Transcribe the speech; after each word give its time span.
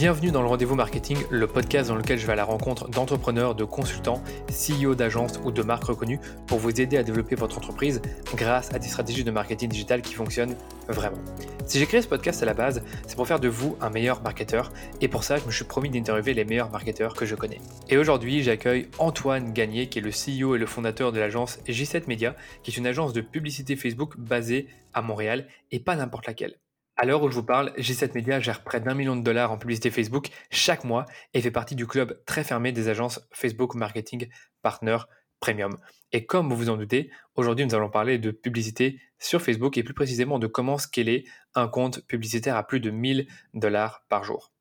Bienvenue 0.00 0.30
dans 0.30 0.40
le 0.40 0.48
Rendez-vous 0.48 0.76
Marketing, 0.76 1.18
le 1.28 1.46
podcast 1.46 1.90
dans 1.90 1.94
lequel 1.94 2.18
je 2.18 2.26
vais 2.26 2.32
à 2.32 2.36
la 2.36 2.44
rencontre 2.44 2.88
d'entrepreneurs, 2.88 3.54
de 3.54 3.64
consultants, 3.64 4.22
CEO 4.48 4.94
d'agences 4.94 5.38
ou 5.44 5.52
de 5.52 5.62
marques 5.62 5.84
reconnues 5.84 6.18
pour 6.46 6.58
vous 6.58 6.80
aider 6.80 6.96
à 6.96 7.02
développer 7.02 7.34
votre 7.34 7.58
entreprise 7.58 8.00
grâce 8.34 8.72
à 8.72 8.78
des 8.78 8.88
stratégies 8.88 9.24
de 9.24 9.30
marketing 9.30 9.68
digital 9.68 10.00
qui 10.00 10.14
fonctionnent 10.14 10.56
vraiment. 10.88 11.18
Si 11.66 11.78
j'ai 11.78 11.84
créé 11.84 12.00
ce 12.00 12.08
podcast 12.08 12.42
à 12.42 12.46
la 12.46 12.54
base, 12.54 12.82
c'est 13.06 13.14
pour 13.14 13.28
faire 13.28 13.40
de 13.40 13.48
vous 13.48 13.76
un 13.82 13.90
meilleur 13.90 14.22
marketeur 14.22 14.72
et 15.02 15.08
pour 15.08 15.22
ça, 15.22 15.36
je 15.36 15.44
me 15.44 15.50
suis 15.50 15.66
promis 15.66 15.90
d'interviewer 15.90 16.32
les 16.32 16.46
meilleurs 16.46 16.70
marketeurs 16.70 17.12
que 17.12 17.26
je 17.26 17.34
connais. 17.34 17.60
Et 17.90 17.98
aujourd'hui, 17.98 18.42
j'accueille 18.42 18.88
Antoine 18.96 19.52
Gagné 19.52 19.90
qui 19.90 19.98
est 19.98 20.02
le 20.02 20.12
CEO 20.12 20.54
et 20.54 20.58
le 20.58 20.64
fondateur 20.64 21.12
de 21.12 21.20
l'agence 21.20 21.58
J7 21.68 22.04
Media, 22.06 22.36
qui 22.62 22.70
est 22.70 22.78
une 22.78 22.86
agence 22.86 23.12
de 23.12 23.20
publicité 23.20 23.76
Facebook 23.76 24.16
basée 24.16 24.66
à 24.94 25.02
Montréal 25.02 25.46
et 25.72 25.78
pas 25.78 25.94
n'importe 25.94 26.26
laquelle. 26.26 26.56
À 27.02 27.06
l'heure 27.06 27.22
où 27.22 27.30
je 27.30 27.34
vous 27.34 27.42
parle, 27.42 27.72
G7 27.78 28.14
Media 28.14 28.40
gère 28.40 28.62
près 28.62 28.78
d'un 28.78 28.92
million 28.92 29.16
de 29.16 29.22
dollars 29.22 29.50
en 29.50 29.56
publicité 29.56 29.90
Facebook 29.90 30.28
chaque 30.50 30.84
mois 30.84 31.06
et 31.32 31.40
fait 31.40 31.50
partie 31.50 31.74
du 31.74 31.86
club 31.86 32.22
très 32.26 32.44
fermé 32.44 32.72
des 32.72 32.88
agences 32.88 33.26
Facebook 33.32 33.74
Marketing 33.74 34.28
Partner 34.60 34.98
Premium. 35.40 35.78
Et 36.12 36.26
comme 36.26 36.50
vous 36.50 36.56
vous 36.56 36.68
en 36.68 36.76
doutez, 36.76 37.10
aujourd'hui 37.36 37.64
nous 37.64 37.74
allons 37.74 37.88
parler 37.88 38.18
de 38.18 38.30
publicité 38.30 39.00
sur 39.18 39.40
Facebook 39.40 39.78
et 39.78 39.82
plus 39.82 39.94
précisément 39.94 40.38
de 40.38 40.46
comment 40.46 40.76
scaler 40.76 41.24
un 41.54 41.68
compte 41.68 42.06
publicitaire 42.06 42.54
à 42.54 42.66
plus 42.66 42.80
de 42.80 42.90
1000 42.90 43.26
dollars 43.54 44.04
par 44.10 44.22
jour. 44.22 44.52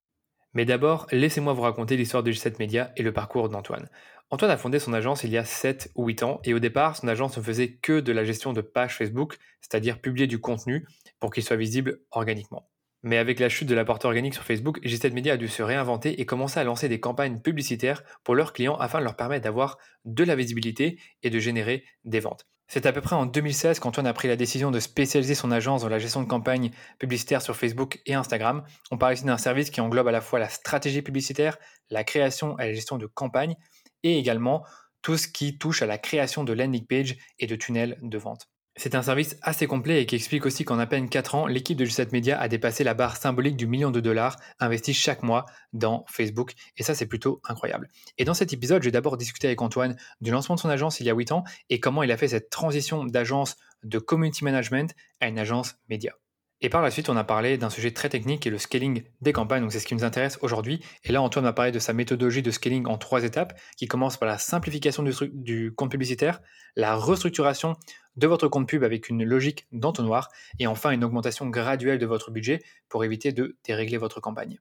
Mais 0.54 0.64
d'abord, 0.64 1.08
laissez-moi 1.12 1.52
vous 1.52 1.64
raconter 1.64 1.98
l'histoire 1.98 2.24
de 2.24 2.32
G7 2.32 2.56
Media 2.58 2.94
et 2.96 3.04
le 3.04 3.12
parcours 3.12 3.50
d'Antoine. 3.50 3.90
Antoine 4.30 4.52
a 4.52 4.58
fondé 4.58 4.80
son 4.80 4.94
agence 4.94 5.26
il 5.26 5.32
y 5.32 5.38
a 5.38 5.44
7 5.44 5.92
ou 5.96 6.06
8 6.06 6.24
ans 6.24 6.40
et 6.46 6.54
au 6.54 6.60
départ, 6.60 6.96
son 6.96 7.10
agence 7.10 7.36
ne 7.36 7.44
faisait 7.44 7.74
que 7.74 8.00
de 8.00 8.14
la 8.14 8.24
gestion 8.24 8.54
de 8.54 8.62
pages 8.62 8.96
Facebook, 8.96 9.38
c'est-à-dire 9.60 10.00
publier 10.00 10.28
du 10.28 10.40
contenu 10.40 10.86
pour 11.20 11.32
qu'il 11.32 11.44
soit 11.44 11.56
visible 11.56 12.02
organiquement. 12.12 12.70
Mais 13.02 13.18
avec 13.18 13.40
la 13.40 13.48
chute 13.48 13.68
de 13.68 13.76
la 13.76 13.86
portée 13.86 14.08
organique 14.08 14.34
sur 14.34 14.44
Facebook, 14.44 14.80
G7 14.84 15.14
Media 15.14 15.34
a 15.34 15.38
dû 15.38 15.48
se 15.48 15.64
réinventer 15.64 16.20
et 16.20 16.26
commencer 16.26 16.60
à 16.60 16.66
lancer 16.66 16.90
des 16.90 17.00
campagnes 17.00 17.40
publicitaires 17.40 18.04
pour 18.24 18.36
leurs 18.36 18.52
clients 18.52 18.76
afin 18.76 19.00
de 19.00 19.06
leur 19.06 19.16
permettre 19.16 19.46
d'avoir 19.46 19.78
de 20.04 20.24
la 20.26 20.36
visibilité 20.36 21.00
et 21.24 21.30
de 21.30 21.40
générer 21.40 21.86
des 22.04 22.20
ventes. 22.20 22.46
C'est 22.68 22.86
à 22.86 22.92
peu 22.92 23.02
près 23.02 23.16
en 23.16 23.26
2016 23.26 23.80
qu'Antoine 23.80 24.06
a 24.06 24.14
pris 24.14 24.28
la 24.28 24.36
décision 24.36 24.70
de 24.70 24.80
spécialiser 24.80 25.34
son 25.34 25.50
agence 25.50 25.82
dans 25.82 25.90
la 25.90 25.98
gestion 25.98 26.22
de 26.22 26.28
campagnes 26.28 26.70
publicitaires 27.00 27.42
sur 27.42 27.56
Facebook 27.56 28.00
et 28.06 28.14
Instagram. 28.14 28.64
On 28.92 28.98
parle 28.98 29.14
ici 29.14 29.26
d'un 29.26 29.40
service 29.40 29.72
qui 29.72 29.82
englobe 29.82 30.08
à 30.08 30.12
la 30.12 30.22
fois 30.22 30.38
la 30.38 30.50
stratégie 30.50 31.02
publicitaire, 31.02 31.58
la 31.90 32.04
création 32.04 32.60
et 32.60 32.66
la 32.68 32.74
gestion 32.74 32.98
de 33.00 33.08
campagnes, 33.08 33.56
et 34.04 34.20
également 34.20 34.64
tout 35.02 35.18
ce 35.18 35.28
qui 35.28 35.58
touche 35.58 35.82
à 35.82 35.88
la 35.88 35.98
création 35.98 36.44
de 36.44 36.54
landing 36.54 36.86
page 36.86 37.18
et 37.40 37.48
de 37.48 37.56
tunnels 37.56 37.98
de 38.04 38.18
vente. 38.20 38.50
C'est 38.82 38.96
un 38.96 39.02
service 39.02 39.36
assez 39.42 39.68
complet 39.68 40.02
et 40.02 40.06
qui 40.06 40.16
explique 40.16 40.46
aussi 40.46 40.64
qu'en 40.64 40.80
à 40.80 40.86
peine 40.86 41.10
4 41.10 41.36
ans, 41.36 41.48
l'équipe 41.48 41.78
de 41.78 41.84
G7 41.84 42.14
Media 42.14 42.40
a 42.40 42.48
dépassé 42.48 42.86
la 42.86 42.94
barre 42.94 43.18
symbolique 43.18 43.58
du 43.58 43.68
million 43.68 43.92
de 43.92 44.00
dollars 44.00 44.38
investis 44.58 44.98
chaque 44.98 45.22
mois 45.22 45.46
dans 45.74 46.06
Facebook. 46.08 46.54
Et 46.78 46.84
ça, 46.84 46.96
c'est 46.96 47.06
plutôt 47.06 47.42
incroyable. 47.44 47.90
Et 48.18 48.24
dans 48.24 48.34
cet 48.34 48.54
épisode, 48.54 48.82
j'ai 48.82 48.92
d'abord 48.92 49.18
discuté 49.18 49.48
avec 49.48 49.62
Antoine 49.62 49.98
du 50.22 50.32
lancement 50.32 50.56
de 50.56 50.62
son 50.62 50.70
agence 50.70 51.02
il 51.02 51.08
y 51.08 51.10
a 51.10 51.14
8 51.14 51.34
ans 51.34 51.44
et 51.70 51.82
comment 51.82 52.04
il 52.04 52.12
a 52.14 52.16
fait 52.16 52.30
cette 52.30 52.50
transition 52.50 53.04
d'agence 53.04 53.58
de 53.84 54.00
community 54.00 54.46
management 54.46 54.96
à 55.20 55.28
une 55.28 55.40
agence 55.40 55.76
média. 55.90 56.14
Et 56.62 56.70
par 56.70 56.82
la 56.82 56.92
suite, 56.92 57.08
on 57.10 57.16
a 57.16 57.24
parlé 57.24 57.58
d'un 57.58 57.70
sujet 57.70 57.92
très 57.92 58.10
technique 58.10 58.42
qui 58.42 58.50
est 58.50 58.52
le 58.52 58.58
scaling 58.58 59.04
des 59.22 59.32
campagnes. 59.32 59.62
Donc 59.62 59.72
c'est 59.72 59.80
ce 59.80 59.86
qui 59.86 59.96
nous 59.96 60.04
intéresse 60.04 60.38
aujourd'hui. 60.42 60.84
Et 61.06 61.12
là, 61.12 61.22
Antoine 61.22 61.46
m'a 61.46 61.54
parlé 61.54 61.72
de 61.72 61.80
sa 61.80 61.94
méthodologie 61.94 62.42
de 62.42 62.52
scaling 62.52 62.86
en 62.86 62.98
trois 62.98 63.24
étapes, 63.24 63.58
qui 63.78 63.88
commence 63.88 64.18
par 64.18 64.28
la 64.28 64.38
simplification 64.38 65.04
du, 65.04 65.14
du 65.32 65.74
compte 65.74 65.92
publicitaire, 65.92 66.42
la 66.76 66.96
restructuration 66.96 67.78
de 68.18 68.28
votre 68.28 68.50
compte 68.50 68.68
pub 68.68 68.84
avec 68.84 69.08
une 69.08 69.24
logique 69.24 69.68
d'entonnoir, 69.72 70.30
et 70.60 70.68
enfin 70.68 70.92
une 70.92 71.06
augmentation 71.06 71.48
graduelle 71.48 72.00
de 72.00 72.06
votre 72.06 72.32
budget 72.32 72.62
pour 72.90 73.06
éviter 73.06 73.32
de 73.32 73.58
dérégler 73.64 73.98
votre 73.98 74.20
campagne. 74.20 74.60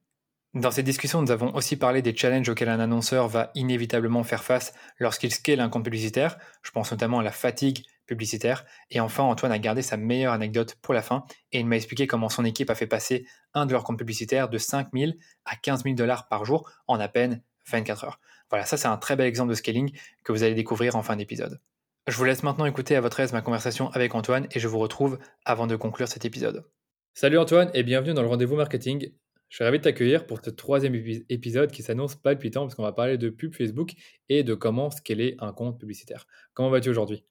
Dans 0.55 0.71
cette 0.71 0.87
discussion, 0.87 1.21
nous 1.21 1.31
avons 1.31 1.55
aussi 1.55 1.77
parlé 1.77 2.01
des 2.01 2.17
challenges 2.17 2.49
auxquels 2.49 2.71
un 2.71 2.81
annonceur 2.81 3.29
va 3.29 3.51
inévitablement 3.55 4.25
faire 4.25 4.43
face 4.43 4.73
lorsqu'il 4.99 5.33
scale 5.33 5.61
un 5.61 5.69
compte 5.69 5.85
publicitaire. 5.85 6.39
Je 6.63 6.71
pense 6.71 6.91
notamment 6.91 7.19
à 7.19 7.23
la 7.23 7.33
fatigue 7.33 7.85
publicitaire. 8.09 8.65
Et 8.91 8.99
enfin, 8.99 9.23
Antoine 9.23 9.53
a 9.53 9.59
gardé 9.61 9.83
sa 9.83 9.97
meilleure 9.97 10.33
anecdote 10.33 10.77
pour 10.83 10.95
la 10.95 11.03
fin 11.03 11.25
et 11.53 11.61
il 11.61 11.67
m'a 11.67 11.77
expliqué 11.77 12.09
comment 12.09 12.29
son 12.29 12.45
équipe 12.45 12.71
a 12.71 12.75
fait 12.75 12.89
passer 12.89 13.25
un 13.55 13.67
de 13.67 13.73
leurs 13.73 13.85
comptes 13.85 13.99
publicitaires 13.99 14.49
de 14.49 14.59
5 14.59 14.89
000 14.93 15.13
à 15.45 15.55
15 15.55 15.85
000 15.85 15.95
dollars 15.95 16.27
par 16.27 16.45
jour 16.45 16.69
en 16.89 16.99
à 16.99 17.07
peine 17.07 17.43
24 17.71 18.05
heures. 18.05 18.21
Voilà, 18.51 18.65
ça 18.65 18.77
c'est 18.77 18.89
un 18.89 18.97
très 18.97 19.15
bel 19.15 19.27
exemple 19.27 19.51
de 19.51 19.55
scaling 19.55 19.93
que 20.25 20.33
vous 20.33 20.43
allez 20.43 20.55
découvrir 20.55 20.97
en 20.97 21.03
fin 21.03 21.15
d'épisode. 21.15 21.61
Je 22.09 22.17
vous 22.17 22.25
laisse 22.25 22.43
maintenant 22.43 22.65
écouter 22.65 22.97
à 22.97 23.03
votre 23.03 23.21
aise 23.21 23.33
ma 23.33 23.43
conversation 23.43 23.91
avec 23.91 24.15
Antoine 24.15 24.49
et 24.51 24.59
je 24.59 24.67
vous 24.67 24.79
retrouve 24.79 25.19
avant 25.45 25.67
de 25.67 25.77
conclure 25.77 26.09
cet 26.09 26.25
épisode. 26.25 26.65
Salut 27.13 27.39
Antoine 27.39 27.71
et 27.75 27.83
bienvenue 27.83 28.15
dans 28.15 28.23
le 28.23 28.29
rendez-vous 28.29 28.57
marketing. 28.57 29.13
Je 29.51 29.57
suis 29.57 29.65
ravi 29.65 29.79
de 29.79 29.83
t'accueillir 29.83 30.27
pour 30.27 30.41
ce 30.43 30.51
troisième 30.51 30.95
épisode 31.29 31.71
qui 31.71 31.83
s'annonce 31.83 32.17
palpitant 32.17 32.63
parce 32.63 32.75
qu'on 32.75 32.83
va 32.83 32.93
parler 32.93 33.19
de 33.19 33.29
pub 33.29 33.55
Facebook 33.55 33.93
et 34.29 34.43
de 34.43 34.55
comment 34.55 34.91
scaler 34.91 35.37
un 35.39 35.53
compte 35.53 35.79
publicitaire. 35.79 36.27
Comment 36.55 36.71
vas-tu 36.71 36.89
aujourd'hui? 36.91 37.25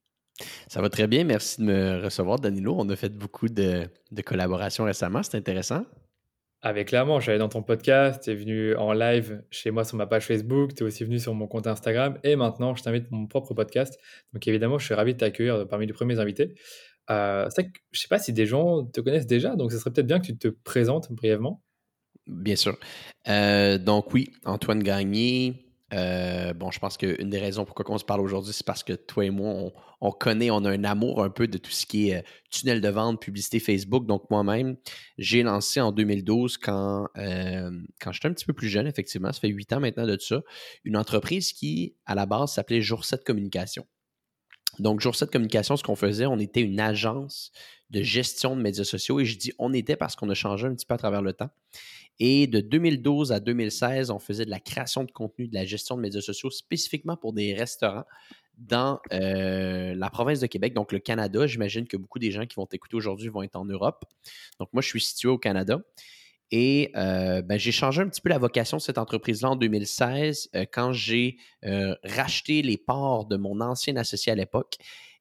Ça 0.67 0.81
va 0.81 0.89
très 0.89 1.07
bien. 1.07 1.23
Merci 1.23 1.61
de 1.61 1.65
me 1.65 2.03
recevoir, 2.03 2.39
Danilo. 2.39 2.75
On 2.77 2.87
a 2.89 2.95
fait 2.95 3.09
beaucoup 3.09 3.47
de, 3.47 3.87
collaborations 4.25 4.83
récemment. 4.83 5.23
C'est 5.23 5.37
intéressant. 5.37 5.83
Avec 6.61 6.87
clairement, 6.87 7.19
j'allais 7.19 7.37
dans 7.37 7.49
ton 7.49 7.61
podcast, 7.61 8.23
tu 8.23 8.31
es 8.31 8.35
venu 8.35 8.75
en 8.75 8.91
live 8.91 9.43
chez 9.51 9.69
moi 9.69 9.83
sur 9.83 9.95
ma 9.95 10.07
page 10.07 10.25
Facebook, 10.25 10.73
tu 10.73 10.83
es 10.83 10.87
aussi 10.87 11.03
venu 11.03 11.19
sur 11.19 11.35
mon 11.35 11.45
compte 11.45 11.67
Instagram 11.67 12.17
et 12.23 12.35
maintenant 12.35 12.73
je 12.73 12.81
t'invite 12.81 13.11
mon 13.11 13.27
propre 13.27 13.53
podcast. 13.53 13.99
Donc 14.33 14.47
évidemment, 14.47 14.79
je 14.79 14.85
suis 14.85 14.95
ravi 14.95 15.13
de 15.13 15.19
t'accueillir 15.19 15.67
parmi 15.67 15.85
les 15.85 15.93
premiers 15.93 16.19
invités. 16.19 16.55
Euh, 17.11 17.47
je 17.55 17.61
ne 17.61 17.67
sais 17.93 18.07
pas 18.09 18.17
si 18.17 18.33
des 18.33 18.47
gens 18.47 18.83
te 18.85 19.01
connaissent 19.01 19.27
déjà, 19.27 19.55
donc 19.55 19.71
ce 19.71 19.77
serait 19.77 19.91
peut-être 19.91 20.07
bien 20.07 20.19
que 20.19 20.25
tu 20.25 20.37
te 20.37 20.47
présentes 20.47 21.11
brièvement. 21.11 21.63
Bien 22.25 22.55
sûr. 22.55 22.75
Euh, 23.29 23.77
donc 23.77 24.13
oui, 24.13 24.31
Antoine 24.43 24.81
Gagné, 24.83 25.66
euh, 25.93 26.53
bon, 26.53 26.69
je 26.69 26.79
pense 26.79 26.97
qu'une 26.97 27.29
des 27.29 27.39
raisons 27.39 27.63
pourquoi 27.63 27.85
on 27.89 27.97
se 27.97 28.03
parle 28.03 28.19
aujourd'hui, 28.19 28.51
c'est 28.51 28.65
parce 28.65 28.83
que 28.83 28.93
toi 28.93 29.25
et 29.25 29.29
moi, 29.29 29.71
on, 30.01 30.11
connaît, 30.11 30.51
on 30.51 30.65
a 30.65 30.71
un 30.71 30.83
amour 30.83 31.23
un 31.23 31.29
peu 31.29 31.47
de 31.47 31.57
tout 31.57 31.71
ce 31.71 31.85
qui 31.85 32.09
est 32.09 32.17
euh, 32.17 32.21
tunnel 32.49 32.81
de 32.81 32.89
vente, 32.89 33.21
publicité 33.21 33.59
Facebook. 33.59 34.05
Donc, 34.05 34.29
moi-même, 34.29 34.75
j'ai 35.17 35.43
lancé 35.43 35.79
en 35.79 35.93
2012, 35.93 36.57
quand, 36.57 37.07
euh, 37.17 37.71
quand 38.01 38.11
j'étais 38.11 38.27
un 38.27 38.33
petit 38.33 38.45
peu 38.45 38.53
plus 38.53 38.67
jeune, 38.67 38.87
effectivement, 38.87 39.31
ça 39.31 39.39
fait 39.39 39.47
huit 39.47 39.71
ans 39.71 39.79
maintenant 39.79 40.05
de 40.05 40.17
ça, 40.19 40.41
une 40.83 40.97
entreprise 40.97 41.53
qui, 41.53 41.95
à 42.05 42.15
la 42.15 42.25
base, 42.25 42.53
s'appelait 42.53 42.81
Jour 42.81 43.05
7 43.05 43.23
Communication. 43.23 43.85
Donc, 44.79 44.99
Jour 44.99 45.15
7 45.15 45.31
Communication, 45.31 45.77
ce 45.77 45.83
qu'on 45.83 45.95
faisait, 45.95 46.25
on 46.25 46.37
était 46.37 46.61
une 46.61 46.81
agence 46.81 47.51
de 47.89 48.01
gestion 48.01 48.55
de 48.55 48.61
médias 48.61 48.83
sociaux. 48.83 49.19
Et 49.19 49.25
je 49.25 49.37
dis 49.37 49.53
on 49.59 49.73
était 49.73 49.95
parce 49.95 50.15
qu'on 50.15 50.29
a 50.29 50.33
changé 50.33 50.67
un 50.67 50.73
petit 50.73 50.85
peu 50.85 50.93
à 50.93 50.97
travers 50.97 51.21
le 51.21 51.33
temps. 51.33 51.49
Et 52.19 52.47
de 52.47 52.61
2012 52.61 53.31
à 53.31 53.39
2016, 53.39 54.09
on 54.09 54.19
faisait 54.19 54.45
de 54.45 54.50
la 54.50 54.59
création 54.59 55.03
de 55.03 55.11
contenu, 55.11 55.47
de 55.47 55.53
la 55.53 55.66
gestion 55.66 55.95
de 55.95 56.01
médias 56.01 56.22
sociaux 56.22 56.50
spécifiquement 56.50 57.16
pour 57.16 57.33
des 57.33 57.53
restaurants 57.53 58.05
dans 58.57 59.00
euh, 59.13 59.94
la 59.95 60.09
province 60.09 60.39
de 60.39 60.47
Québec, 60.47 60.73
donc 60.73 60.91
le 60.91 61.00
Canada. 61.00 61.45
J'imagine 61.45 61.88
que 61.88 61.95
beaucoup 61.95 62.19
des 62.19 62.31
gens 62.31 62.45
qui 62.45 62.56
vont 62.56 62.66
t'écouter 62.66 62.95
aujourd'hui 62.95 63.29
vont 63.29 63.44
être 63.44 63.56
en 63.56 63.66
Europe. 63.66 64.03
Donc 64.59 64.69
moi, 64.73 64.81
je 64.81 64.88
suis 64.88 65.01
situé 65.01 65.29
au 65.29 65.38
Canada. 65.38 65.79
Et 66.50 66.91
euh, 66.95 67.41
ben, 67.41 67.59
j'ai 67.59 67.73
changé 67.73 68.01
un 68.01 68.07
petit 68.07 68.22
peu 68.22 68.29
la 68.29 68.38
vocation 68.38 68.77
de 68.77 68.81
cette 68.81 68.97
entreprise-là 68.97 69.51
en 69.51 69.56
2016 69.57 70.50
euh, 70.56 70.66
quand 70.72 70.94
j'ai 70.94 71.38
racheté 72.03 72.61
les 72.61 72.77
parts 72.77 73.25
de 73.25 73.38
mon 73.38 73.61
ancien 73.61 73.95
associé 73.97 74.31
à 74.31 74.35
l'époque 74.35 74.77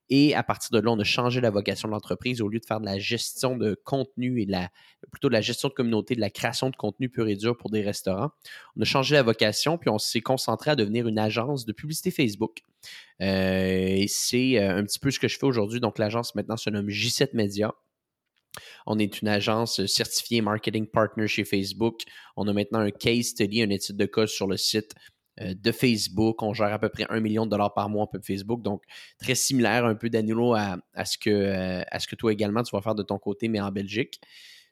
et 0.09 0.35
à 0.35 0.43
partir 0.43 0.71
de 0.71 0.79
là, 0.79 0.91
on 0.93 0.99
a 0.99 1.05
changé 1.05 1.41
la 1.41 1.51
vocation 1.51 1.89
de 1.89 1.93
l'entreprise. 1.93 2.41
Au 2.41 2.49
lieu 2.49 2.61
de 2.61 2.65
faire 2.65 2.81
de 2.81 2.87
la 2.87 2.99
gestion 2.99 3.57
de 3.57 3.75
contenu 3.85 4.41
et 4.41 4.47
de 4.47 4.53
la, 4.53 4.71
plutôt 5.11 5.29
de 5.29 5.33
la 5.33 5.41
gestion 5.41 5.69
de 5.69 5.75
communauté, 5.75 6.15
de 6.15 6.21
la 6.21 6.31
création 6.31 6.71
de 6.71 6.77
contenu 6.77 7.09
pur 7.09 7.27
et 7.27 7.35
dur 7.35 7.57
pour 7.57 7.71
des 7.71 7.83
restaurants, 7.83 8.31
on 8.77 8.83
a 8.83 8.85
changé 8.85 9.17
la 9.17 9.23
vocation, 9.23 9.79
puis 9.79 9.91
on 9.91 9.99
s'est 9.99 10.21
concentré 10.21 10.71
à 10.71 10.77
devenir 10.77 11.09
une 11.09 11.19
agence 11.19 11.67
de 11.67 11.73
publicité 11.73 12.11
Facebook. 12.11 12.61
Euh, 13.21 13.87
et 13.89 14.07
c'est 14.09 14.59
euh, 14.59 14.77
un 14.77 14.85
petit 14.85 14.99
peu 14.99 15.11
ce 15.11 15.19
que 15.19 15.29
je 15.29 15.39
fais 15.39 15.47
aujourd'hui. 15.47 15.81
Donc, 15.81 15.99
l'agence 15.99 16.35
maintenant 16.35 16.57
se 16.57 16.71
nomme 16.71 16.89
J7 16.89 17.31
Media. 17.35 17.75
On 18.87 18.99
est 18.99 19.21
une 19.21 19.29
agence 19.29 19.85
certifiée 19.87 20.41
marketing 20.41 20.87
partner 20.87 21.27
chez 21.27 21.45
Facebook. 21.45 22.03
On 22.37 22.47
a 22.49 22.53
maintenant 22.53 22.79
un 22.79 22.91
case 22.91 23.27
study, 23.27 23.61
une 23.61 23.73
étude 23.73 23.97
de 23.97 24.07
cas 24.07 24.27
sur 24.27 24.47
le 24.47 24.57
site 24.57 24.95
de 25.41 25.73
Facebook. 25.73 26.43
On 26.43 26.55
gère 26.55 26.73
à 26.73 26.79
peu 26.79 26.89
près 26.89 27.07
un 27.09 27.21
million 27.21 27.45
de 27.45 27.51
dollars 27.51 27.75
par 27.75 27.89
mois 27.89 28.05
en 28.05 28.07
pub 28.07 28.25
Facebook. 28.25 28.63
Donc, 28.63 28.83
très 29.19 29.35
similaire 29.35 29.85
un 29.85 29.95
peu, 29.95 30.09
Danilo, 30.09 30.55
à, 30.55 30.79
ce 31.05 31.19
que, 31.19 31.31
euh, 31.31 31.83
ce 31.99 32.07
que 32.07 32.15
toi 32.15 32.33
également, 32.33 32.63
tu 32.63 32.75
vas 32.75 32.83
faire 32.83 32.95
de 32.95 33.03
ton 33.03 33.19
côté, 33.19 33.49
mais 33.49 33.61
en 33.61 33.71
Belgique. 33.71 34.21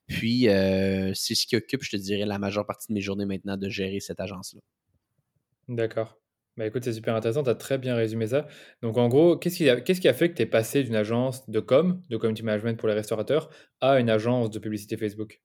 Puis, 0.06 0.49
euh, 0.49 1.12
c'est 1.14 1.34
ce 1.34 1.46
qui 1.46 1.56
occupe, 1.56 1.82
je 1.82 1.90
te 1.90 1.96
dirais, 1.96 2.26
la 2.26 2.38
majeure 2.38 2.66
partie 2.66 2.88
de 2.88 2.94
mes 2.94 3.00
journées 3.00 3.26
maintenant 3.26 3.56
de 3.56 3.69
gérer 3.69 4.00
cette 4.00 4.20
agence-là. 4.20 4.61
D'accord. 5.69 6.19
Bah 6.56 6.67
écoute, 6.67 6.84
c'est 6.84 6.93
super 6.93 7.17
intéressant, 7.17 7.43
tu 7.43 7.50
as 7.50 7.56
très 7.56 7.78
bien 7.78 7.96
résumé 7.96 8.28
ça. 8.28 8.46
Donc 8.81 8.96
en 8.96 9.08
gros, 9.08 9.37
qu'est-ce 9.37 9.56
qui 9.56 9.69
a, 9.69 9.81
qu'est-ce 9.81 10.00
qui 10.00 10.06
a 10.06 10.12
fait 10.12 10.31
que 10.31 10.37
tu 10.37 10.43
es 10.43 10.46
passé 10.46 10.84
d'une 10.84 10.94
agence 10.94 11.50
de 11.50 11.58
com, 11.58 12.00
de 12.08 12.17
community 12.17 12.44
management 12.44 12.78
pour 12.78 12.87
les 12.87 12.94
restaurateurs, 12.94 13.50
à 13.81 13.99
une 13.99 14.08
agence 14.08 14.50
de 14.50 14.60
publicité 14.60 14.96
Facebook? 14.96 15.40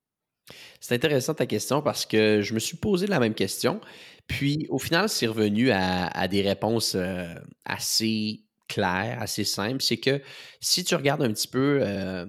C'est 0.80 0.96
intéressant 0.96 1.34
ta 1.34 1.46
question 1.46 1.81
parce 1.81 2.06
que 2.06 2.42
je 2.42 2.54
me 2.54 2.60
suis 2.60 2.78
posé 2.78 3.07
la 3.07 3.19
même 3.19 3.34
question. 3.34 3.81
Puis, 4.28 4.68
au 4.69 4.80
final, 4.80 5.10
c'est 5.10 5.28
revenu 5.28 5.72
à, 5.72 6.28
des 6.28 6.42
réponses 6.42 6.96
euh, 6.96 7.34
assez 7.66 8.44
claires, 8.68 9.18
assez 9.22 9.44
simples. 9.44 9.81
C'est 9.81 9.98
que 9.98 10.22
si 10.62 10.84
tu 10.84 10.96
regardes 10.96 11.24
un 11.24 11.34
petit 11.34 11.48
peu, 11.48 11.80
euh, 11.81 12.28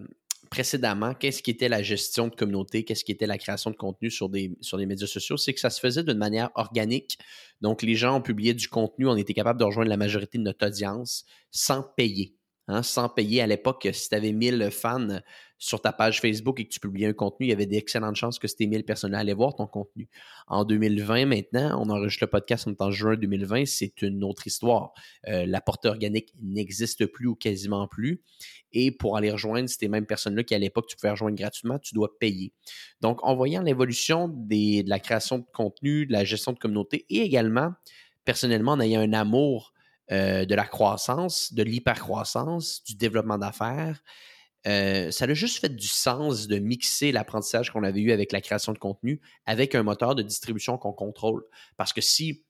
précédemment, 0.51 1.15
qu'est-ce 1.15 1.43
qui 1.43 1.51
était 1.51 1.69
la 1.69 1.83
gestion 1.83 2.29
de 2.29 2.35
communauté, 2.35 2.85
qu'est-ce 2.85 3.05
qui 3.05 3.13
était 3.13 3.27
la 3.27 3.39
création 3.39 3.71
de 3.71 3.77
contenu 3.77 4.11
sur 4.11 4.29
des, 4.29 4.57
sur 4.61 4.77
les 4.77 4.87
médias 4.87 5.07
sociaux, 5.07 5.37
c'est 5.37 5.55
que 5.55 5.61
ça 5.61 5.71
se 5.71 5.79
faisait 5.79 6.03
d'une 6.03 6.19
manière 6.19 6.51
organique. 6.55 7.19
Donc, 7.61 7.83
les 7.83 7.95
gens 7.95 8.17
ont 8.17 8.23
publié 8.23 8.55
du 8.55 8.69
contenu, 8.69 9.07
on 9.07 9.17
était 9.17 9.35
capable 9.35 9.61
de 9.61 9.65
rejoindre 9.65 9.91
la 9.91 9.97
majorité 9.97 10.39
de 10.39 10.43
notre 10.43 10.67
audience 10.67 11.25
sans 11.51 11.83
payer. 11.83 12.35
Hein, 12.71 12.85
sans 12.85 13.09
payer 13.09 13.43
à 13.43 13.49
l'époque, 13.49 13.89
si 13.93 14.09
tu 14.09 14.15
avais 14.15 14.31
1000 14.31 14.71
fans 14.71 15.19
sur 15.59 15.83
ta 15.83 15.93
page 15.93 16.21
Facebook 16.21 16.61
et 16.61 16.65
que 16.65 16.73
tu 16.73 16.79
publiais 16.79 17.09
un 17.09 17.13
contenu, 17.13 17.47
il 17.47 17.49
y 17.51 17.53
avait 17.53 17.67
d'excellentes 17.67 18.15
chances 18.15 18.39
que 18.39 18.47
ces 18.47 18.69
1000 18.69 18.85
personnes 18.85 19.13
allaient 19.13 19.35
voir 19.35 19.57
ton 19.57 19.67
contenu. 19.67 20.09
En 20.47 20.65
2020, 20.65 21.27
maintenant, 21.27 21.83
on 21.83 21.91
enregistre 21.91 22.25
le 22.25 22.31
podcast 22.31 22.69
en 22.79 22.91
juin 22.93 23.17
2020, 23.17 23.67
c'est 23.67 24.03
une 24.03 24.23
autre 24.23 24.47
histoire. 24.47 24.93
Euh, 25.27 25.47
la 25.47 25.61
portée 25.61 25.89
organique 25.89 26.33
n'existe 26.41 27.07
plus 27.07 27.27
ou 27.27 27.35
quasiment 27.35 27.89
plus. 27.89 28.23
Et 28.73 28.93
pour 28.93 29.17
aller 29.17 29.33
rejoindre 29.33 29.69
ces 29.69 29.89
mêmes 29.89 30.07
personnes-là 30.07 30.45
qui, 30.45 30.55
à 30.55 30.59
l'époque, 30.59 30.87
tu 30.87 30.97
pouvais 30.97 31.11
rejoindre 31.11 31.37
gratuitement, 31.37 31.81
tu 31.81 31.93
dois 31.93 32.17
payer. 32.21 32.53
Donc, 33.01 33.19
en 33.25 33.35
voyant 33.35 33.63
l'évolution 33.63 34.29
de 34.29 34.89
la 34.89 35.01
création 35.01 35.39
de 35.39 35.47
contenu, 35.53 36.07
de 36.07 36.13
la 36.13 36.25
gestion 36.25 36.53
de 36.53 36.59
communauté 36.61 37.05
et 37.11 37.23
également, 37.23 37.73
personnellement, 38.25 38.73
en 38.73 38.81
ayant 38.81 39.01
un 39.01 39.13
amour 39.13 39.73
euh, 40.13 40.45
de 40.45 40.55
la 40.55 40.65
croissance, 40.65 41.53
de 41.53 41.63
l'hypercroissance, 41.63 42.83
du 42.85 42.95
développement 42.97 43.39
d'affaires, 43.39 44.03
euh, 44.67 45.11
ça 45.11 45.25
a 45.25 45.35
juste 45.35 45.59
fait 45.59 45.75
du 45.75 45.87
sens 45.87 46.47
de 46.47 46.59
mixer 46.59 47.13
l'apprentissage 47.13 47.71
qu'on 47.71 47.83
avait 47.83 48.01
eu 48.01 48.13
avec 48.13 48.33
la 48.33 48.41
création 48.41 48.73
de 48.73 48.79
contenu 48.79 49.21
avec 49.47 49.75
un 49.75 49.83
moteur 49.83 50.15
de 50.15 50.23
distribution 50.23 50.77
qu'on 50.77 50.93
contrôle. 50.93 51.45
Parce 51.77 51.93
que 51.93 52.01
si 52.01 52.45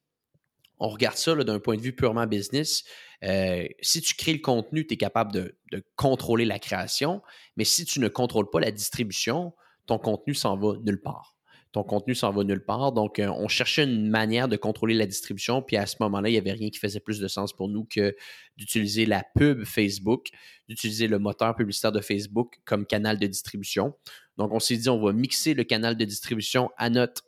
on 0.78 0.88
regarde 0.88 1.16
ça 1.16 1.34
d'un 1.36 1.60
point 1.60 1.76
de 1.76 1.82
vue 1.82 1.94
purement 1.94 2.26
business, 2.26 2.84
euh, 3.22 3.68
si 3.80 4.00
tu 4.00 4.14
crées 4.14 4.32
le 4.32 4.38
contenu, 4.40 4.86
tu 4.86 4.94
es 4.94 4.96
capable 4.96 5.32
de, 5.32 5.58
de, 5.70 5.84
contrôler 5.94 6.46
la 6.46 6.58
création, 6.58 7.22
mais 7.56 7.64
si 7.64 7.84
tu 7.84 8.00
ne 8.00 8.08
contrôles 8.08 8.50
pas 8.50 8.60
la 8.60 8.70
distribution, 8.70 9.52
ton 9.86 9.98
contenu 9.98 10.34
s'en 10.34 10.56
va 10.56 10.78
nulle 10.82 11.00
part 11.00 11.36
ton 11.72 11.84
contenu 11.84 12.14
s'en 12.14 12.32
va 12.32 12.42
nulle 12.42 12.64
part. 12.64 12.92
Donc, 12.92 13.18
euh, 13.18 13.28
on 13.28 13.46
cherchait 13.46 13.84
une 13.84 14.08
manière 14.08 14.48
de 14.48 14.56
contrôler 14.56 14.94
la 14.94 15.06
distribution. 15.06 15.62
Puis 15.62 15.76
à 15.76 15.86
ce 15.86 15.96
moment-là, 16.00 16.28
il 16.28 16.32
n'y 16.32 16.38
avait 16.38 16.52
rien 16.52 16.70
qui 16.70 16.78
faisait 16.78 17.00
plus 17.00 17.20
de 17.20 17.28
sens 17.28 17.52
pour 17.52 17.68
nous 17.68 17.84
que 17.84 18.16
d'utiliser 18.56 19.06
la 19.06 19.24
pub 19.36 19.64
Facebook, 19.64 20.28
d'utiliser 20.68 21.06
le 21.06 21.18
moteur 21.18 21.54
publicitaire 21.54 21.92
de 21.92 22.00
Facebook 22.00 22.58
comme 22.64 22.86
canal 22.86 23.18
de 23.18 23.26
distribution. 23.26 23.94
Donc, 24.36 24.52
on 24.52 24.58
s'est 24.58 24.76
dit, 24.76 24.88
on 24.88 25.00
va 25.00 25.12
mixer 25.12 25.54
le 25.54 25.64
canal 25.64 25.96
de 25.96 26.04
distribution 26.04 26.70
à 26.76 26.90
notre 26.90 27.22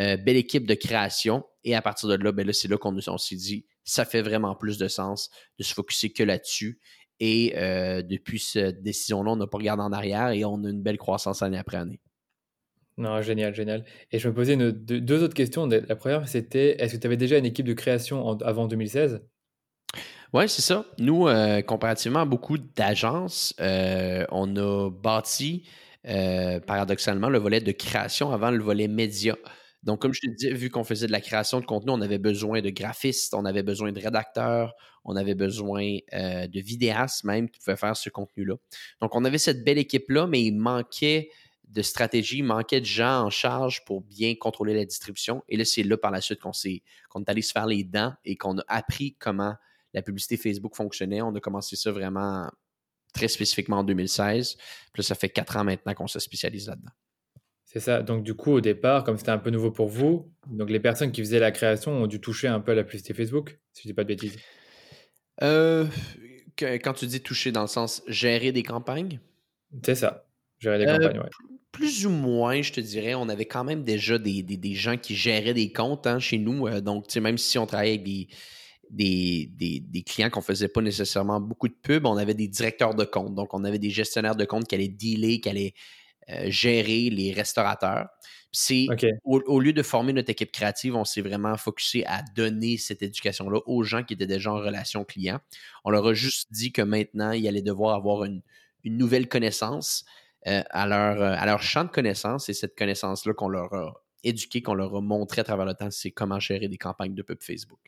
euh, 0.00 0.16
belle 0.16 0.36
équipe 0.36 0.66
de 0.66 0.74
création. 0.74 1.44
Et 1.64 1.74
à 1.74 1.82
partir 1.82 2.08
de 2.08 2.14
là, 2.14 2.30
ben 2.30 2.46
là 2.46 2.52
c'est 2.52 2.68
là 2.68 2.78
qu'on 2.78 2.96
s'est 3.18 3.36
dit, 3.36 3.66
ça 3.82 4.04
fait 4.04 4.22
vraiment 4.22 4.54
plus 4.54 4.78
de 4.78 4.86
sens 4.86 5.28
de 5.58 5.64
se 5.64 5.74
focuser 5.74 6.12
que 6.12 6.22
là-dessus. 6.22 6.78
Et 7.20 7.54
euh, 7.56 8.02
depuis 8.02 8.38
cette 8.38 8.82
décision-là, 8.82 9.32
on 9.32 9.36
n'a 9.36 9.48
pas 9.48 9.58
regardé 9.58 9.82
en 9.82 9.92
arrière 9.92 10.28
et 10.28 10.44
on 10.44 10.62
a 10.62 10.70
une 10.70 10.82
belle 10.82 10.98
croissance 10.98 11.42
année 11.42 11.58
après 11.58 11.78
année. 11.78 12.00
Non, 12.98 13.22
génial, 13.22 13.54
génial. 13.54 13.84
Et 14.10 14.18
je 14.18 14.28
me 14.28 14.34
posais 14.34 14.56
deux, 14.56 15.22
autres 15.22 15.34
questions. 15.34 15.66
La 15.66 15.94
première, 15.94 16.28
c'était 16.28 16.82
est-ce 16.82 16.96
que 16.96 17.00
tu 17.00 17.06
avais 17.06 17.16
déjà 17.16 17.38
une 17.38 17.46
équipe 17.46 17.66
de 17.66 17.72
création 17.72 18.28
avant 18.40 18.66
2016 18.66 19.22
Oui, 20.32 20.48
c'est 20.48 20.62
ça. 20.62 20.84
Nous, 20.98 21.28
euh, 21.28 21.62
comparativement 21.62 22.20
à 22.20 22.24
beaucoup 22.24 22.58
d'agences, 22.58 23.54
euh, 23.60 24.26
on 24.32 24.56
a 24.56 24.90
bâti 24.90 25.68
euh, 26.08 26.58
paradoxalement 26.58 27.28
le 27.28 27.38
volet 27.38 27.60
de 27.60 27.70
création 27.70 28.32
avant 28.32 28.50
le 28.50 28.62
volet 28.62 28.88
média. 28.88 29.36
Donc, 29.84 30.02
comme 30.02 30.12
je 30.12 30.20
te 30.20 30.30
disais, 30.30 30.52
vu 30.52 30.68
qu'on 30.68 30.82
faisait 30.82 31.06
de 31.06 31.12
la 31.12 31.20
création 31.20 31.60
de 31.60 31.66
contenu, 31.66 31.92
on 31.92 32.00
avait 32.00 32.18
besoin 32.18 32.62
de 32.62 32.70
graphistes, 32.70 33.32
on 33.32 33.44
avait 33.44 33.62
besoin 33.62 33.92
de 33.92 34.00
rédacteurs, 34.00 34.74
on 35.04 35.14
avait 35.14 35.36
besoin 35.36 35.98
de 36.12 36.60
vidéastes 36.60 37.22
même 37.22 37.48
qui 37.48 37.60
pouvaient 37.60 37.76
faire 37.76 37.96
ce 37.96 38.10
contenu-là. 38.10 38.56
Donc, 39.00 39.14
on 39.14 39.24
avait 39.24 39.38
cette 39.38 39.62
belle 39.62 39.78
équipe-là, 39.78 40.26
mais 40.26 40.42
il 40.42 40.56
manquait 40.56 41.30
de 41.68 41.82
stratégie, 41.82 42.42
manquait 42.42 42.80
de 42.80 42.86
gens 42.86 43.24
en 43.24 43.30
charge 43.30 43.84
pour 43.84 44.00
bien 44.00 44.34
contrôler 44.34 44.74
la 44.74 44.84
distribution. 44.84 45.42
Et 45.48 45.56
là, 45.56 45.64
c'est 45.64 45.82
là 45.82 45.96
par 45.96 46.10
la 46.10 46.20
suite 46.20 46.40
qu'on 46.40 46.52
est, 46.64 46.82
qu'on 47.10 47.20
est 47.20 47.30
allé 47.30 47.42
se 47.42 47.52
faire 47.52 47.66
les 47.66 47.84
dents 47.84 48.14
et 48.24 48.36
qu'on 48.36 48.58
a 48.58 48.64
appris 48.68 49.16
comment 49.18 49.54
la 49.92 50.02
publicité 50.02 50.36
Facebook 50.36 50.74
fonctionnait. 50.74 51.22
On 51.22 51.34
a 51.34 51.40
commencé 51.40 51.76
ça 51.76 51.92
vraiment 51.92 52.50
très 53.12 53.28
spécifiquement 53.28 53.78
en 53.78 53.84
2016. 53.84 54.56
Puis 54.56 54.64
là, 54.96 55.02
ça 55.02 55.14
fait 55.14 55.28
quatre 55.28 55.56
ans 55.56 55.64
maintenant 55.64 55.94
qu'on 55.94 56.06
se 56.06 56.18
spécialise 56.18 56.68
là-dedans. 56.68 56.92
C'est 57.64 57.80
ça. 57.80 58.02
Donc, 58.02 58.22
du 58.22 58.34
coup, 58.34 58.52
au 58.52 58.60
départ, 58.62 59.04
comme 59.04 59.18
c'était 59.18 59.30
un 59.30 59.38
peu 59.38 59.50
nouveau 59.50 59.70
pour 59.70 59.88
vous, 59.88 60.32
donc 60.46 60.70
les 60.70 60.80
personnes 60.80 61.12
qui 61.12 61.20
faisaient 61.20 61.38
la 61.38 61.50
création 61.50 61.92
ont 61.92 62.06
dû 62.06 62.18
toucher 62.18 62.48
un 62.48 62.60
peu 62.60 62.72
à 62.72 62.74
la 62.74 62.82
publicité 62.82 63.12
Facebook, 63.12 63.58
si 63.74 63.82
je 63.82 63.88
dis 63.88 63.94
pas 63.94 64.04
de 64.04 64.08
bêtises. 64.08 64.38
Euh, 65.42 65.86
quand 66.58 66.94
tu 66.94 67.06
dis 67.06 67.20
toucher 67.20 67.52
dans 67.52 67.60
le 67.60 67.68
sens 67.68 68.02
gérer 68.08 68.52
des 68.52 68.62
campagnes? 68.62 69.20
C'est 69.84 69.94
ça. 69.96 70.27
Gérer 70.60 70.78
des 70.78 70.86
euh, 70.86 70.98
campagnes, 70.98 71.20
plus 71.72 72.06
ou 72.06 72.10
moins, 72.10 72.60
je 72.62 72.72
te 72.72 72.80
dirais, 72.80 73.14
on 73.14 73.28
avait 73.28 73.44
quand 73.44 73.64
même 73.64 73.84
déjà 73.84 74.18
des, 74.18 74.74
gens 74.74 74.96
qui 74.96 75.14
géraient 75.14 75.54
des 75.54 75.72
comptes 75.72 76.06
hein, 76.06 76.18
chez 76.18 76.38
nous. 76.38 76.66
Euh, 76.66 76.80
donc, 76.80 77.14
même 77.16 77.38
si 77.38 77.58
on 77.58 77.66
travaillait 77.66 77.94
avec 77.94 78.04
des, 78.90 79.50
des, 79.90 80.02
clients 80.02 80.30
qu'on 80.30 80.40
ne 80.40 80.44
faisait 80.44 80.68
pas 80.68 80.80
nécessairement 80.80 81.40
beaucoup 81.40 81.68
de 81.68 81.76
pubs, 81.80 82.06
on 82.06 82.16
avait 82.16 82.34
des 82.34 82.48
directeurs 82.48 82.94
de 82.94 83.04
compte. 83.04 83.34
Donc, 83.34 83.54
on 83.54 83.64
avait 83.64 83.78
des 83.78 83.90
gestionnaires 83.90 84.34
de 84.34 84.44
compte 84.44 84.66
qui 84.66 84.74
allaient 84.74 84.88
dealer, 84.88 85.40
qui 85.40 85.48
allaient 85.48 85.74
euh, 86.30 86.50
gérer 86.50 87.10
les 87.10 87.32
restaurateurs. 87.32 88.08
C'est 88.50 88.86
au, 89.24 89.60
lieu 89.60 89.74
de 89.74 89.82
former 89.82 90.14
notre 90.14 90.30
équipe 90.30 90.50
créative, 90.50 90.96
on 90.96 91.04
s'est 91.04 91.20
vraiment 91.20 91.56
focusé 91.58 92.04
à 92.06 92.22
donner 92.34 92.78
cette 92.78 93.02
éducation-là 93.02 93.60
aux 93.66 93.82
gens 93.82 94.02
qui 94.02 94.14
étaient 94.14 94.26
déjà 94.26 94.50
en 94.50 94.56
relation 94.56 95.04
client. 95.04 95.38
On 95.84 95.90
leur 95.90 96.06
a 96.06 96.14
juste 96.14 96.48
dit 96.50 96.72
que 96.72 96.80
maintenant, 96.80 97.32
ils 97.32 97.46
allaient 97.46 97.62
devoir 97.62 97.94
avoir 97.94 98.24
une, 98.24 98.40
une 98.84 98.96
nouvelle 98.96 99.28
connaissance 99.28 100.04
euh, 100.46 100.62
à, 100.70 100.86
leur, 100.86 101.20
euh, 101.20 101.34
à 101.36 101.46
leur 101.46 101.62
champ 101.62 101.84
de 101.84 101.90
connaissances 101.90 102.48
et 102.48 102.54
cette 102.54 102.76
connaissance-là 102.76 103.34
qu'on 103.34 103.48
leur 103.48 103.72
a 103.74 104.04
éduquée, 104.22 104.62
qu'on 104.62 104.74
leur 104.74 104.94
a 104.94 105.00
montré 105.00 105.40
à 105.40 105.44
travers 105.44 105.66
le 105.66 105.74
temps, 105.74 105.90
c'est 105.90 106.10
comment 106.10 106.38
gérer 106.38 106.68
des 106.68 106.78
campagnes 106.78 107.14
de 107.14 107.22
pub 107.22 107.42
Facebook. 107.42 107.80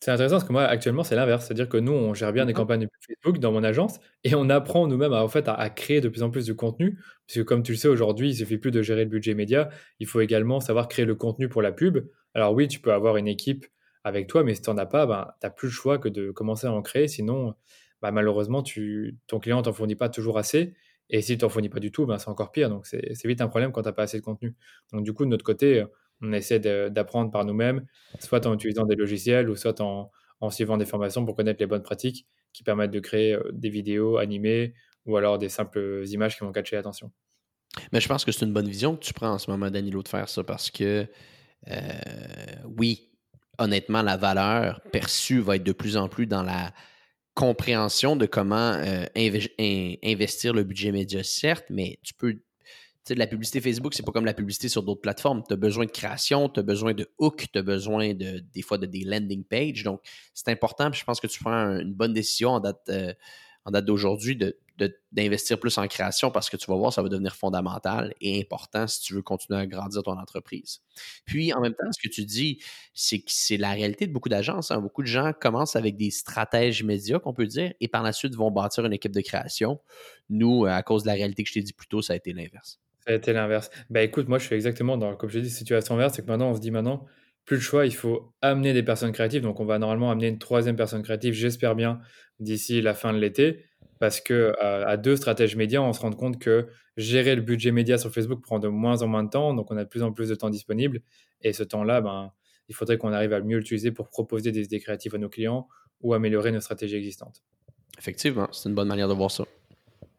C'est 0.00 0.10
intéressant 0.10 0.34
parce 0.36 0.44
que 0.44 0.52
moi, 0.52 0.64
actuellement, 0.64 1.04
c'est 1.04 1.14
l'inverse. 1.14 1.46
C'est-à-dire 1.46 1.68
que 1.68 1.76
nous, 1.76 1.92
on 1.92 2.12
gère 2.12 2.32
bien 2.32 2.44
des 2.44 2.52
campagnes 2.52 2.80
de 2.80 2.86
pub 2.86 3.00
Facebook 3.06 3.38
dans 3.38 3.52
mon 3.52 3.62
agence 3.62 4.00
et 4.24 4.34
on 4.34 4.50
apprend 4.50 4.88
nous-mêmes 4.88 5.12
à, 5.12 5.22
en 5.22 5.28
fait, 5.28 5.46
à, 5.46 5.70
créer 5.70 6.00
de 6.00 6.08
plus 6.08 6.24
en 6.24 6.30
plus 6.30 6.46
de 6.46 6.52
contenu. 6.52 6.98
Puisque, 7.28 7.44
comme 7.44 7.62
tu 7.62 7.70
le 7.70 7.78
sais, 7.78 7.86
aujourd'hui, 7.86 8.30
il 8.30 8.34
suffit 8.34 8.58
plus 8.58 8.72
de 8.72 8.82
gérer 8.82 9.04
le 9.04 9.10
budget 9.10 9.34
média. 9.34 9.70
Il 10.00 10.08
faut 10.08 10.20
également 10.20 10.58
savoir 10.58 10.88
créer 10.88 11.04
le 11.04 11.14
contenu 11.14 11.48
pour 11.48 11.62
la 11.62 11.70
pub. 11.70 11.98
Alors, 12.34 12.52
oui, 12.52 12.66
tu 12.66 12.80
peux 12.80 12.92
avoir 12.92 13.16
une 13.16 13.28
équipe 13.28 13.64
avec 14.02 14.26
toi, 14.26 14.42
mais 14.42 14.56
si 14.56 14.62
tu 14.62 14.70
n'en 14.70 14.78
as 14.78 14.86
pas, 14.86 15.06
ben, 15.06 15.28
tu 15.40 15.46
n'as 15.46 15.50
plus 15.50 15.68
le 15.68 15.72
choix 15.72 15.98
que 15.98 16.08
de 16.08 16.32
commencer 16.32 16.66
à 16.66 16.72
en 16.72 16.82
créer. 16.82 17.06
Sinon, 17.06 17.54
ben, 18.00 18.10
malheureusement, 18.10 18.64
tu, 18.64 19.16
ton 19.28 19.38
client 19.38 19.58
ne 19.58 19.62
t'en 19.62 19.72
fournit 19.72 19.94
pas 19.94 20.08
toujours 20.08 20.36
assez. 20.36 20.74
Et 21.10 21.20
si 21.20 21.32
tu 21.32 21.38
t'en 21.38 21.48
fournis 21.48 21.68
pas 21.68 21.80
du 21.80 21.92
tout, 21.92 22.06
ben, 22.06 22.18
c'est 22.18 22.28
encore 22.28 22.52
pire. 22.52 22.70
Donc, 22.70 22.86
c'est 22.86 23.24
vite 23.24 23.40
un 23.40 23.48
problème 23.48 23.72
quand 23.72 23.82
tu 23.82 23.88
n'as 23.88 23.92
pas 23.92 24.04
assez 24.04 24.18
de 24.18 24.24
contenu. 24.24 24.54
Donc, 24.92 25.04
du 25.04 25.12
coup, 25.12 25.24
de 25.24 25.30
notre 25.30 25.44
côté, 25.44 25.84
on 26.22 26.32
essaie 26.32 26.60
d'apprendre 26.90 27.30
par 27.30 27.44
nous-mêmes, 27.44 27.84
soit 28.20 28.46
en 28.46 28.54
utilisant 28.54 28.86
des 28.86 28.94
logiciels 28.94 29.50
ou 29.50 29.56
soit 29.56 29.80
en, 29.80 30.10
suivant 30.50 30.76
des 30.76 30.86
formations 30.86 31.24
pour 31.24 31.36
connaître 31.36 31.60
les 31.60 31.66
bonnes 31.66 31.82
pratiques 31.82 32.26
qui 32.52 32.62
permettent 32.62 32.90
de 32.90 33.00
créer 33.00 33.34
euh, 33.34 33.50
des 33.52 33.70
vidéos 33.70 34.18
animées 34.18 34.74
ou 35.06 35.16
alors 35.16 35.38
des 35.38 35.48
simples 35.48 36.02
images 36.06 36.36
qui 36.36 36.44
vont 36.44 36.52
catcher 36.52 36.76
l'attention. 36.76 37.12
Mais 37.92 38.00
je 38.00 38.08
pense 38.08 38.24
que 38.24 38.32
c'est 38.32 38.44
une 38.44 38.52
bonne 38.52 38.68
vision 38.68 38.96
que 38.96 39.04
tu 39.04 39.14
prends 39.14 39.30
en 39.30 39.38
ce 39.38 39.50
moment, 39.50 39.70
Danilo, 39.70 40.02
de 40.02 40.08
faire 40.08 40.28
ça 40.28 40.44
parce 40.44 40.70
que, 40.70 41.06
euh, 41.68 41.92
oui, 42.76 43.12
honnêtement, 43.58 44.02
la 44.02 44.16
valeur 44.16 44.80
perçue 44.92 45.40
va 45.40 45.56
être 45.56 45.64
de 45.64 45.72
plus 45.72 45.96
en 45.96 46.08
plus 46.08 46.26
dans 46.26 46.42
la 46.42 46.72
compréhension 47.34 48.16
de 48.16 48.26
comment 48.26 48.72
euh, 48.74 49.04
investir 50.04 50.52
le 50.52 50.64
budget 50.64 50.92
média, 50.92 51.22
certes, 51.22 51.66
mais 51.70 51.98
tu 52.02 52.14
peux. 52.14 52.34
Tu 53.04 53.08
sais, 53.08 53.14
la 53.16 53.26
publicité 53.26 53.60
Facebook, 53.60 53.94
c'est 53.94 54.04
pas 54.04 54.12
comme 54.12 54.24
la 54.24 54.34
publicité 54.34 54.68
sur 54.68 54.84
d'autres 54.84 55.00
plateformes. 55.00 55.42
Tu 55.48 55.52
as 55.52 55.56
besoin 55.56 55.86
de 55.86 55.90
création, 55.90 56.48
tu 56.48 56.60
as 56.60 56.62
besoin 56.62 56.94
de 56.94 57.08
hook, 57.18 57.46
tu 57.52 57.58
as 57.58 57.62
besoin 57.62 58.14
de, 58.14 58.44
des 58.54 58.62
fois 58.62 58.78
de 58.78 58.86
des 58.86 59.02
landing 59.02 59.42
pages. 59.42 59.82
Donc, 59.82 60.00
c'est 60.34 60.48
important. 60.50 60.92
Je 60.92 61.02
pense 61.02 61.18
que 61.18 61.26
tu 61.26 61.42
prends 61.42 61.80
une 61.80 61.92
bonne 61.92 62.12
décision 62.12 62.50
en 62.50 62.60
date, 62.60 62.80
euh, 62.90 63.12
en 63.64 63.70
date 63.70 63.84
d'aujourd'hui 63.84 64.36
de 64.36 64.56
d'investir 65.12 65.60
plus 65.60 65.76
en 65.78 65.86
création 65.86 66.30
parce 66.30 66.50
que 66.50 66.56
tu 66.56 66.66
vas 66.70 66.76
voir, 66.76 66.92
ça 66.92 67.02
va 67.02 67.08
devenir 67.08 67.36
fondamental 67.36 68.14
et 68.20 68.40
important 68.40 68.86
si 68.86 69.00
tu 69.00 69.14
veux 69.14 69.22
continuer 69.22 69.60
à 69.60 69.66
grandir 69.66 70.02
ton 70.02 70.18
entreprise. 70.18 70.80
Puis, 71.24 71.52
en 71.52 71.60
même 71.60 71.74
temps, 71.74 71.90
ce 71.92 72.08
que 72.08 72.12
tu 72.12 72.24
dis, 72.24 72.62
c'est 72.94 73.18
que 73.18 73.26
c'est 73.28 73.56
la 73.56 73.72
réalité 73.72 74.06
de 74.06 74.12
beaucoup 74.12 74.28
d'agences. 74.28 74.70
Hein. 74.70 74.80
Beaucoup 74.80 75.02
de 75.02 75.06
gens 75.06 75.32
commencent 75.38 75.76
avec 75.76 75.96
des 75.96 76.10
stratèges 76.10 76.82
médias, 76.82 77.18
qu'on 77.18 77.34
peut 77.34 77.46
dire, 77.46 77.72
et 77.80 77.88
par 77.88 78.02
la 78.02 78.12
suite 78.12 78.34
vont 78.34 78.50
bâtir 78.50 78.84
une 78.84 78.92
équipe 78.92 79.12
de 79.12 79.20
création. 79.20 79.80
Nous, 80.30 80.64
à 80.66 80.82
cause 80.82 81.02
de 81.02 81.08
la 81.08 81.14
réalité 81.14 81.42
que 81.42 81.48
je 81.48 81.54
t'ai 81.54 81.62
dit 81.62 81.72
plus 81.72 81.88
tôt, 81.88 82.02
ça 82.02 82.14
a 82.14 82.16
été 82.16 82.32
l'inverse. 82.32 82.80
Ça 83.06 83.12
a 83.12 83.14
été 83.14 83.32
l'inverse. 83.32 83.70
Ben 83.90 84.00
écoute, 84.00 84.28
moi, 84.28 84.38
je 84.38 84.46
suis 84.46 84.54
exactement 84.54 84.96
dans, 84.96 85.16
comme 85.16 85.30
je 85.30 85.40
dis, 85.40 85.50
situation 85.50 85.94
inverse, 85.94 86.14
c'est 86.14 86.22
que 86.22 86.28
maintenant, 86.28 86.50
on 86.50 86.54
se 86.54 86.60
dit 86.60 86.70
maintenant, 86.70 87.04
plus 87.44 87.56
le 87.56 87.62
choix, 87.62 87.86
il 87.86 87.94
faut 87.94 88.32
amener 88.40 88.72
des 88.72 88.82
personnes 88.82 89.12
créatives. 89.12 89.42
Donc, 89.42 89.60
on 89.60 89.64
va 89.64 89.78
normalement 89.78 90.10
amener 90.10 90.28
une 90.28 90.38
troisième 90.38 90.76
personne 90.76 91.02
créative, 91.02 91.34
j'espère 91.34 91.74
bien, 91.74 92.00
d'ici 92.40 92.80
la 92.80 92.94
fin 92.94 93.12
de 93.12 93.18
l'été 93.18 93.64
parce 94.02 94.20
que 94.20 94.52
à 94.60 94.96
deux 94.96 95.14
stratèges 95.14 95.54
médias, 95.54 95.80
on 95.80 95.92
se 95.92 96.00
rend 96.00 96.10
compte 96.10 96.40
que 96.40 96.66
gérer 96.96 97.36
le 97.36 97.40
budget 97.40 97.70
média 97.70 97.98
sur 97.98 98.12
Facebook 98.12 98.42
prend 98.42 98.58
de 98.58 98.66
moins 98.66 99.00
en 99.02 99.06
moins 99.06 99.22
de 99.22 99.30
temps, 99.30 99.54
donc 99.54 99.70
on 99.70 99.76
a 99.76 99.84
de 99.84 99.88
plus 99.88 100.02
en 100.02 100.12
plus 100.12 100.28
de 100.28 100.34
temps 100.34 100.50
disponible. 100.50 101.02
Et 101.42 101.52
ce 101.52 101.62
temps-là, 101.62 102.00
ben, 102.00 102.32
il 102.68 102.74
faudrait 102.74 102.98
qu'on 102.98 103.12
arrive 103.12 103.32
à 103.32 103.40
mieux 103.40 103.58
l'utiliser 103.58 103.92
pour 103.92 104.08
proposer 104.08 104.50
des 104.50 104.64
idées 104.64 104.80
créatives 104.80 105.14
à 105.14 105.18
nos 105.18 105.28
clients 105.28 105.68
ou 106.00 106.14
améliorer 106.14 106.50
nos 106.50 106.60
stratégies 106.60 106.96
existantes. 106.96 107.44
Effectivement, 107.96 108.48
c'est 108.50 108.68
une 108.68 108.74
bonne 108.74 108.88
manière 108.88 109.06
de 109.06 109.14
voir 109.14 109.30
ça. 109.30 109.44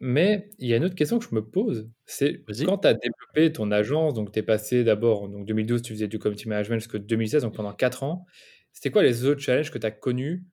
Mais 0.00 0.50
il 0.58 0.68
y 0.68 0.74
a 0.74 0.76
une 0.76 0.84
autre 0.84 0.94
question 0.94 1.18
que 1.18 1.24
je 1.28 1.34
me 1.34 1.44
pose, 1.44 1.88
c'est 2.04 2.42
quand 2.64 2.78
tu 2.78 2.88
as 2.88 2.94
développé 2.94 3.52
ton 3.52 3.70
agence, 3.70 4.14
donc 4.14 4.32
tu 4.32 4.38
es 4.40 4.42
passé 4.42 4.84
d'abord, 4.84 5.28
donc 5.28 5.46
2012, 5.46 5.82
tu 5.82 5.92
faisais 5.94 6.08
du 6.08 6.18
community 6.18 6.48
management 6.48 6.80
jusqu'en 6.80 6.98
2016, 6.98 7.42
donc 7.42 7.54
pendant 7.54 7.72
4 7.72 8.02
ans. 8.02 8.26
C'était 8.72 8.90
quoi 8.90 9.02
les 9.02 9.24
autres 9.24 9.40
challenges 9.40 9.70
que 9.70 9.78
tu 9.78 9.86
as 9.86 9.92
connus? 9.92 10.44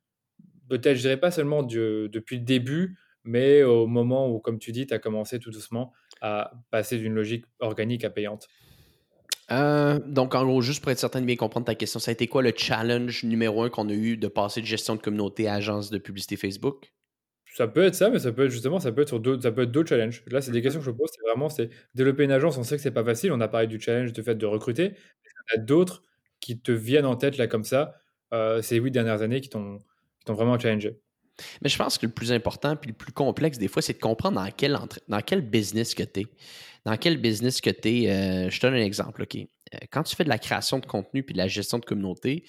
Peut-être, 0.69 0.95
je 0.95 1.01
dirais 1.01 1.19
pas 1.19 1.31
seulement 1.31 1.63
depuis 1.63 2.37
le 2.37 2.43
début, 2.43 2.97
mais 3.23 3.63
au 3.63 3.87
moment 3.87 4.29
où, 4.29 4.39
comme 4.39 4.59
tu 4.59 4.71
dis, 4.71 4.85
tu 4.85 4.93
as 4.93 4.99
commencé 4.99 5.39
tout 5.39 5.51
doucement 5.51 5.91
à 6.21 6.51
passer 6.69 6.97
d'une 6.97 7.13
logique 7.13 7.45
organique 7.59 8.05
à 8.05 8.09
payante. 8.09 8.47
Euh, 9.51 9.99
donc, 10.05 10.33
en 10.33 10.45
gros, 10.45 10.61
juste 10.61 10.81
pour 10.81 10.91
être 10.91 10.99
certain 10.99 11.19
de 11.19 11.25
bien 11.25 11.35
comprendre 11.35 11.65
ta 11.65 11.75
question, 11.75 11.99
ça 11.99 12.11
a 12.11 12.13
été 12.13 12.27
quoi 12.27 12.41
le 12.41 12.53
challenge 12.55 13.23
numéro 13.23 13.63
un 13.63 13.69
qu'on 13.69 13.89
a 13.89 13.93
eu 13.93 14.15
de 14.15 14.27
passer 14.27 14.61
de 14.61 14.65
gestion 14.65 14.95
de 14.95 15.01
communauté 15.01 15.47
à 15.47 15.55
agence 15.55 15.89
de 15.89 15.97
publicité 15.97 16.37
Facebook? 16.37 16.93
Ça 17.53 17.67
peut 17.67 17.83
être 17.83 17.95
ça, 17.95 18.09
mais 18.09 18.19
ça 18.19 18.31
peut 18.31 18.45
être 18.45 18.51
justement, 18.51 18.79
ça 18.79 18.93
peut 18.93 19.01
être 19.01 19.09
sur 19.09 19.19
d'autres, 19.19 19.43
ça 19.43 19.51
peut 19.51 19.63
être 19.63 19.71
d'autres 19.71 19.89
challenges. 19.89 20.23
Là, 20.27 20.41
c'est 20.41 20.51
des 20.51 20.61
questions 20.61 20.79
que 20.79 20.85
je 20.85 20.91
pose. 20.91 21.09
C'est 21.13 21.21
vraiment, 21.21 21.49
c'est 21.49 21.69
développer 21.93 22.23
une 22.23 22.31
agence. 22.31 22.57
On 22.57 22.63
sait 22.63 22.77
que 22.77 22.81
c'est 22.81 22.91
pas 22.91 23.03
facile. 23.03 23.33
On 23.33 23.41
a 23.41 23.47
parlé 23.49 23.67
du 23.67 23.79
challenge 23.79 24.13
du 24.13 24.23
fait 24.23 24.35
de 24.35 24.45
recruter. 24.45 24.93
Il 25.53 25.57
y 25.57 25.59
a 25.59 25.61
d'autres 25.61 26.01
qui 26.39 26.59
te 26.59 26.71
viennent 26.71 27.05
en 27.05 27.17
tête 27.17 27.37
là 27.37 27.47
comme 27.47 27.65
ça 27.65 27.93
euh, 28.33 28.61
ces 28.61 28.77
huit 28.77 28.91
dernières 28.91 29.21
années 29.21 29.41
qui 29.41 29.49
t'ont, 29.49 29.79
vraiment 30.27 30.57
challengé. 30.57 30.97
Mais 31.61 31.67
je 31.67 31.77
pense 31.77 31.97
que 31.97 32.05
le 32.05 32.13
plus 32.13 32.31
important 32.31 32.77
puis 32.77 32.89
le 32.89 32.95
plus 32.95 33.11
complexe 33.11 33.57
des 33.57 33.67
fois, 33.67 33.81
c'est 33.81 33.93
de 33.93 33.99
comprendre 33.99 34.41
dans 34.41 34.49
quel, 34.55 34.77
dans 35.09 35.21
quel 35.21 35.41
business 35.41 35.93
que 35.93 36.03
tu 36.03 36.21
es. 36.21 36.25
Dans 36.85 36.95
quel 36.95 37.17
business 37.17 37.59
que 37.59 37.69
tu 37.69 38.03
es. 38.03 38.09
Euh, 38.09 38.49
je 38.49 38.59
te 38.61 38.65
donne 38.65 38.75
un 38.75 38.83
exemple. 38.83 39.23
ok? 39.23 39.35
Euh, 39.35 39.77
Quand 39.91 40.03
tu 40.03 40.15
fais 40.15 40.23
de 40.23 40.29
la 40.29 40.39
création 40.39 40.79
de 40.79 40.85
contenu 40.85 41.21
puis 41.21 41.33
de 41.33 41.37
la 41.37 41.49
gestion 41.49 41.79
de 41.79 41.85
communauté, 41.85 42.45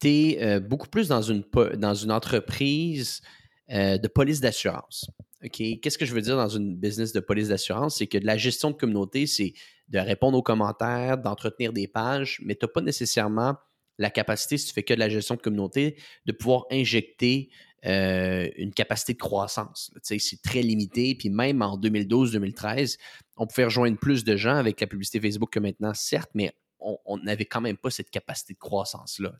tu 0.00 0.08
es 0.08 0.60
beaucoup 0.60 0.88
plus 0.88 1.08
dans 1.08 1.22
une, 1.22 1.44
dans 1.76 1.94
une 1.94 2.12
entreprise 2.12 3.22
euh, 3.70 3.98
de 3.98 4.08
police 4.08 4.40
d'assurance. 4.40 5.10
Qu'est-ce 5.52 5.98
que 5.98 6.06
je 6.06 6.14
veux 6.14 6.22
dire 6.22 6.36
dans 6.36 6.48
une 6.48 6.76
business 6.76 7.12
de 7.12 7.20
police 7.20 7.48
d'assurance? 7.48 7.96
C'est 7.96 8.06
que 8.06 8.18
de 8.18 8.26
la 8.26 8.36
gestion 8.36 8.70
de 8.70 8.76
communauté, 8.76 9.26
c'est 9.26 9.52
de 9.88 9.98
répondre 9.98 10.38
aux 10.38 10.42
commentaires, 10.42 11.18
d'entretenir 11.18 11.72
des 11.72 11.86
pages, 11.86 12.40
mais 12.42 12.54
tu 12.54 12.64
n'as 12.64 12.72
pas 12.72 12.80
nécessairement 12.80 13.56
la 13.98 14.10
capacité, 14.10 14.56
si 14.58 14.66
tu 14.68 14.72
fais 14.72 14.82
que 14.82 14.94
de 14.94 14.98
la 14.98 15.08
gestion 15.08 15.34
de 15.34 15.40
communauté, 15.40 15.96
de 16.26 16.32
pouvoir 16.32 16.64
injecter 16.70 17.50
euh, 17.86 18.48
une 18.56 18.72
capacité 18.72 19.12
de 19.12 19.18
croissance. 19.18 19.92
C'est 20.02 20.42
très 20.42 20.62
limité. 20.62 21.14
Puis 21.14 21.28
même 21.28 21.60
en 21.60 21.78
2012-2013, 21.78 22.96
on 23.36 23.46
pouvait 23.46 23.64
rejoindre 23.64 23.98
plus 23.98 24.24
de 24.24 24.36
gens 24.36 24.56
avec 24.56 24.80
la 24.80 24.86
publicité 24.86 25.20
Facebook 25.20 25.50
que 25.50 25.60
maintenant, 25.60 25.92
certes, 25.92 26.30
mais 26.34 26.52
on 26.80 27.18
n'avait 27.18 27.44
quand 27.44 27.60
même 27.60 27.76
pas 27.76 27.90
cette 27.90 28.10
capacité 28.10 28.52
de 28.54 28.58
croissance-là. 28.58 29.34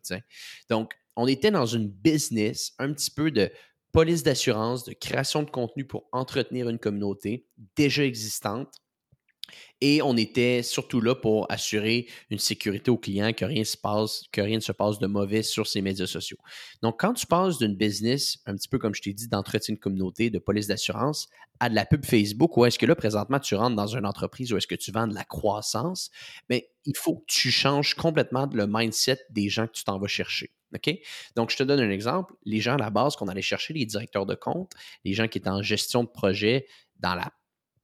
Donc, 0.69 0.93
on 1.15 1.27
était 1.27 1.51
dans 1.51 1.65
une 1.65 1.87
business 1.87 2.73
un 2.79 2.91
petit 2.91 3.11
peu 3.11 3.29
de 3.31 3.51
police 3.95 4.23
d'assurance, 4.23 4.83
de 4.83 4.91
création 4.91 5.41
de 5.43 5.49
contenu 5.49 5.85
pour 5.85 6.09
entretenir 6.11 6.67
une 6.67 6.79
communauté 6.79 7.47
déjà 7.77 8.03
existante. 8.03 8.67
Et 9.81 10.01
on 10.01 10.15
était 10.15 10.63
surtout 10.63 11.01
là 11.01 11.15
pour 11.15 11.51
assurer 11.51 12.07
une 12.29 12.39
sécurité 12.39 12.89
aux 12.91 12.97
clients, 12.97 13.33
que 13.33 13.45
rien, 13.45 13.63
se 13.63 13.77
rien 14.41 14.55
ne 14.55 14.61
se 14.61 14.71
passe 14.71 14.99
de 14.99 15.07
mauvais 15.07 15.43
sur 15.43 15.67
ces 15.67 15.81
médias 15.81 16.07
sociaux. 16.07 16.37
Donc, 16.81 16.99
quand 16.99 17.13
tu 17.13 17.27
passes 17.27 17.57
d'une 17.57 17.75
business, 17.75 18.37
un 18.45 18.55
petit 18.55 18.69
peu 18.69 18.79
comme 18.79 18.95
je 18.95 19.01
t'ai 19.01 19.13
dit, 19.13 19.27
d'entretien 19.27 19.75
de 19.75 19.79
communauté, 19.79 20.29
de 20.29 20.39
police 20.39 20.67
d'assurance, 20.67 21.27
à 21.59 21.69
de 21.69 21.75
la 21.75 21.85
pub 21.85 22.05
Facebook, 22.05 22.57
ou 22.57 22.65
est-ce 22.65 22.79
que 22.79 22.85
là, 22.85 22.95
présentement, 22.95 23.39
tu 23.39 23.55
rentres 23.55 23.75
dans 23.75 23.95
une 23.95 24.05
entreprise 24.05 24.51
ou 24.51 24.57
est-ce 24.57 24.67
que 24.67 24.75
tu 24.75 24.91
vends 24.91 25.07
de 25.07 25.13
la 25.15 25.23
croissance, 25.23 26.09
mais 26.49 26.69
il 26.85 26.95
faut 26.97 27.17
que 27.17 27.25
tu 27.27 27.51
changes 27.51 27.93
complètement 27.93 28.49
le 28.51 28.67
mindset 28.67 29.19
des 29.29 29.49
gens 29.49 29.67
que 29.67 29.73
tu 29.73 29.83
t'en 29.83 29.99
vas 29.99 30.07
chercher. 30.07 30.51
Donc, 31.35 31.51
je 31.51 31.57
te 31.57 31.63
donne 31.63 31.79
un 31.79 31.89
exemple. 31.89 32.33
Les 32.43 32.59
gens 32.59 32.75
à 32.75 32.77
la 32.77 32.89
base 32.89 33.15
qu'on 33.15 33.27
allait 33.27 33.41
chercher, 33.41 33.73
les 33.73 33.85
directeurs 33.85 34.25
de 34.25 34.35
compte, 34.35 34.71
les 35.03 35.13
gens 35.13 35.27
qui 35.27 35.37
étaient 35.37 35.49
en 35.49 35.61
gestion 35.61 36.03
de 36.03 36.09
projet 36.09 36.67
dans 36.99 37.15
la 37.15 37.31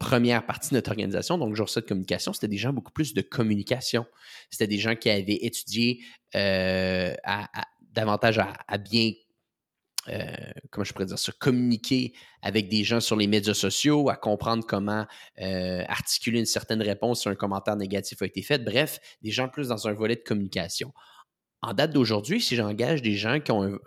première 0.01 0.43
partie 0.48 0.72
de 0.72 0.75
notre 0.75 0.89
organisation, 0.89 1.38
donc 1.38 1.55
jour 1.55 1.67
de 1.75 1.79
communication, 1.81 2.34
c'était 2.34 2.48
des 2.48 2.58
gens 2.58 2.74
beaucoup 2.74 2.91
plus 2.91 3.13
de 3.13 3.22
communication. 3.22 4.08
C'était 4.50 4.65
des 4.65 4.79
gens 4.79 4.96
qui 4.96 5.12
avaient 5.12 5.38
étudié 5.41 6.03
euh, 6.36 7.13
davantage 7.93 8.39
à, 8.39 8.77
bien, 8.79 9.12
euh, 10.10 10.25
comment 10.72 10.84
je 10.84 10.91
pourrais 10.91 11.05
dire 11.05 11.20
ça, 11.20 11.31
communiquer 11.34 12.13
avec 12.41 12.67
des 12.67 12.84
gens 12.84 13.00
sur 13.00 13.15
les 13.15 13.27
médias 13.27 13.53
sociaux, 13.53 14.10
à 14.10 14.15
comprendre 14.15 14.65
comment 14.67 15.05
euh, 15.39 15.84
articuler 15.88 16.39
une 16.39 16.48
certaine 16.48 16.81
réponse 16.81 17.22
si 17.22 17.29
un 17.29 17.36
commentaire 17.36 17.75
négatif 17.75 18.24
a 18.24 18.25
été 18.25 18.41
fait. 18.41 18.58
Bref, 18.58 19.00
des 19.22 19.29
gens 19.29 19.50
plus 19.50 19.67
dans 19.67 19.88
un 19.88 19.93
volet 19.93 20.15
de 20.15 20.24
communication 20.24 20.91
en 21.62 21.75
date 21.75 21.93
d'aujourd'hui, 21.93 22.41
si 22.41 22.55
j'engage 22.55 23.03
des 23.03 23.13
gens 23.13 23.39
qui 23.39 23.51
ont 23.51 23.77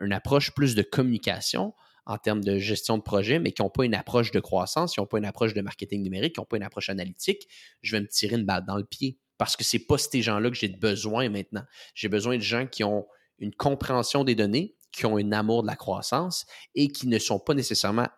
une 0.00 0.12
approche 0.12 0.50
plus 0.50 0.74
de 0.74 0.82
communication 0.82 1.74
en 2.06 2.18
termes 2.18 2.42
de 2.42 2.58
gestion 2.58 2.98
de 2.98 3.02
projet, 3.02 3.38
mais 3.38 3.52
qui 3.52 3.62
n'ont 3.62 3.70
pas 3.70 3.84
une 3.84 3.94
approche 3.94 4.30
de 4.30 4.40
croissance, 4.40 4.94
qui 4.94 5.00
n'ont 5.00 5.06
pas 5.06 5.18
une 5.18 5.24
approche 5.24 5.54
de 5.54 5.60
marketing 5.60 6.02
numérique, 6.02 6.34
qui 6.34 6.40
n'ont 6.40 6.46
pas 6.46 6.56
une 6.56 6.62
approche 6.62 6.90
analytique, 6.90 7.48
je 7.82 7.96
vais 7.96 8.00
me 8.00 8.06
tirer 8.06 8.36
une 8.36 8.44
balle 8.44 8.64
dans 8.66 8.76
le 8.76 8.84
pied. 8.84 9.18
Parce 9.38 9.56
que 9.56 9.64
ce 9.64 9.76
n'est 9.76 9.84
pas 9.84 9.96
ces 9.96 10.20
gens-là 10.22 10.50
que 10.50 10.56
j'ai 10.56 10.68
besoin 10.68 11.28
maintenant. 11.30 11.62
J'ai 11.94 12.08
besoin 12.08 12.36
de 12.36 12.42
gens 12.42 12.66
qui 12.66 12.84
ont 12.84 13.06
une 13.38 13.54
compréhension 13.54 14.22
des 14.22 14.34
données, 14.34 14.76
qui 14.92 15.06
ont 15.06 15.16
un 15.16 15.32
amour 15.32 15.62
de 15.62 15.68
la 15.68 15.76
croissance 15.76 16.46
et 16.74 16.88
qui 16.88 17.08
ne 17.08 17.18
sont 17.18 17.38
pas 17.38 17.54
nécessairement 17.54 18.08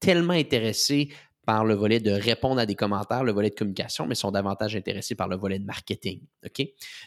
tellement 0.00 0.32
intéressés 0.32 1.10
par 1.46 1.64
le 1.64 1.74
volet 1.74 2.00
de 2.00 2.10
répondre 2.10 2.60
à 2.60 2.66
des 2.66 2.74
commentaires, 2.74 3.22
le 3.22 3.32
volet 3.32 3.50
de 3.50 3.54
communication, 3.54 4.06
mais 4.06 4.14
sont 4.14 4.30
davantage 4.30 4.74
intéressés 4.74 5.14
par 5.14 5.28
le 5.28 5.36
volet 5.36 5.58
de 5.58 5.64
marketing. 5.64 6.20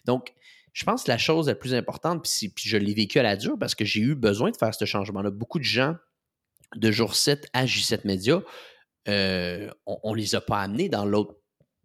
Donc, 0.06 0.34
je 0.74 0.86
pense 0.86 1.04
que 1.04 1.12
la 1.12 1.18
chose 1.18 1.48
la 1.48 1.56
plus 1.56 1.74
importante, 1.74 2.24
puis, 2.24 2.70
je 2.70 2.78
l'ai 2.78 2.94
vécu 2.94 3.18
à 3.20 3.24
la 3.24 3.36
dure 3.36 3.58
parce 3.60 3.74
que 3.74 3.84
j'ai 3.84 4.02
eu 4.02 4.16
besoin 4.16 4.52
de 4.52 4.58
faire 4.58 4.74
ce 4.76 4.86
changement-là. 4.86 5.32
Beaucoup 5.32 5.58
de 5.58 5.64
gens 5.64 5.96
de 6.76 6.92
jour 6.92 7.16
7 7.16 7.48
à 7.54 7.66
J7 7.66 8.06
Média, 8.06 8.42
euh, 9.08 9.70
on 9.86 10.12
ne 10.12 10.18
les 10.18 10.36
a 10.36 10.42
pas 10.42 10.62
amenés 10.62 10.90
dans 10.90 11.06
l'autre. 11.06 11.36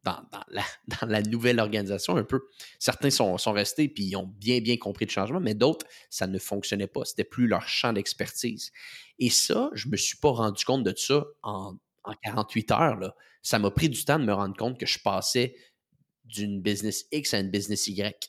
Dans, 0.04 0.20
la, 1.06 1.22
nouvelle 1.22 1.60
organisation 1.60 2.16
un 2.16 2.24
peu. 2.24 2.40
Certains 2.80 3.10
sont, 3.10 3.36
restés 3.52 3.88
puis 3.88 4.02
ils 4.02 4.16
ont 4.16 4.26
bien, 4.26 4.60
bien 4.60 4.76
compris 4.76 5.04
le 5.04 5.12
changement, 5.12 5.38
mais 5.38 5.54
d'autres, 5.54 5.86
ça 6.10 6.26
ne 6.26 6.40
fonctionnait 6.40 6.88
pas. 6.88 7.04
C'était 7.04 7.22
plus 7.22 7.46
leur 7.46 7.68
champ 7.68 7.92
d'expertise. 7.92 8.72
Et 9.20 9.30
ça, 9.30 9.70
je 9.74 9.86
ne 9.86 9.92
me 9.92 9.96
suis 9.96 10.16
pas 10.16 10.30
rendu 10.30 10.64
compte 10.64 10.82
de 10.82 10.92
ça 10.96 11.24
en, 11.42 11.76
48 12.24 12.70
heures. 12.72 13.14
Ça 13.42 13.60
m'a 13.60 13.70
pris 13.70 13.88
du 13.88 14.04
temps 14.04 14.18
de 14.18 14.24
me 14.24 14.34
rendre 14.34 14.56
compte 14.56 14.76
que 14.76 14.86
je 14.86 14.98
passais 14.98 15.54
d'une 16.24 16.60
business 16.60 17.04
X 17.12 17.32
à 17.34 17.38
une 17.38 17.50
business 17.50 17.86
Y. 17.86 18.28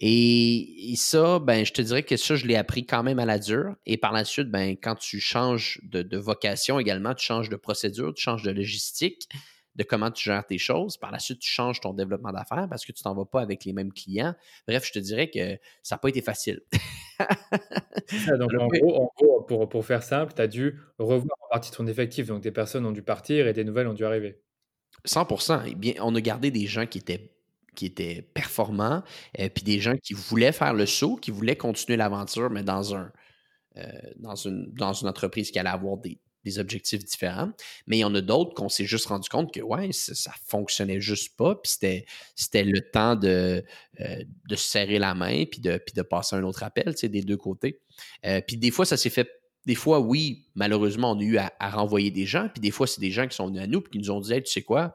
Et, 0.00 0.94
ça, 0.96 1.38
ben, 1.38 1.64
je 1.64 1.72
te 1.72 1.80
dirais 1.80 2.02
que 2.02 2.16
ça, 2.16 2.36
je 2.36 2.46
l'ai 2.46 2.56
appris 2.56 2.84
quand 2.84 3.02
même 3.02 3.18
à 3.18 3.24
la 3.24 3.38
dure. 3.38 3.74
Et 3.86 3.96
par 3.96 4.12
la 4.12 4.24
suite, 4.24 4.50
ben, 4.50 4.76
quand 4.76 4.94
tu 4.94 5.20
changes 5.20 5.80
de, 5.84 6.16
vocation 6.18 6.78
également, 6.78 7.14
tu 7.14 7.24
changes 7.24 7.48
de 7.48 7.56
procédure, 7.56 8.12
tu 8.14 8.22
changes 8.22 8.42
de 8.42 8.50
logistique, 8.50 9.28
de 9.74 9.82
comment 9.84 10.10
tu 10.10 10.24
gères 10.24 10.44
tes 10.46 10.58
choses. 10.58 10.96
Par 10.98 11.10
la 11.10 11.18
suite, 11.18 11.38
tu 11.38 11.50
changes 11.50 11.80
ton 11.80 11.94
développement 11.94 12.32
d'affaires 12.32 12.66
parce 12.68 12.84
que 12.84 12.92
tu 12.92 13.02
t'en 13.02 13.14
vas 13.14 13.24
pas 13.24 13.40
avec 13.40 13.64
les 13.64 13.72
mêmes 13.72 13.92
clients. 13.92 14.34
Bref, 14.68 14.86
je 14.86 14.92
te 14.92 14.98
dirais 14.98 15.30
que 15.30 15.58
ça 15.82 15.94
n'a 15.94 15.98
pas 15.98 16.08
été 16.08 16.20
facile. 16.20 16.60
donc, 18.38 18.50
en 18.58 18.66
gros, 18.66 19.12
pour, 19.46 19.68
pour, 19.68 19.84
faire 19.86 20.02
simple, 20.02 20.32
tu 20.34 20.42
as 20.42 20.48
dû 20.48 20.78
revoir 20.98 21.36
en 21.40 21.48
partie 21.50 21.70
ton 21.70 21.86
effectif. 21.86 22.26
Donc, 22.26 22.42
des 22.42 22.52
personnes 22.52 22.84
ont 22.84 22.92
dû 22.92 23.02
partir 23.02 23.46
et 23.46 23.52
des 23.54 23.64
nouvelles 23.64 23.86
ont 23.86 23.94
dû 23.94 24.04
arriver. 24.04 24.42
100% 25.06 25.70
Et 25.70 25.74
bien, 25.74 25.94
on 26.00 26.14
a 26.14 26.20
gardé 26.20 26.50
des 26.50 26.66
gens 26.66 26.86
qui 26.86 26.98
étaient 26.98 27.35
qui 27.76 27.86
étaient 27.86 28.22
performants, 28.34 29.02
euh, 29.38 29.48
puis 29.48 29.62
des 29.62 29.78
gens 29.78 29.96
qui 29.96 30.14
voulaient 30.14 30.52
faire 30.52 30.74
le 30.74 30.86
saut, 30.86 31.16
qui 31.16 31.30
voulaient 31.30 31.56
continuer 31.56 31.96
l'aventure, 31.96 32.50
mais 32.50 32.64
dans, 32.64 32.94
un, 32.96 33.12
euh, 33.76 33.82
dans, 34.16 34.34
une, 34.34 34.72
dans 34.72 34.92
une 34.92 35.08
entreprise 35.08 35.50
qui 35.50 35.58
allait 35.58 35.70
avoir 35.70 35.98
des, 35.98 36.18
objectifs 36.58 37.04
différents. 37.04 37.50
Mais 37.88 37.96
il 37.96 38.00
y 38.00 38.04
en 38.04 38.14
a 38.14 38.20
d'autres 38.20 38.54
qu'on 38.54 38.68
s'est 38.68 38.84
juste 38.84 39.06
rendu 39.06 39.28
compte 39.28 39.52
que 39.52 39.60
ouais, 39.60 39.90
ça, 39.90 40.30
ne 40.30 40.48
fonctionnait 40.48 41.00
juste 41.00 41.36
pas, 41.36 41.56
puis 41.56 41.72
c'était, 41.72 42.62
le 42.62 42.88
temps 42.88 43.16
de, 43.16 43.64
euh, 43.98 44.24
de 44.48 44.54
se 44.54 44.68
serrer 44.68 45.00
la 45.00 45.16
main, 45.16 45.44
puis 45.50 45.60
de, 45.60 45.82
de 45.92 46.02
passer 46.02 46.36
un 46.36 46.44
autre 46.44 46.62
appel, 46.62 46.94
tu 46.94 47.00
sais, 47.00 47.08
des 47.08 47.22
deux 47.22 47.36
côtés. 47.36 47.80
puis 48.46 48.56
des 48.56 48.70
fois, 48.70 48.86
ça 48.86 48.96
s'est 48.96 49.10
fait 49.10 49.28
des 49.66 49.74
fois, 49.74 49.98
oui, 49.98 50.46
malheureusement, 50.54 51.10
on 51.10 51.18
a 51.18 51.22
eu 51.22 51.38
à, 51.38 51.50
renvoyer 51.70 52.12
des 52.12 52.24
gens, 52.24 52.48
puis 52.48 52.60
des 52.60 52.70
fois, 52.70 52.86
c'est 52.86 53.00
des 53.00 53.10
gens 53.10 53.26
qui 53.26 53.34
sont 53.34 53.48
venus 53.48 53.62
à 53.62 53.66
nous 53.66 53.80
et 53.80 53.90
qui 53.90 53.98
nous 53.98 54.12
ont 54.12 54.20
dit 54.20 54.32
Tu 54.42 54.52
sais 54.52 54.62
quoi, 54.62 54.94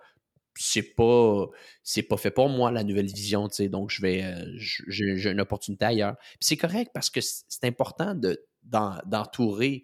c'est 0.55 0.95
pas 0.95 1.47
c'est 1.83 2.03
pas 2.03 2.17
fait 2.17 2.31
pour 2.31 2.49
moi 2.49 2.71
la 2.71 2.83
nouvelle 2.83 3.07
vision, 3.07 3.47
tu 3.47 3.69
donc 3.69 3.89
je 3.89 4.01
vais 4.01 4.23
euh, 4.23 4.45
j'ai 4.57 5.29
une 5.29 5.41
opportunité 5.41 5.85
ailleurs. 5.85 6.15
C'est 6.39 6.57
correct 6.57 6.91
parce 6.93 7.09
que 7.09 7.19
c'est 7.21 7.63
important 7.63 8.15
de 8.15 8.43
d'entourer 8.63 9.83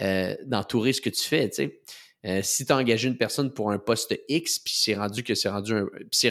euh, 0.00 0.34
d'entourer 0.44 0.92
ce 0.92 1.00
que 1.00 1.10
tu 1.10 1.22
fais, 1.22 1.48
tu 1.48 1.56
sais. 1.56 1.80
Euh, 2.24 2.40
si 2.42 2.66
tu 2.66 2.72
as 2.72 2.76
engagé 2.76 3.08
une 3.08 3.18
personne 3.18 3.52
pour 3.52 3.70
un 3.70 3.78
poste 3.78 4.18
X, 4.28 4.58
puis 4.58 4.74
c'est 4.76 4.96
rendu 4.96 5.22
que 5.22 5.34
c'est 5.34 5.48
rendu, 5.48 5.74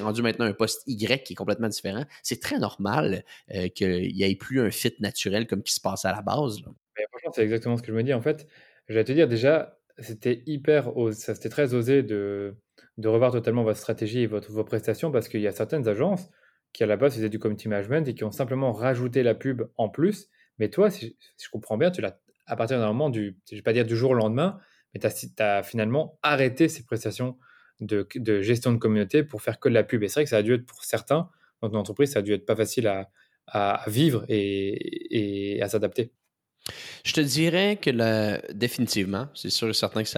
rendu 0.01 0.21
maintenant 0.21 0.45
un 0.45 0.53
poste 0.53 0.83
Y 0.87 1.23
qui 1.23 1.33
est 1.33 1.35
complètement 1.35 1.69
différent, 1.69 2.03
c'est 2.21 2.41
très 2.41 2.59
normal 2.59 3.23
qu'il 3.75 4.13
n'y 4.13 4.23
ait 4.23 4.35
plus 4.35 4.59
un 4.59 4.71
fit 4.71 4.93
naturel 4.99 5.47
comme 5.47 5.63
qui 5.63 5.73
se 5.73 5.79
passe 5.79 6.03
à 6.03 6.11
la 6.11 6.21
base. 6.21 6.59
franchement, 7.09 7.31
c'est 7.33 7.43
exactement 7.43 7.77
ce 7.77 7.81
que 7.81 7.93
je 7.93 7.97
me 7.97 8.03
dis. 8.03 8.13
En 8.13 8.21
fait, 8.21 8.45
je 8.89 8.93
vais 8.93 9.05
te 9.05 9.13
dire 9.13 9.29
déjà, 9.29 9.77
c'était 9.99 10.43
hyper, 10.45 10.91
ça 11.11 11.35
c'était 11.35 11.49
très 11.49 11.73
osé 11.73 12.03
de, 12.03 12.55
de 12.97 13.07
revoir 13.07 13.31
totalement 13.31 13.63
votre 13.63 13.79
stratégie 13.79 14.21
et 14.21 14.27
votre, 14.27 14.51
vos 14.51 14.63
prestations 14.63 15.11
parce 15.11 15.27
qu'il 15.27 15.41
y 15.41 15.47
a 15.47 15.51
certaines 15.51 15.87
agences 15.87 16.29
qui 16.73 16.83
à 16.83 16.87
la 16.87 16.97
base 16.97 17.15
faisaient 17.15 17.29
du 17.29 17.39
community 17.39 17.69
management 17.69 18.07
et 18.07 18.13
qui 18.13 18.23
ont 18.23 18.31
simplement 18.31 18.73
rajouté 18.73 19.23
la 19.23 19.33
pub 19.33 19.63
en 19.77 19.89
plus. 19.89 20.29
Mais 20.59 20.69
toi, 20.69 20.89
si, 20.89 21.17
je 21.41 21.49
comprends 21.49 21.77
bien, 21.77 21.91
tu 21.91 22.01
l'as 22.01 22.19
à 22.47 22.55
partir 22.55 22.77
d'un 22.77 22.87
moment 22.87 23.09
du, 23.09 23.37
je 23.49 23.55
vais 23.55 23.61
pas 23.61 23.73
dire 23.73 23.85
du 23.85 23.95
jour 23.95 24.11
au 24.11 24.13
lendemain, 24.13 24.59
mais 24.93 24.99
tu 24.99 25.07
as, 25.39 25.63
finalement 25.63 26.19
arrêté 26.21 26.67
ces 26.67 26.83
prestations 26.83 27.37
de, 27.81 28.07
gestion 28.41 28.71
de 28.71 28.77
communauté 28.77 29.23
pour 29.23 29.41
faire 29.41 29.59
que 29.59 29.67
de 29.67 29.73
la 29.73 29.83
pub. 29.83 30.03
Et 30.03 30.07
c'est 30.07 30.15
vrai 30.15 30.23
que 30.25 30.29
ça 30.29 30.37
a 30.37 30.43
dû 30.43 30.53
être 30.53 30.65
pour 30.65 30.83
certains, 30.83 31.29
dans 31.61 31.69
ton 31.69 31.77
entreprise, 31.77 32.11
ça 32.11 32.19
a 32.19 32.21
dû 32.21 32.33
être 32.33 32.45
pas 32.45 32.55
facile 32.55 32.87
à, 33.47 33.83
vivre 33.87 34.25
et, 34.27 35.59
à 35.61 35.69
s'adapter. 35.69 36.11
Je 37.03 37.13
te 37.13 37.21
dirais 37.21 37.77
que 37.77 38.51
définitivement, 38.51 39.27
c'est 39.35 39.49
sûr 39.49 39.69
et 39.69 39.73
certain 39.73 40.03
que 40.03 40.09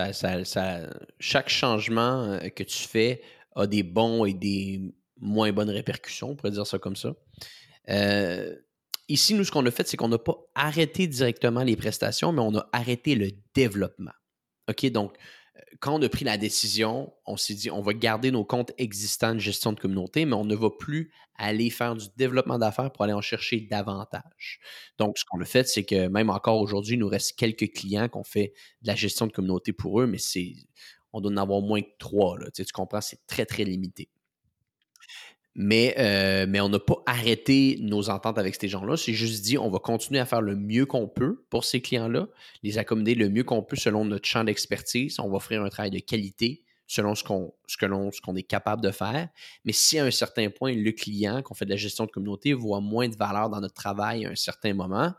chaque 1.20 1.50
changement 1.50 2.24
euh, 2.24 2.50
que 2.50 2.64
tu 2.64 2.88
fais 2.88 3.22
a 3.56 3.68
des 3.68 3.84
bons 3.84 4.26
et 4.26 4.34
des 4.34 4.94
moins 5.20 5.52
bonnes 5.52 5.70
répercussions, 5.70 6.30
on 6.30 6.36
pourrait 6.36 6.52
dire 6.52 6.68
ça 6.68 6.80
comme 6.80 6.96
ça. 6.96 7.14
Euh, 7.90 8.56
ici, 9.10 9.34
nous, 9.34 9.44
ce 9.44 9.52
qu'on 9.52 9.66
a 9.66 9.72
fait, 9.72 9.88
c'est 9.88 9.98
qu'on 9.98 10.10
n'a 10.10 10.18
pas 10.18 10.38
arrêté 10.56 11.08
directement 11.08 11.64
les 11.64 11.76
prestations, 11.76 12.32
mais 12.32 12.42
on 12.42 12.56
a 12.56 12.70
arrêté 12.72 13.16
le 13.16 13.32
développement. 13.54 14.12
OK, 14.70 14.86
donc, 14.92 15.16
quand 15.80 16.00
on 16.00 16.02
a 16.02 16.10
pris 16.10 16.26
la 16.26 16.38
décision, 16.38 17.14
on 17.26 17.38
s'est 17.38 17.54
dit, 17.54 17.70
on 17.70 17.82
va 17.82 17.94
garder 17.94 18.32
nos 18.32 18.44
comptes 18.44 18.72
existants 18.78 19.34
de 19.34 19.40
gestion 19.40 19.74
de 19.74 19.80
communauté, 19.80 20.26
mais 20.26 20.34
on 20.34 20.46
ne 20.46 20.56
va 20.56 20.70
plus 20.70 21.12
aller 21.36 21.70
faire 21.70 21.96
du 21.96 22.08
développement 22.16 22.58
d'affaires 22.58 22.92
pour 22.92 23.04
aller 23.04 23.14
en 23.14 23.22
chercher 23.22 23.62
davantage. 23.62 24.60
Donc, 24.98 25.18
ce 25.18 25.26
qu'on 25.26 25.40
a 25.42 25.46
fait, 25.46 25.68
c'est 25.68 25.84
que 25.84 26.08
même 26.08 26.30
encore 26.30 26.60
aujourd'hui, 26.60 26.96
il 26.96 27.00
nous 27.00 27.08
reste 27.08 27.38
quelques 27.38 27.72
clients 27.74 28.10
qu'on 28.10 28.24
fait 28.24 28.54
de 28.82 28.88
la 28.88 28.96
gestion 28.96 29.28
de 29.28 29.32
communauté 29.32 29.74
pour 29.74 30.02
eux, 30.02 30.08
mais 30.08 30.18
c'est, 30.18 30.54
on 31.14 31.22
doit 31.22 31.32
en 31.32 31.38
avoir 31.38 31.62
moins 31.62 31.82
que 31.82 31.96
trois. 32.00 32.40
Là. 32.40 32.50
Tu, 32.54 32.66
tu 32.66 32.72
comprends, 32.72 33.02
c'est 33.02 33.26
très, 33.28 33.46
très 33.46 33.64
limité. 33.64 34.10
Mais, 35.60 35.96
euh, 35.98 36.46
mais 36.48 36.62
on 36.62 36.70
n'a 36.70 36.80
pas 36.80 37.02
arrêté 37.08 37.80
nos 37.82 38.12
ententes 38.12 38.38
avec 38.38 38.56
ces 38.56 38.68
gens-là. 38.68 38.96
C'est 38.96 39.14
juste 39.14 39.44
dit, 39.44 39.58
on 39.58 39.72
va 39.72 39.80
continuer 39.80 40.20
à 40.20 40.26
faire 40.28 40.42
le 40.42 40.56
mieux 40.56 40.86
qu'on 40.86 41.08
peut 41.08 41.44
pour 41.50 41.66
ces 41.66 41.82
clients-là, 41.82 42.28
les 42.62 42.78
accommoder 42.78 43.16
le 43.16 43.30
mieux 43.30 43.44
qu'on 43.44 43.64
peut 43.64 43.76
selon 43.76 44.06
notre 44.06 44.28
champ 44.28 44.44
d'expertise. 44.44 45.20
On 45.20 45.30
va 45.30 45.38
offrir 45.38 45.64
un 45.64 45.70
travail 45.70 45.90
de 45.90 45.98
qualité 45.98 46.64
selon 46.86 47.16
ce 47.16 47.24
qu'on 47.24 47.54
ce 47.66 47.76
qu'on 48.22 48.36
est 48.36 48.44
capable 48.44 48.84
de 48.84 48.92
faire. 48.92 49.30
Mais 49.66 49.74
si 49.74 49.98
à 49.98 50.06
un 50.06 50.12
certain 50.12 50.52
point, 50.52 50.74
le 50.74 50.92
client 50.92 51.42
qu'on 51.42 51.56
fait 51.56 51.66
de 51.66 51.72
la 51.72 51.76
gestion 51.76 52.06
de 52.06 52.12
communauté 52.12 52.54
voit 52.54 52.80
moins 52.80 53.10
de 53.10 53.16
valeur 53.16 53.50
dans 53.50 53.60
notre 53.60 53.74
travail 53.74 54.28
à 54.28 54.30
un 54.30 54.36
certain 54.36 54.76
moment, 54.76 55.12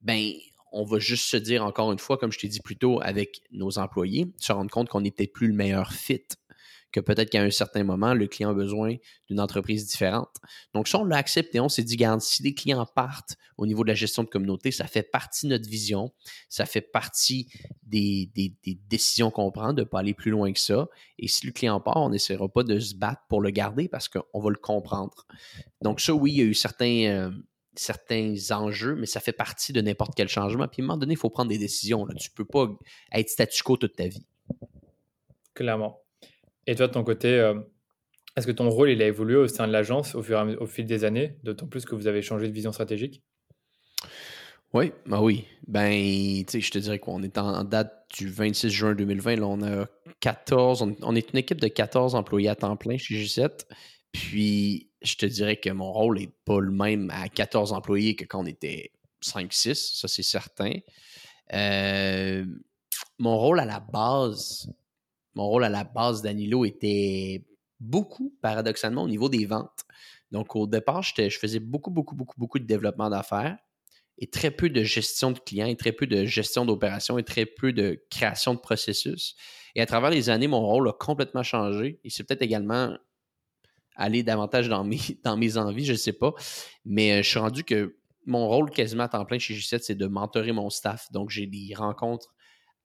ben 0.00 0.32
on 0.72 0.84
va 0.84 0.98
juste 0.98 1.26
se 1.26 1.36
dire 1.36 1.64
encore 1.64 1.92
une 1.92 1.98
fois, 1.98 2.16
comme 2.16 2.32
je 2.32 2.38
t'ai 2.38 2.48
dit 2.48 2.60
plus 2.60 2.76
tôt, 2.76 3.00
avec 3.02 3.42
nos 3.52 3.78
employés, 3.78 4.32
se 4.38 4.52
rendre 4.52 4.70
compte 4.70 4.88
qu'on 4.88 5.02
n'était 5.02 5.26
plus 5.26 5.48
le 5.48 5.54
meilleur 5.54 5.92
fit 5.92 6.22
que 6.92 7.00
peut-être 7.00 7.30
qu'à 7.30 7.42
un 7.42 7.50
certain 7.50 7.82
moment, 7.82 8.14
le 8.14 8.26
client 8.26 8.50
a 8.50 8.54
besoin 8.54 8.96
d'une 9.28 9.40
entreprise 9.40 9.86
différente. 9.86 10.28
Donc, 10.74 10.88
ça, 10.88 10.98
on 10.98 11.04
l'a 11.04 11.16
accepté. 11.16 11.58
On 11.58 11.68
s'est 11.68 11.82
dit, 11.82 11.96
garde, 11.96 12.20
si 12.20 12.42
les 12.42 12.54
clients 12.54 12.86
partent 12.86 13.36
au 13.56 13.66
niveau 13.66 13.82
de 13.82 13.88
la 13.88 13.94
gestion 13.94 14.22
de 14.22 14.28
communauté, 14.28 14.70
ça 14.70 14.86
fait 14.86 15.02
partie 15.02 15.46
de 15.46 15.52
notre 15.52 15.68
vision, 15.68 16.12
ça 16.48 16.66
fait 16.66 16.82
partie 16.82 17.48
des, 17.82 18.30
décisions 18.88 19.30
qu'on 19.30 19.50
prend 19.50 19.72
de 19.72 19.82
ne 19.82 19.86
pas 19.86 20.00
aller 20.00 20.14
plus 20.14 20.30
loin 20.30 20.52
que 20.52 20.60
ça. 20.60 20.88
Et 21.18 21.28
si 21.28 21.46
le 21.46 21.52
client 21.52 21.80
part, 21.80 21.96
on 21.96 22.10
n'essaiera 22.10 22.48
pas 22.48 22.62
de 22.62 22.78
se 22.78 22.94
battre 22.94 23.22
pour 23.28 23.40
le 23.40 23.50
garder 23.50 23.88
parce 23.88 24.08
qu'on 24.08 24.40
va 24.40 24.50
le 24.50 24.56
comprendre. 24.56 25.26
Donc, 25.80 26.00
ça, 26.00 26.12
oui, 26.12 26.32
il 26.32 26.38
y 26.38 26.42
a 26.42 26.44
eu 26.44 26.54
certains. 26.54 27.04
Euh, 27.06 27.30
certains 27.74 28.34
enjeux, 28.50 28.96
mais 28.96 29.06
ça 29.06 29.18
fait 29.18 29.32
partie 29.32 29.72
de 29.72 29.80
n'importe 29.80 30.12
quel 30.14 30.28
changement. 30.28 30.68
Puis 30.68 30.82
à 30.82 30.84
un 30.84 30.88
moment 30.88 30.98
donné, 30.98 31.14
il 31.14 31.16
faut 31.16 31.30
prendre 31.30 31.48
des 31.48 31.56
décisions. 31.56 32.06
Tu 32.18 32.28
ne 32.28 32.34
peux 32.34 32.44
pas 32.44 32.68
être 33.12 33.30
statu 33.30 33.62
quo 33.62 33.78
toute 33.78 33.96
ta 33.96 34.08
vie. 34.08 34.26
Clairement. 35.54 36.01
Et 36.66 36.74
toi, 36.74 36.88
de 36.88 36.92
ton 36.92 37.04
côté, 37.04 37.38
euh, 37.38 37.54
est-ce 38.36 38.46
que 38.46 38.52
ton 38.52 38.68
rôle 38.70 38.88
a 38.88 39.06
évolué 39.06 39.36
au 39.36 39.48
sein 39.48 39.66
de 39.66 39.72
l'agence 39.72 40.14
au 40.14 40.22
fil 40.66 40.86
des 40.86 41.04
années, 41.04 41.36
d'autant 41.42 41.66
plus 41.66 41.84
que 41.84 41.94
vous 41.94 42.06
avez 42.06 42.22
changé 42.22 42.48
de 42.48 42.52
vision 42.52 42.72
stratégique? 42.72 43.22
Oui, 44.72 44.92
bah 45.04 45.20
oui. 45.20 45.44
Ben, 45.66 45.92
tu 46.44 46.44
sais, 46.48 46.60
je 46.60 46.70
te 46.70 46.78
dirais 46.78 46.98
qu'on 46.98 47.22
est 47.22 47.36
en 47.36 47.62
date 47.62 48.06
du 48.16 48.28
26 48.28 48.70
juin 48.70 48.94
2020. 48.94 49.36
Là, 49.36 49.46
on 49.46 49.62
a 49.62 49.86
14, 50.20 50.82
on, 51.02 51.14
est 51.14 51.30
une 51.32 51.38
équipe 51.38 51.60
de 51.60 51.68
14 51.68 52.14
employés 52.14 52.48
à 52.48 52.56
temps 52.56 52.76
plein 52.76 52.96
chez 52.96 53.16
G7. 53.16 53.66
Puis, 54.12 54.88
je 55.02 55.16
te 55.16 55.26
dirais 55.26 55.56
que 55.56 55.68
mon 55.68 55.92
rôle 55.92 56.18
n'est 56.18 56.32
pas 56.46 56.60
le 56.60 56.70
même 56.70 57.10
à 57.10 57.28
14 57.28 57.72
employés 57.72 58.16
que 58.16 58.24
quand 58.24 58.42
on 58.42 58.46
était 58.46 58.92
5-6, 59.22 59.98
ça 60.00 60.08
c'est 60.08 60.22
certain. 60.22 60.72
Euh, 61.52 62.44
mon 63.18 63.36
rôle 63.36 63.60
à 63.60 63.66
la 63.66 63.80
base, 63.80 64.70
mon 65.34 65.46
rôle 65.46 65.64
à 65.64 65.68
la 65.68 65.84
base 65.84 66.22
d'Anilo 66.22 66.64
était 66.64 67.44
beaucoup, 67.80 68.34
paradoxalement, 68.40 69.02
au 69.02 69.08
niveau 69.08 69.28
des 69.28 69.44
ventes. 69.46 69.84
Donc, 70.30 70.56
au 70.56 70.66
départ, 70.66 71.02
je 71.02 71.28
faisais 71.38 71.58
beaucoup, 71.58 71.90
beaucoup, 71.90 72.14
beaucoup, 72.14 72.38
beaucoup 72.38 72.58
de 72.58 72.64
développement 72.64 73.10
d'affaires 73.10 73.58
et 74.18 74.28
très 74.28 74.50
peu 74.50 74.70
de 74.70 74.82
gestion 74.82 75.32
de 75.32 75.38
clients 75.38 75.66
et 75.66 75.76
très 75.76 75.92
peu 75.92 76.06
de 76.06 76.24
gestion 76.24 76.64
d'opérations 76.64 77.18
et 77.18 77.22
très 77.22 77.46
peu 77.46 77.72
de 77.72 78.02
création 78.10 78.54
de 78.54 78.60
processus. 78.60 79.34
Et 79.74 79.80
à 79.80 79.86
travers 79.86 80.10
les 80.10 80.30
années, 80.30 80.48
mon 80.48 80.60
rôle 80.60 80.88
a 80.88 80.92
complètement 80.92 81.42
changé 81.42 81.98
et 82.04 82.10
c'est 82.10 82.24
peut-être 82.24 82.42
également 82.42 82.96
aller 83.96 84.22
davantage 84.22 84.68
dans 84.68 84.84
mes, 84.84 85.00
dans 85.24 85.36
mes 85.36 85.56
envies, 85.56 85.84
je 85.84 85.92
ne 85.92 85.96
sais 85.98 86.12
pas. 86.12 86.32
Mais 86.84 87.12
euh, 87.12 87.22
je 87.22 87.28
suis 87.28 87.38
rendu 87.38 87.64
que 87.64 87.96
mon 88.24 88.48
rôle 88.48 88.70
quasiment 88.70 89.04
à 89.04 89.08
temps 89.08 89.24
plein 89.24 89.38
chez 89.38 89.54
G7, 89.54 89.80
c'est 89.82 89.94
de 89.94 90.06
mentorer 90.06 90.52
mon 90.52 90.70
staff. 90.70 91.10
Donc, 91.10 91.30
j'ai 91.30 91.46
des 91.46 91.74
rencontres 91.74 92.32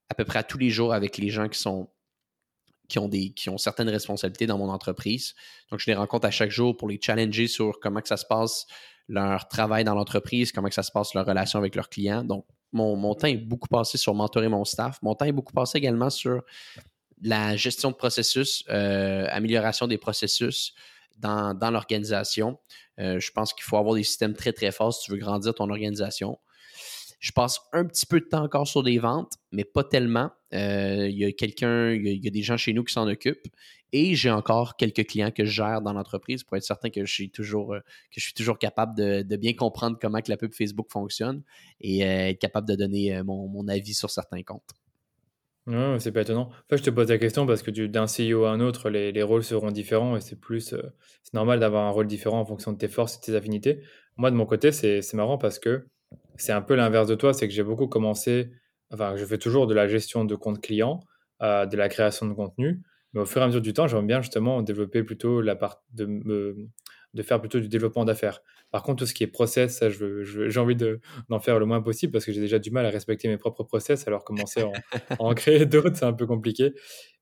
à 0.10 0.16
peu 0.16 0.26
près 0.26 0.44
tous 0.44 0.58
les 0.58 0.70
jours 0.70 0.94
avec 0.94 1.18
les 1.18 1.30
gens 1.30 1.48
qui 1.48 1.60
sont 1.60 1.90
qui 2.88 3.00
ont, 3.00 3.08
des, 3.08 3.32
qui 3.32 3.50
ont 3.50 3.58
certaines 3.58 3.90
responsabilités 3.90 4.48
dans 4.48 4.58
mon 4.58 4.70
entreprise. 4.70 5.36
Donc, 5.72 5.80
je 5.80 5.86
les 5.88 5.96
rencontre 5.96 6.26
à 6.26 6.32
chaque 6.32 6.52
jour 6.52 6.76
pour 6.76 6.88
les 6.88 7.00
challenger 7.02 7.48
sur 7.48 7.80
comment 7.80 8.02
que 8.02 8.08
ça 8.08 8.18
se 8.18 8.26
passe, 8.26 8.66
leur 9.08 9.48
travail 9.48 9.84
dans 9.84 9.96
l'entreprise, 9.96 10.52
comment 10.52 10.70
que 10.70 10.76
ça 10.76 10.84
se 10.84 10.92
passe, 10.92 11.14
leur 11.14 11.26
relation 11.26 11.60
avec 11.60 11.76
leurs 11.76 11.90
clients. 11.90 12.24
Donc, 12.24 12.46
mon, 12.72 12.96
mon, 12.96 13.16
temps 13.16 13.28
est 13.28 13.38
beaucoup 13.38 13.68
passé 13.68 13.98
sur 13.98 14.14
mentorer 14.14 14.50
mon 14.50 14.66
staff. 14.66 15.02
Mon 15.02 15.16
temps 15.16 15.26
est 15.26 15.32
beaucoup 15.32 15.54
passé 15.54 15.78
également 15.78 16.10
sur 16.10 16.44
la 17.22 17.56
gestion 17.56 17.92
de 17.92 17.96
processus, 17.96 18.64
euh, 18.70 19.26
amélioration 19.30 19.88
des 19.88 19.98
processus 19.98 20.74
dans, 21.18 21.54
dans 21.54 21.72
l'organisation. 21.72 22.60
Euh, 23.00 23.20
je 23.20 23.32
pense 23.32 23.54
qu'il 23.54 23.64
faut 23.64 23.78
avoir 23.78 23.96
des 23.96 24.04
systèmes 24.04 24.34
très, 24.34 24.54
très 24.54 24.72
forts 24.72 24.94
si 24.94 25.06
tu 25.06 25.12
veux 25.12 25.18
grandir 25.18 25.54
ton 25.54 25.70
organisation. 25.70 26.38
Je 27.20 27.32
passe 27.32 27.60
un 27.74 27.86
petit 27.86 28.06
peu 28.06 28.20
de 28.20 28.26
temps 28.26 28.44
encore 28.44 28.68
sur 28.68 28.84
des 28.84 29.00
ventes, 29.00 29.34
mais 29.52 29.64
pas 29.64 29.84
tellement. 29.84 30.32
Euh, 30.54 31.08
il 31.10 31.18
y 31.18 31.26
a 31.26 31.32
quelqu'un, 31.32 31.92
il 31.92 32.24
y, 32.24 32.28
a 32.28 32.32
des 32.32 32.44
gens 32.44 32.58
chez 32.58 32.74
nous 32.74 32.84
qui 32.84 32.94
s'en 32.94 33.08
occupent. 33.08 33.48
Et 33.92 34.16
j'ai 34.16 34.30
encore 34.30 34.76
quelques 34.76 35.08
clients 35.08 35.32
que 35.32 35.46
je 35.46 35.52
gère 35.52 35.82
dans 35.82 35.94
l'entreprise 35.94 36.44
pour 36.44 36.58
être 36.58 36.64
certain 36.64 36.90
que 36.90 37.06
je 37.06 37.12
suis 37.12 37.30
toujours, 37.30 37.74
euh, 37.74 37.80
que 37.80 38.20
je 38.20 38.22
suis 38.22 38.34
toujours 38.34 38.60
capable 38.60 38.96
de, 38.96 39.36
bien 39.36 39.54
comprendre 39.54 39.98
comment 40.00 40.22
que 40.22 40.30
la 40.30 40.38
pub 40.38 40.54
Facebook 40.54 40.88
fonctionne 40.92 41.42
et 41.82 42.06
euh, 42.06 42.30
être 42.30 42.40
capable 42.40 42.68
de 42.68 42.76
donner 42.76 43.22
mon, 43.24 43.68
avis 43.68 43.94
sur 43.94 44.10
certains 44.10 44.44
comptes. 44.44 44.70
Non, 45.66 46.00
c'est 46.00 46.12
pas 46.12 46.22
étonnant. 46.22 46.50
Enfin, 46.50 46.78
je 46.78 46.84
te 46.84 46.90
pose 46.90 47.10
la 47.10 47.18
question 47.18 47.46
parce 47.46 47.62
que 47.62 47.72
d'un 47.72 48.06
CEO 48.06 48.46
à 48.46 48.52
un 48.52 48.60
autre, 48.62 48.90
les, 48.90 49.12
les 49.12 49.24
rôles 49.24 49.44
seront 49.44 49.72
différents 49.72 50.16
et 50.16 50.22
c'est 50.22 50.40
plus, 50.40 50.76
c'est 51.24 51.34
normal 51.34 51.60
d'avoir 51.60 51.86
un 51.86 51.90
rôle 51.90 52.08
différent 52.08 52.40
en 52.40 52.46
fonction 52.46 52.72
de 52.72 52.78
tes 52.78 52.88
forces 52.88 53.16
et 53.16 53.20
de 53.20 53.26
tes 53.26 53.36
affinités. 53.36 53.82
Moi, 54.16 54.32
de 54.32 54.36
mon 54.36 54.46
côté, 54.46 54.72
c'est 54.72 55.14
marrant 55.14 55.38
parce 55.38 55.60
que 55.60 55.88
c'est 56.38 56.52
un 56.52 56.62
peu 56.62 56.76
l'inverse 56.76 57.08
de 57.08 57.16
toi, 57.16 57.34
c'est 57.34 57.48
que 57.48 57.54
j'ai 57.54 57.64
beaucoup 57.64 57.88
commencé, 57.88 58.52
enfin, 58.92 59.16
je 59.16 59.26
fais 59.26 59.38
toujours 59.38 59.68
de 59.68 59.74
la 59.74 59.88
gestion 59.88 60.26
de 60.26 60.36
compte 60.36 60.62
client, 60.62 61.00
euh, 61.42 61.66
de 61.66 61.78
la 61.78 61.90
création 61.90 62.26
de 62.26 62.34
contenu, 62.34 62.82
mais 63.14 63.22
au 63.22 63.26
fur 63.26 63.42
et 63.42 63.44
à 63.44 63.48
mesure 63.48 63.62
du 63.62 63.74
temps, 63.74 63.88
j'aime 63.88 64.08
bien 64.08 64.22
justement 64.22 64.62
développer 64.62 65.04
plutôt 65.04 65.42
la 65.42 65.56
part 65.56 65.84
de, 65.94 66.56
de 67.14 67.24
faire 67.24 67.40
plutôt 67.40 67.60
du 67.60 67.68
développement 67.68 68.06
d'affaires. 68.06 68.42
Par 68.72 68.84
contre, 68.84 69.00
tout 69.00 69.06
ce 69.06 69.14
qui 69.14 69.24
est 69.24 69.28
process, 69.28 69.78
ça, 69.78 69.90
j'ai 69.90 70.60
envie 70.60 70.76
d'en 70.76 71.40
faire 71.40 71.58
le 71.58 71.66
moins 71.66 71.82
possible 71.82 72.12
parce 72.12 72.26
que 72.26 72.32
j'ai 72.32 72.42
déjà 72.42 72.60
du 72.60 72.70
mal 72.70 72.86
à 72.86 72.90
respecter 72.90 73.28
mes 73.28 73.38
propres 73.38 73.64
process, 73.64 74.08
alors 74.08 74.24
commencer 74.24 74.62
à 74.62 74.70
en, 75.20 75.34
créer 75.34 75.66
d'autres, 75.66 75.96
c'est 75.96 76.06
un 76.06 76.14
peu 76.14 76.28
compliqué. 76.28 76.74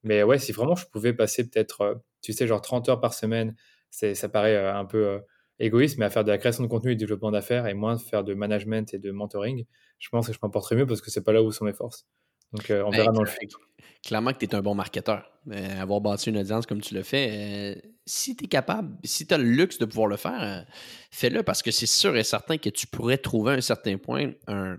Mais 0.03 0.23
ouais, 0.23 0.39
si 0.39 0.51
vraiment 0.51 0.75
je 0.75 0.85
pouvais 0.87 1.13
passer 1.13 1.47
peut-être, 1.47 1.81
euh, 1.81 1.95
tu 2.21 2.33
sais, 2.33 2.47
genre 2.47 2.61
30 2.61 2.89
heures 2.89 2.99
par 2.99 3.13
semaine, 3.13 3.55
ça 3.91 4.29
paraît 4.29 4.55
euh, 4.55 4.75
un 4.75 4.85
peu 4.85 5.19
égoïste, 5.59 5.97
mais 5.97 6.05
à 6.05 6.09
faire 6.09 6.23
de 6.23 6.31
la 6.31 6.37
création 6.37 6.63
de 6.63 6.67
contenu 6.67 6.91
et 6.91 6.95
du 6.95 7.05
développement 7.05 7.31
d'affaires 7.31 7.67
et 7.67 7.73
moins 7.73 7.97
faire 7.97 8.23
de 8.23 8.33
management 8.33 8.93
et 8.93 8.99
de 8.99 9.11
mentoring, 9.11 9.65
je 9.99 10.09
pense 10.09 10.27
que 10.27 10.33
je 10.33 10.39
m'en 10.41 10.49
porterai 10.49 10.75
mieux 10.75 10.85
parce 10.85 11.01
que 11.01 11.11
c'est 11.11 11.23
pas 11.23 11.33
là 11.33 11.41
où 11.41 11.51
sont 11.51 11.65
mes 11.65 11.73
forces. 11.73 12.05
Donc, 12.53 12.69
euh, 12.69 12.83
on 12.85 12.89
verra 12.89 13.11
dans 13.11 13.23
le 13.23 13.29
futur. 13.29 13.59
Clairement 14.03 14.31
que 14.31 14.37
tu 14.37 14.45
es 14.45 14.55
un 14.55 14.61
bon 14.61 14.75
marketeur. 14.75 15.29
Euh, 15.51 15.81
avoir 15.81 15.99
bâti 16.01 16.29
une 16.29 16.37
audience 16.37 16.65
comme 16.65 16.81
tu 16.81 16.93
le 16.93 17.03
fais, 17.03 17.29
euh, 17.31 17.81
si 18.05 18.35
tu 18.35 18.45
es 18.45 18.47
capable, 18.47 18.97
si 19.03 19.25
tu 19.25 19.33
as 19.33 19.37
le 19.37 19.45
luxe 19.45 19.77
de 19.77 19.85
pouvoir 19.85 20.07
le 20.07 20.17
faire, 20.17 20.65
fais-le 21.11 21.43
parce 21.43 21.61
que 21.61 21.71
c'est 21.71 21.85
sûr 21.85 22.15
et 22.15 22.23
certain 22.23 22.57
que 22.57 22.69
tu 22.69 22.87
pourrais 22.87 23.17
trouver 23.17 23.53
à 23.53 23.55
un 23.55 23.61
certain 23.61 23.97
point 23.97 24.31
un, 24.47 24.77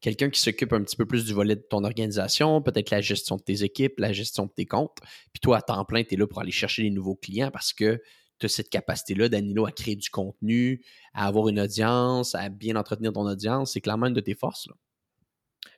quelqu'un 0.00 0.30
qui 0.30 0.40
s'occupe 0.40 0.72
un 0.72 0.82
petit 0.82 0.96
peu 0.96 1.06
plus 1.06 1.24
du 1.24 1.32
volet 1.32 1.56
de 1.56 1.60
ton 1.68 1.84
organisation, 1.84 2.62
peut-être 2.62 2.90
la 2.90 3.00
gestion 3.00 3.36
de 3.36 3.42
tes 3.42 3.62
équipes, 3.62 3.98
la 3.98 4.12
gestion 4.12 4.46
de 4.46 4.50
tes 4.50 4.66
comptes. 4.66 4.98
Puis 5.32 5.40
toi, 5.40 5.58
à 5.58 5.62
temps 5.62 5.84
plein, 5.84 6.02
tu 6.02 6.14
es 6.14 6.16
là 6.16 6.26
pour 6.26 6.40
aller 6.40 6.50
chercher 6.50 6.82
des 6.82 6.90
nouveaux 6.90 7.16
clients 7.16 7.50
parce 7.50 7.72
que 7.72 8.00
tu 8.40 8.48
cette 8.48 8.70
capacité-là, 8.70 9.28
Danilo, 9.28 9.66
à 9.66 9.72
créer 9.72 9.96
du 9.96 10.10
contenu, 10.10 10.82
à 11.14 11.26
avoir 11.26 11.48
une 11.48 11.60
audience, 11.60 12.34
à 12.34 12.48
bien 12.48 12.76
entretenir 12.76 13.12
ton 13.12 13.26
audience. 13.26 13.72
C'est 13.72 13.80
clairement 13.80 14.06
une 14.06 14.14
de 14.14 14.20
tes 14.20 14.34
forces. 14.34 14.66
Là. 14.66 14.74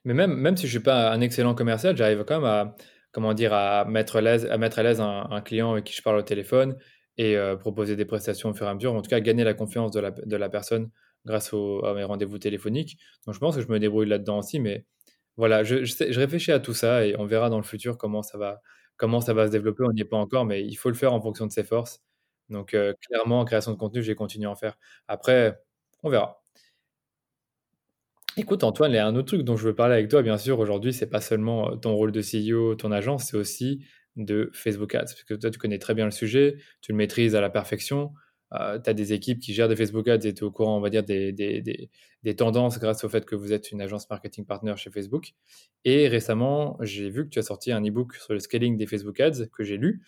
Mais 0.04 0.14
même, 0.14 0.34
même 0.34 0.56
si 0.56 0.62
je 0.62 0.68
ne 0.68 0.80
suis 0.80 0.84
pas 0.84 1.12
un 1.12 1.20
excellent 1.20 1.54
commercial, 1.54 1.96
j'arrive 1.96 2.24
quand 2.24 2.36
même 2.40 2.44
à, 2.44 2.76
comment 3.12 3.34
dire, 3.34 3.52
à 3.52 3.84
mettre 3.84 4.16
à 4.16 4.20
l'aise, 4.20 4.46
à 4.46 4.58
mettre 4.58 4.78
à 4.78 4.82
l'aise 4.82 5.00
un, 5.00 5.40
client 5.42 5.72
avec 5.72 5.84
qui 5.84 5.94
je 5.94 6.02
parle 6.02 6.18
au 6.18 6.22
téléphone 6.22 6.76
et 7.18 7.36
euh, 7.36 7.56
proposer 7.56 7.96
des 7.96 8.04
prestations 8.04 8.50
au 8.50 8.54
fur 8.54 8.66
et 8.66 8.70
à 8.70 8.74
mesure. 8.74 8.94
En 8.94 9.02
tout 9.02 9.10
cas, 9.10 9.20
gagner 9.20 9.44
la 9.44 9.54
confiance 9.54 9.90
de 9.92 10.00
la, 10.00 10.10
de 10.10 10.36
la 10.36 10.48
personne 10.48 10.90
grâce 11.24 11.52
à 11.52 11.94
mes 11.94 12.04
rendez-vous 12.04 12.38
téléphoniques. 12.38 12.98
Donc, 13.26 13.34
je 13.34 13.40
pense 13.40 13.56
que 13.56 13.62
je 13.62 13.68
me 13.68 13.78
débrouille 13.78 14.08
là-dedans 14.08 14.38
aussi. 14.38 14.58
Mais 14.60 14.84
Voilà, 15.36 15.62
je, 15.62 15.84
je, 15.84 16.18
réfléchis 16.18 16.52
à 16.52 16.58
tout 16.58 16.74
ça 16.74 17.06
et 17.06 17.14
on 17.18 17.26
verra 17.26 17.50
dans 17.50 17.58
le 17.58 17.62
futur 17.62 17.96
comment 17.96 18.22
ça 18.22 18.38
va, 18.38 18.60
comment 18.96 19.20
ça 19.20 19.34
va 19.34 19.46
se 19.46 19.52
développer. 19.52 19.84
On 19.84 19.92
n'y 19.92 20.00
est 20.00 20.04
pas 20.04 20.16
encore, 20.16 20.44
mais 20.44 20.64
il 20.64 20.74
faut 20.74 20.88
le 20.88 20.96
faire 20.96 21.12
en 21.12 21.20
fonction 21.20 21.46
de 21.46 21.52
ses 21.52 21.64
forces. 21.64 22.00
Donc, 22.52 22.74
euh, 22.74 22.94
clairement, 23.00 23.40
en 23.40 23.44
création 23.44 23.72
de 23.72 23.76
contenu, 23.78 24.02
j'ai 24.02 24.14
continué 24.14 24.46
à 24.46 24.50
en 24.50 24.54
faire. 24.54 24.78
Après, 25.08 25.58
on 26.02 26.10
verra. 26.10 26.42
Écoute, 28.36 28.64
Antoine, 28.64 28.92
il 28.92 28.94
y 28.94 28.98
a 28.98 29.06
un 29.06 29.14
autre 29.14 29.28
truc 29.28 29.42
dont 29.42 29.56
je 29.56 29.66
veux 29.66 29.74
parler 29.74 29.94
avec 29.94 30.08
toi, 30.08 30.22
bien 30.22 30.38
sûr, 30.38 30.58
aujourd'hui, 30.58 30.92
c'est 30.94 31.10
pas 31.10 31.20
seulement 31.20 31.72
euh, 31.72 31.76
ton 31.76 31.94
rôle 31.94 32.12
de 32.12 32.22
CEO, 32.22 32.74
ton 32.76 32.92
agence, 32.92 33.24
c'est 33.30 33.36
aussi 33.36 33.84
de 34.16 34.50
Facebook 34.54 34.94
Ads. 34.94 35.04
Parce 35.04 35.24
que 35.24 35.34
toi, 35.34 35.50
tu 35.50 35.58
connais 35.58 35.78
très 35.78 35.94
bien 35.94 36.04
le 36.04 36.10
sujet, 36.10 36.56
tu 36.80 36.92
le 36.92 36.98
maîtrises 36.98 37.34
à 37.34 37.40
la 37.40 37.50
perfection. 37.50 38.12
Euh, 38.54 38.78
tu 38.78 38.90
as 38.90 38.94
des 38.94 39.12
équipes 39.12 39.40
qui 39.40 39.54
gèrent 39.54 39.68
des 39.68 39.76
Facebook 39.76 40.06
Ads 40.08 40.26
et 40.26 40.34
tu 40.34 40.40
es 40.40 40.42
au 40.42 40.50
courant, 40.50 40.76
on 40.76 40.80
va 40.80 40.90
dire, 40.90 41.02
des, 41.02 41.32
des, 41.32 42.36
tendances 42.36 42.78
grâce 42.78 43.02
au 43.04 43.08
fait 43.08 43.24
que 43.24 43.34
vous 43.34 43.52
êtes 43.52 43.70
une 43.70 43.80
agence 43.80 44.08
marketing 44.10 44.44
partner 44.44 44.74
chez 44.76 44.90
Facebook. 44.90 45.32
Et 45.84 46.08
récemment, 46.08 46.76
j'ai 46.80 47.08
vu 47.08 47.24
que 47.24 47.30
tu 47.30 47.38
as 47.38 47.42
sorti 47.42 47.72
un 47.72 47.82
e-book 47.82 48.14
sur 48.14 48.34
le 48.34 48.40
scaling 48.40 48.76
des 48.76 48.86
Facebook 48.86 49.18
Ads 49.20 49.46
que 49.52 49.64
j'ai 49.64 49.78
lu. 49.78 50.02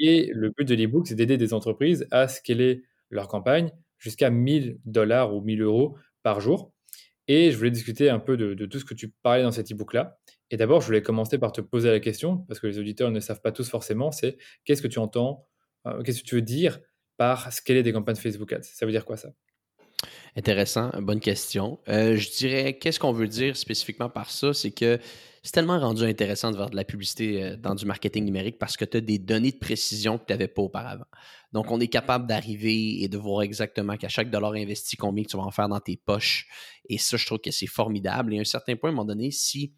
Et 0.00 0.30
le 0.32 0.50
but 0.50 0.66
de 0.66 0.74
l'e-book, 0.74 1.06
c'est 1.06 1.14
d'aider 1.14 1.36
des 1.36 1.52
entreprises 1.52 2.06
à 2.10 2.26
scaler 2.26 2.82
leur 3.10 3.28
campagne 3.28 3.70
jusqu'à 3.98 4.30
1000 4.30 4.78
dollars 4.86 5.34
ou 5.34 5.42
1000 5.42 5.60
euros 5.60 5.96
par 6.22 6.40
jour. 6.40 6.72
Et 7.28 7.52
je 7.52 7.56
voulais 7.58 7.70
discuter 7.70 8.08
un 8.08 8.18
peu 8.18 8.36
de, 8.36 8.66
tout 8.66 8.80
ce 8.80 8.84
que 8.84 8.94
tu 8.94 9.12
parlais 9.22 9.42
dans 9.42 9.52
cet 9.52 9.70
e-book-là. 9.70 10.18
Et 10.50 10.56
d'abord, 10.56 10.80
je 10.80 10.86
voulais 10.86 11.02
commencer 11.02 11.38
par 11.38 11.52
te 11.52 11.60
poser 11.60 11.90
la 11.90 12.00
question, 12.00 12.38
parce 12.48 12.58
que 12.58 12.66
les 12.66 12.78
auditeurs 12.78 13.10
ne 13.10 13.20
savent 13.20 13.42
pas 13.42 13.52
tous 13.52 13.68
forcément, 13.68 14.10
c'est 14.10 14.36
qu'est-ce 14.64 14.82
que 14.82 14.88
tu 14.88 14.98
entends, 14.98 15.46
euh, 15.86 16.02
qu'est-ce 16.02 16.22
que 16.22 16.26
tu 16.26 16.34
veux 16.34 16.42
dire 16.42 16.80
par 17.18 17.52
scaler 17.52 17.82
des 17.82 17.92
campagnes 17.92 18.16
Facebook 18.16 18.52
Ads? 18.52 18.62
Ça 18.62 18.86
veut 18.86 18.90
dire 18.90 19.04
quoi 19.04 19.16
ça? 19.16 19.32
Intéressant, 20.34 20.90
bonne 21.02 21.20
question. 21.20 21.78
Euh, 21.88 22.16
je 22.16 22.30
dirais, 22.30 22.78
qu'est-ce 22.78 22.98
qu'on 22.98 23.12
veut 23.12 23.28
dire 23.28 23.56
spécifiquement 23.56 24.08
par 24.08 24.30
ça? 24.30 24.54
C'est 24.54 24.70
que 24.70 24.98
c'est 25.42 25.52
tellement 25.52 25.78
rendu 25.78 26.04
intéressant 26.04 26.50
de 26.50 26.56
voir 26.56 26.70
de 26.70 26.76
la 26.76 26.84
publicité 26.84 27.42
euh, 27.42 27.56
dans 27.56 27.74
du 27.74 27.86
marketing 27.86 28.24
numérique 28.24 28.58
parce 28.58 28.76
que 28.76 28.84
tu 28.84 28.98
as 28.98 29.00
des 29.00 29.18
données 29.18 29.52
de 29.52 29.58
précision 29.58 30.18
que 30.18 30.24
tu 30.26 30.32
n'avais 30.32 30.48
pas 30.48 30.62
auparavant. 30.62 31.06
Donc, 31.52 31.70
on 31.70 31.80
est 31.80 31.88
capable 31.88 32.26
d'arriver 32.26 33.02
et 33.02 33.08
de 33.08 33.16
voir 33.16 33.42
exactement 33.42 33.96
qu'à 33.96 34.08
chaque 34.08 34.30
dollar 34.30 34.52
investi, 34.52 34.96
combien 34.96 35.24
tu 35.24 35.36
vas 35.36 35.42
en 35.44 35.50
faire 35.50 35.68
dans 35.68 35.80
tes 35.80 35.96
poches. 35.96 36.46
Et 36.88 36.98
ça, 36.98 37.16
je 37.16 37.24
trouve 37.24 37.38
que 37.38 37.50
c'est 37.50 37.66
formidable. 37.66 38.34
Et 38.34 38.38
à 38.38 38.40
un 38.42 38.44
certain 38.44 38.76
point, 38.76 38.90
à 38.90 38.92
un 38.92 38.96
moment 38.96 39.06
donné, 39.06 39.30
si 39.30 39.74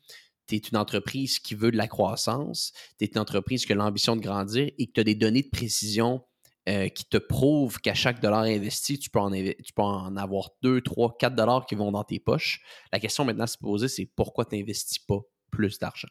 tu 0.46 0.56
es 0.56 0.58
une 0.58 0.76
entreprise 0.76 1.38
qui 1.38 1.54
veut 1.54 1.70
de 1.70 1.76
la 1.76 1.86
croissance, 1.86 2.72
tu 2.98 3.04
es 3.04 3.08
une 3.08 3.20
entreprise 3.20 3.64
qui 3.64 3.72
a 3.72 3.76
l'ambition 3.76 4.16
de 4.16 4.20
grandir 4.20 4.68
et 4.76 4.86
que 4.86 4.92
tu 4.92 5.00
as 5.00 5.04
des 5.04 5.14
données 5.14 5.42
de 5.42 5.50
précision 5.50 6.22
euh, 6.68 6.88
qui 6.88 7.04
te 7.04 7.16
prouvent 7.16 7.78
qu'à 7.80 7.94
chaque 7.94 8.20
dollar 8.20 8.42
investi, 8.42 8.98
tu 8.98 9.10
peux, 9.10 9.18
en, 9.18 9.30
tu 9.30 9.72
peux 9.74 9.82
en 9.82 10.16
avoir 10.16 10.50
2, 10.62 10.80
3, 10.80 11.16
4 11.18 11.34
dollars 11.34 11.66
qui 11.66 11.74
vont 11.74 11.90
dans 11.90 12.04
tes 12.04 12.20
poches. 12.20 12.60
La 12.92 13.00
question 13.00 13.24
maintenant 13.24 13.44
à 13.44 13.48
se 13.48 13.58
poser, 13.58 13.88
c'est 13.88 14.06
pourquoi 14.06 14.44
tu 14.44 14.56
n'investis 14.56 14.98
pas? 14.98 15.20
Plus 15.52 15.78
d'argent? 15.78 16.08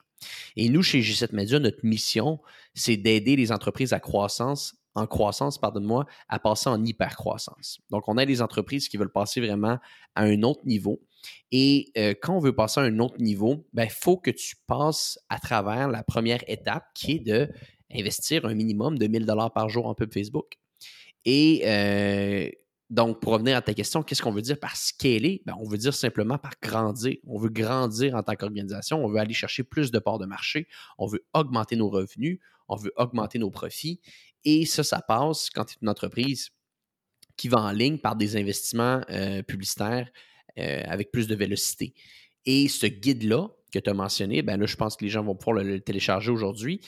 Et 0.56 0.70
nous, 0.70 0.84
chez 0.84 1.02
G7 1.02 1.36
Media, 1.36 1.60
notre 1.60 1.86
mission, 1.86 2.40
c'est 2.74 2.96
d'aider 2.96 3.36
les 3.36 3.52
entreprises 3.52 3.92
à 3.92 4.00
croissance, 4.00 4.76
en 4.96 5.08
croissance, 5.08 5.58
pardonne-moi, 5.58 6.06
à 6.30 6.40
passer 6.40 6.70
en 6.70 6.84
hyper-croissance. 6.84 7.80
Donc, 7.90 8.08
on 8.08 8.18
a 8.18 8.26
des 8.26 8.42
entreprises 8.42 8.88
qui 8.88 8.98
veulent 8.98 9.12
passer 9.12 9.42
vraiment 9.42 9.78
à 10.16 10.24
un 10.24 10.44
autre 10.44 10.62
niveau. 10.66 11.02
Et 11.52 11.92
euh, 11.98 12.14
quand 12.20 12.36
on 12.36 12.40
veut 12.40 12.56
passer 12.56 12.80
à 12.80 12.84
un 12.84 13.00
autre 13.00 13.20
niveau, 13.20 13.66
il 13.74 13.76
ben, 13.76 13.90
faut 13.90 14.18
que 14.18 14.32
tu 14.32 14.56
passes 14.68 15.20
à 15.30 15.40
travers 15.40 15.90
la 15.90 16.04
première 16.04 16.44
étape 16.48 16.86
qui 16.94 17.14
est 17.14 17.20
de 17.20 17.50
investir 17.94 18.46
un 18.46 18.54
minimum 18.54 18.98
de 18.98 19.08
1000 19.08 19.26
dollars 19.26 19.52
par 19.52 19.70
jour 19.70 19.88
en 19.88 19.96
pub 19.96 20.14
Facebook. 20.14 20.58
Et 21.26 21.62
euh, 21.66 22.50
donc, 22.92 23.22
pour 23.22 23.32
revenir 23.32 23.56
à 23.56 23.62
ta 23.62 23.74
question, 23.74 24.04
qu'est-ce 24.04 24.22
qu'on 24.22 24.34
veut 24.34 24.42
dire 24.42 24.60
par 24.60 24.76
scaler? 24.76 25.42
Ben, 25.46 25.56
on 25.58 25.64
veut 25.64 25.78
dire 25.78 25.94
simplement 25.94 26.38
par 26.38 26.52
grandir. 26.62 27.16
On 27.26 27.40
veut 27.40 27.50
grandir 27.50 28.16
en 28.16 28.22
tant 28.22 28.36
qu'organisation. 28.36 29.04
On 29.04 29.08
veut 29.08 29.18
aller 29.18 29.34
chercher 29.34 29.64
plus 29.64 29.92
de 29.92 30.00
parts 30.00 30.20
de 30.20 30.26
marché. 30.26 30.68
On 30.98 31.08
veut 31.08 31.26
augmenter 31.34 31.78
nos 31.78 31.90
revenus. 31.90 32.40
On 32.68 32.76
veut 32.76 32.92
augmenter 32.98 33.40
nos 33.40 33.50
profits. 33.50 34.02
Et 34.44 34.66
ça, 34.66 34.84
ça 34.84 35.02
passe 35.02 35.50
quand 35.50 35.64
tu 35.64 35.76
es 35.76 35.78
une 35.82 35.88
entreprise 35.88 36.50
qui 37.38 37.48
va 37.48 37.62
en 37.62 37.72
ligne 37.72 37.98
par 37.98 38.18
des 38.18 38.36
investissements 38.36 39.00
euh, 39.10 39.42
publicitaires 39.42 40.12
euh, 40.60 40.84
avec 40.86 41.14
plus 41.14 41.28
de 41.28 41.36
vélocité. 41.36 41.94
Et 42.46 42.68
ce 42.68 42.88
guide-là 42.88 43.48
que 43.72 43.80
tu 43.80 43.90
as 43.90 43.94
mentionné, 43.94 44.42
ben 44.42 44.66
je 44.66 44.76
pense 44.76 44.98
que 44.98 45.06
les 45.06 45.10
gens 45.10 45.24
vont 45.24 45.36
pouvoir 45.36 45.64
le, 45.64 45.80
télécharger 45.80 46.30
aujourd'hui 46.30 46.82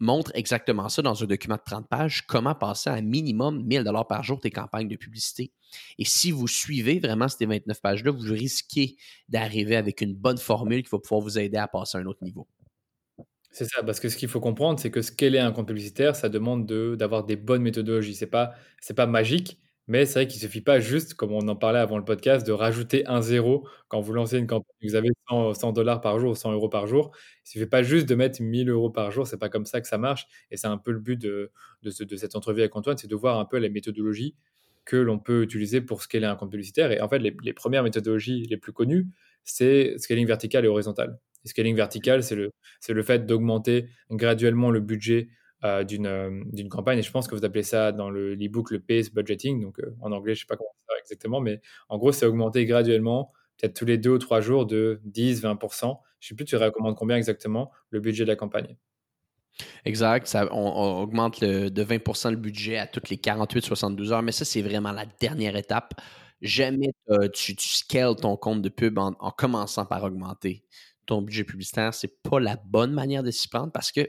montre 0.00 0.32
exactement 0.34 0.88
ça 0.88 1.02
dans 1.02 1.22
un 1.22 1.26
document 1.26 1.56
de 1.56 1.62
30 1.64 1.88
pages, 1.88 2.26
comment 2.26 2.54
passer 2.54 2.90
à 2.90 2.94
un 2.94 3.02
minimum 3.02 3.64
1000 3.64 3.84
dollars 3.84 4.06
par 4.06 4.22
jour 4.22 4.40
tes 4.40 4.50
campagnes 4.50 4.88
de 4.88 4.96
publicité. 4.96 5.52
Et 5.98 6.04
si 6.04 6.30
vous 6.30 6.48
suivez 6.48 6.98
vraiment 6.98 7.28
ces 7.28 7.46
29 7.46 7.80
pages-là, 7.80 8.10
vous 8.10 8.32
risquez 8.32 8.96
d'arriver 9.28 9.76
avec 9.76 10.00
une 10.00 10.14
bonne 10.14 10.38
formule 10.38 10.82
qui 10.82 10.90
va 10.90 10.98
pouvoir 10.98 11.20
vous 11.20 11.38
aider 11.38 11.58
à 11.58 11.68
passer 11.68 11.98
à 11.98 12.00
un 12.00 12.06
autre 12.06 12.22
niveau. 12.22 12.46
C'est 13.50 13.66
ça, 13.66 13.84
parce 13.84 14.00
que 14.00 14.08
ce 14.08 14.16
qu'il 14.16 14.28
faut 14.28 14.40
comprendre, 14.40 14.80
c'est 14.80 14.90
que 14.90 15.00
ce 15.00 15.12
qu'est 15.12 15.38
un 15.38 15.52
compte 15.52 15.68
publicitaire, 15.68 16.16
ça 16.16 16.28
demande 16.28 16.66
d'avoir 16.96 17.24
des 17.24 17.36
bonnes 17.36 17.62
méthodologies. 17.62 18.16
Ce 18.16 18.24
n'est 18.24 18.30
pas 18.30 19.06
magique, 19.06 19.60
mais 19.86 20.06
c'est 20.06 20.14
vrai 20.20 20.26
qu'il 20.26 20.38
ne 20.38 20.46
suffit 20.46 20.62
pas 20.62 20.80
juste, 20.80 21.14
comme 21.14 21.32
on 21.32 21.46
en 21.46 21.56
parlait 21.56 21.78
avant 21.78 21.98
le 21.98 22.04
podcast, 22.04 22.46
de 22.46 22.52
rajouter 22.52 23.06
un 23.06 23.20
zéro 23.20 23.68
quand 23.88 24.00
vous 24.00 24.14
lancez 24.14 24.38
une 24.38 24.46
campagne. 24.46 24.64
Vous 24.82 24.94
avez 24.94 25.10
100 25.28 25.72
dollars 25.72 26.00
par 26.00 26.18
jour 26.18 26.32
ou 26.32 26.34
100 26.34 26.52
euros 26.52 26.70
par 26.70 26.86
jour. 26.86 27.12
Il 27.14 27.48
ne 27.48 27.50
suffit 27.50 27.66
pas 27.66 27.82
juste 27.82 28.08
de 28.08 28.14
mettre 28.14 28.40
1000 28.40 28.70
euros 28.70 28.90
par 28.90 29.10
jour. 29.10 29.26
C'est 29.26 29.38
pas 29.38 29.50
comme 29.50 29.66
ça 29.66 29.82
que 29.82 29.86
ça 29.86 29.98
marche. 29.98 30.26
Et 30.50 30.56
c'est 30.56 30.68
un 30.68 30.78
peu 30.78 30.90
le 30.90 31.00
but 31.00 31.20
de, 31.20 31.52
de, 31.82 32.16
cette 32.16 32.34
entrevue 32.34 32.60
avec 32.60 32.74
Antoine, 32.76 32.96
c'est 32.96 33.08
de 33.08 33.14
voir 33.14 33.38
un 33.38 33.44
peu 33.44 33.58
les 33.58 33.68
méthodologies 33.68 34.34
que 34.86 34.96
l'on 34.96 35.18
peut 35.18 35.42
utiliser 35.42 35.80
pour 35.82 36.02
scaler 36.02 36.26
un 36.26 36.36
compte 36.36 36.50
publicitaire. 36.50 36.90
Et 36.90 37.00
en 37.00 37.08
fait, 37.08 37.18
les, 37.18 37.36
les 37.42 37.52
premières 37.52 37.82
méthodologies 37.82 38.46
les 38.46 38.56
plus 38.56 38.72
connues, 38.72 39.08
c'est 39.44 39.98
scaling 39.98 40.26
vertical 40.26 40.64
et 40.64 40.68
horizontal. 40.68 41.18
Et 41.44 41.48
scaling 41.48 41.76
vertical, 41.76 42.22
c'est 42.22 42.36
le, 42.36 42.52
le 42.88 43.02
fait 43.02 43.26
d'augmenter 43.26 43.88
graduellement 44.10 44.70
le 44.70 44.80
budget 44.80 45.28
euh, 45.64 45.82
euh, 45.90 46.42
d'une 46.52 46.68
campagne. 46.68 46.98
Et 46.98 47.02
je 47.02 47.10
pense 47.10 47.26
que 47.26 47.34
vous 47.34 47.44
appelez 47.44 47.62
ça 47.62 47.90
dans 47.92 48.10
l'e-book 48.10 48.70
le, 48.70 48.80
pace 48.80 49.10
budgeting. 49.10 49.62
Donc 49.62 49.80
euh, 49.80 49.94
en 50.02 50.12
anglais, 50.12 50.34
je 50.34 50.40
ne 50.40 50.42
sais 50.42 50.46
pas 50.46 50.56
comment 50.56 50.74
ça 50.88 50.94
exactement, 51.00 51.40
mais 51.40 51.60
en 51.88 51.96
gros, 51.96 52.12
c'est 52.12 52.26
augmenter 52.26 52.66
graduellement, 52.66 53.32
peut-être 53.58 53.74
tous 53.74 53.86
les 53.86 53.96
deux 53.96 54.10
ou 54.10 54.18
trois 54.18 54.42
jours, 54.42 54.66
de 54.66 55.00
10-20%. 55.06 55.98
Je 56.20 56.26
ne 56.26 56.28
sais 56.28 56.34
plus, 56.34 56.44
tu 56.44 56.56
recommandes 56.56 56.96
combien 56.96 57.16
exactement 57.16 57.70
le 57.88 58.00
budget 58.00 58.24
de 58.24 58.28
la 58.28 58.36
campagne? 58.36 58.76
Exact. 59.86 60.26
Ça, 60.26 60.48
on, 60.52 61.00
augmente 61.00 61.42
de 61.42 61.84
20% 61.84 62.30
le 62.30 62.36
budget 62.36 62.76
à 62.76 62.86
toutes 62.86 63.08
les 63.08 63.16
48-72 63.16 64.12
heures, 64.12 64.22
mais 64.22 64.32
ça, 64.32 64.44
c'est 64.44 64.62
vraiment 64.62 64.92
la 64.92 65.06
dernière 65.20 65.56
étape. 65.56 65.94
Jamais 66.42 66.92
tu, 67.32 67.56
tu 67.56 67.68
scales 67.68 68.16
ton 68.16 68.36
compte 68.36 68.60
de 68.60 68.68
pub 68.68 68.98
en, 68.98 69.14
en 69.18 69.30
commençant 69.30 69.86
par 69.86 70.02
augmenter 70.04 70.64
ton 71.06 71.22
budget 71.22 71.44
publicitaire. 71.44 71.94
C'est 71.94 72.22
pas 72.22 72.40
la 72.40 72.56
bonne 72.66 72.92
manière 72.92 73.22
de 73.22 73.30
s'y 73.30 73.48
prendre 73.48 73.72
parce 73.72 73.92
que 73.92 74.06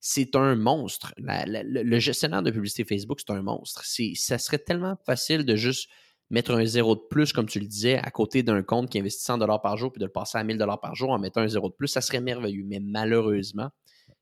c'est 0.00 0.34
un 0.34 0.56
monstre. 0.56 1.14
le 1.18 1.98
gestionnaire 1.98 2.42
de 2.42 2.50
publicité 2.50 2.84
Facebook, 2.84 3.20
c'est 3.20 3.32
un 3.32 3.42
monstre. 3.42 3.84
Ça 3.84 4.38
serait 4.38 4.58
tellement 4.58 4.96
facile 5.04 5.44
de 5.44 5.56
juste 5.56 5.88
mettre 6.30 6.52
un 6.52 6.64
zéro 6.64 6.94
de 6.94 7.02
plus, 7.10 7.32
comme 7.32 7.46
tu 7.46 7.60
le 7.60 7.66
disais, 7.66 7.98
à 7.98 8.10
côté 8.10 8.42
d'un 8.42 8.62
compte 8.62 8.88
qui 8.88 8.98
investit 8.98 9.22
100 9.24 9.38
par 9.58 9.76
jour, 9.76 9.92
puis 9.92 10.00
de 10.00 10.06
le 10.06 10.12
passer 10.12 10.38
à 10.38 10.44
1000 10.44 10.64
par 10.80 10.94
jour 10.94 11.10
en 11.10 11.18
mettant 11.18 11.40
un 11.40 11.48
zéro 11.48 11.68
de 11.68 11.74
plus, 11.74 11.88
ça 11.88 12.00
serait 12.00 12.20
merveilleux. 12.20 12.64
Mais 12.66 12.80
malheureusement, 12.80 13.70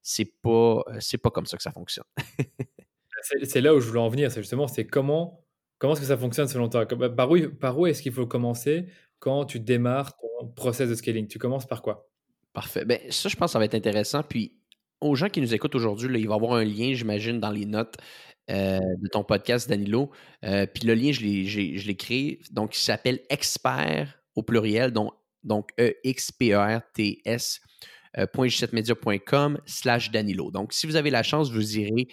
c'est 0.03 0.33
pas, 0.43 0.83
euh, 0.89 1.19
pas 1.23 1.31
comme 1.31 1.47
ça 1.47 1.57
que 1.57 1.63
ça 1.63 1.71
fonctionne. 1.71 2.05
c'est 3.43 3.61
là 3.61 3.75
où 3.75 3.81
je 3.81 3.89
voulais 3.89 4.01
en 4.01 4.09
venir. 4.09 4.33
C'est 4.33 4.41
justement, 4.41 4.67
c'est 4.67 4.87
comment, 4.87 5.45
comment 5.79 5.93
est-ce 5.93 6.01
que 6.01 6.07
ça 6.07 6.17
fonctionne 6.17 6.49
selon 6.49 6.69
toi? 6.69 6.87
Par 6.87 7.31
où, 7.31 7.39
par 7.61 7.79
où 7.79 7.87
est-ce 7.87 8.03
qu'il 8.03 8.13
faut 8.13 8.27
commencer 8.27 8.87
quand 9.19 9.45
tu 9.45 9.61
démarres 9.61 10.17
ton 10.17 10.49
process 10.49 10.89
de 10.89 10.95
scaling? 10.95 11.29
Tu 11.29 11.39
commences 11.39 11.67
par 11.67 11.83
quoi? 11.83 12.09
Parfait. 12.55 12.85
Ben, 12.85 12.99
ça, 13.11 13.29
je 13.29 13.37
pense 13.37 13.51
que 13.51 13.53
ça 13.53 13.59
va 13.59 13.67
être 13.67 13.75
intéressant. 13.75 14.23
Puis, 14.23 14.59
aux 15.01 15.15
gens 15.15 15.29
qui 15.29 15.41
nous 15.41 15.55
écoutent 15.55 15.75
aujourd'hui, 15.75 16.09
il 16.19 16.27
va 16.29 16.35
y 16.35 16.37
avoir 16.37 16.55
un 16.55 16.65
lien, 16.65 16.93
j'imagine, 16.95 17.41
dans 17.41 17.51
les 17.51 17.67
notes 17.67 17.97
euh, 18.51 18.79
de 18.79 19.09
ton 19.09 19.25
podcast, 19.25 19.69
Danilo. 19.69 20.11
Euh, 20.45 20.67
puis 20.67 20.87
le 20.87 20.95
lien, 20.95 21.13
je 21.13 21.23
l'ai 21.23 21.97
créé. 21.97 22.41
Donc, 22.51 22.77
il 22.77 22.81
s'appelle 22.81 23.21
Expert 23.29 24.19
au 24.35 24.43
pluriel, 24.43 24.91
donc, 24.91 25.13
donc 25.45 25.71
E-X-P-E-R-T-S. 25.79 27.61
Euh, 28.17 28.25
.j7media.com 28.35 29.61
slash 29.67 30.11
Danilo. 30.11 30.51
Donc, 30.51 30.73
si 30.73 30.87
vous 30.87 30.97
avez 30.97 31.11
la 31.11 31.23
chance, 31.23 31.53
vous 31.53 31.79
irez 31.79 32.09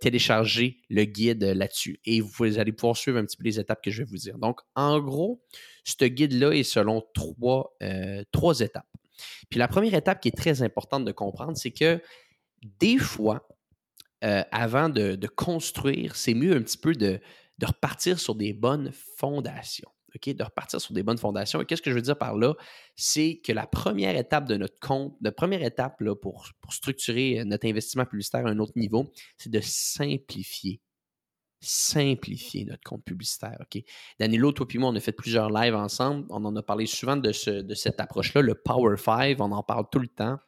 télécharger 0.00 0.78
le 0.90 1.04
guide 1.04 1.44
là-dessus 1.44 2.00
et 2.04 2.20
vous 2.20 2.58
allez 2.58 2.72
pouvoir 2.72 2.96
suivre 2.96 3.18
un 3.18 3.24
petit 3.24 3.36
peu 3.36 3.44
les 3.44 3.60
étapes 3.60 3.82
que 3.82 3.92
je 3.92 4.02
vais 4.02 4.08
vous 4.10 4.16
dire. 4.16 4.36
Donc, 4.38 4.58
en 4.74 4.98
gros, 4.98 5.40
ce 5.84 6.04
guide-là 6.04 6.50
est 6.50 6.64
selon 6.64 7.04
trois 7.14 8.60
étapes. 8.60 8.91
Puis 9.50 9.58
la 9.58 9.68
première 9.68 9.94
étape 9.94 10.20
qui 10.20 10.28
est 10.28 10.36
très 10.36 10.62
importante 10.62 11.04
de 11.04 11.12
comprendre, 11.12 11.56
c'est 11.56 11.70
que 11.70 12.00
des 12.62 12.98
fois, 12.98 13.48
euh, 14.24 14.42
avant 14.52 14.88
de, 14.88 15.26
construire, 15.26 16.16
c'est 16.16 16.34
mieux 16.34 16.54
un 16.56 16.62
petit 16.62 16.78
peu 16.78 16.94
de, 16.94 17.20
repartir 17.62 18.18
sur 18.18 18.34
des 18.34 18.52
bonnes 18.52 18.90
fondations. 19.16 19.88
OK? 20.16 20.34
De 20.34 20.42
repartir 20.42 20.80
sur 20.80 20.94
des 20.94 21.04
bonnes 21.04 21.18
fondations. 21.18 21.60
Et 21.60 21.64
qu'est-ce 21.64 21.82
que 21.82 21.90
je 21.90 21.94
veux 21.94 22.02
dire 22.02 22.18
par 22.18 22.36
là? 22.36 22.54
C'est 22.96 23.40
que 23.44 23.52
la 23.52 23.68
première 23.68 24.16
étape 24.16 24.46
de 24.46 24.56
notre 24.56 24.78
compte, 24.80 25.16
la 25.20 25.30
première 25.30 25.62
étape 25.62 26.02
pour, 26.20 26.48
pour 26.60 26.72
structurer 26.72 27.44
notre 27.44 27.68
investissement 27.68 28.04
publicitaire 28.04 28.46
à 28.46 28.50
un 28.50 28.58
autre 28.58 28.72
niveau, 28.74 29.12
c'est 29.38 29.50
de 29.50 29.60
simplifier 29.60 30.80
simplifier 31.62 32.64
notre 32.64 32.82
compte 32.82 33.04
publicitaire. 33.04 33.56
OK? 33.60 33.82
Danilo, 34.18 34.52
toi 34.52 34.66
et 34.70 34.78
moi, 34.78 34.90
on 34.90 34.96
a 34.96 35.00
fait 35.00 35.12
plusieurs 35.12 35.50
lives 35.50 35.74
ensemble. 35.74 36.26
On 36.30 36.44
en 36.44 36.54
a 36.56 36.62
parlé 36.62 36.86
souvent 36.86 37.16
de, 37.16 37.32
ce, 37.32 37.50
de 37.50 37.74
cette 37.74 38.00
approche-là, 38.00 38.42
le 38.42 38.54
Power 38.54 38.96
5. 38.96 39.40
On 39.40 39.52
en 39.52 39.62
parle 39.62 39.86
tout 39.90 40.00
le 40.00 40.08
temps. 40.08 40.38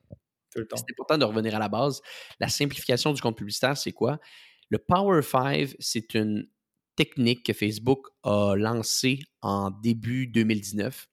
C'est 0.55 0.63
important 0.91 1.19
de 1.19 1.25
revenir 1.25 1.55
à 1.55 1.59
la 1.59 1.69
base. 1.69 2.01
La 2.39 2.49
simplification 2.49 3.13
du 3.13 3.21
compte 3.21 3.37
publicitaire, 3.37 3.77
c'est 3.77 3.93
quoi? 3.93 4.19
Le 4.71 4.79
Power 4.79 5.23
5, 5.23 5.75
c'est 5.79 6.15
une 6.15 6.49
technique 6.97 7.45
que 7.45 7.53
Facebook 7.53 8.07
a 8.23 8.55
lancée 8.57 9.21
en 9.43 9.71
début 9.71 10.27
2019 10.27 11.09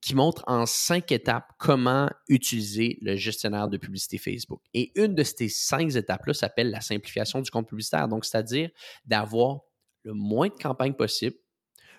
qui 0.00 0.14
montre 0.14 0.42
en 0.46 0.66
cinq 0.66 1.12
étapes 1.12 1.52
comment 1.58 2.10
utiliser 2.28 2.98
le 3.02 3.16
gestionnaire 3.16 3.68
de 3.68 3.76
publicité 3.76 4.18
Facebook. 4.18 4.60
Et 4.72 4.92
une 4.98 5.14
de 5.14 5.22
ces 5.22 5.48
cinq 5.48 5.94
étapes-là 5.94 6.34
s'appelle 6.34 6.70
la 6.70 6.80
simplification 6.80 7.40
du 7.40 7.50
compte 7.50 7.68
publicitaire. 7.68 8.08
Donc, 8.08 8.24
c'est-à-dire 8.24 8.70
d'avoir 9.04 9.60
le 10.02 10.14
moins 10.14 10.48
de 10.48 10.54
campagnes 10.54 10.94
possible, 10.94 11.36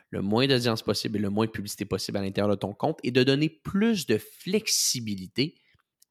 le 0.10 0.21
moins 0.21 0.48
d'audience 0.48 0.82
possible 0.82 1.17
et 1.17 1.21
le 1.21 1.30
moins 1.30 1.45
de 1.45 1.52
publicité 1.52 1.86
possible 1.86 2.17
à 2.17 2.21
l'intérieur 2.21 2.50
de 2.50 2.60
ton 2.60 2.74
compte 2.74 3.00
et 3.04 3.12
de 3.12 3.24
donner 3.24 3.50
plus 3.50 4.06
de 4.06 4.17
flexibilité 4.17 5.56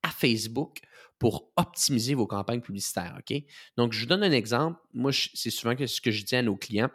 à 0.02 0.10
Facebook 0.10 0.80
pour 1.18 1.52
optimiser 1.56 2.14
vos 2.14 2.26
campagnes 2.26 2.60
publicitaires. 2.60 3.18
Donc, 3.76 3.92
je 3.92 4.00
vous 4.00 4.06
donne 4.06 4.22
un 4.22 4.32
exemple. 4.32 4.78
Moi, 4.92 5.12
c'est 5.12 5.50
souvent 5.50 5.74
ce 5.86 6.00
que 6.00 6.10
je 6.10 6.24
dis 6.24 6.36
à 6.36 6.42
nos 6.42 6.56
clients. 6.56 6.90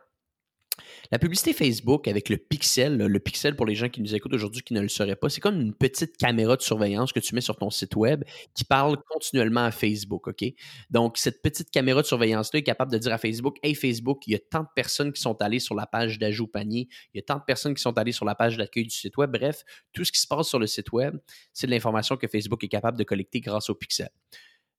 La 1.12 1.20
publicité 1.20 1.54
Facebook 1.54 2.08
avec 2.08 2.30
le 2.30 2.38
pixel, 2.38 2.98
le 2.98 3.20
pixel 3.20 3.56
pour 3.56 3.66
les 3.66 3.76
gens 3.76 3.90
qui 3.90 4.02
nous 4.02 4.16
écoutent 4.16 4.34
aujourd'hui 4.34 4.62
qui 4.62 4.74
ne 4.74 4.82
le 4.82 4.90
sauraient 4.90 5.16
pas, 5.16 5.30
c'est 5.30 5.42
comme 5.42 5.60
une 5.60 5.74
petite 5.74 6.18
caméra 6.18 6.56
de 6.56 6.62
surveillance 6.62 7.14
que 7.14 7.20
tu 7.20 7.36
mets 7.36 7.42
sur 7.42 7.56
ton 7.58 7.70
site 7.70 7.96
web 7.96 8.24
qui 8.54 8.64
parle 8.64 8.98
continuellement 9.10 9.66
à 9.66 9.72
Facebook, 9.72 10.28
OK? 10.28 10.44
Donc, 10.90 11.18
cette 11.18 11.42
petite 11.42 11.72
caméra 11.72 12.02
de 12.02 12.08
surveillance-là 12.08 12.60
est 12.60 12.64
capable 12.64 12.92
de 12.92 12.98
dire 12.98 13.14
à 13.14 13.18
Facebook, 13.18 13.58
Hey 13.64 13.76
Facebook, 13.76 14.26
il 14.28 14.34
y 14.34 14.36
a 14.36 14.40
tant 14.40 14.62
de 14.62 14.70
personnes 14.76 15.14
qui 15.14 15.22
sont 15.22 15.42
allées 15.42 15.60
sur 15.60 15.76
la 15.76 15.88
page 15.88 16.20
d'ajout 16.20 16.48
panier, 16.48 16.88
il 17.14 17.18
y 17.18 17.20
a 17.20 17.24
tant 17.24 17.38
de 17.38 17.44
personnes 17.46 17.74
qui 17.74 17.82
sont 17.82 17.98
allées 17.98 18.12
sur 18.12 18.26
la 18.26 18.36
page 18.36 18.58
d'accueil 18.58 18.84
du 18.84 18.90
site 18.90 19.18
web. 19.18 19.32
Bref, 19.32 19.64
tout 19.94 20.06
ce 20.06 20.12
qui 20.12 20.20
se 20.20 20.28
passe 20.28 20.48
sur 20.48 20.60
le 20.60 20.68
site 20.68 20.92
web, 20.92 21.18
c'est 21.54 21.68
de 21.68 21.72
l'information 21.72 22.18
que 22.18 22.28
Facebook 22.28 22.64
est 22.64 22.70
capable 22.70 22.98
de 22.98 23.04
collecter 23.04 23.40
grâce 23.42 23.70
au 23.70 23.76
pixel. 23.76 24.10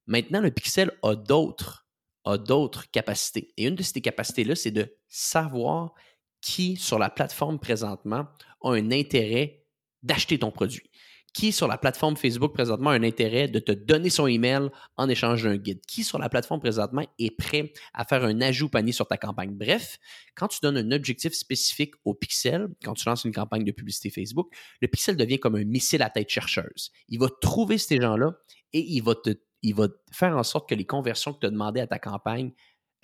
Maintenant, 0.07 0.41
le 0.41 0.51
pixel 0.51 0.91
a 1.03 1.15
d'autres 1.15 1.87
a 2.25 2.39
d'autres 2.39 2.91
capacités. 2.91 3.53
Et 3.57 3.67
une 3.67 3.75
de 3.75 3.83
ces 3.83 4.01
capacités-là, 4.01 4.55
c'est 4.55 4.71
de 4.71 4.97
savoir 5.09 5.95
qui 6.41 6.77
sur 6.77 6.99
la 6.99 7.11
plateforme 7.11 7.59
présentement 7.59 8.27
a 8.63 8.71
un 8.71 8.91
intérêt 8.91 9.65
d'acheter 10.03 10.39
ton 10.39 10.51
produit. 10.51 10.91
Qui 11.33 11.53
sur 11.53 11.69
la 11.69 11.79
plateforme 11.79 12.17
Facebook 12.17 12.53
présentement 12.53 12.91
a 12.91 12.95
un 12.95 13.05
intérêt 13.05 13.47
de 13.47 13.61
te 13.61 13.71
donner 13.71 14.11
son 14.11 14.27
email 14.27 14.69
en 14.97 15.09
échange 15.09 15.45
d'un 15.45 15.57
guide? 15.57 15.81
Qui 15.87 16.03
sur 16.03 16.19
la 16.19 16.29
plateforme 16.29 16.61
présentement 16.61 17.07
est 17.21 17.37
prêt 17.37 17.73
à 17.95 18.05
faire 18.05 18.25
un 18.25 18.41
ajout 18.41 18.69
panier 18.69 18.91
sur 18.91 19.07
ta 19.07 19.17
campagne? 19.17 19.53
Bref, 19.53 19.99
quand 20.35 20.49
tu 20.49 20.59
donnes 20.61 20.77
un 20.77 20.91
objectif 20.91 21.33
spécifique 21.35 21.95
au 22.05 22.15
pixel, 22.15 22.69
quand 22.83 22.95
tu 22.95 23.09
lances 23.09 23.25
une 23.25 23.33
campagne 23.33 23.65
de 23.65 23.71
publicité 23.71 24.11
Facebook, 24.11 24.53
le 24.81 24.89
pixel 24.89 25.17
devient 25.17 25.39
comme 25.39 25.55
un 25.55 25.65
missile 25.65 26.03
à 26.03 26.11
tête 26.11 26.29
chercheuse. 26.29 26.91
Il 27.09 27.21
va 27.21 27.29
trouver 27.41 27.79
ces 27.79 28.01
gens-là 28.01 28.35
et 28.73 28.81
il 28.81 29.03
va 29.03 29.15
te 29.15 29.31
il 29.63 29.75
va 29.75 29.89
faire 30.13 30.37
en 30.37 30.43
sorte 30.43 30.69
que 30.69 30.75
les 30.75 30.87
conversions 30.87 31.33
que 31.33 31.41
tu 31.41 31.47
as 31.47 31.51
demandées 31.51 31.81
à 31.81 31.87
ta 31.87 31.99
campagne 31.99 32.53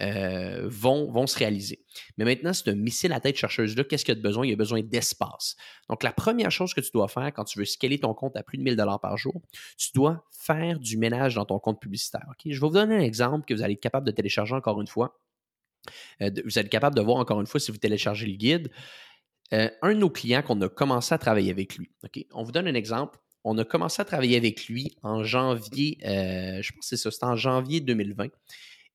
euh, 0.02 0.66
vont, 0.68 1.26
se 1.26 1.38
réaliser. 1.38 1.82
Mais 2.18 2.26
maintenant, 2.26 2.52
c'est 2.52 2.70
un 2.70 2.74
missile 2.74 3.14
à 3.14 3.20
tête 3.20 3.36
chercheuse-là. 3.36 3.84
Qu'est-ce 3.84 4.04
qu'il 4.04 4.12
y 4.12 4.16
a 4.16 4.20
de 4.20 4.22
besoin? 4.22 4.46
Il 4.46 4.52
a 4.52 4.56
besoin 4.56 4.82
d'espace. 4.82 5.56
Donc, 5.88 6.02
la 6.02 6.12
première 6.12 6.50
chose 6.50 6.74
que 6.74 6.82
tu 6.82 6.90
dois 6.92 7.08
faire 7.08 7.32
quand 7.32 7.44
tu 7.44 7.58
veux 7.58 7.64
scaler 7.64 7.98
ton 7.98 8.12
compte 8.12 8.36
à 8.36 8.42
plus 8.42 8.58
de 8.58 8.62
1000 8.62 8.76
par 9.00 9.16
jour, 9.16 9.40
tu 9.78 9.88
dois 9.94 10.26
faire 10.30 10.78
du 10.78 10.98
ménage 10.98 11.36
dans 11.36 11.46
ton 11.46 11.58
compte 11.58 11.80
publicitaire. 11.80 12.26
Je 12.44 12.50
vais 12.50 12.58
vous 12.58 12.68
donner 12.68 12.96
un 12.96 13.00
exemple 13.00 13.46
que 13.46 13.54
vous 13.54 13.62
allez 13.62 13.72
être 13.72 13.80
capable 13.80 14.06
de 14.06 14.12
télécharger 14.12 14.54
encore 14.54 14.82
une 14.82 14.86
fois. 14.86 15.18
Euh, 16.20 16.30
vous 16.44 16.58
allez 16.58 16.66
être 16.66 16.68
capable 16.68 16.94
de 16.94 17.00
voir 17.00 17.16
encore 17.16 17.40
une 17.40 17.46
fois 17.46 17.58
si 17.58 17.70
vous 17.70 17.78
téléchargez 17.78 18.26
le 18.26 18.36
guide. 18.36 18.70
Euh, 19.54 19.70
un 19.80 19.94
de 19.94 19.98
nos 19.98 20.10
clients 20.10 20.42
qu'on 20.42 20.60
a 20.60 20.68
commencé 20.68 21.14
à 21.14 21.18
travailler 21.18 21.50
avec 21.50 21.76
lui. 21.76 21.90
On 22.34 22.42
vous 22.42 22.52
donne 22.52 22.68
un 22.68 22.74
exemple 22.74 23.18
on 23.48 23.56
a 23.58 23.64
commencé 23.64 24.02
à 24.02 24.04
travailler 24.04 24.36
avec 24.36 24.66
lui 24.66 24.96
en 25.04 25.22
janvier, 25.22 25.98
euh, 26.04 26.60
je 26.60 26.72
pense 26.72 26.80
que 26.80 26.86
c'est 26.88 26.96
ça, 26.96 27.12
c'était 27.12 27.26
en 27.26 27.36
janvier 27.36 27.80
2020. 27.80 28.26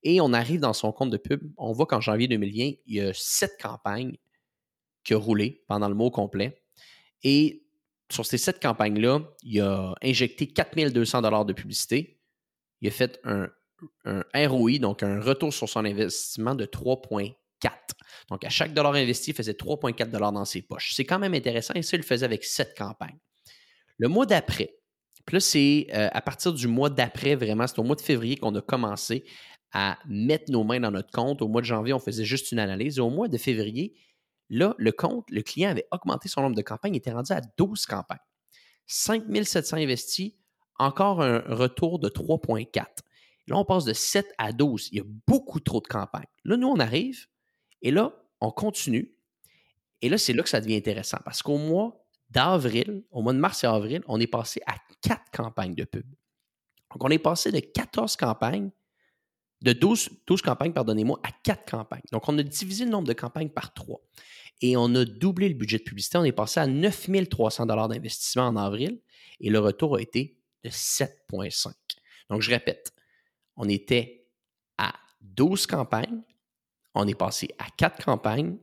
Et 0.03 0.19
on 0.19 0.33
arrive 0.33 0.59
dans 0.59 0.73
son 0.73 0.91
compte 0.91 1.09
de 1.09 1.15
pub. 1.15 1.41
On 1.57 1.71
voit 1.71 1.85
qu'en 1.85 2.01
janvier 2.01 2.27
2020, 2.27 2.73
il 2.85 2.95
y 2.95 2.99
a 2.99 3.13
sept 3.13 3.53
campagnes 3.61 4.17
qui 5.05 5.15
ont 5.15 5.21
roulé 5.21 5.63
pendant 5.69 5.87
le 5.87 5.95
mot 5.95 6.11
complet. 6.11 6.61
Et 7.23 7.63
sur 8.11 8.25
ces 8.25 8.37
sept 8.37 8.61
campagnes-là, 8.61 9.21
il 9.43 9.61
a 9.61 9.95
injecté 10.03 10.47
4200 10.47 11.21
dollars 11.21 11.45
de 11.45 11.53
publicité. 11.53 12.19
Il 12.81 12.89
a 12.89 12.91
fait 12.91 13.21
un, 13.23 13.47
un 14.03 14.47
ROI, 14.49 14.79
donc 14.79 15.01
un 15.01 15.21
retour 15.21 15.53
sur 15.53 15.69
son 15.69 15.85
investissement 15.85 16.55
de 16.55 16.65
3,4. 16.65 17.35
Donc, 18.29 18.43
à 18.43 18.49
chaque 18.49 18.73
dollar 18.73 18.95
investi, 18.95 19.31
il 19.31 19.33
faisait 19.33 19.53
3,4 19.53 20.09
dollars 20.09 20.33
dans 20.33 20.43
ses 20.43 20.61
poches. 20.61 20.91
C'est 20.93 21.05
quand 21.05 21.19
même 21.19 21.35
intéressant 21.35 21.73
et 21.73 21.83
ça, 21.83 21.95
il 21.95 22.01
le 22.01 22.05
faisait 22.05 22.25
avec 22.25 22.43
sept 22.43 22.75
campagnes. 22.77 23.19
Le 24.01 24.07
mois 24.07 24.25
d'après, 24.25 24.81
puis 25.27 25.35
là, 25.35 25.39
c'est 25.39 25.87
euh, 25.93 26.09
à 26.11 26.21
partir 26.21 26.53
du 26.53 26.67
mois 26.67 26.89
d'après, 26.89 27.35
vraiment, 27.35 27.67
c'est 27.67 27.77
au 27.77 27.83
mois 27.83 27.95
de 27.95 28.01
février 28.01 28.35
qu'on 28.35 28.55
a 28.55 28.61
commencé 28.61 29.23
à 29.73 29.99
mettre 30.07 30.51
nos 30.51 30.63
mains 30.63 30.79
dans 30.79 30.89
notre 30.89 31.11
compte. 31.11 31.43
Au 31.43 31.47
mois 31.47 31.61
de 31.61 31.67
janvier, 31.67 31.93
on 31.93 31.99
faisait 31.99 32.25
juste 32.25 32.51
une 32.51 32.57
analyse. 32.57 32.99
Au 32.99 33.11
mois 33.11 33.27
de 33.27 33.37
février, 33.37 33.93
là, 34.49 34.73
le 34.79 34.91
compte, 34.91 35.29
le 35.29 35.43
client 35.43 35.69
avait 35.69 35.85
augmenté 35.91 36.29
son 36.29 36.41
nombre 36.41 36.55
de 36.55 36.63
campagnes, 36.63 36.95
il 36.95 36.97
était 36.97 37.11
rendu 37.11 37.31
à 37.31 37.41
12 37.57 37.85
campagnes. 37.85 38.17
5700 38.87 39.77
investis, 39.77 40.33
encore 40.79 41.21
un 41.21 41.39
retour 41.45 41.99
de 41.99 42.09
3,4. 42.09 42.85
Là, 43.45 43.57
on 43.57 43.65
passe 43.65 43.85
de 43.85 43.93
7 43.93 44.25
à 44.39 44.51
12. 44.51 44.89
Il 44.91 44.97
y 44.97 45.01
a 45.01 45.05
beaucoup 45.27 45.59
trop 45.59 45.79
de 45.79 45.87
campagnes. 45.87 46.25
Là, 46.43 46.57
nous, 46.57 46.67
on 46.67 46.79
arrive 46.79 47.27
et 47.83 47.91
là, 47.91 48.15
on 48.39 48.49
continue. 48.49 49.15
Et 50.01 50.09
là, 50.09 50.17
c'est 50.17 50.33
là 50.33 50.41
que 50.41 50.49
ça 50.49 50.59
devient 50.59 50.75
intéressant 50.75 51.19
parce 51.23 51.43
qu'au 51.43 51.59
mois 51.59 52.01
d'avril, 52.31 53.03
au 53.11 53.21
mois 53.21 53.33
de 53.33 53.39
mars 53.39 53.63
et 53.63 53.67
avril, 53.67 54.01
on 54.07 54.19
est 54.19 54.27
passé 54.27 54.61
à 54.65 54.75
quatre 55.01 55.29
campagnes 55.31 55.75
de 55.75 55.83
pub. 55.83 56.05
Donc, 56.91 57.03
on 57.03 57.09
est 57.09 57.19
passé 57.19 57.51
de 57.51 57.59
14 57.59 58.15
campagnes, 58.15 58.71
de 59.61 59.73
12, 59.73 60.09
12 60.25 60.41
campagnes, 60.41 60.73
pardonnez-moi, 60.73 61.19
à 61.23 61.29
quatre 61.43 61.69
campagnes. 61.69 62.01
Donc, 62.11 62.27
on 62.27 62.37
a 62.37 62.43
divisé 62.43 62.85
le 62.85 62.91
nombre 62.91 63.07
de 63.07 63.13
campagnes 63.13 63.49
par 63.49 63.73
trois. 63.73 64.01
Et 64.61 64.75
on 64.77 64.93
a 64.95 65.05
doublé 65.05 65.49
le 65.49 65.55
budget 65.55 65.77
de 65.77 65.83
publicité. 65.83 66.17
On 66.17 66.23
est 66.23 66.31
passé 66.31 66.59
à 66.59 66.67
9300 66.67 67.65
d'investissement 67.65 68.47
en 68.47 68.55
avril 68.55 68.99
et 69.39 69.49
le 69.49 69.59
retour 69.59 69.97
a 69.97 70.01
été 70.01 70.37
de 70.63 70.69
7,5. 70.69 71.73
Donc, 72.29 72.41
je 72.41 72.49
répète, 72.49 72.93
on 73.55 73.67
était 73.67 74.27
à 74.77 74.93
12 75.21 75.67
campagnes, 75.67 76.21
on 76.93 77.07
est 77.07 77.15
passé 77.15 77.49
à 77.57 77.65
quatre 77.77 78.03
campagnes, 78.03 78.57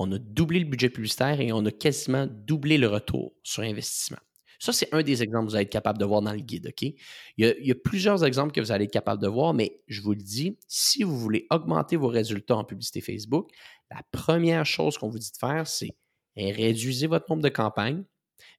on 0.00 0.10
a 0.12 0.18
doublé 0.18 0.60
le 0.60 0.64
budget 0.64 0.88
publicitaire 0.88 1.40
et 1.42 1.52
on 1.52 1.64
a 1.66 1.70
quasiment 1.70 2.26
doublé 2.26 2.78
le 2.78 2.88
retour 2.88 3.34
sur 3.42 3.62
investissement. 3.62 4.18
Ça, 4.58 4.72
c'est 4.72 4.92
un 4.94 5.02
des 5.02 5.22
exemples 5.22 5.44
que 5.44 5.50
vous 5.50 5.56
allez 5.56 5.64
être 5.64 5.70
capable 5.70 5.98
de 5.98 6.06
voir 6.06 6.22
dans 6.22 6.32
le 6.32 6.40
guide. 6.40 6.72
Il 6.80 6.94
y, 7.36 7.70
a, 7.70 7.74
plusieurs 7.74 8.24
exemples 8.24 8.52
que 8.52 8.62
vous 8.62 8.72
allez 8.72 8.86
être 8.86 8.92
capable 8.92 9.22
de 9.22 9.28
voir, 9.28 9.52
mais 9.52 9.82
je 9.88 10.00
vous 10.00 10.12
le 10.12 10.22
dis, 10.22 10.58
si 10.68 11.02
vous 11.02 11.18
voulez 11.18 11.46
augmenter 11.50 11.96
vos 11.96 12.08
résultats 12.08 12.56
en 12.56 12.64
publicité 12.64 13.02
Facebook, 13.02 13.50
la 13.90 14.02
première 14.10 14.64
chose 14.64 14.96
qu'on 14.96 15.10
vous 15.10 15.18
dit 15.18 15.32
de 15.32 15.36
faire, 15.36 15.66
c'est 15.66 15.90
réduisez 16.34 17.06
votre 17.06 17.26
nombre 17.28 17.42
de 17.42 17.50
campagnes, 17.50 18.02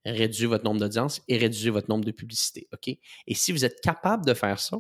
réduisez 0.06 0.46
votre 0.46 0.64
nombre 0.64 0.80
d'audiences 0.80 1.22
et 1.28 1.38
réduisez 1.40 1.72
votre 1.72 1.90
nombre 1.90 2.06
de 2.06 2.12
publicités. 2.12 2.68
Et 3.26 3.34
si 3.34 3.52
vous 3.52 3.66
êtes 3.66 3.82
capable 3.82 4.26
de 4.26 4.36
faire 4.36 4.60
ça, 4.60 4.78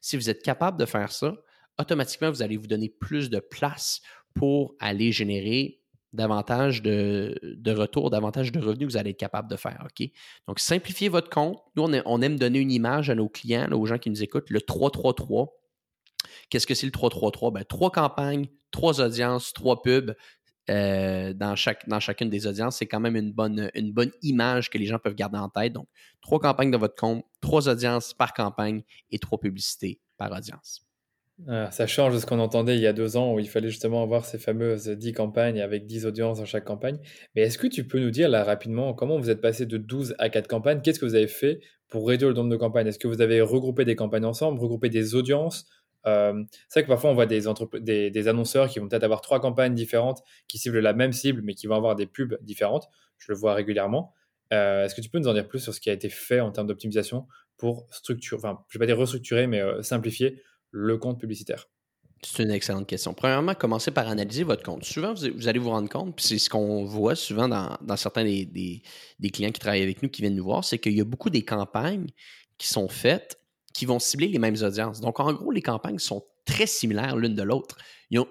si 0.00 0.16
vous 0.16 0.30
êtes 0.30 0.42
capable 0.42 0.78
de 0.78 0.86
faire 0.86 1.12
ça, 1.12 1.34
automatiquement, 1.78 2.30
vous 2.30 2.42
allez 2.42 2.56
vous 2.56 2.66
donner 2.66 2.88
plus 2.88 3.28
de 3.28 3.40
place 3.40 4.00
pour 4.34 4.74
aller 4.78 5.12
générer 5.12 5.77
davantage 6.12 6.82
de, 6.82 7.38
de 7.42 7.72
retours, 7.72 8.10
davantage 8.10 8.52
de 8.52 8.58
revenus 8.58 8.86
que 8.86 8.92
vous 8.92 8.96
allez 8.96 9.10
être 9.10 9.18
capable 9.18 9.48
de 9.50 9.56
faire. 9.56 9.86
Donc, 10.46 10.58
simplifiez 10.58 11.08
votre 11.08 11.30
compte. 11.30 11.58
Nous, 11.76 11.84
on, 12.04 12.22
aime 12.22 12.38
donner 12.38 12.58
une 12.58 12.70
image 12.70 13.10
à 13.10 13.14
nos 13.14 13.28
clients, 13.28 13.70
aux 13.72 13.86
gens 13.86 13.98
qui 13.98 14.10
nous 14.10 14.22
écoutent, 14.22 14.50
le 14.50 14.60
333. 14.60 15.54
Qu'est-ce 16.50 16.66
que 16.66 16.74
c'est 16.74 16.86
le 16.86 16.92
333? 16.92 17.50
Ben, 17.50 17.64
trois 17.64 17.90
campagnes, 17.90 18.46
trois 18.70 19.00
audiences, 19.00 19.52
trois 19.52 19.82
pubs. 19.82 20.14
Euh, 20.70 21.32
dans, 21.32 21.56
chaque, 21.56 21.88
dans 21.88 21.98
chacune 21.98 22.28
des 22.28 22.46
audiences, 22.46 22.76
c'est 22.76 22.86
quand 22.86 23.00
même 23.00 23.16
une 23.16 23.32
bonne, 23.32 23.70
une 23.74 23.90
bonne 23.90 24.10
image 24.20 24.68
que 24.68 24.76
les 24.76 24.84
gens 24.84 24.98
peuvent 24.98 25.14
garder 25.14 25.38
en 25.38 25.48
tête. 25.48 25.72
Donc, 25.72 25.88
trois 26.20 26.38
campagnes 26.38 26.70
dans 26.70 26.78
votre 26.78 26.94
compte, 26.94 27.24
trois 27.40 27.68
audiences 27.68 28.12
par 28.12 28.34
campagne 28.34 28.82
et 29.10 29.18
trois 29.18 29.40
publicités 29.40 30.00
par 30.18 30.30
audience. 30.30 30.87
Ah, 31.46 31.70
ça 31.70 31.86
change 31.86 32.14
de 32.14 32.18
ce 32.18 32.26
qu'on 32.26 32.40
entendait 32.40 32.74
il 32.74 32.80
y 32.80 32.86
a 32.88 32.92
deux 32.92 33.16
ans 33.16 33.32
où 33.32 33.38
il 33.38 33.48
fallait 33.48 33.68
justement 33.68 34.02
avoir 34.02 34.24
ces 34.24 34.38
fameuses 34.38 34.88
10 34.88 35.12
campagnes 35.12 35.60
avec 35.60 35.86
10 35.86 36.04
audiences 36.04 36.38
dans 36.38 36.44
chaque 36.44 36.64
campagne. 36.64 36.98
Mais 37.36 37.42
est-ce 37.42 37.58
que 37.58 37.68
tu 37.68 37.86
peux 37.86 38.00
nous 38.00 38.10
dire 38.10 38.28
là 38.28 38.42
rapidement 38.42 38.92
comment 38.92 39.18
vous 39.18 39.30
êtes 39.30 39.40
passé 39.40 39.64
de 39.64 39.76
12 39.76 40.16
à 40.18 40.30
4 40.30 40.48
campagnes? 40.48 40.80
Qu'est-ce 40.82 40.98
que 40.98 41.04
vous 41.06 41.14
avez 41.14 41.28
fait 41.28 41.60
pour 41.88 42.08
réduire 42.08 42.30
le 42.30 42.34
nombre 42.34 42.50
de 42.50 42.56
campagnes? 42.56 42.88
Est-ce 42.88 42.98
que 42.98 43.06
vous 43.06 43.20
avez 43.20 43.40
regroupé 43.40 43.84
des 43.84 43.94
campagnes 43.94 44.24
ensemble, 44.24 44.58
regroupé 44.58 44.88
des 44.88 45.14
audiences? 45.14 45.66
Euh, 46.06 46.42
C'est 46.68 46.80
vrai 46.80 46.84
que 46.84 46.88
parfois 46.88 47.10
on 47.10 47.14
voit 47.14 47.26
des, 47.26 47.42
des, 47.82 48.10
des 48.10 48.28
annonceurs 48.28 48.68
qui 48.68 48.80
vont 48.80 48.88
peut-être 48.88 49.04
avoir 49.04 49.20
trois 49.20 49.40
campagnes 49.40 49.74
différentes 49.74 50.22
qui 50.48 50.58
ciblent 50.58 50.80
la 50.80 50.92
même 50.92 51.12
cible 51.12 51.42
mais 51.44 51.54
qui 51.54 51.68
vont 51.68 51.76
avoir 51.76 51.94
des 51.94 52.06
pubs 52.06 52.36
différentes. 52.42 52.88
Je 53.16 53.30
le 53.30 53.38
vois 53.38 53.54
régulièrement. 53.54 54.12
Euh, 54.52 54.84
est-ce 54.86 54.94
que 54.94 55.02
tu 55.02 55.08
peux 55.08 55.18
nous 55.20 55.28
en 55.28 55.34
dire 55.34 55.46
plus 55.46 55.60
sur 55.60 55.72
ce 55.72 55.80
qui 55.80 55.88
a 55.90 55.92
été 55.92 56.08
fait 56.08 56.40
en 56.40 56.50
termes 56.50 56.66
d'optimisation 56.66 57.26
pour 57.58 57.86
structurer, 57.90 58.38
enfin 58.38 58.64
je 58.68 58.76
ne 58.76 58.80
vais 58.80 58.84
pas 58.84 58.86
dire 58.86 58.98
restructurer 58.98 59.46
mais 59.46 59.60
euh, 59.60 59.82
simplifier 59.82 60.42
le 60.70 60.98
compte 60.98 61.20
publicitaire. 61.20 61.68
C'est 62.24 62.42
une 62.42 62.50
excellente 62.50 62.88
question. 62.88 63.14
Premièrement, 63.14 63.54
commencez 63.54 63.92
par 63.92 64.08
analyser 64.08 64.42
votre 64.42 64.64
compte. 64.64 64.84
Souvent, 64.84 65.14
vous, 65.14 65.46
allez 65.46 65.60
vous 65.60 65.70
rendre 65.70 65.88
compte, 65.88 66.16
puis 66.16 66.24
c'est 66.24 66.38
ce 66.38 66.50
qu'on 66.50 66.84
voit 66.84 67.14
souvent 67.14 67.48
dans, 67.48 67.96
certains 67.96 68.24
des, 68.24 68.82
clients 69.32 69.52
qui 69.52 69.60
travaillent 69.60 69.82
avec 69.82 70.02
nous, 70.02 70.08
qui 70.08 70.22
viennent 70.22 70.34
nous 70.34 70.44
voir, 70.44 70.64
c'est 70.64 70.78
qu'il 70.78 70.94
y 70.94 71.00
a 71.00 71.04
beaucoup 71.04 71.30
des 71.30 71.44
campagnes 71.44 72.08
qui 72.58 72.68
sont 72.68 72.88
faites 72.88 73.38
qui 73.72 73.86
vont 73.86 74.00
cibler 74.00 74.26
les 74.26 74.40
mêmes 74.40 74.56
audiences. 74.62 75.00
Donc, 75.00 75.20
en 75.20 75.32
gros, 75.32 75.52
les 75.52 75.62
campagnes 75.62 76.00
sont 76.00 76.24
très 76.44 76.66
similaires 76.66 77.16
l'une 77.16 77.34
de 77.34 77.42
l'autre. 77.42 77.76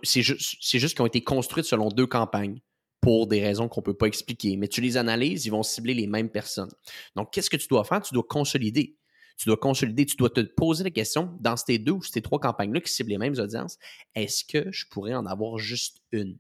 C'est 0.04 0.22
juste, 0.22 0.58
juste 0.62 0.96
qu'ils 0.96 1.04
ont 1.04 1.08
été 1.08 1.24
construites 1.24 1.66
selon 1.66 1.88
deux 1.88 2.08
campagnes 2.08 2.60
pour 3.00 3.28
des 3.28 3.42
raisons 3.42 3.70
qu'on 3.70 3.80
ne 3.80 3.86
peut 3.86 3.94
pas 3.94 4.08
expliquer. 4.08 4.58
Mais 4.58 4.68
tu 4.68 4.82
les 4.82 4.98
analyses, 4.98 5.46
ils 5.46 5.52
vont 5.52 5.64
cibler 5.64 5.94
les 5.94 6.08
mêmes 6.08 6.30
personnes. 6.30 6.72
Donc, 7.16 7.32
qu'est-ce 7.32 7.50
que 7.50 7.56
tu 7.56 7.68
dois 7.70 7.86
faire? 7.86 8.02
Tu 8.02 8.14
dois 8.14 8.26
consolider 8.28 8.98
tu 9.38 9.48
dois 9.48 9.58
consolider, 9.58 10.06
tu 10.06 10.16
dois 10.16 10.30
te 10.30 10.42
poser 10.42 10.84
la 10.84 10.90
question, 10.90 11.36
dans 11.40 11.56
ces 11.56 11.78
deux 11.78 11.94
ou 11.94 12.04
ces 12.04 12.22
trois 12.22 12.40
campagnes-là 12.40 12.82
qui 12.82 12.92
ciblent 12.92 13.12
les 13.12 13.18
mêmes 13.18 13.38
audiences, 13.38 13.78
est-ce 14.16 14.44
que 14.44 14.72
je 14.72 14.88
pourrais 14.88 15.14
en 15.14 15.26
avoir 15.26 15.58
juste 15.58 16.02
une? 16.12 16.38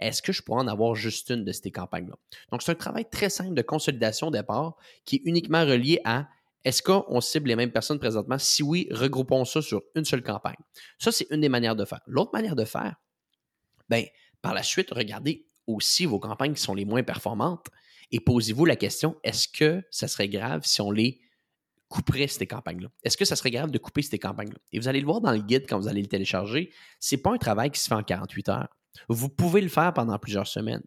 Est-ce 0.00 0.20
que 0.20 0.32
je 0.32 0.42
pourrais 0.42 0.62
en 0.62 0.68
avoir 0.68 0.96
juste 0.96 1.30
une 1.30 1.44
de 1.44 1.52
ces 1.52 1.70
campagnes-là? 1.70 2.16
Donc, 2.50 2.62
c'est 2.62 2.72
un 2.72 2.76
travail 2.76 3.08
très 3.08 3.30
simple 3.30 3.54
de 3.54 3.62
consolidation 3.62 4.28
au 4.28 4.30
départ 4.32 4.76
qui 5.04 5.16
est 5.16 5.22
uniquement 5.24 5.64
relié 5.64 6.00
à 6.04 6.28
est-ce 6.64 6.82
qu'on 6.82 7.20
cible 7.20 7.48
les 7.48 7.56
mêmes 7.56 7.72
personnes 7.72 7.98
présentement? 7.98 8.38
Si 8.38 8.62
oui, 8.62 8.88
regroupons 8.90 9.44
ça 9.44 9.62
sur 9.62 9.82
une 9.94 10.04
seule 10.04 10.22
campagne. 10.22 10.56
Ça, 10.98 11.10
c'est 11.12 11.26
une 11.30 11.40
des 11.40 11.48
manières 11.48 11.76
de 11.76 11.84
faire. 11.84 12.00
L'autre 12.06 12.30
manière 12.32 12.56
de 12.56 12.64
faire, 12.64 12.96
bien, 13.88 14.04
par 14.42 14.54
la 14.54 14.62
suite, 14.62 14.90
regardez 14.90 15.46
aussi 15.66 16.06
vos 16.06 16.18
campagnes 16.18 16.54
qui 16.54 16.62
sont 16.62 16.74
les 16.74 16.84
moins 16.84 17.02
performantes 17.02 17.66
et 18.10 18.20
posez-vous 18.20 18.64
la 18.64 18.76
question, 18.76 19.16
est-ce 19.24 19.48
que 19.48 19.82
ça 19.90 20.06
serait 20.06 20.28
grave 20.28 20.62
si 20.64 20.80
on 20.80 20.90
les 20.90 21.20
couperait 21.92 22.26
ces 22.26 22.46
campagnes-là? 22.46 22.88
Est-ce 23.04 23.16
que 23.16 23.24
ça 23.24 23.36
serait 23.36 23.50
grave 23.50 23.70
de 23.70 23.78
couper 23.78 24.00
ces 24.02 24.18
campagnes-là? 24.18 24.58
Et 24.72 24.78
vous 24.78 24.88
allez 24.88 25.00
le 25.00 25.06
voir 25.06 25.20
dans 25.20 25.32
le 25.32 25.42
guide 25.42 25.66
quand 25.68 25.78
vous 25.78 25.88
allez 25.88 26.00
le 26.00 26.08
télécharger, 26.08 26.72
ce 26.98 27.14
n'est 27.14 27.20
pas 27.20 27.32
un 27.32 27.38
travail 27.38 27.70
qui 27.70 27.78
se 27.80 27.88
fait 27.88 27.94
en 27.94 28.02
48 28.02 28.48
heures. 28.48 28.68
Vous 29.08 29.28
pouvez 29.28 29.60
le 29.60 29.68
faire 29.68 29.92
pendant 29.92 30.18
plusieurs 30.18 30.46
semaines. 30.46 30.82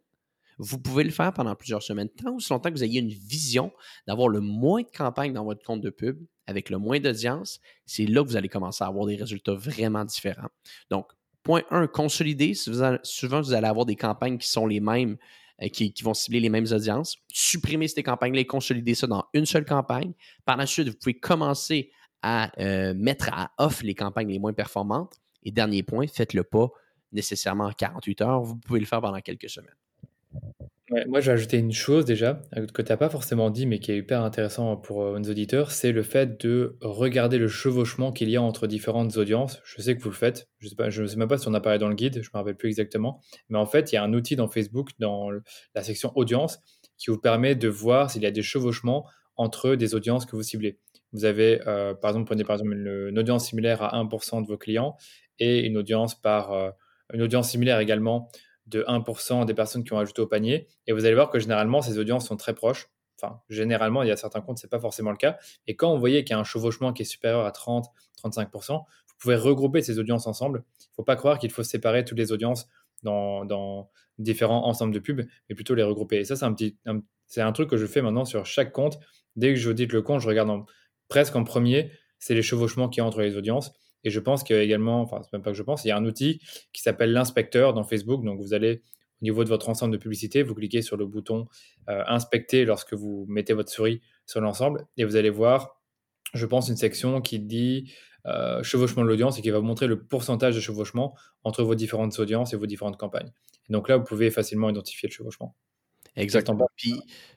Vous 0.58 0.78
pouvez 0.78 1.04
le 1.04 1.10
faire 1.10 1.32
pendant 1.32 1.54
plusieurs 1.54 1.82
semaines, 1.82 2.08
tant 2.08 2.30
ou 2.30 2.38
longtemps 2.50 2.70
que 2.70 2.74
vous 2.74 2.84
ayez 2.84 3.00
une 3.00 3.10
vision 3.10 3.72
d'avoir 4.06 4.28
le 4.28 4.40
moins 4.40 4.82
de 4.82 4.88
campagnes 4.88 5.32
dans 5.32 5.44
votre 5.44 5.62
compte 5.62 5.82
de 5.82 5.90
pub, 5.90 6.18
avec 6.46 6.70
le 6.70 6.78
moins 6.78 6.98
d'audience, 6.98 7.60
c'est 7.84 8.06
là 8.06 8.22
que 8.22 8.28
vous 8.28 8.36
allez 8.36 8.48
commencer 8.48 8.82
à 8.82 8.86
avoir 8.86 9.06
des 9.06 9.16
résultats 9.16 9.54
vraiment 9.54 10.04
différents. 10.04 10.48
Donc, 10.90 11.12
point 11.42 11.62
1, 11.70 11.88
consolider. 11.88 12.54
Souvent, 12.54 13.40
vous 13.40 13.52
allez 13.52 13.66
avoir 13.66 13.84
des 13.84 13.96
campagnes 13.96 14.38
qui 14.38 14.48
sont 14.48 14.66
les 14.66 14.80
mêmes 14.80 15.16
euh, 15.62 15.68
qui, 15.68 15.92
vont 16.02 16.14
cibler 16.14 16.40
les 16.40 16.48
mêmes 16.48 16.66
audiences. 16.70 17.16
Supprimer 17.32 17.88
ces 17.88 18.02
campagnes-là 18.02 18.40
et 18.40 18.46
consolider 18.46 18.94
ça 18.94 19.06
dans 19.06 19.24
une 19.32 19.46
seule 19.46 19.64
campagne. 19.64 20.12
Par 20.44 20.56
la 20.56 20.66
suite, 20.66 20.88
vous 20.88 20.96
pouvez 20.96 21.18
commencer 21.18 21.90
à 22.22 22.50
euh, 22.60 22.94
mettre 22.94 23.30
à 23.32 23.52
off 23.58 23.82
les 23.82 23.94
campagnes 23.94 24.28
les 24.28 24.38
moins 24.38 24.52
performantes. 24.52 25.14
Et 25.42 25.52
dernier 25.52 25.82
point, 25.82 26.06
faites-le 26.06 26.44
pas 26.44 26.68
nécessairement 27.12 27.66
en 27.66 27.72
48 27.72 28.20
heures. 28.22 28.42
Vous 28.42 28.56
pouvez 28.56 28.80
le 28.80 28.86
faire 28.86 29.00
pendant 29.00 29.20
quelques 29.20 29.48
semaines 29.48 29.74
moi, 31.08 31.20
je 31.20 31.26
vais 31.26 31.32
ajouter 31.32 31.58
une 31.58 31.72
chose 31.72 32.04
déjà, 32.04 32.40
euh, 32.56 32.66
que 32.66 32.82
tu 32.82 32.90
n'as 32.90 32.96
pas 32.96 33.08
forcément 33.08 33.50
dit, 33.50 33.66
mais 33.66 33.78
qui 33.78 33.92
est 33.92 33.98
hyper 33.98 34.22
intéressant 34.22 34.76
pour 34.76 35.02
euh, 35.02 35.18
nos 35.18 35.30
auditeurs, 35.30 35.70
c'est 35.70 35.92
le 35.92 36.02
fait 36.02 36.40
de 36.44 36.76
regarder 36.80 37.38
le 37.38 37.48
chevauchement 37.48 38.12
qu'il 38.12 38.30
y 38.30 38.36
a 38.36 38.42
entre 38.42 38.66
différentes 38.66 39.16
audiences. 39.16 39.60
Je 39.64 39.82
sais 39.82 39.96
que 39.96 40.02
vous 40.02 40.10
le 40.10 40.14
faites, 40.14 40.48
je 40.60 41.02
ne 41.02 41.06
sais, 41.06 41.16
même 41.16 41.28
pas 41.28 41.38
si 41.38 41.48
on 41.48 41.54
a 41.54 41.60
parlé 41.60 41.78
dans 41.78 41.88
le 41.88 41.94
guide, 41.94 42.14
je 42.14 42.28
ne 42.28 42.30
me 42.34 42.38
rappelle 42.38 42.56
plus 42.56 42.68
exactement, 42.68 43.20
mais 43.48 43.58
en 43.58 43.66
fait, 43.66 43.92
il 43.92 43.96
y 43.96 43.98
a 43.98 44.04
un 44.04 44.12
outil 44.12 44.36
dans 44.36 44.48
Facebook, 44.48 44.90
dans 44.98 45.30
la 45.74 45.82
section 45.82 46.12
audience, 46.14 46.60
qui 46.98 47.10
vous 47.10 47.18
permet 47.18 47.54
de 47.54 47.68
voir 47.68 48.10
s'il 48.10 48.22
y 48.22 48.26
a 48.26 48.30
des 48.30 48.42
chevauchements 48.42 49.06
entre 49.36 49.74
des 49.74 49.94
audiences 49.94 50.24
que 50.24 50.34
vous 50.34 50.42
ciblez. 50.42 50.78
Vous 51.12 51.24
avez, 51.24 51.60
euh, 51.66 51.94
par 51.94 52.10
exemple, 52.10 52.26
prenez 52.26 52.44
par 52.44 52.54
exemple 52.56 52.72
une, 52.74 53.18
audience 53.18 53.48
similaire 53.48 53.82
à 53.82 54.00
1% 54.02 54.42
de 54.42 54.46
vos 54.46 54.56
clients 54.56 54.96
et 55.38 55.66
une 55.66 55.76
audience 55.76 56.14
par 56.14 56.72
une 57.12 57.22
audience 57.22 57.50
similaire 57.50 57.80
également 57.80 58.30
de 58.66 58.82
1% 58.84 59.44
des 59.44 59.54
personnes 59.54 59.84
qui 59.84 59.92
ont 59.92 59.98
ajouté 59.98 60.22
au 60.22 60.26
panier. 60.26 60.66
Et 60.86 60.92
vous 60.92 61.04
allez 61.04 61.14
voir 61.14 61.30
que 61.30 61.38
généralement, 61.38 61.82
ces 61.82 61.98
audiences 61.98 62.26
sont 62.26 62.36
très 62.36 62.54
proches. 62.54 62.88
Enfin, 63.20 63.40
généralement, 63.48 64.02
il 64.02 64.08
y 64.08 64.12
a 64.12 64.16
certains 64.16 64.40
comptes, 64.40 64.58
ce 64.58 64.66
n'est 64.66 64.70
pas 64.70 64.80
forcément 64.80 65.10
le 65.10 65.16
cas. 65.16 65.38
Et 65.66 65.76
quand 65.76 65.92
vous 65.94 66.00
voyez 66.00 66.24
qu'il 66.24 66.34
y 66.34 66.36
a 66.36 66.40
un 66.40 66.44
chevauchement 66.44 66.92
qui 66.92 67.02
est 67.02 67.06
supérieur 67.06 67.44
à 67.46 67.50
30-35%, 67.50 68.72
vous 68.72 69.14
pouvez 69.18 69.36
regrouper 69.36 69.80
ces 69.80 69.98
audiences 69.98 70.26
ensemble. 70.26 70.64
Il 70.80 70.90
ne 70.90 70.94
faut 70.96 71.04
pas 71.04 71.16
croire 71.16 71.38
qu'il 71.38 71.50
faut 71.50 71.62
séparer 71.62 72.04
toutes 72.04 72.18
les 72.18 72.32
audiences 72.32 72.68
dans, 73.02 73.88
différents 74.18 74.66
ensembles 74.66 74.92
de 74.92 74.98
pubs, 74.98 75.26
mais 75.48 75.54
plutôt 75.54 75.74
les 75.74 75.82
regrouper. 75.82 76.18
Et 76.18 76.24
ça, 76.24 76.36
c'est 76.36 76.44
un, 76.44 76.52
petit, 76.52 76.76
c'est 77.26 77.40
un 77.40 77.52
truc 77.52 77.70
que 77.70 77.76
je 77.76 77.86
fais 77.86 78.02
maintenant 78.02 78.24
sur 78.24 78.44
chaque 78.44 78.72
compte. 78.72 78.98
Dès 79.36 79.54
que 79.54 79.60
je 79.60 79.70
audite 79.70 79.92
le 79.92 80.02
compte, 80.02 80.20
je 80.20 80.28
regarde 80.28 80.50
presque 81.08 81.36
en 81.36 81.44
premier, 81.44 81.90
c'est 82.18 82.34
les 82.34 82.42
chevauchements 82.42 82.88
qu'il 82.88 83.02
y 83.02 83.04
a 83.04 83.06
entre 83.06 83.20
les 83.20 83.36
audiences. 83.36 83.72
Et 84.06 84.10
je 84.10 84.20
pense 84.20 84.44
qu'il 84.44 84.54
y 84.54 84.58
a 84.58 84.62
également, 84.62 85.00
enfin, 85.00 85.20
c'est 85.22 85.32
même 85.32 85.42
pas 85.42 85.50
que 85.50 85.56
je 85.56 85.64
pense, 85.64 85.84
il 85.84 85.88
y 85.88 85.90
a 85.90 85.96
un 85.96 86.04
outil 86.04 86.40
qui 86.72 86.80
s'appelle 86.80 87.12
l'inspecteur 87.12 87.74
dans 87.74 87.82
Facebook. 87.82 88.24
Donc, 88.24 88.40
vous 88.40 88.54
allez 88.54 88.82
au 89.20 89.24
niveau 89.24 89.42
de 89.42 89.48
votre 89.48 89.68
ensemble 89.68 89.92
de 89.92 89.98
publicité, 89.98 90.44
vous 90.44 90.54
cliquez 90.54 90.80
sur 90.80 90.96
le 90.96 91.06
bouton 91.06 91.48
euh, 91.88 92.04
inspecter 92.06 92.64
lorsque 92.64 92.94
vous 92.94 93.26
mettez 93.28 93.52
votre 93.52 93.70
souris 93.70 94.00
sur 94.26 94.40
l'ensemble 94.40 94.86
et 94.96 95.04
vous 95.04 95.16
allez 95.16 95.30
voir, 95.30 95.80
je 96.34 96.46
pense, 96.46 96.68
une 96.68 96.76
section 96.76 97.20
qui 97.20 97.40
dit 97.40 97.92
euh, 98.26 98.62
chevauchement 98.62 99.02
de 99.02 99.08
l'audience 99.08 99.38
et 99.38 99.42
qui 99.42 99.50
va 99.50 99.58
vous 99.58 99.64
montrer 99.64 99.88
le 99.88 100.04
pourcentage 100.04 100.54
de 100.54 100.60
chevauchement 100.60 101.16
entre 101.42 101.64
vos 101.64 101.74
différentes 101.74 102.16
audiences 102.20 102.52
et 102.52 102.56
vos 102.56 102.66
différentes 102.66 102.96
campagnes. 102.96 103.32
Et 103.68 103.72
donc 103.72 103.88
là, 103.88 103.96
vous 103.96 104.04
pouvez 104.04 104.30
facilement 104.30 104.70
identifier 104.70 105.08
le 105.08 105.14
chevauchement. 105.14 105.56
Exactement. 106.16 106.66
Puis, 106.76 106.94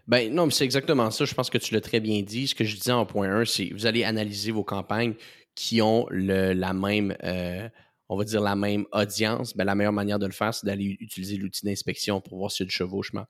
ben 0.07 0.33
non, 0.33 0.45
mais 0.45 0.51
c'est 0.51 0.63
exactement 0.63 1.11
ça. 1.11 1.25
Je 1.25 1.33
pense 1.33 1.49
que 1.49 1.57
tu 1.57 1.73
l'as 1.73 1.81
très 1.81 1.99
bien 1.99 2.21
dit. 2.21 2.47
Ce 2.47 2.55
que 2.55 2.63
je 2.63 2.75
disais 2.75 2.91
en 2.91 3.05
point 3.05 3.29
1, 3.29 3.45
c'est 3.45 3.69
vous 3.73 3.85
allez 3.85 4.03
analyser 4.03 4.51
vos 4.51 4.63
campagnes 4.63 5.15
qui 5.59 5.81
ont 5.81 6.07
la 6.09 6.73
même, 6.73 7.13
euh, 7.25 7.67
on 8.07 8.15
va 8.15 8.23
dire 8.23 8.39
la 8.39 8.55
même 8.55 8.85
audience, 8.93 9.57
ben, 9.57 9.65
la 9.65 9.75
meilleure 9.75 9.91
manière 9.91 10.17
de 10.17 10.25
le 10.25 10.31
faire, 10.31 10.53
c'est 10.53 10.65
d'aller 10.65 10.95
utiliser 11.01 11.35
l'outil 11.35 11.65
d'inspection 11.65 12.21
pour 12.21 12.37
voir 12.37 12.49
s'il 12.49 12.63
y 12.63 12.67
a 12.67 12.69
du 12.69 12.73
chevauchement. 12.73 13.25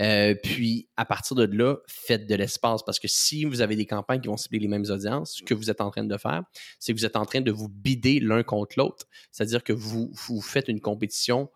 Euh, 0.00 0.34
puis, 0.34 0.88
à 0.96 1.04
partir 1.04 1.36
de 1.36 1.44
là, 1.44 1.76
faites 1.86 2.26
de 2.26 2.34
l'espace 2.36 2.82
parce 2.82 2.98
que 2.98 3.06
si 3.06 3.44
vous 3.44 3.60
avez 3.60 3.76
des 3.76 3.84
campagnes 3.84 4.22
qui 4.22 4.28
vont 4.28 4.38
cibler 4.38 4.60
les 4.60 4.68
mêmes 4.68 4.86
audiences, 4.88 5.34
ce 5.36 5.42
que 5.42 5.52
vous 5.52 5.68
êtes 5.68 5.82
en 5.82 5.90
train 5.90 6.04
de 6.04 6.16
faire, 6.16 6.42
c'est 6.78 6.94
que 6.94 6.98
vous 6.98 7.04
êtes 7.04 7.16
en 7.16 7.26
train 7.26 7.42
de 7.42 7.52
vous 7.52 7.68
bider 7.68 8.18
l'un 8.18 8.42
contre 8.42 8.78
l'autre. 8.78 9.06
C'est-à-dire 9.30 9.62
que 9.62 9.74
vous, 9.74 10.10
vous 10.26 10.40
faites 10.40 10.68
une 10.68 10.80
compétition 10.80 11.50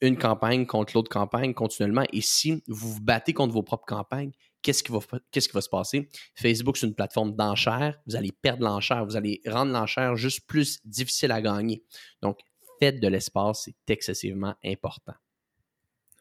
une 0.00 0.18
campagne 0.18 0.66
contre 0.66 0.92
l'autre 0.94 1.08
campagne 1.08 1.54
continuellement. 1.54 2.04
Et 2.12 2.20
si 2.20 2.62
vous 2.68 2.90
vous 2.92 3.00
battez 3.00 3.32
contre 3.32 3.54
vos 3.54 3.62
propres 3.62 3.86
campagnes, 3.86 4.32
qu'est-ce 4.64 4.82
qui, 4.82 4.90
va, 4.90 5.60
se 5.60 5.68
passer? 5.68 6.08
Facebook, 6.34 6.76
c'est 6.76 6.86
une 6.86 6.94
plateforme 6.94 7.36
d'enchères. 7.36 8.00
Vous 8.06 8.16
allez 8.16 8.32
perdre 8.32 8.64
l'enchère. 8.64 9.04
Vous 9.04 9.16
allez 9.16 9.40
rendre 9.46 9.72
l'enchère 9.72 10.16
juste 10.16 10.46
plus 10.48 10.80
difficile 10.84 11.30
à 11.30 11.40
gagner. 11.40 11.84
Donc, 12.22 12.40
faites 12.80 12.98
de 12.98 13.06
l'espace, 13.06 13.62
c'est 13.66 13.92
excessivement 13.92 14.54
important. 14.64 15.14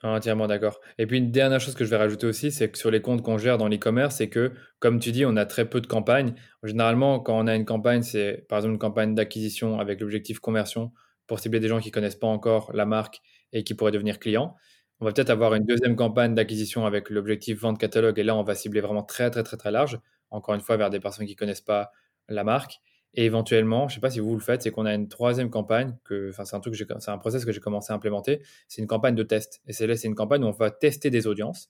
Entièrement 0.03 0.47
d'accord. 0.47 0.81
Et 0.97 1.07
puis 1.07 1.17
une 1.17 1.31
dernière 1.31 1.61
chose 1.61 1.75
que 1.75 1.85
je 1.85 1.89
vais 1.89 1.95
rajouter 1.95 2.27
aussi, 2.27 2.51
c'est 2.51 2.69
que 2.69 2.77
sur 2.77 2.91
les 2.91 3.01
comptes 3.01 3.21
qu'on 3.21 3.37
gère 3.37 3.57
dans 3.57 3.69
l'e-commerce, 3.69 4.17
c'est 4.17 4.27
que, 4.27 4.51
comme 4.79 4.99
tu 4.99 5.13
dis, 5.13 5.25
on 5.25 5.37
a 5.37 5.45
très 5.45 5.69
peu 5.69 5.79
de 5.79 5.87
campagnes. 5.87 6.35
Généralement, 6.61 7.21
quand 7.21 7.39
on 7.39 7.47
a 7.47 7.55
une 7.55 7.63
campagne, 7.63 8.01
c'est 8.01 8.45
par 8.49 8.57
exemple 8.57 8.73
une 8.73 8.79
campagne 8.79 9.15
d'acquisition 9.15 9.79
avec 9.79 10.01
l'objectif 10.01 10.39
conversion 10.39 10.91
pour 11.25 11.39
cibler 11.39 11.61
des 11.61 11.69
gens 11.69 11.79
qui 11.79 11.87
ne 11.87 11.93
connaissent 11.93 12.17
pas 12.17 12.27
encore 12.27 12.73
la 12.73 12.85
marque 12.85 13.21
et 13.53 13.63
qui 13.63 13.75
pourraient 13.75 13.93
devenir 13.93 14.19
clients. 14.19 14.57
On 15.03 15.05
va 15.05 15.11
peut-être 15.11 15.31
avoir 15.31 15.53
une 15.53 15.65
deuxième 15.65 15.97
campagne 15.97 16.33
d'acquisition 16.33 16.85
avec 16.85 17.09
l'objectif 17.09 17.59
vente 17.59 17.77
catalogue 17.77 18.17
et 18.19 18.23
là, 18.23 18.37
on 18.37 18.43
va 18.43 18.55
cibler 18.55 18.79
vraiment 18.79 19.03
très, 19.03 19.29
très, 19.29 19.43
très, 19.43 19.57
très 19.57 19.69
large, 19.69 19.99
encore 20.31 20.55
une 20.55 20.61
fois, 20.61 20.77
vers 20.77 20.89
des 20.89 21.01
personnes 21.01 21.25
qui 21.25 21.33
ne 21.33 21.37
connaissent 21.37 21.59
pas 21.59 21.91
la 22.29 22.45
marque. 22.45 22.79
Et 23.13 23.25
éventuellement, 23.25 23.89
je 23.89 23.91
ne 23.91 23.95
sais 23.95 23.99
pas 23.99 24.11
si 24.11 24.21
vous 24.21 24.33
le 24.33 24.39
faites, 24.39 24.61
c'est 24.61 24.71
qu'on 24.71 24.85
a 24.85 24.93
une 24.93 25.09
troisième 25.09 25.49
campagne, 25.49 25.97
que, 26.05 26.29
enfin, 26.29 26.45
c'est 26.45 26.55
un 26.55 26.61
truc, 26.61 26.73
c'est 26.77 27.11
un 27.11 27.17
process 27.17 27.43
que 27.43 27.51
j'ai 27.51 27.59
commencé 27.59 27.91
à 27.91 27.97
implémenter. 27.97 28.43
C'est 28.69 28.81
une 28.81 28.87
campagne 28.87 29.13
de 29.13 29.23
test. 29.23 29.61
Et 29.67 29.73
c'est 29.73 29.87
là, 29.87 29.97
c'est 29.97 30.07
une 30.07 30.15
campagne 30.15 30.41
où 30.41 30.47
on 30.47 30.51
va 30.51 30.71
tester 30.71 31.09
des 31.09 31.27
audiences, 31.27 31.69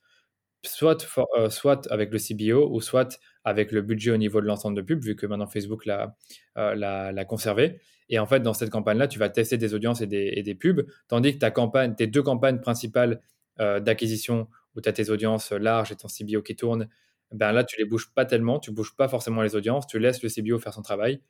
soit, 0.63 1.05
euh, 1.37 1.49
soit 1.49 1.91
avec 1.91 2.11
le 2.11 2.19
CBO 2.19 2.69
ou 2.71 2.81
soit 2.81 3.19
avec 3.43 3.71
le 3.71 3.81
budget 3.81 4.11
au 4.11 4.17
niveau 4.17 4.41
de 4.41 4.45
l'ensemble 4.45 4.77
de 4.77 4.81
pub, 4.81 5.03
vu 5.03 5.15
que 5.15 5.25
maintenant 5.25 5.47
Facebook 5.47 5.85
l'a, 5.85 6.15
euh, 6.57 6.75
l'a 6.75 7.25
conservé. 7.25 7.79
Et 8.09 8.19
en 8.19 8.25
fait, 8.25 8.39
dans 8.41 8.53
cette 8.53 8.69
campagne-là, 8.69 9.07
tu 9.07 9.19
vas 9.19 9.29
tester 9.29 9.57
des 9.57 9.73
audiences 9.73 10.01
et 10.01 10.07
des, 10.07 10.55
pubs, 10.55 10.85
tandis 11.07 11.33
que 11.33 11.39
ta 11.39 11.51
campagne, 11.51 11.95
tes 11.95 12.07
deux 12.07 12.23
campagnes 12.23 12.59
principales 12.59 13.21
euh, 13.59 13.79
d'acquisition, 13.79 14.47
où 14.75 14.81
tu 14.81 14.89
as 14.89 14.93
tes 14.93 15.09
audiences 15.09 15.51
larges 15.51 15.91
et 15.91 15.95
ton 15.95 16.07
CBO 16.07 16.41
qui 16.41 16.55
tourne, 16.55 16.87
ben 17.31 17.51
là, 17.51 17.63
tu 17.63 17.77
les 17.77 17.85
bouges 17.85 18.13
pas 18.13 18.25
tellement, 18.25 18.59
tu 18.59 18.71
bouges 18.71 18.95
pas 18.95 19.07
forcément 19.07 19.41
les 19.41 19.55
audiences, 19.55 19.87
tu 19.87 19.99
laisses 19.99 20.21
le 20.21 20.29
CBO 20.29 20.59
faire 20.59 20.73
son 20.73 20.81
travail. 20.81 21.21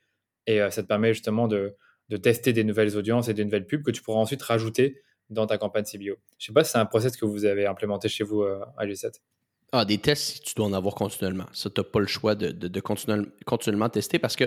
Et 0.46 0.58
ça 0.70 0.82
te 0.82 0.86
permet 0.86 1.14
justement 1.14 1.48
de, 1.48 1.76
tester 2.22 2.52
des 2.52 2.64
nouvelles 2.64 2.96
audiences 2.96 3.28
et 3.28 3.34
des 3.34 3.44
nouvelles 3.44 3.66
pubs 3.66 3.82
que 3.82 3.90
tu 3.90 4.02
pourras 4.02 4.20
ensuite 4.20 4.42
rajouter 4.42 5.00
dans 5.34 5.46
ta 5.46 5.58
campagne 5.58 5.84
CBO. 5.84 6.16
Je 6.38 6.46
sais 6.46 6.52
pas 6.52 6.64
si 6.64 6.72
c'est 6.72 6.78
un 6.78 6.86
process 6.86 7.16
que 7.16 7.24
vous 7.24 7.44
avez 7.44 7.66
implémenté 7.66 8.08
chez 8.08 8.24
vous 8.24 8.42
euh, 8.42 8.64
à 8.76 8.86
G7. 8.86 9.20
Ah, 9.72 9.84
des 9.84 9.98
tests, 9.98 10.44
tu 10.44 10.54
dois 10.54 10.66
en 10.66 10.72
avoir 10.72 10.94
continuellement. 10.94 11.46
Ça, 11.52 11.68
tu 11.68 11.80
n'as 11.80 11.84
pas 11.84 12.00
le 12.00 12.06
choix 12.06 12.34
de, 12.34 12.52
de, 12.52 12.80
continuellement 12.80 13.88
tester 13.88 14.18
parce 14.18 14.36
que 14.36 14.44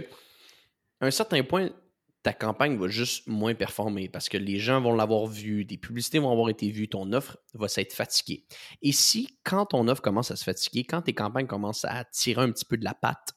à 0.99 1.05
un 1.05 1.11
certain 1.11 1.43
point, 1.43 1.69
ta 2.23 2.33
campagne 2.33 2.77
va 2.77 2.87
juste 2.87 3.27
moins 3.27 3.53
performer 3.53 4.09
parce 4.09 4.29
que 4.29 4.37
les 4.37 4.57
gens 4.57 4.81
vont 4.81 4.93
l'avoir 4.93 5.27
vu, 5.27 5.65
des 5.65 5.77
publicités 5.77 6.19
vont 6.19 6.31
avoir 6.31 6.49
été 6.49 6.69
vues, 6.71 6.87
ton 6.87 7.11
offre 7.13 7.37
va 7.53 7.67
s'être 7.67 7.93
fatiguée. 7.93 8.45
Et 8.81 8.91
si, 8.91 9.37
quand 9.43 9.67
ton 9.67 9.87
offre 9.87 10.01
commence 10.01 10.31
à 10.31 10.35
se 10.35 10.43
fatiguer, 10.43 10.83
quand 10.83 11.03
tes 11.03 11.13
campagnes 11.13 11.47
commencent 11.47 11.85
à 11.85 12.03
tirer 12.05 12.41
un 12.41 12.51
petit 12.51 12.65
peu 12.65 12.77
de 12.77 12.83
la 12.83 12.93
patte, 12.93 13.33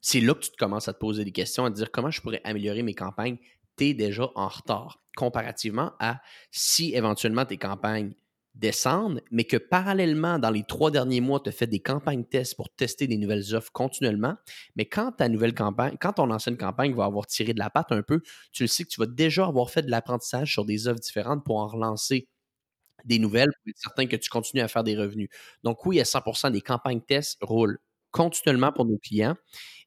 c'est 0.00 0.20
là 0.20 0.34
que 0.34 0.40
tu 0.40 0.50
te 0.50 0.56
commences 0.56 0.88
à 0.88 0.92
te 0.92 0.98
poser 0.98 1.24
des 1.24 1.32
questions, 1.32 1.64
à 1.64 1.70
te 1.70 1.76
dire 1.76 1.90
comment 1.90 2.10
je 2.10 2.20
pourrais 2.20 2.40
améliorer 2.44 2.82
mes 2.82 2.94
campagnes 2.94 3.38
tu 3.76 3.86
es 3.88 3.94
déjà 3.94 4.28
en 4.34 4.48
retard 4.48 5.02
comparativement 5.16 5.92
à 6.00 6.20
si 6.50 6.94
éventuellement 6.94 7.44
tes 7.44 7.58
campagnes 7.58 8.14
descendent, 8.54 9.22
mais 9.30 9.44
que 9.44 9.56
parallèlement, 9.56 10.38
dans 10.38 10.50
les 10.50 10.62
trois 10.64 10.90
derniers 10.90 11.22
mois, 11.22 11.40
tu 11.40 11.48
as 11.48 11.52
fait 11.52 11.66
des 11.66 11.80
campagnes 11.80 12.24
tests 12.24 12.54
pour 12.54 12.68
tester 12.70 13.06
des 13.06 13.16
nouvelles 13.16 13.54
offres 13.54 13.72
continuellement. 13.72 14.36
Mais 14.76 14.84
quand 14.84 15.12
ta 15.12 15.28
nouvelle 15.28 15.54
campagne, 15.54 15.96
quand 16.00 16.14
ton 16.14 16.30
ancienne 16.30 16.58
campagne 16.58 16.94
va 16.94 17.06
avoir 17.06 17.26
tiré 17.26 17.54
de 17.54 17.58
la 17.58 17.70
patte 17.70 17.92
un 17.92 18.02
peu, 18.02 18.20
tu 18.52 18.64
le 18.64 18.66
sais 18.66 18.84
que 18.84 18.90
tu 18.90 19.00
vas 19.00 19.06
déjà 19.06 19.46
avoir 19.46 19.70
fait 19.70 19.82
de 19.82 19.90
l'apprentissage 19.90 20.52
sur 20.52 20.64
des 20.66 20.86
offres 20.86 21.00
différentes 21.00 21.44
pour 21.44 21.56
en 21.58 21.66
relancer 21.68 22.28
des 23.04 23.18
nouvelles 23.18 23.50
pour 23.62 23.70
être 23.70 23.78
certain 23.78 24.06
que 24.06 24.16
tu 24.16 24.30
continues 24.30 24.62
à 24.62 24.68
faire 24.68 24.84
des 24.84 24.96
revenus. 24.96 25.28
Donc 25.64 25.84
oui, 25.86 26.00
à 26.00 26.04
100% 26.04 26.50
des 26.50 26.60
campagnes 26.60 27.00
tests 27.00 27.38
roulent 27.42 27.78
continuellement 28.10 28.72
pour 28.72 28.84
nos 28.84 28.98
clients. 28.98 29.36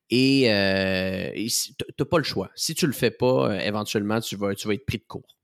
Et, 0.09 0.51
euh, 0.51 1.31
tu 1.33 1.73
n'as 1.99 2.05
pas 2.05 2.17
le 2.17 2.23
choix. 2.23 2.51
Si 2.55 2.75
tu 2.75 2.85
ne 2.85 2.91
le 2.91 2.95
fais 2.95 3.11
pas, 3.11 3.51
euh, 3.51 3.59
éventuellement, 3.59 4.19
tu 4.19 4.35
vas, 4.35 4.53
tu 4.53 4.67
vas 4.67 4.73
être 4.73 4.85
pris 4.85 4.97
de 4.97 5.03
court. 5.03 5.37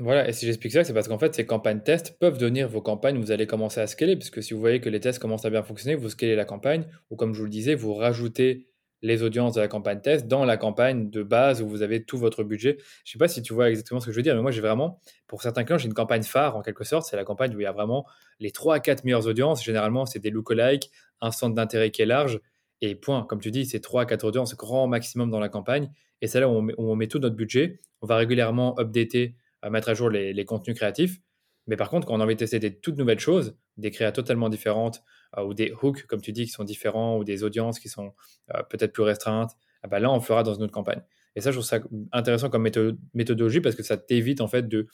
Voilà, 0.00 0.28
et 0.28 0.32
si 0.32 0.46
j'explique 0.46 0.72
ça, 0.72 0.82
c'est 0.82 0.92
parce 0.92 1.06
qu'en 1.06 1.18
fait, 1.18 1.34
ces 1.34 1.46
campagnes 1.46 1.80
tests 1.80 2.18
peuvent 2.18 2.36
devenir 2.36 2.68
vos 2.68 2.82
campagnes 2.82 3.16
où 3.16 3.20
vous 3.20 3.30
allez 3.30 3.46
commencer 3.46 3.80
à 3.80 3.86
scaler, 3.86 4.16
puisque 4.16 4.42
si 4.42 4.52
vous 4.52 4.58
voyez 4.58 4.80
que 4.80 4.88
les 4.88 4.98
tests 4.98 5.20
commencent 5.20 5.44
à 5.44 5.50
bien 5.50 5.62
fonctionner, 5.62 5.94
vous 5.94 6.08
scalez 6.08 6.34
la 6.34 6.44
campagne, 6.44 6.86
ou 7.10 7.16
comme 7.16 7.32
je 7.32 7.38
vous 7.38 7.44
le 7.44 7.50
disais, 7.50 7.76
vous 7.76 7.94
rajoutez 7.94 8.66
les 9.04 9.22
audiences 9.22 9.52
de 9.52 9.60
la 9.60 9.68
campagne 9.68 10.00
test 10.00 10.26
dans 10.26 10.46
la 10.46 10.56
campagne 10.56 11.10
de 11.10 11.22
base 11.22 11.60
où 11.60 11.68
vous 11.68 11.82
avez 11.82 12.04
tout 12.04 12.16
votre 12.16 12.42
budget. 12.42 12.78
Je 13.04 13.10
ne 13.10 13.12
sais 13.12 13.18
pas 13.18 13.28
si 13.28 13.42
tu 13.42 13.52
vois 13.52 13.68
exactement 13.68 14.00
ce 14.00 14.06
que 14.06 14.12
je 14.12 14.16
veux 14.16 14.22
dire, 14.22 14.34
mais 14.34 14.40
moi 14.40 14.50
j'ai 14.50 14.62
vraiment, 14.62 14.98
pour 15.26 15.42
certains 15.42 15.62
clients, 15.64 15.76
j'ai 15.76 15.88
une 15.88 15.94
campagne 15.94 16.22
phare 16.22 16.56
en 16.56 16.62
quelque 16.62 16.84
sorte. 16.84 17.06
C'est 17.06 17.16
la 17.16 17.24
campagne 17.24 17.54
où 17.54 17.60
il 17.60 17.64
y 17.64 17.66
a 17.66 17.72
vraiment 17.72 18.06
les 18.40 18.50
3 18.50 18.76
à 18.76 18.80
4 18.80 19.04
meilleures 19.04 19.26
audiences. 19.26 19.62
Généralement, 19.62 20.06
c'est 20.06 20.20
des 20.20 20.30
lookalikes, 20.30 20.90
un 21.20 21.30
centre 21.30 21.54
d'intérêt 21.54 21.90
qui 21.90 22.00
est 22.00 22.06
large, 22.06 22.40
et 22.80 22.94
point. 22.94 23.24
Comme 23.24 23.40
tu 23.40 23.50
dis, 23.50 23.66
c'est 23.66 23.80
3 23.80 24.02
à 24.02 24.06
4 24.06 24.24
audiences 24.24 24.56
grand 24.56 24.86
maximum 24.86 25.30
dans 25.30 25.40
la 25.40 25.48
campagne. 25.48 25.90
Et 26.20 26.26
c'est 26.26 26.40
là 26.40 26.48
où 26.48 26.66
on, 26.78 26.96
met, 26.96 27.06
tout 27.06 27.18
notre 27.18 27.36
budget. 27.36 27.80
On 28.00 28.06
va 28.06 28.16
régulièrement 28.16 28.78
updater, 28.78 29.36
euh, 29.64 29.70
mettre 29.70 29.88
à 29.88 29.94
jour 29.94 30.10
les, 30.10 30.44
contenus 30.44 30.76
créatifs. 30.76 31.20
Mais 31.66 31.76
par 31.76 31.88
contre, 31.88 32.06
quand 32.06 32.14
on 32.14 32.20
a 32.20 32.24
envie 32.24 32.34
de 32.34 32.38
tester 32.38 32.58
des 32.58 32.78
toutes 32.78 32.96
nouvelles 32.96 33.18
choses, 33.18 33.56
des 33.76 33.90
créas 33.90 34.12
totalement 34.12 34.48
différentes, 34.48 35.02
euh, 35.38 35.44
ou 35.44 35.54
des 35.54 35.72
hooks, 35.82 36.06
comme 36.06 36.20
tu 36.20 36.32
dis, 36.32 36.44
qui 36.44 36.50
sont 36.50 36.64
différents, 36.64 37.18
ou 37.18 37.24
des 37.24 37.42
audiences 37.42 37.78
qui 37.78 37.88
sont 37.88 38.12
euh, 38.54 38.62
peut-être 38.62 38.92
plus 38.92 39.02
restreintes, 39.02 39.52
ah 39.82 39.88
bah 39.88 39.98
là, 39.98 40.10
on 40.10 40.20
fera 40.20 40.42
dans 40.42 40.54
une 40.54 40.62
autre 40.62 40.72
campagne. 40.72 41.02
Et 41.36 41.40
ça, 41.40 41.50
je 41.50 41.56
trouve 41.56 41.66
ça 41.66 41.80
intéressant 42.12 42.48
comme 42.48 42.68
méthodologie 43.12 43.60
parce 43.60 43.74
que 43.74 43.82
ça 43.82 43.96
t'évite 43.96 44.40
en 44.40 44.46
fait 44.46 44.68
de, 44.68 44.86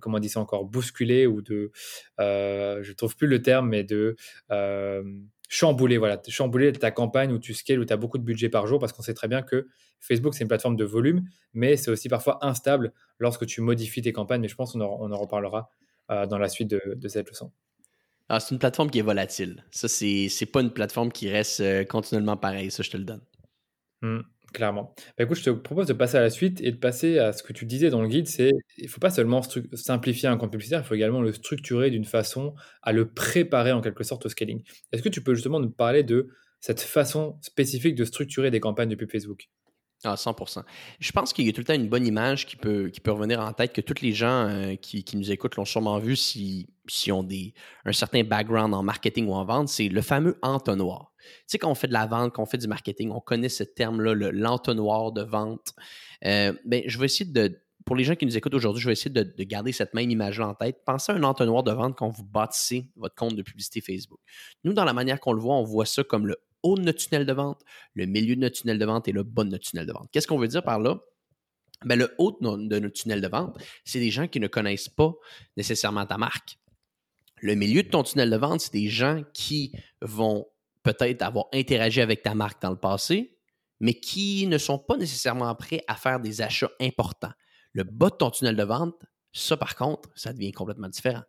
comment 0.00 0.18
on 0.18 0.20
dit 0.20 0.28
ça 0.28 0.38
encore, 0.38 0.64
bousculer 0.64 1.26
ou 1.26 1.42
de, 1.42 1.72
je 2.18 2.88
ne 2.88 2.94
trouve 2.94 3.16
plus 3.16 3.26
le 3.26 3.42
terme, 3.42 3.68
mais 3.70 3.82
de 3.82 4.14
chambouler, 5.54 5.98
voilà, 5.98 6.20
chambouler 6.28 6.72
ta 6.72 6.90
campagne 6.90 7.32
où 7.32 7.38
tu 7.38 7.54
scales, 7.54 7.78
où 7.78 7.84
tu 7.84 7.92
as 7.92 7.96
beaucoup 7.96 8.18
de 8.18 8.24
budget 8.24 8.48
par 8.48 8.66
jour 8.66 8.80
parce 8.80 8.92
qu'on 8.92 9.02
sait 9.02 9.14
très 9.14 9.28
bien 9.28 9.42
que 9.42 9.68
Facebook, 10.00 10.34
c'est 10.34 10.42
une 10.42 10.48
plateforme 10.48 10.76
de 10.76 10.84
volume, 10.84 11.28
mais 11.52 11.76
c'est 11.76 11.90
aussi 11.90 12.08
parfois 12.08 12.44
instable 12.44 12.92
lorsque 13.18 13.46
tu 13.46 13.60
modifies 13.60 14.02
tes 14.02 14.12
campagnes. 14.12 14.40
Mais 14.40 14.48
je 14.48 14.56
pense 14.56 14.72
qu'on 14.72 14.80
en, 14.80 14.96
on 15.00 15.12
en 15.12 15.18
reparlera 15.18 15.70
dans 16.08 16.38
la 16.38 16.48
suite 16.48 16.68
de, 16.68 16.82
de 16.94 17.08
cette 17.08 17.28
leçon. 17.30 17.50
Ah, 18.28 18.40
c'est 18.40 18.54
une 18.54 18.58
plateforme 18.58 18.90
qui 18.90 18.98
est 18.98 19.02
volatile. 19.02 19.64
Ça, 19.70 19.86
c'est, 19.86 20.28
c'est 20.28 20.46
pas 20.46 20.62
une 20.62 20.72
plateforme 20.72 21.12
qui 21.12 21.28
reste 21.28 21.60
euh, 21.60 21.84
continuellement 21.84 22.36
pareille. 22.36 22.70
Ça, 22.70 22.82
je 22.82 22.90
te 22.90 22.96
le 22.96 23.04
donne. 23.04 23.20
Mmh, 24.02 24.20
clairement. 24.54 24.94
Bah, 25.18 25.24
écoute, 25.24 25.36
je 25.36 25.44
te 25.44 25.50
propose 25.50 25.86
de 25.86 25.92
passer 25.92 26.16
à 26.16 26.22
la 26.22 26.30
suite 26.30 26.60
et 26.62 26.70
de 26.72 26.76
passer 26.76 27.18
à 27.18 27.32
ce 27.34 27.42
que 27.42 27.52
tu 27.52 27.66
disais 27.66 27.90
dans 27.90 28.00
le 28.00 28.08
guide. 28.08 28.26
C'est 28.26 28.52
il 28.78 28.88
faut 28.88 29.00
pas 29.00 29.10
seulement 29.10 29.42
simplifier 29.74 30.28
un 30.28 30.38
compte 30.38 30.50
publicitaire, 30.50 30.80
il 30.80 30.86
faut 30.86 30.94
également 30.94 31.20
le 31.20 31.32
structurer 31.32 31.90
d'une 31.90 32.04
façon 32.06 32.54
à 32.82 32.92
le 32.92 33.10
préparer 33.10 33.72
en 33.72 33.82
quelque 33.82 34.04
sorte 34.04 34.24
au 34.24 34.28
scaling. 34.30 34.62
Est-ce 34.92 35.02
que 35.02 35.10
tu 35.10 35.22
peux 35.22 35.34
justement 35.34 35.60
nous 35.60 35.70
parler 35.70 36.02
de 36.02 36.28
cette 36.60 36.80
façon 36.80 37.38
spécifique 37.42 37.94
de 37.94 38.04
structurer 38.04 38.50
des 38.50 38.60
campagnes 38.60 38.88
de 38.88 38.94
pub 38.94 39.10
Facebook? 39.10 39.50
Ah, 40.06 40.16
100% 40.16 40.64
Je 41.00 41.12
pense 41.12 41.32
qu'il 41.32 41.46
y 41.46 41.48
a 41.48 41.52
tout 41.52 41.62
le 41.62 41.64
temps 41.64 41.74
une 41.74 41.88
bonne 41.88 42.06
image 42.06 42.46
qui 42.46 42.56
peut, 42.56 42.90
qui 42.90 43.00
peut 43.00 43.10
revenir 43.10 43.40
en 43.40 43.52
tête 43.54 43.72
que 43.72 43.80
tous 43.80 44.02
les 44.02 44.12
gens 44.12 44.48
euh, 44.48 44.74
qui, 44.76 45.04
nous 45.14 45.30
écoutent 45.32 45.56
l'ont 45.56 45.64
sûrement 45.64 45.98
vu 45.98 46.14
si, 46.14 46.68
si 46.88 47.10
ont 47.10 47.26
un 47.86 47.92
certain 47.92 48.22
background 48.22 48.74
en 48.74 48.82
marketing 48.82 49.28
ou 49.28 49.32
en 49.32 49.46
vente, 49.46 49.68
c'est 49.68 49.88
le 49.88 50.02
fameux 50.02 50.38
entonnoir. 50.42 51.13
Tu 51.24 51.44
sais, 51.46 51.58
quand 51.58 51.70
on 51.70 51.74
fait 51.74 51.88
de 51.88 51.92
la 51.92 52.06
vente, 52.06 52.34
quand 52.34 52.42
on 52.42 52.46
fait 52.46 52.58
du 52.58 52.68
marketing, 52.68 53.10
on 53.10 53.20
connaît 53.20 53.48
ce 53.48 53.64
terme-là, 53.64 54.14
l'entonnoir 54.32 55.12
de 55.12 55.22
vente. 55.22 55.74
Euh, 56.24 56.52
ben, 56.64 56.82
je 56.86 56.98
vais 56.98 57.06
essayer 57.06 57.30
de, 57.30 57.60
pour 57.84 57.96
les 57.96 58.04
gens 58.04 58.14
qui 58.14 58.26
nous 58.26 58.36
écoutent 58.36 58.54
aujourd'hui, 58.54 58.82
je 58.82 58.88
vais 58.88 58.92
essayer 58.92 59.10
de, 59.10 59.22
de 59.22 59.44
garder 59.44 59.72
cette 59.72 59.94
même 59.94 60.10
image-là 60.10 60.48
en 60.48 60.54
tête. 60.54 60.78
Pensez 60.84 61.12
à 61.12 61.14
un 61.14 61.22
entonnoir 61.22 61.62
de 61.62 61.72
vente 61.72 61.96
quand 61.96 62.08
vous 62.08 62.24
bâtissez 62.24 62.90
votre 62.96 63.14
compte 63.14 63.36
de 63.36 63.42
publicité 63.42 63.80
Facebook. 63.80 64.20
Nous, 64.64 64.72
dans 64.72 64.84
la 64.84 64.92
manière 64.92 65.20
qu'on 65.20 65.32
le 65.32 65.40
voit, 65.40 65.56
on 65.56 65.64
voit 65.64 65.86
ça 65.86 66.02
comme 66.04 66.26
le 66.26 66.36
haut 66.62 66.76
de 66.76 66.82
notre 66.82 66.98
tunnel 66.98 67.26
de 67.26 67.32
vente, 67.32 67.62
le 67.94 68.06
milieu 68.06 68.34
de 68.34 68.40
notre 68.40 68.60
tunnel 68.60 68.78
de 68.78 68.84
vente 68.84 69.06
et 69.06 69.12
le 69.12 69.22
bas 69.22 69.44
de 69.44 69.50
notre 69.50 69.68
tunnel 69.68 69.86
de 69.86 69.92
vente. 69.92 70.08
Qu'est-ce 70.10 70.26
qu'on 70.26 70.38
veut 70.38 70.48
dire 70.48 70.62
par 70.62 70.80
là? 70.80 70.98
Ben, 71.84 71.98
le 71.98 72.14
haut 72.18 72.36
de 72.40 72.78
notre 72.78 72.94
tunnel 72.94 73.20
de 73.20 73.28
vente, 73.28 73.56
c'est 73.84 74.00
des 74.00 74.10
gens 74.10 74.26
qui 74.26 74.40
ne 74.40 74.46
connaissent 74.46 74.88
pas 74.88 75.12
nécessairement 75.56 76.06
ta 76.06 76.16
marque. 76.16 76.58
Le 77.42 77.54
milieu 77.54 77.82
de 77.82 77.88
ton 77.88 78.02
tunnel 78.02 78.30
de 78.30 78.36
vente, 78.36 78.60
c'est 78.62 78.72
des 78.72 78.88
gens 78.88 79.22
qui 79.34 79.72
vont 80.00 80.46
peut-être 80.84 81.22
avoir 81.22 81.46
interagi 81.52 82.00
avec 82.00 82.22
ta 82.22 82.34
marque 82.34 82.62
dans 82.62 82.70
le 82.70 82.78
passé, 82.78 83.36
mais 83.80 83.94
qui 83.94 84.46
ne 84.46 84.58
sont 84.58 84.78
pas 84.78 84.96
nécessairement 84.96 85.52
prêts 85.56 85.82
à 85.88 85.96
faire 85.96 86.20
des 86.20 86.40
achats 86.40 86.70
importants. 86.80 87.32
Le 87.72 87.82
bas 87.82 88.10
de 88.10 88.14
ton 88.14 88.30
tunnel 88.30 88.54
de 88.54 88.62
vente, 88.62 88.94
ça, 89.32 89.56
par 89.56 89.74
contre, 89.74 90.08
ça 90.14 90.32
devient 90.32 90.52
complètement 90.52 90.88
différent. 90.88 91.22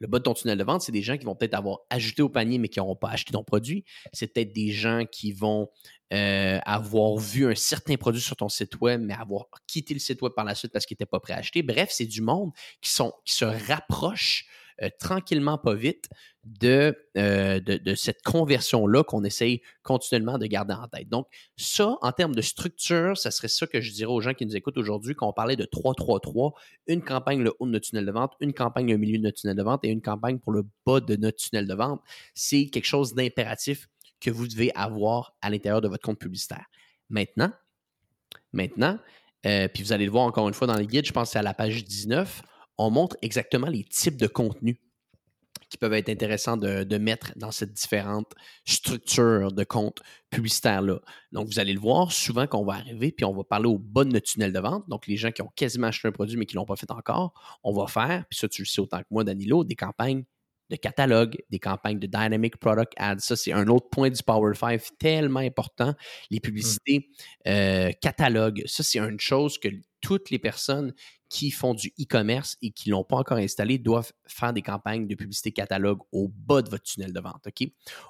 Le 0.00 0.08
bas 0.08 0.18
de 0.18 0.24
ton 0.24 0.34
tunnel 0.34 0.58
de 0.58 0.64
vente, 0.64 0.82
c'est 0.82 0.90
des 0.90 1.02
gens 1.02 1.16
qui 1.16 1.24
vont 1.24 1.36
peut-être 1.36 1.54
avoir 1.54 1.78
ajouté 1.90 2.20
au 2.20 2.28
panier, 2.28 2.58
mais 2.58 2.68
qui 2.68 2.80
n'auront 2.80 2.96
pas 2.96 3.10
acheté 3.10 3.32
ton 3.32 3.44
produit. 3.44 3.84
C'est 4.12 4.26
peut-être 4.26 4.52
des 4.52 4.72
gens 4.72 5.04
qui 5.10 5.32
vont 5.32 5.70
euh, 6.12 6.58
avoir 6.66 7.16
vu 7.18 7.46
un 7.46 7.54
certain 7.54 7.96
produit 7.96 8.20
sur 8.20 8.34
ton 8.34 8.48
site 8.48 8.80
web, 8.80 9.00
mais 9.00 9.14
avoir 9.14 9.44
quitté 9.68 9.94
le 9.94 10.00
site 10.00 10.20
web 10.22 10.32
par 10.34 10.44
la 10.44 10.56
suite 10.56 10.72
parce 10.72 10.86
qu'ils 10.86 10.96
n'étaient 10.96 11.06
pas 11.06 11.20
prêts 11.20 11.34
à 11.34 11.38
acheter. 11.38 11.62
Bref, 11.62 11.90
c'est 11.92 12.06
du 12.06 12.20
monde 12.20 12.50
qui, 12.80 12.90
se 12.90 13.44
rapproche 13.44 14.46
euh, 14.82 14.88
tranquillement, 14.98 15.58
pas 15.58 15.74
vite, 15.74 16.08
de, 16.44 16.96
euh, 17.16 17.60
de, 17.60 17.94
cette 17.94 18.22
conversion-là 18.22 19.04
qu'on 19.04 19.22
essaye 19.22 19.62
continuellement 19.82 20.38
de 20.38 20.46
garder 20.46 20.74
en 20.74 20.88
tête. 20.88 21.08
Donc, 21.08 21.28
ça, 21.56 21.96
en 22.00 22.10
termes 22.10 22.34
de 22.34 22.40
structure, 22.40 23.16
ça 23.16 23.30
serait 23.30 23.48
ça 23.48 23.66
que 23.66 23.80
je 23.80 23.92
dirais 23.92 24.10
aux 24.10 24.20
gens 24.20 24.34
qui 24.34 24.44
nous 24.44 24.56
écoutent 24.56 24.76
aujourd'hui, 24.76 25.14
quand 25.14 25.28
on 25.28 25.32
parlait 25.32 25.54
de 25.54 25.64
3-3-3, 25.64 26.52
une 26.88 27.02
campagne 27.02 27.42
le 27.42 27.54
haut 27.60 27.66
de 27.66 27.72
notre 27.72 27.88
tunnel 27.88 28.06
de 28.06 28.10
vente, 28.10 28.32
une 28.40 28.52
campagne 28.52 28.90
le 28.90 28.96
milieu 28.96 29.18
de 29.18 29.22
notre 29.22 29.40
tunnel 29.40 29.56
de 29.56 29.62
vente 29.62 29.84
et 29.84 29.88
une 29.88 30.02
campagne 30.02 30.38
pour 30.38 30.52
le 30.52 30.64
bas 30.84 31.00
de 31.00 31.14
notre 31.14 31.38
tunnel 31.38 31.68
de 31.68 31.74
vente. 31.74 32.00
C'est 32.34 32.66
quelque 32.66 32.86
chose 32.86 33.14
d'impératif 33.14 33.88
que 34.20 34.30
vous 34.30 34.48
devez 34.48 34.72
avoir 34.74 35.36
à 35.42 35.50
l'intérieur 35.50 35.80
de 35.80 35.88
votre 35.88 36.02
compte 36.02 36.18
publicitaire. 36.18 36.66
Maintenant, 37.08 37.52
maintenant, 38.52 38.98
euh, 39.46 39.68
puis 39.68 39.82
vous 39.82 39.92
allez 39.92 40.06
le 40.06 40.10
voir 40.10 40.24
encore 40.24 40.48
une 40.48 40.54
fois 40.54 40.66
dans 40.66 40.76
les 40.76 40.86
guides, 40.86 41.06
je 41.06 41.12
pense 41.12 41.28
que 41.28 41.32
c'est 41.32 41.38
à 41.38 41.42
la 41.42 41.54
page 41.54 41.84
19, 41.84 42.42
on 42.86 42.90
montre 42.90 43.16
exactement 43.22 43.68
les 43.68 43.84
types 43.84 44.16
de 44.16 44.26
contenus 44.26 44.76
qui 45.72 45.78
peuvent 45.78 45.94
être 45.94 46.10
intéressants 46.10 46.58
de, 46.58 46.98
mettre 46.98 47.32
dans 47.36 47.50
cette 47.50 47.72
différente 47.72 48.30
structure 48.66 49.52
de 49.52 49.64
compte 49.64 50.00
publicitaire-là. 50.28 51.00
Donc, 51.32 51.46
vous 51.46 51.58
allez 51.58 51.72
le 51.72 51.80
voir, 51.80 52.12
souvent 52.12 52.46
qu'on 52.46 52.62
va 52.62 52.74
arriver, 52.74 53.10
puis 53.10 53.24
on 53.24 53.32
va 53.32 53.42
parler 53.42 53.68
au 53.68 53.78
bas 53.78 54.04
de 54.04 54.10
notre 54.10 54.26
tunnel 54.26 54.52
de 54.52 54.60
vente. 54.60 54.86
Donc, 54.90 55.06
les 55.06 55.16
gens 55.16 55.30
qui 55.30 55.40
ont 55.40 55.50
quasiment 55.56 55.86
acheté 55.86 56.08
un 56.08 56.12
produit, 56.12 56.36
mais 56.36 56.44
qui 56.44 56.56
ne 56.56 56.60
l'ont 56.60 56.66
pas 56.66 56.76
fait 56.76 56.90
encore, 56.90 57.32
on 57.64 57.72
va 57.72 57.86
faire, 57.86 58.26
puis 58.28 58.38
ça, 58.38 58.50
tu 58.50 58.62
le 58.62 58.66
sais 58.66 58.82
autant 58.82 58.98
que 58.98 59.06
moi, 59.10 59.24
Danilo, 59.24 59.64
des 59.64 59.74
campagnes 59.74 60.24
de 60.68 60.76
catalogue, 60.76 61.38
des 61.50 61.58
campagnes 61.58 61.98
de 61.98 62.06
Dynamic 62.06 62.58
Product 62.58 62.92
Ads. 62.96 63.20
Ça, 63.20 63.36
c'est 63.36 63.52
un 63.52 63.68
autre 63.68 63.88
point 63.90 64.10
du 64.10 64.22
Power 64.22 64.54
5 64.54 64.80
tellement 64.98 65.40
important. 65.40 65.94
Les 66.30 66.40
publicités 66.40 67.08
euh, 67.46 67.92
catalogue, 68.00 68.62
ça, 68.66 68.82
c'est 68.82 68.98
une 68.98 69.20
chose 69.20 69.58
que 69.58 69.68
toutes 70.00 70.30
les 70.30 70.38
personnes 70.38 70.92
qui 71.32 71.50
font 71.50 71.72
du 71.72 71.94
e-commerce 71.98 72.58
et 72.60 72.72
qui 72.72 72.90
ne 72.90 72.94
l'ont 72.94 73.04
pas 73.04 73.16
encore 73.16 73.38
installé 73.38 73.78
doivent 73.78 74.12
faire 74.26 74.52
des 74.52 74.60
campagnes 74.60 75.06
de 75.06 75.14
publicité 75.14 75.50
catalogue 75.50 76.00
au 76.12 76.28
bas 76.28 76.60
de 76.60 76.68
votre 76.68 76.82
tunnel 76.82 77.10
de 77.10 77.20
vente. 77.20 77.48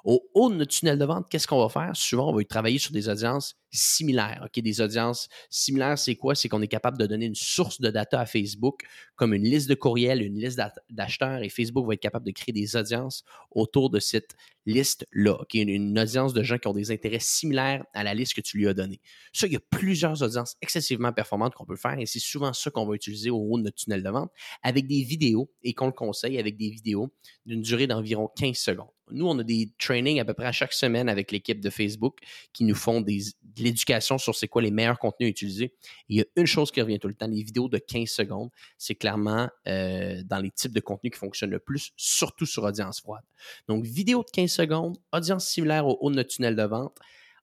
Au 0.03 0.29
haut 0.33 0.49
de 0.49 0.55
notre 0.55 0.73
tunnel 0.73 0.99
de 0.99 1.05
vente, 1.05 1.29
qu'est-ce 1.29 1.47
qu'on 1.47 1.65
va 1.65 1.69
faire? 1.69 1.95
Souvent, 1.95 2.29
on 2.29 2.35
va 2.35 2.43
travailler 2.43 2.79
sur 2.79 2.91
des 2.91 3.07
audiences 3.07 3.55
similaires. 3.71 4.45
Des 4.53 4.81
audiences 4.81 5.29
similaires, 5.49 5.97
c'est 5.97 6.15
quoi? 6.15 6.35
C'est 6.35 6.49
qu'on 6.49 6.61
est 6.61 6.67
capable 6.67 6.97
de 6.97 7.05
donner 7.05 7.25
une 7.27 7.33
source 7.33 7.79
de 7.79 7.89
data 7.89 8.19
à 8.19 8.25
Facebook, 8.25 8.81
comme 9.15 9.33
une 9.33 9.45
liste 9.45 9.69
de 9.69 9.75
courriels, 9.75 10.21
une 10.21 10.37
liste 10.37 10.61
d'acheteurs, 10.89 11.43
et 11.43 11.47
Facebook 11.47 11.87
va 11.87 11.93
être 11.93 12.01
capable 12.01 12.25
de 12.25 12.31
créer 12.31 12.51
des 12.51 12.75
audiences 12.75 13.23
autour 13.51 13.89
de 13.89 13.99
cette 13.99 14.35
liste-là. 14.65 15.37
OK? 15.41 15.53
Une, 15.53 15.99
audience 15.99 16.33
de 16.33 16.43
gens 16.43 16.57
qui 16.57 16.67
ont 16.67 16.73
des 16.73 16.91
intérêts 16.91 17.19
similaires 17.19 17.85
à 17.93 18.03
la 18.03 18.13
liste 18.13 18.33
que 18.33 18.41
tu 18.41 18.57
lui 18.57 18.67
as 18.67 18.73
donnée. 18.73 18.99
Ça, 19.31 19.47
il 19.47 19.53
y 19.53 19.55
a 19.55 19.61
plusieurs 19.69 20.21
audiences 20.21 20.55
excessivement 20.61 21.13
performantes 21.13 21.53
qu'on 21.55 21.65
peut 21.65 21.75
faire 21.75 21.97
et 21.99 22.05
c'est 22.05 22.19
souvent 22.19 22.53
ça 22.53 22.71
qu'on 22.71 22.85
va 22.85 22.95
utiliser 22.95 23.29
au 23.29 23.37
haut 23.37 23.57
de 23.57 23.63
notre 23.63 23.77
tunnel 23.77 24.03
de 24.03 24.09
vente 24.09 24.31
avec 24.63 24.87
des 24.87 25.03
vidéos 25.03 25.51
et 25.63 25.73
qu'on 25.73 25.87
le 25.87 25.91
conseille 25.91 26.39
avec 26.39 26.57
des 26.57 26.69
vidéos 26.69 27.11
d'une 27.45 27.61
durée 27.61 27.87
d'environ 27.87 28.29
15 28.35 28.57
secondes. 28.57 28.89
Nous, 29.11 29.27
on 29.27 29.37
a 29.39 29.43
des 29.43 29.69
trainings 29.79 30.19
à 30.19 30.25
peu 30.25 30.33
près 30.33 30.45
à 30.45 30.51
chaque 30.51 30.73
semaine 30.73 31.09
avec 31.09 31.31
l'équipe 31.31 31.59
de 31.59 31.69
Facebook 31.69 32.19
qui 32.53 32.63
nous 32.63 32.75
font 32.75 33.01
de 33.01 33.11
l'éducation 33.57 34.17
sur 34.17 34.33
c'est 34.35 34.47
quoi 34.47 34.61
les 34.61 34.71
meilleurs 34.71 34.99
contenus 34.99 35.27
à 35.27 35.29
utiliser. 35.29 35.73
il 36.09 36.17
y 36.17 36.21
a 36.21 36.25
une 36.35 36.45
chose 36.45 36.71
qui 36.71 36.81
revient 36.81 36.99
tout 36.99 37.07
le 37.07 37.13
temps, 37.13 37.27
les 37.27 37.43
vidéos 37.43 37.67
de 37.67 37.77
15 37.77 38.07
secondes, 38.07 38.49
c'est 38.77 38.95
clairement 38.95 39.49
euh, 39.67 40.21
dans 40.25 40.39
les 40.39 40.51
types 40.51 40.73
de 40.73 40.79
contenus 40.79 41.11
qui 41.13 41.19
fonctionnent 41.19 41.51
le 41.51 41.59
plus, 41.59 41.91
surtout 41.97 42.45
sur 42.45 42.63
audience 42.63 43.01
froide. 43.01 43.23
Donc, 43.67 43.85
vidéo 43.85 44.23
de 44.23 44.31
15 44.31 44.51
secondes, 44.51 44.97
audience 45.11 45.47
similaire 45.47 45.85
au 45.85 45.97
haut 46.01 46.09
de 46.09 46.15
notre 46.15 46.29
tunnel 46.29 46.55
de 46.55 46.63
vente. 46.63 46.97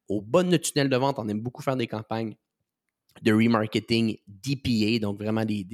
Au 0.09 0.21
bas 0.21 0.43
de 0.43 0.49
notre 0.49 0.73
tunnel 0.73 0.89
de 0.89 0.97
vente, 0.97 1.19
on 1.19 1.29
aime 1.29 1.41
beaucoup 1.41 1.63
faire 1.63 1.77
des 1.77 1.87
campagnes 1.87 2.35
de 3.23 3.33
remarketing 3.33 4.17
DPA, 4.27 4.99
donc 5.01 5.19
vraiment 5.19 5.45
du, 5.45 5.67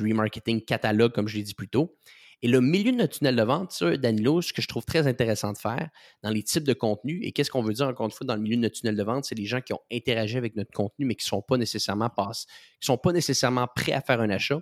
remarketing 0.00 0.62
catalogue, 0.62 1.12
comme 1.12 1.28
je 1.28 1.36
l'ai 1.36 1.42
dit 1.42 1.54
plus 1.54 1.68
tôt. 1.68 1.96
Et 2.42 2.48
le 2.48 2.60
milieu 2.60 2.92
de 2.92 2.98
notre 2.98 3.18
tunnel 3.18 3.34
de 3.34 3.42
vente, 3.42 3.72
ça, 3.72 3.96
Danilo, 3.96 4.42
ce 4.42 4.52
que 4.52 4.60
je 4.60 4.68
trouve 4.68 4.84
très 4.84 5.06
intéressant 5.06 5.52
de 5.52 5.58
faire 5.58 5.88
dans 6.22 6.30
les 6.30 6.42
types 6.42 6.64
de 6.64 6.74
contenus, 6.74 7.20
et 7.22 7.32
qu'est-ce 7.32 7.50
qu'on 7.50 7.62
veut 7.62 7.72
dire 7.72 7.88
encore 7.88 8.06
une 8.06 8.12
fois 8.12 8.26
dans 8.26 8.36
le 8.36 8.42
milieu 8.42 8.56
de 8.56 8.62
notre 8.62 8.78
tunnel 8.78 8.94
de 8.94 9.02
vente, 9.02 9.24
c'est 9.24 9.34
les 9.34 9.46
gens 9.46 9.60
qui 9.60 9.72
ont 9.72 9.80
interagi 9.90 10.36
avec 10.36 10.54
notre 10.54 10.70
contenu, 10.72 11.06
mais 11.06 11.14
qui 11.14 11.24
ne 11.24 11.28
sont 11.28 11.42
pas 11.42 11.56
nécessairement 11.56 12.10
sont 12.80 12.98
pas 12.98 13.12
nécessairement 13.12 13.66
prêts 13.74 13.92
à 13.92 14.02
faire 14.02 14.20
un 14.20 14.30
achat. 14.30 14.60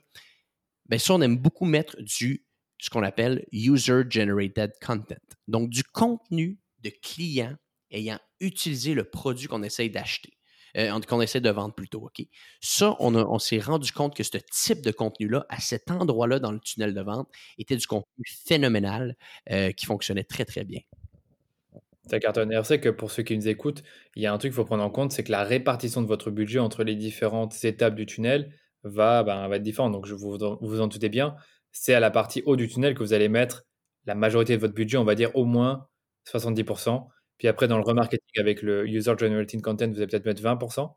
Bien, 0.89 0.99
ça, 0.99 1.15
on 1.15 1.21
aime 1.21 1.37
beaucoup 1.37 1.65
mettre 1.65 2.01
du 2.01 2.47
ce 2.79 2.91
qu'on 2.91 3.03
appelle 3.03 3.45
user-generated 3.53 4.73
content. 4.85 5.17
Donc, 5.49 5.71
du 5.71 5.83
contenu 5.85 6.61
de 6.81 6.91
clients 7.03 7.57
ayant 7.91 8.19
utilisé 8.41 8.95
le 8.95 9.05
produit 9.05 9.49
qu'on 9.49 9.63
essaye 9.63 9.91
d'acheter. 9.91 10.33
Euh, 10.77 11.01
qu'on 11.01 11.21
essaie 11.21 11.41
de 11.41 11.51
vendre 11.51 11.75
plutôt. 11.75 12.01
OK? 12.01 12.27
Ça, 12.61 12.97
on, 12.99 13.39
s'est 13.39 13.61
rendu 13.61 13.93
compte 13.93 14.17
que 14.17 14.23
ce 14.23 14.39
type 14.53 14.83
de 14.83 14.91
contenu-là, 14.91 15.47
à 15.49 15.61
cet 15.61 15.91
endroit-là 15.91 16.41
dans 16.41 16.51
le 16.51 16.59
tunnel 16.59 16.95
de 16.95 17.01
vente, 17.01 17.29
était 17.59 17.77
du 17.77 17.87
contenu 17.87 18.25
phénoménal 18.27 19.17
euh, 19.51 19.71
qui 19.73 19.87
fonctionnait 19.87 20.25
très, 20.25 20.45
très 20.45 20.65
bien. 20.65 20.81
Ça 22.07 22.19
cartonne. 22.19 22.53
C'est 22.65 22.81
que 22.81 22.89
pour 22.89 23.11
ceux 23.11 23.23
qui 23.23 23.37
nous 23.37 23.49
écoutent, 23.49 23.83
il 24.17 24.23
y 24.23 24.27
a 24.27 24.33
un 24.33 24.39
truc 24.39 24.53
qu'il 24.53 24.57
faut 24.57 24.65
prendre 24.65 24.85
en 24.85 24.91
compte, 24.91 25.13
c'est 25.13 25.25
que 25.25 25.33
la 25.33 25.45
répartition 25.45 26.03
de 26.03 26.07
votre 26.07 26.31
budget 26.31 26.59
entre 26.59 26.85
les 26.85 26.97
différentes 26.97 27.65
étapes 27.65 27.95
du 27.95 28.05
tunnel 28.05 28.53
va, 28.83 29.23
ben, 29.23 29.49
va 29.49 29.57
être 29.57 29.63
différente. 29.63 29.93
Donc, 29.93 30.07
je 30.07 30.15
vous, 30.15 30.37
vous 30.61 30.81
en 30.81 30.87
doutez 30.89 31.09
bien, 31.09 31.37
c'est 31.73 31.95
à 31.95 32.01
la 32.01 32.11
partie 32.11 32.43
haut 32.47 32.57
du 32.57 32.69
tunnel 32.69 32.95
que 32.95 33.03
vous 33.03 33.13
allez 33.15 33.29
mettre 33.29 33.65
la 34.07 34.15
majorité 34.15 34.55
de 34.55 34.61
votre 34.61 34.75
budget, 34.75 34.99
on 34.99 35.05
va 35.05 35.15
dire 35.15 35.35
au 35.35 35.45
moins 35.45 35.89
70%. 36.27 37.07
Puis 37.45 37.51
après, 37.51 37.69
dans 37.69 37.77
le 37.77 37.85
remarketing 37.85 38.41
avec 38.41 38.63
le 38.63 38.89
User 38.89 39.13
Generated 39.21 39.61
Content, 39.61 39.91
vous 39.91 39.99
allez 39.99 40.07
peut-être 40.07 40.25
mettre 40.25 40.43
20%. 40.43 40.91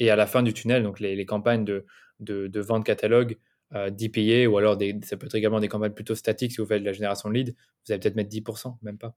Et 0.00 0.10
à 0.10 0.16
la 0.16 0.26
fin 0.26 0.42
du 0.42 0.52
tunnel, 0.52 0.82
donc 0.82 1.00
les, 1.00 1.24
campagnes 1.24 1.64
de, 1.64 2.60
vente 2.60 2.84
catalogue, 2.84 3.38
euh, 3.74 3.88
d'IPA, 3.88 4.46
ou 4.50 4.58
alors 4.58 4.76
ça 5.02 5.16
peut 5.16 5.24
être 5.24 5.34
également 5.34 5.60
des 5.60 5.68
campagnes 5.68 5.94
plutôt 5.94 6.14
statiques 6.14 6.52
si 6.52 6.58
vous 6.58 6.66
faites 6.66 6.82
de 6.82 6.84
la 6.84 6.92
génération 6.92 7.30
de 7.30 7.34
lead, 7.36 7.54
vous 7.86 7.92
allez 7.92 8.00
peut-être 8.00 8.16
mettre 8.16 8.28
10%, 8.28 8.76
même 8.82 8.98
pas. 8.98 9.16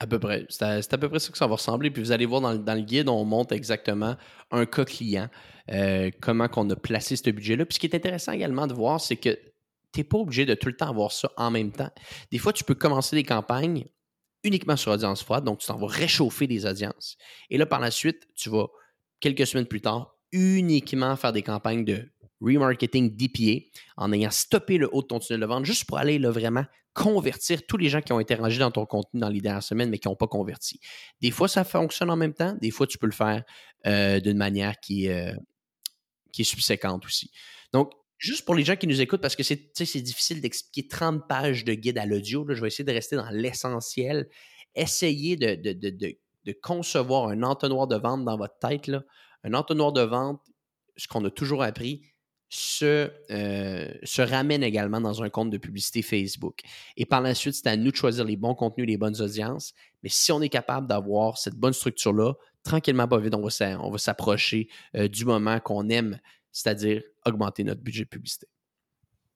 À 0.00 0.06
peu 0.06 0.18
près. 0.18 0.46
C'est 0.48 0.64
à, 0.64 0.96
peu 0.96 1.10
près 1.10 1.18
ça 1.18 1.32
que 1.32 1.36
ça 1.36 1.46
va 1.46 1.56
ressembler. 1.56 1.90
Puis 1.90 2.02
vous 2.02 2.12
allez 2.12 2.24
voir 2.24 2.40
dans, 2.40 2.74
le 2.74 2.80
guide, 2.80 3.10
on 3.10 3.26
montre 3.26 3.52
exactement 3.52 4.16
un 4.50 4.64
cas 4.64 4.86
client, 4.86 5.28
euh, 5.70 6.10
comment 6.22 6.48
qu'on 6.48 6.70
a 6.70 6.76
placé 6.76 7.16
ce 7.16 7.28
budget-là. 7.28 7.66
Puis 7.66 7.74
ce 7.74 7.78
qui 7.78 7.88
est 7.88 7.94
intéressant 7.94 8.32
également 8.32 8.66
de 8.66 8.72
voir, 8.72 9.02
c'est 9.02 9.16
que 9.16 9.34
tu 9.92 10.00
n'es 10.00 10.04
pas 10.04 10.16
obligé 10.16 10.46
de 10.46 10.54
tout 10.54 10.68
le 10.68 10.76
temps 10.76 10.88
avoir 10.88 11.12
ça 11.12 11.30
en 11.36 11.50
même 11.50 11.72
temps. 11.72 11.90
Des 12.30 12.38
fois, 12.38 12.54
tu 12.54 12.64
peux 12.64 12.74
commencer 12.74 13.16
des 13.16 13.22
campagnes 13.22 13.84
uniquement 14.44 14.76
sur 14.76 14.92
audience 14.92 15.22
froide, 15.22 15.44
donc 15.44 15.58
tu 15.58 15.66
t'en 15.66 15.78
vas 15.78 15.86
réchauffer 15.86 16.46
des 16.46 16.66
audiences. 16.66 17.16
Et 17.50 17.58
là, 17.58 17.66
par 17.66 17.80
la 17.80 17.90
suite, 17.90 18.26
tu 18.34 18.50
vas, 18.50 18.66
quelques 19.20 19.46
semaines 19.46 19.66
plus 19.66 19.80
tard, 19.80 20.16
uniquement 20.32 21.16
faire 21.16 21.32
des 21.32 21.42
campagnes 21.42 21.84
de 21.84 22.10
remarketing 22.40 23.16
DPA 23.16 23.64
en 23.96 24.12
ayant 24.12 24.30
stoppé 24.30 24.78
le 24.78 24.88
haut 24.92 25.02
de 25.02 25.06
ton 25.06 25.20
tunnel 25.20 25.40
de 25.40 25.46
vente 25.46 25.64
juste 25.64 25.84
pour 25.84 25.98
aller 25.98 26.18
là, 26.18 26.30
vraiment 26.30 26.64
convertir 26.94 27.64
tous 27.66 27.76
les 27.76 27.88
gens 27.88 28.02
qui 28.02 28.12
ont 28.12 28.18
interagi 28.18 28.58
dans 28.58 28.70
ton 28.70 28.84
contenu 28.84 29.20
dans 29.20 29.28
les 29.28 29.40
dernières 29.40 29.62
semaines 29.62 29.88
mais 29.90 29.98
qui 29.98 30.08
n'ont 30.08 30.16
pas 30.16 30.26
converti. 30.26 30.80
Des 31.20 31.30
fois, 31.30 31.48
ça 31.48 31.64
fonctionne 31.64 32.10
en 32.10 32.16
même 32.16 32.34
temps. 32.34 32.56
Des 32.60 32.70
fois, 32.70 32.86
tu 32.86 32.98
peux 32.98 33.06
le 33.06 33.12
faire 33.12 33.44
euh, 33.86 34.20
d'une 34.20 34.36
manière 34.36 34.78
qui, 34.80 35.08
euh, 35.08 35.32
qui 36.32 36.42
est 36.42 36.46
subséquente 36.46 37.04
aussi. 37.06 37.30
Donc, 37.72 37.92
juste 38.22 38.44
pour 38.44 38.54
les 38.54 38.62
gens 38.62 38.76
qui 38.76 38.86
nous 38.86 39.00
écoutent, 39.00 39.20
parce 39.20 39.34
que 39.34 39.42
c'est 39.42 40.00
difficile 40.00 40.40
d'expliquer 40.40 40.88
30 40.88 41.26
pages 41.26 41.64
de 41.64 41.74
guide 41.74 41.98
à 41.98 42.06
l'audio, 42.06 42.46
je 42.48 42.60
vais 42.60 42.68
essayer 42.68 42.84
de 42.84 42.92
rester 42.92 43.16
dans 43.16 43.28
l'essentiel. 43.30 44.28
Essayez 44.76 45.36
de, 45.36 46.54
concevoir 46.62 47.28
un 47.28 47.42
entonnoir 47.42 47.88
de 47.88 47.96
vente 47.96 48.24
dans 48.24 48.36
votre 48.36 48.58
tête. 48.60 48.90
Un 49.42 49.54
entonnoir 49.54 49.92
de 49.92 50.02
vente, 50.02 50.40
ce 50.96 51.08
qu'on 51.08 51.24
a 51.24 51.30
toujours 51.30 51.64
appris, 51.64 52.02
se, 52.48 53.10
euh, 53.30 53.92
se 54.04 54.22
ramène 54.22 54.62
également 54.62 55.00
dans 55.00 55.22
un 55.22 55.28
compte 55.28 55.50
de 55.50 55.58
publicité 55.58 56.02
Facebook. 56.02 56.60
Et 56.96 57.06
par 57.06 57.22
la 57.22 57.34
suite, 57.34 57.54
c'est 57.54 57.66
à 57.66 57.76
nous 57.76 57.90
de 57.90 57.96
choisir 57.96 58.24
les 58.24 58.36
bons 58.36 58.54
contenus, 58.54 58.86
les 58.86 58.98
bonnes 58.98 59.20
audiences. 59.20 59.72
Mais 60.04 60.10
si 60.10 60.30
on 60.30 60.40
est 60.40 60.48
capable 60.48 60.86
d'avoir 60.86 61.38
cette 61.38 61.56
bonne 61.56 61.72
structure-là, 61.72 62.34
tranquillement, 62.62 63.08
pas 63.08 63.18
vite, 63.18 63.34
on 63.34 63.90
va 63.90 63.98
s'approcher 63.98 64.68
euh, 64.94 65.08
du 65.08 65.24
moment 65.24 65.58
qu'on 65.58 65.88
aime 65.88 66.20
c'est-à-dire 66.52 67.02
augmenter 67.26 67.64
notre 67.64 67.80
budget 67.80 68.04
publicité. 68.04 68.46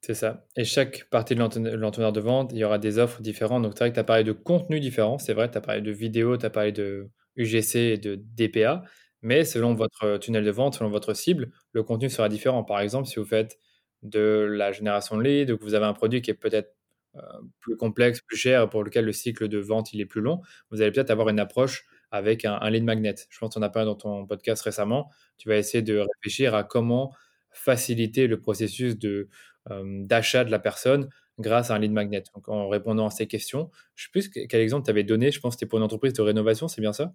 C'est 0.02 0.14
ça. 0.14 0.46
Et 0.56 0.64
chaque 0.64 1.08
partie 1.10 1.34
de 1.34 1.40
l'entonnoir 1.40 2.12
de 2.12 2.20
vente, 2.20 2.52
il 2.52 2.58
y 2.58 2.64
aura 2.64 2.78
des 2.78 2.98
offres 2.98 3.20
différentes. 3.22 3.62
Donc, 3.62 3.72
c'est 3.72 3.80
vrai 3.80 3.90
que 3.90 3.94
tu 3.94 4.00
as 4.00 4.04
parlé 4.04 4.22
de 4.22 4.32
contenu 4.32 4.78
différent, 4.78 5.18
c'est 5.18 5.34
vrai, 5.34 5.50
tu 5.50 5.58
as 5.58 5.60
parlé 5.60 5.80
de 5.80 5.90
vidéo, 5.90 6.36
tu 6.36 6.46
as 6.46 6.50
parlé 6.50 6.70
de 6.70 7.10
UGC 7.36 7.76
et 7.76 7.98
de 7.98 8.14
DPA, 8.14 8.84
mais 9.22 9.44
selon 9.44 9.74
votre 9.74 10.18
tunnel 10.18 10.44
de 10.44 10.50
vente, 10.50 10.74
selon 10.76 10.90
votre 10.90 11.14
cible, 11.14 11.50
le 11.72 11.82
contenu 11.82 12.08
sera 12.08 12.28
différent. 12.28 12.62
Par 12.62 12.80
exemple, 12.80 13.08
si 13.08 13.18
vous 13.18 13.24
faites 13.24 13.58
de 14.02 14.46
la 14.48 14.70
génération 14.72 15.16
de 15.16 15.22
leads, 15.22 15.56
que 15.56 15.64
vous 15.64 15.74
avez 15.74 15.86
un 15.86 15.92
produit 15.94 16.22
qui 16.22 16.30
est 16.30 16.34
peut-être 16.34 16.76
euh, 17.16 17.20
plus 17.60 17.76
complexe, 17.76 18.20
plus 18.20 18.36
cher, 18.36 18.68
pour 18.68 18.84
lequel 18.84 19.04
le 19.04 19.12
cycle 19.12 19.48
de 19.48 19.58
vente 19.58 19.92
il 19.92 20.00
est 20.00 20.06
plus 20.06 20.20
long, 20.20 20.40
vous 20.70 20.82
allez 20.82 20.92
peut-être 20.92 21.10
avoir 21.10 21.28
une 21.30 21.40
approche 21.40 21.84
avec 22.10 22.44
un, 22.44 22.70
lead 22.70 22.84
magnet. 22.84 23.14
Je 23.28 23.38
pense 23.38 23.54
qu'on 23.54 23.62
a 23.62 23.68
parlé 23.68 23.86
dans 23.86 23.94
ton 23.94 24.26
podcast 24.26 24.62
récemment. 24.62 25.10
Tu 25.38 25.48
vas 25.48 25.56
essayer 25.56 25.82
de 25.82 25.98
réfléchir 25.98 26.54
à 26.54 26.64
comment 26.64 27.14
faciliter 27.50 28.26
le 28.26 28.40
processus 28.40 28.98
de, 28.98 29.28
d'achat 29.68 30.44
de 30.44 30.50
la 30.50 30.58
personne 30.58 31.08
grâce 31.38 31.70
à 31.70 31.74
un 31.74 31.78
lead 31.78 31.92
magnet. 31.92 32.22
Donc, 32.34 32.48
en 32.48 32.68
répondant 32.68 33.06
à 33.06 33.10
ces 33.10 33.26
questions, 33.26 33.70
je 33.94 34.08
ne 34.08 34.22
sais 34.22 34.30
plus 34.30 34.46
quel 34.48 34.60
exemple 34.60 34.84
tu 34.84 34.90
avais 34.90 35.04
donné. 35.04 35.30
Je 35.30 35.40
pense 35.40 35.54
que 35.54 35.60
c'était 35.60 35.68
pour 35.68 35.78
une 35.78 35.84
entreprise 35.84 36.12
de 36.12 36.22
rénovation, 36.22 36.68
c'est 36.68 36.80
bien 36.80 36.92
ça? 36.92 37.14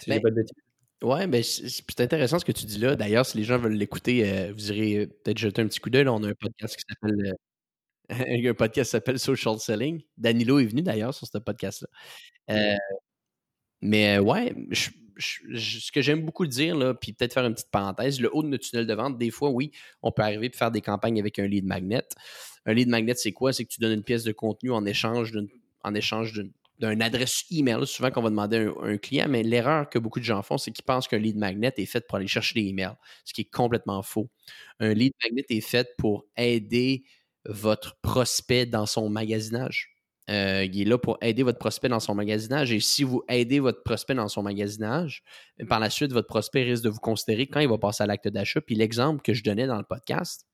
Si 0.00 0.10
ben, 0.10 0.20
pas 0.20 0.30
de 0.30 0.44
Ouais, 1.02 1.26
ben, 1.26 1.42
c'est 1.42 2.00
intéressant 2.00 2.38
ce 2.38 2.44
que 2.44 2.52
tu 2.52 2.64
dis 2.64 2.78
là. 2.78 2.96
D'ailleurs, 2.96 3.26
si 3.26 3.36
les 3.36 3.44
gens 3.44 3.58
veulent 3.58 3.74
l'écouter, 3.74 4.30
euh, 4.30 4.52
vous 4.52 4.72
irez 4.72 4.96
euh, 5.02 5.06
peut-être 5.06 5.36
jeter 5.38 5.60
un 5.60 5.66
petit 5.66 5.78
coup 5.78 5.90
d'œil. 5.90 6.08
On 6.08 6.22
a 6.22 6.28
un 6.28 6.34
podcast 6.34 6.76
qui 6.76 6.84
s'appelle 6.88 7.34
euh, 8.10 8.10
un 8.50 8.54
podcast 8.54 8.92
s'appelle 8.92 9.18
Social 9.18 9.58
Selling. 9.58 10.02
Danilo 10.16 10.58
est 10.58 10.66
venu 10.66 10.82
d'ailleurs 10.82 11.12
sur 11.12 11.26
ce 11.26 11.38
podcast-là. 11.38 11.88
Mais 13.82 14.18
ouais, 14.18 14.54
ce 15.18 15.92
que 15.92 16.00
j'aime 16.00 16.24
beaucoup 16.24 16.46
dire, 16.46 16.76
là, 16.76 16.94
puis 16.94 17.12
peut-être 17.12 17.34
faire 17.34 17.46
une 17.46 17.54
petite 17.54 17.70
parenthèse, 17.70 18.20
le 18.20 18.34
haut 18.34 18.42
de 18.42 18.48
notre 18.48 18.68
tunnel 18.68 18.86
de 18.86 18.94
vente, 18.94 19.18
des 19.18 19.30
fois, 19.30 19.50
oui, 19.50 19.70
on 20.02 20.12
peut 20.12 20.22
arriver 20.22 20.50
à 20.52 20.56
faire 20.56 20.70
des 20.70 20.80
campagnes 20.80 21.18
avec 21.20 21.38
un 21.38 21.46
lead 21.46 21.64
magnet. 21.64 22.04
Un 22.66 22.74
lead 22.74 22.88
magnet, 22.88 23.14
c'est 23.14 23.32
quoi? 23.32 23.52
C'est 23.52 23.64
que 23.64 23.70
tu 23.70 23.80
donnes 23.80 23.92
une 23.92 24.04
pièce 24.04 24.24
de 24.24 24.32
contenu 24.32 24.70
en 24.72 24.84
échange 24.84 25.32
d'une 25.32 25.48
d'une 26.78 27.02
adresse 27.02 27.44
email, 27.50 27.86
souvent 27.86 28.10
qu'on 28.10 28.22
va 28.22 28.30
demander 28.30 28.68
à 28.82 28.86
un, 28.86 28.98
client, 28.98 29.26
mais 29.28 29.42
l'erreur 29.42 29.88
que 29.88 29.98
beaucoup 29.98 30.20
de 30.20 30.24
gens 30.24 30.42
font, 30.42 30.58
c'est 30.58 30.70
qu'ils 30.70 30.84
pensent 30.84 31.08
qu'un 31.08 31.18
lead 31.18 31.36
magnet 31.36 31.72
est 31.76 31.86
fait 31.86 32.06
pour 32.06 32.16
aller 32.16 32.26
chercher 32.26 32.60
des 32.60 32.68
emails, 32.68 32.96
ce 33.24 33.32
qui 33.32 33.42
est 33.42 33.50
complètement 33.50 34.02
faux. 34.02 34.28
Un 34.80 34.92
lead 34.92 35.14
magnet 35.24 35.44
est 35.48 35.60
fait 35.60 35.88
pour 35.96 36.26
aider 36.36 37.04
votre 37.46 37.96
prospect 38.02 38.66
dans 38.66 38.86
son 38.86 39.08
magasinage. 39.08 39.95
Euh, 40.28 40.64
il 40.64 40.80
est 40.80 40.84
là 40.84 40.98
pour 40.98 41.18
aider 41.20 41.42
votre 41.42 41.58
prospect 41.58 41.88
dans 41.88 42.00
son 42.00 42.14
magasinage. 42.14 42.72
Et 42.72 42.80
si 42.80 43.04
vous 43.04 43.22
aidez 43.28 43.60
votre 43.60 43.82
prospect 43.82 44.14
dans 44.14 44.28
son 44.28 44.42
magasinage, 44.42 45.22
par 45.68 45.80
la 45.80 45.90
suite, 45.90 46.12
votre 46.12 46.26
prospect 46.26 46.64
risque 46.64 46.84
de 46.84 46.88
vous 46.88 47.00
considérer 47.00 47.46
quand 47.46 47.60
il 47.60 47.68
va 47.68 47.78
passer 47.78 48.02
à 48.02 48.06
l'acte 48.06 48.28
d'achat. 48.28 48.60
Puis 48.60 48.74
l'exemple 48.74 49.22
que 49.22 49.34
je 49.34 49.44
donnais 49.44 49.66
dans 49.66 49.78
le 49.78 49.84
podcast, 49.84 50.46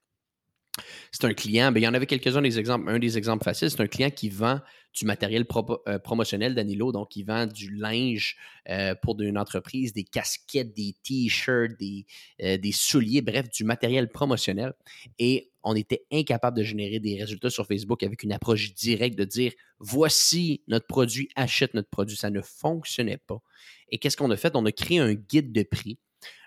c'est 1.10 1.24
un 1.24 1.34
client, 1.34 1.70
ben, 1.70 1.80
il 1.80 1.84
y 1.84 1.88
en 1.88 1.94
avait 1.94 2.06
quelques-uns 2.06 2.40
des 2.40 2.58
exemples. 2.58 2.88
Un 2.88 2.98
des 2.98 3.18
exemples 3.18 3.44
faciles, 3.44 3.70
c'est 3.70 3.80
un 3.80 3.86
client 3.86 4.10
qui 4.10 4.30
vend 4.30 4.60
du 4.94 5.06
matériel 5.06 5.46
euh, 5.88 5.98
promotionnel 5.98 6.54
Danilo, 6.54 6.92
donc 6.92 7.16
il 7.16 7.24
vend 7.24 7.46
du 7.46 7.70
linge 7.74 8.36
euh, 8.68 8.94
pour 8.94 9.20
une 9.20 9.38
entreprise, 9.38 9.92
des 9.92 10.04
casquettes, 10.04 10.74
des 10.74 10.94
t-shirts, 11.02 11.78
des, 11.78 12.06
euh, 12.42 12.58
des, 12.58 12.72
souliers, 12.72 13.22
bref, 13.22 13.48
du 13.50 13.64
matériel 13.64 14.08
promotionnel. 14.08 14.74
Et 15.18 15.50
on 15.62 15.74
était 15.74 16.04
incapable 16.12 16.58
de 16.58 16.62
générer 16.62 17.00
des 17.00 17.20
résultats 17.20 17.50
sur 17.50 17.66
Facebook 17.66 18.02
avec 18.02 18.22
une 18.22 18.32
approche 18.32 18.74
directe 18.74 19.16
de 19.16 19.24
dire 19.24 19.52
voici 19.78 20.62
notre 20.68 20.86
produit, 20.86 21.28
achète 21.36 21.74
notre 21.74 21.88
produit. 21.88 22.16
Ça 22.16 22.30
ne 22.30 22.42
fonctionnait 22.42 23.18
pas. 23.18 23.40
Et 23.88 23.98
qu'est-ce 23.98 24.16
qu'on 24.16 24.30
a 24.30 24.36
fait? 24.36 24.52
On 24.56 24.66
a 24.66 24.72
créé 24.72 24.98
un 24.98 25.14
guide 25.14 25.52
de 25.52 25.62
prix 25.62 25.98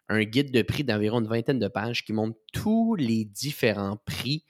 un 0.09 0.23
guide 0.23 0.51
de 0.51 0.61
prix 0.61 0.83
d'environ 0.83 1.19
une 1.19 1.27
vingtaine 1.27 1.59
de 1.59 1.67
pages 1.67 2.05
qui 2.05 2.13
montre 2.13 2.37
tous 2.53 2.95
les 2.95 3.25
différents 3.25 3.97
prix 4.05 4.45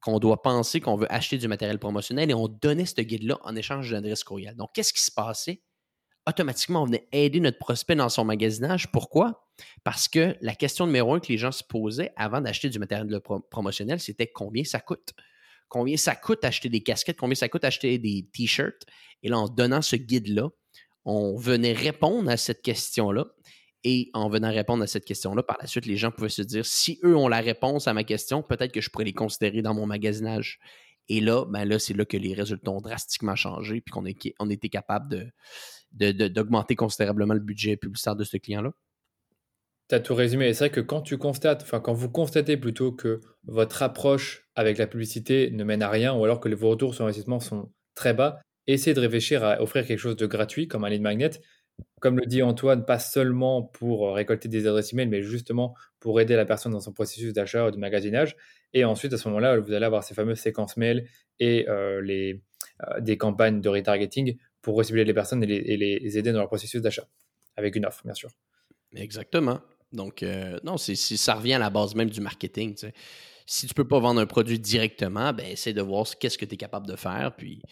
qu'on 0.00 0.18
doit 0.18 0.42
penser 0.42 0.80
qu'on 0.80 0.96
veut 0.96 1.12
acheter 1.12 1.38
du 1.38 1.48
matériel 1.48 1.78
promotionnel 1.78 2.30
et 2.30 2.34
on 2.34 2.48
donnait 2.48 2.86
ce 2.86 3.00
guide-là 3.00 3.38
en 3.42 3.56
échange 3.56 3.88
d'une 3.88 3.96
adresse 3.96 4.22
courriel. 4.22 4.54
Donc, 4.54 4.70
qu'est-ce 4.72 4.92
qui 4.92 5.02
se 5.02 5.10
passait? 5.10 5.62
Automatiquement, 6.28 6.82
on 6.82 6.86
venait 6.86 7.08
aider 7.12 7.40
notre 7.40 7.58
prospect 7.58 7.94
dans 7.94 8.08
son 8.08 8.24
magasinage. 8.24 8.90
Pourquoi? 8.90 9.48
Parce 9.84 10.08
que 10.08 10.36
la 10.40 10.54
question 10.54 10.86
numéro 10.86 11.14
un 11.14 11.20
que 11.20 11.28
les 11.28 11.38
gens 11.38 11.52
se 11.52 11.64
posaient 11.64 12.12
avant 12.16 12.40
d'acheter 12.40 12.68
du 12.68 12.78
matériel 12.78 13.20
promotionnel, 13.50 14.00
c'était 14.00 14.26
combien 14.26 14.64
ça 14.64 14.80
coûte? 14.80 15.14
Combien 15.68 15.96
ça 15.96 16.14
coûte 16.14 16.44
acheter 16.44 16.68
des 16.68 16.82
casquettes? 16.82 17.18
Combien 17.18 17.34
ça 17.34 17.48
coûte 17.48 17.64
acheter 17.64 17.98
des 17.98 18.28
t-shirts? 18.32 18.84
Et 19.22 19.28
là, 19.28 19.38
en 19.38 19.48
donnant 19.48 19.82
ce 19.82 19.96
guide-là, 19.96 20.50
on 21.04 21.36
venait 21.36 21.72
répondre 21.72 22.28
à 22.30 22.36
cette 22.36 22.62
question-là 22.62 23.26
et 23.88 24.10
en 24.14 24.28
venant 24.28 24.50
répondre 24.50 24.82
à 24.82 24.88
cette 24.88 25.04
question-là, 25.04 25.44
par 25.44 25.58
la 25.60 25.68
suite, 25.68 25.86
les 25.86 25.96
gens 25.96 26.10
pouvaient 26.10 26.28
se 26.28 26.42
dire 26.42 26.66
si 26.66 26.98
eux 27.04 27.14
ont 27.14 27.28
la 27.28 27.38
réponse 27.38 27.86
à 27.86 27.94
ma 27.94 28.02
question, 28.02 28.42
peut-être 28.42 28.72
que 28.72 28.80
je 28.80 28.90
pourrais 28.90 29.04
les 29.04 29.12
considérer 29.12 29.62
dans 29.62 29.74
mon 29.74 29.86
magasinage. 29.86 30.58
Et 31.08 31.20
là, 31.20 31.44
ben 31.44 31.64
là, 31.64 31.78
c'est 31.78 31.94
là 31.94 32.04
que 32.04 32.16
les 32.16 32.34
résultats 32.34 32.72
ont 32.72 32.80
drastiquement 32.80 33.36
changé, 33.36 33.80
puis 33.80 33.92
qu'on 33.92 34.04
on 34.40 34.50
était 34.50 34.68
capable 34.68 35.30
de, 35.92 36.10
d'augmenter 36.26 36.74
considérablement 36.74 37.34
le 37.34 37.38
budget 37.38 37.76
publicitaire 37.76 38.16
de 38.16 38.24
ce 38.24 38.36
client-là. 38.38 38.72
Tu 39.88 39.94
as 39.94 40.00
tout 40.00 40.16
résumé. 40.16 40.52
c'est 40.52 40.64
vrai 40.64 40.70
que 40.70 40.80
quand 40.80 41.02
tu 41.02 41.16
constates, 41.16 41.62
enfin, 41.62 41.78
quand 41.78 41.92
vous 41.92 42.10
constatez 42.10 42.56
plutôt 42.56 42.90
que 42.90 43.20
votre 43.44 43.84
approche 43.84 44.48
avec 44.56 44.78
la 44.78 44.88
publicité 44.88 45.52
ne 45.52 45.62
mène 45.62 45.82
à 45.82 45.90
rien, 45.90 46.12
ou 46.12 46.24
alors 46.24 46.40
que 46.40 46.48
vos 46.48 46.70
retours 46.70 46.96
sur 46.96 47.04
investissement 47.04 47.38
sont 47.38 47.70
très 47.94 48.14
bas, 48.14 48.40
essayez 48.66 48.94
de 48.94 49.00
réfléchir 49.00 49.44
à 49.44 49.62
offrir 49.62 49.86
quelque 49.86 50.00
chose 50.00 50.16
de 50.16 50.26
gratuit, 50.26 50.66
comme 50.66 50.84
un 50.84 50.88
lead 50.88 51.02
magnet. 51.02 51.30
Comme 52.00 52.18
le 52.18 52.26
dit 52.26 52.42
Antoine, 52.42 52.84
pas 52.84 52.98
seulement 52.98 53.62
pour 53.62 54.14
récolter 54.14 54.48
des 54.48 54.66
adresses 54.66 54.92
email, 54.92 55.08
mais 55.08 55.22
justement 55.22 55.74
pour 55.98 56.20
aider 56.20 56.36
la 56.36 56.44
personne 56.44 56.72
dans 56.72 56.80
son 56.80 56.92
processus 56.92 57.32
d'achat 57.32 57.66
ou 57.66 57.70
de 57.70 57.78
magasinage. 57.78 58.36
Et 58.74 58.84
ensuite, 58.84 59.12
à 59.12 59.18
ce 59.18 59.28
moment-là, 59.28 59.58
vous 59.58 59.72
allez 59.72 59.86
avoir 59.86 60.04
ces 60.04 60.14
fameuses 60.14 60.38
séquences 60.38 60.76
mail 60.76 61.08
et 61.40 61.68
euh, 61.68 62.02
les, 62.02 62.42
euh, 62.82 63.00
des 63.00 63.16
campagnes 63.16 63.60
de 63.60 63.68
retargeting 63.68 64.36
pour 64.60 64.76
recibler 64.76 65.04
les 65.04 65.14
personnes 65.14 65.42
et 65.42 65.46
les, 65.46 66.18
aider 66.18 66.32
dans 66.32 66.40
leur 66.40 66.48
processus 66.48 66.82
d'achat, 66.82 67.06
avec 67.56 67.74
une 67.76 67.86
offre, 67.86 68.02
bien 68.04 68.14
sûr. 68.14 68.30
Exactement. 68.94 69.60
Donc, 69.92 70.22
euh, 70.22 70.58
non, 70.64 70.76
ça 70.76 71.34
revient 71.34 71.54
à 71.54 71.58
la 71.58 71.70
base 71.70 71.94
même 71.94 72.10
du 72.10 72.20
marketing. 72.20 72.76
Si 73.46 73.66
tu 73.66 73.72
ne 73.72 73.74
peux 73.74 73.86
pas 73.86 74.00
vendre 74.00 74.20
un 74.20 74.26
produit 74.26 74.58
directement, 74.58 75.32
ben, 75.32 75.46
essaie 75.46 75.72
de 75.72 75.80
voir 75.80 76.06
qu'est-ce 76.18 76.36
que 76.36 76.44
tu 76.44 76.54
es 76.54 76.56
capable 76.56 76.86
de 76.86 76.96
faire. 76.96 77.34
Puis, 77.36 77.62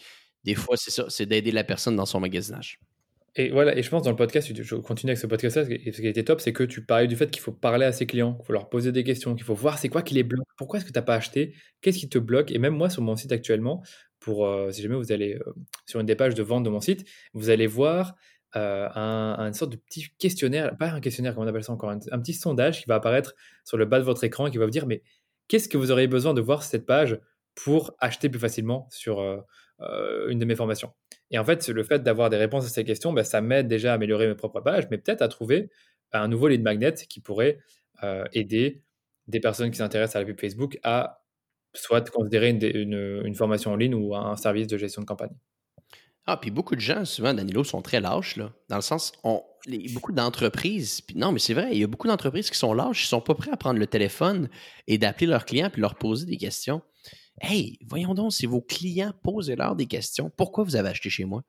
des 0.43 0.55
fois, 0.55 0.77
c'est 0.77 0.91
ça, 0.91 1.05
c'est 1.09 1.25
d'aider 1.25 1.51
la 1.51 1.63
personne 1.63 1.95
dans 1.95 2.05
son 2.05 2.19
magasinage. 2.19 2.79
Et 3.37 3.49
voilà, 3.49 3.77
et 3.77 3.83
je 3.83 3.89
pense 3.89 4.01
dans 4.03 4.11
le 4.11 4.15
podcast, 4.15 4.49
je 4.53 4.75
continue 4.75 5.09
avec 5.09 5.19
ce 5.19 5.27
podcast-là, 5.27 5.65
ce 5.65 5.69
qui 5.69 6.07
a 6.07 6.09
été 6.09 6.23
top, 6.23 6.39
c'est 6.39 6.53
que 6.53 6.63
tu 6.63 6.85
parlais 6.85 7.07
du 7.07 7.17
fait 7.17 7.29
qu'il 7.29 7.41
faut 7.41 7.51
parler 7.51 7.85
à 7.85 7.91
ses 7.91 8.05
clients, 8.05 8.33
qu'il 8.33 8.45
faut 8.45 8.53
leur 8.53 8.69
poser 8.69 8.93
des 8.93 9.03
questions, 9.03 9.35
qu'il 9.35 9.43
faut 9.43 9.53
voir 9.53 9.77
c'est 9.77 9.89
quoi 9.89 10.01
qui 10.03 10.13
les 10.13 10.23
bloque, 10.23 10.47
pourquoi 10.57 10.79
est-ce 10.79 10.85
que 10.85 10.93
tu 10.93 10.97
n'as 10.97 11.03
pas 11.03 11.15
acheté, 11.15 11.53
qu'est-ce 11.81 11.97
qui 11.97 12.07
te 12.07 12.17
bloque. 12.17 12.51
Et 12.51 12.59
même 12.59 12.75
moi, 12.75 12.89
sur 12.89 13.01
mon 13.01 13.17
site 13.17 13.33
actuellement, 13.33 13.83
pour 14.21 14.47
euh, 14.47 14.71
si 14.71 14.81
jamais 14.81 14.95
vous 14.95 15.11
allez 15.11 15.35
euh, 15.35 15.53
sur 15.85 15.99
une 15.99 16.05
des 16.05 16.15
pages 16.15 16.33
de 16.33 16.43
vente 16.43 16.63
de 16.63 16.69
mon 16.69 16.79
site, 16.79 17.05
vous 17.33 17.49
allez 17.49 17.67
voir 17.67 18.15
euh, 18.55 18.87
un, 18.95 19.37
une 19.37 19.53
sorte 19.53 19.73
de 19.73 19.77
petit 19.77 20.07
questionnaire, 20.17 20.77
pas 20.77 20.91
un 20.91 21.01
questionnaire, 21.01 21.33
comment 21.33 21.45
on 21.45 21.49
appelle 21.49 21.63
ça 21.65 21.73
encore, 21.73 21.89
un, 21.89 21.99
petit 21.99 22.33
sondage 22.33 22.81
qui 22.81 22.85
va 22.87 22.95
apparaître 22.95 23.35
sur 23.65 23.75
le 23.75 23.83
bas 23.83 23.99
de 23.99 24.05
votre 24.05 24.23
écran 24.23 24.47
et 24.47 24.51
qui 24.51 24.57
va 24.57 24.63
vous 24.63 24.71
dire 24.71 24.87
mais 24.87 25.03
qu'est-ce 25.49 25.67
que 25.67 25.77
vous 25.77 25.91
auriez 25.91 26.07
besoin 26.07 26.33
de 26.33 26.39
voir 26.39 26.63
sur 26.63 26.71
cette 26.71 26.85
page 26.85 27.19
pour 27.53 27.95
acheter 27.99 28.29
plus 28.29 28.39
facilement 28.39 28.87
sur 28.91 29.19
une 30.27 30.39
de 30.39 30.45
mes 30.45 30.55
formations. 30.55 30.91
Et 31.31 31.39
en 31.39 31.43
fait, 31.43 31.67
le 31.67 31.83
fait 31.83 32.03
d'avoir 32.03 32.29
des 32.29 32.37
réponses 32.37 32.65
à 32.65 32.69
ces 32.69 32.83
questions, 32.83 33.13
ben, 33.13 33.23
ça 33.23 33.41
m'aide 33.41 33.67
déjà 33.67 33.91
à 33.91 33.95
améliorer 33.95 34.27
mes 34.27 34.35
propres 34.35 34.61
pages, 34.61 34.87
mais 34.91 34.97
peut-être 34.97 35.21
à 35.21 35.27
trouver 35.27 35.69
un 36.11 36.27
nouveau 36.27 36.47
lead 36.47 36.61
magnet 36.61 36.93
qui 36.93 37.19
pourrait 37.19 37.59
aider 38.33 38.83
des 39.27 39.39
personnes 39.39 39.71
qui 39.71 39.77
s'intéressent 39.77 40.17
à 40.17 40.19
la 40.19 40.25
pub 40.25 40.39
Facebook 40.39 40.77
à 40.83 41.25
soit 41.73 42.09
considérer 42.09 42.49
une, 42.49 43.35
formation 43.35 43.71
en 43.71 43.75
ligne 43.75 43.95
ou 43.95 44.15
un 44.15 44.35
service 44.35 44.67
de 44.67 44.77
gestion 44.77 45.01
de 45.01 45.07
campagne. 45.07 45.35
Ah, 46.27 46.37
puis 46.37 46.49
beaucoup 46.49 46.75
de 46.75 46.81
gens, 46.81 47.05
souvent, 47.05 47.33
Danilo, 47.33 47.63
sont 47.63 47.81
très 47.81 48.01
lâches, 48.01 48.37
dans 48.37 48.75
le 48.75 48.81
sens, 48.81 49.11
on, 49.23 49.43
beaucoup 49.93 50.11
d'entreprises, 50.11 51.01
non, 51.13 51.31
mais 51.31 51.37
c'est 51.37 51.53
vrai, 51.53 51.69
il 51.71 51.77
y 51.77 51.83
a 51.83 51.87
beaucoup 51.87 52.07
d'entreprises 52.07 52.49
qui 52.49 52.57
sont 52.57 52.73
lâches, 52.73 53.05
ils 53.05 53.07
sont 53.07 53.21
pas 53.21 53.35
prêts 53.35 53.51
à 53.51 53.57
prendre 53.57 53.79
le 53.79 53.85
téléphone 53.85 54.49
et 54.87 54.97
d'appeler 54.97 55.27
leurs 55.27 55.45
clients 55.45 55.69
puis 55.69 55.81
leur 55.81 55.95
poser 55.95 56.25
des 56.25 56.37
questions. 56.37 56.81
Hey, 57.41 57.77
voyons 57.85 58.13
donc, 58.13 58.31
si 58.31 58.45
vos 58.45 58.61
clients 58.61 59.13
posez-leur 59.23 59.75
des 59.75 59.87
questions, 59.87 60.29
pourquoi 60.29 60.63
vous 60.63 60.75
avez 60.75 60.89
acheté 60.89 61.09
chez 61.09 61.25
moi? 61.25 61.43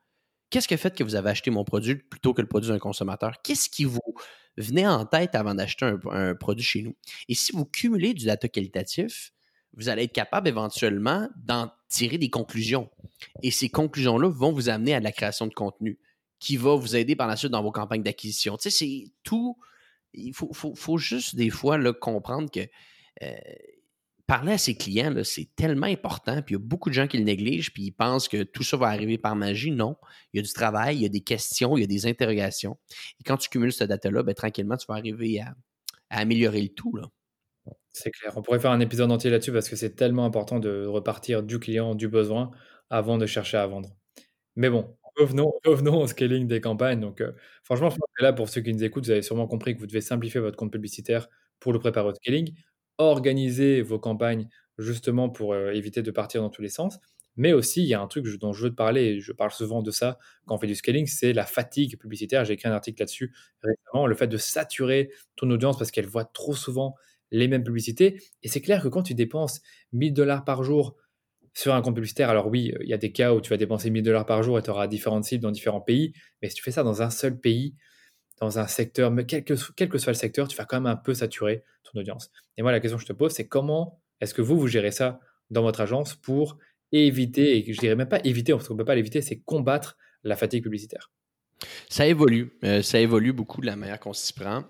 Qu'est-ce 0.50 0.68
qui 0.68 0.76
fait 0.76 0.96
que 0.96 1.04
vous 1.04 1.14
avez 1.14 1.30
acheté 1.30 1.50
mon 1.50 1.64
produit 1.64 1.96
plutôt 1.96 2.34
que 2.34 2.40
le 2.40 2.48
produit 2.48 2.70
d'un 2.70 2.78
consommateur? 2.78 3.40
Qu'est-ce 3.42 3.68
qui 3.68 3.84
vous 3.84 4.14
venait 4.56 4.86
en 4.86 5.04
tête 5.04 5.34
avant 5.34 5.54
d'acheter 5.54 5.92
un 6.10 6.34
produit 6.34 6.64
chez 6.64 6.82
nous? 6.82 6.96
Et 7.28 7.34
si 7.34 7.52
vous 7.52 7.64
cumulez 7.64 8.14
du 8.14 8.26
data 8.26 8.48
qualitatif, 8.48 9.32
vous 9.74 9.88
allez 9.88 10.04
être 10.04 10.12
capable 10.12 10.48
éventuellement 10.48 11.28
d'en 11.36 11.70
tirer 11.88 12.18
des 12.18 12.30
conclusions. 12.30 12.90
Et 13.42 13.50
ces 13.50 13.68
conclusions-là 13.68 14.28
vont 14.28 14.52
vous 14.52 14.68
amener 14.68 14.94
à 14.94 15.00
la 15.00 15.12
création 15.12 15.46
de 15.46 15.54
contenu 15.54 15.98
qui 16.38 16.56
va 16.56 16.74
vous 16.74 16.96
aider 16.96 17.16
par 17.16 17.26
la 17.26 17.36
suite 17.36 17.52
dans 17.52 17.62
vos 17.62 17.72
campagnes 17.72 18.02
d'acquisition. 18.02 18.56
Tu 18.56 18.70
sais, 18.70 18.78
c'est 18.78 19.12
tout. 19.22 19.56
Il 20.14 20.32
faut, 20.34 20.98
juste 20.98 21.36
des 21.36 21.50
fois 21.50 21.78
comprendre 21.94 22.50
que 22.50 22.60
euh, 23.22 23.36
parler 24.26 24.52
à 24.52 24.58
ses 24.58 24.76
clients, 24.76 25.14
c'est 25.24 25.48
tellement 25.56 25.86
important. 25.86 26.42
Puis 26.42 26.54
il 26.54 26.58
y 26.58 26.62
a 26.62 26.64
beaucoup 26.64 26.88
de 26.88 26.94
gens 26.94 27.06
qui 27.06 27.18
le 27.18 27.24
négligent, 27.24 27.72
puis 27.72 27.84
ils 27.84 27.92
pensent 27.92 28.28
que 28.28 28.42
tout 28.42 28.62
ça 28.62 28.76
va 28.76 28.88
arriver 28.88 29.18
par 29.18 29.36
magie. 29.36 29.70
Non. 29.70 29.96
Il 30.32 30.38
y 30.38 30.40
a 30.40 30.42
du 30.42 30.52
travail, 30.52 30.96
il 30.96 31.02
y 31.02 31.06
a 31.06 31.08
des 31.08 31.20
questions, 31.20 31.76
il 31.76 31.82
y 31.82 31.84
a 31.84 31.86
des 31.86 32.06
interrogations. 32.06 32.78
Et 33.20 33.24
quand 33.24 33.36
tu 33.36 33.48
cumules 33.48 33.72
cette 33.72 33.88
data-là, 33.88 34.22
ben, 34.22 34.34
tranquillement, 34.34 34.76
tu 34.76 34.86
vas 34.88 34.94
arriver 34.94 35.40
à, 35.40 35.54
améliorer 36.10 36.62
le 36.62 36.68
tout. 36.68 36.92
C'est 37.90 38.10
clair. 38.10 38.32
On 38.36 38.42
pourrait 38.42 38.60
faire 38.60 38.70
un 38.70 38.80
épisode 38.80 39.10
entier 39.10 39.30
là-dessus 39.30 39.52
parce 39.52 39.68
que 39.68 39.76
c'est 39.76 39.96
tellement 39.96 40.24
important 40.24 40.58
de 40.60 40.86
repartir 40.86 41.42
du 41.42 41.58
client, 41.58 41.94
du 41.94 42.08
besoin, 42.08 42.50
avant 42.90 43.18
de 43.18 43.26
chercher 43.26 43.56
à 43.56 43.66
vendre. 43.66 43.90
Mais 44.54 44.70
bon, 44.70 44.96
revenons, 45.16 45.52
revenons 45.64 46.02
au 46.02 46.06
scaling 46.06 46.46
des 46.46 46.60
campagnes. 46.60 47.00
Donc, 47.00 47.20
euh, 47.20 47.32
franchement, 47.64 47.90
là, 48.20 48.32
pour 48.32 48.48
ceux 48.48 48.60
qui 48.60 48.72
nous 48.72 48.84
écoutent, 48.84 49.04
vous 49.04 49.10
avez 49.10 49.22
sûrement 49.22 49.46
compris 49.46 49.74
que 49.74 49.80
vous 49.80 49.86
devez 49.86 50.00
simplifier 50.00 50.40
votre 50.40 50.56
compte 50.56 50.72
publicitaire 50.72 51.28
pour 51.58 51.72
le 51.72 51.78
préparer 51.78 52.08
au 52.08 52.14
scaling, 52.14 52.52
organiser 52.98 53.82
vos 53.82 53.98
campagnes 53.98 54.48
justement 54.78 55.28
pour 55.28 55.52
euh, 55.54 55.72
éviter 55.72 56.02
de 56.02 56.10
partir 56.10 56.42
dans 56.42 56.50
tous 56.50 56.62
les 56.62 56.68
sens. 56.68 56.98
Mais 57.36 57.52
aussi, 57.52 57.82
il 57.82 57.88
y 57.88 57.94
a 57.94 58.00
un 58.00 58.06
truc 58.06 58.26
dont 58.38 58.52
je 58.52 58.64
veux 58.64 58.70
te 58.70 58.74
parler, 58.74 59.02
et 59.02 59.20
je 59.20 59.32
parle 59.32 59.50
souvent 59.50 59.82
de 59.82 59.90
ça 59.90 60.18
quand 60.46 60.54
on 60.54 60.58
fait 60.58 60.66
du 60.66 60.74
scaling, 60.74 61.06
c'est 61.06 61.34
la 61.34 61.44
fatigue 61.44 61.98
publicitaire. 61.98 62.44
J'ai 62.44 62.54
écrit 62.54 62.68
un 62.68 62.72
article 62.72 63.02
là-dessus 63.02 63.34
récemment, 63.62 64.06
le 64.06 64.14
fait 64.14 64.26
de 64.26 64.38
saturer 64.38 65.10
ton 65.36 65.50
audience 65.50 65.76
parce 65.76 65.90
qu'elle 65.90 66.06
voit 66.06 66.24
trop 66.24 66.54
souvent 66.54 66.94
les 67.30 67.48
mêmes 67.48 67.64
publicités. 67.64 68.22
Et 68.42 68.48
c'est 68.48 68.62
clair 68.62 68.82
que 68.82 68.88
quand 68.88 69.02
tu 69.02 69.14
dépenses 69.14 69.60
1000 69.92 70.14
dollars 70.14 70.44
par 70.44 70.62
jour 70.62 70.96
sur 71.52 71.74
un 71.74 71.82
compte 71.82 71.94
publicitaire, 71.94 72.30
alors 72.30 72.46
oui, 72.48 72.72
il 72.80 72.88
y 72.88 72.94
a 72.94 72.98
des 72.98 73.12
cas 73.12 73.34
où 73.34 73.40
tu 73.40 73.50
vas 73.50 73.56
dépenser 73.56 73.90
1000 73.90 74.02
dollars 74.02 74.26
par 74.26 74.42
jour 74.42 74.58
et 74.58 74.62
tu 74.62 74.70
auras 74.70 74.86
différentes 74.86 75.24
cibles 75.24 75.42
dans 75.42 75.50
différents 75.50 75.80
pays, 75.80 76.12
mais 76.40 76.48
si 76.48 76.54
tu 76.54 76.62
fais 76.62 76.70
ça 76.70 76.82
dans 76.82 77.02
un 77.02 77.10
seul 77.10 77.38
pays, 77.38 77.74
dans 78.40 78.58
un 78.58 78.66
secteur, 78.66 79.10
mais 79.10 79.24
quel 79.24 79.44
que, 79.44 79.56
soit 79.56 80.12
le 80.12 80.14
secteur, 80.14 80.48
tu 80.48 80.56
vas 80.56 80.64
quand 80.64 80.76
même 80.76 80.92
un 80.92 80.96
peu 80.96 81.14
saturer 81.14 81.64
ton 81.84 82.00
audience. 82.00 82.30
Et 82.56 82.62
moi, 82.62 82.72
la 82.72 82.80
question 82.80 82.98
que 82.98 83.02
je 83.02 83.08
te 83.08 83.12
pose, 83.12 83.32
c'est 83.32 83.48
comment 83.48 84.00
est-ce 84.20 84.34
que 84.34 84.42
vous, 84.42 84.58
vous 84.58 84.66
gérez 84.66 84.90
ça 84.90 85.20
dans 85.50 85.62
votre 85.62 85.80
agence 85.80 86.14
pour 86.14 86.58
éviter, 86.92 87.56
et 87.56 87.72
je 87.72 87.78
dirais 87.78 87.96
même 87.96 88.08
pas 88.08 88.20
éviter, 88.24 88.52
parce 88.52 88.68
qu'on 88.68 88.74
ne 88.74 88.78
peut 88.78 88.84
pas 88.84 88.94
l'éviter, 88.94 89.22
c'est 89.22 89.38
combattre 89.40 89.96
la 90.22 90.36
fatigue 90.36 90.62
publicitaire? 90.62 91.10
Ça 91.88 92.06
évolue. 92.06 92.58
Euh, 92.64 92.82
ça 92.82 92.98
évolue 92.98 93.32
beaucoup 93.32 93.60
de 93.60 93.66
la 93.66 93.76
manière 93.76 93.98
qu'on 93.98 94.12
s'y 94.12 94.32
prend. 94.32 94.64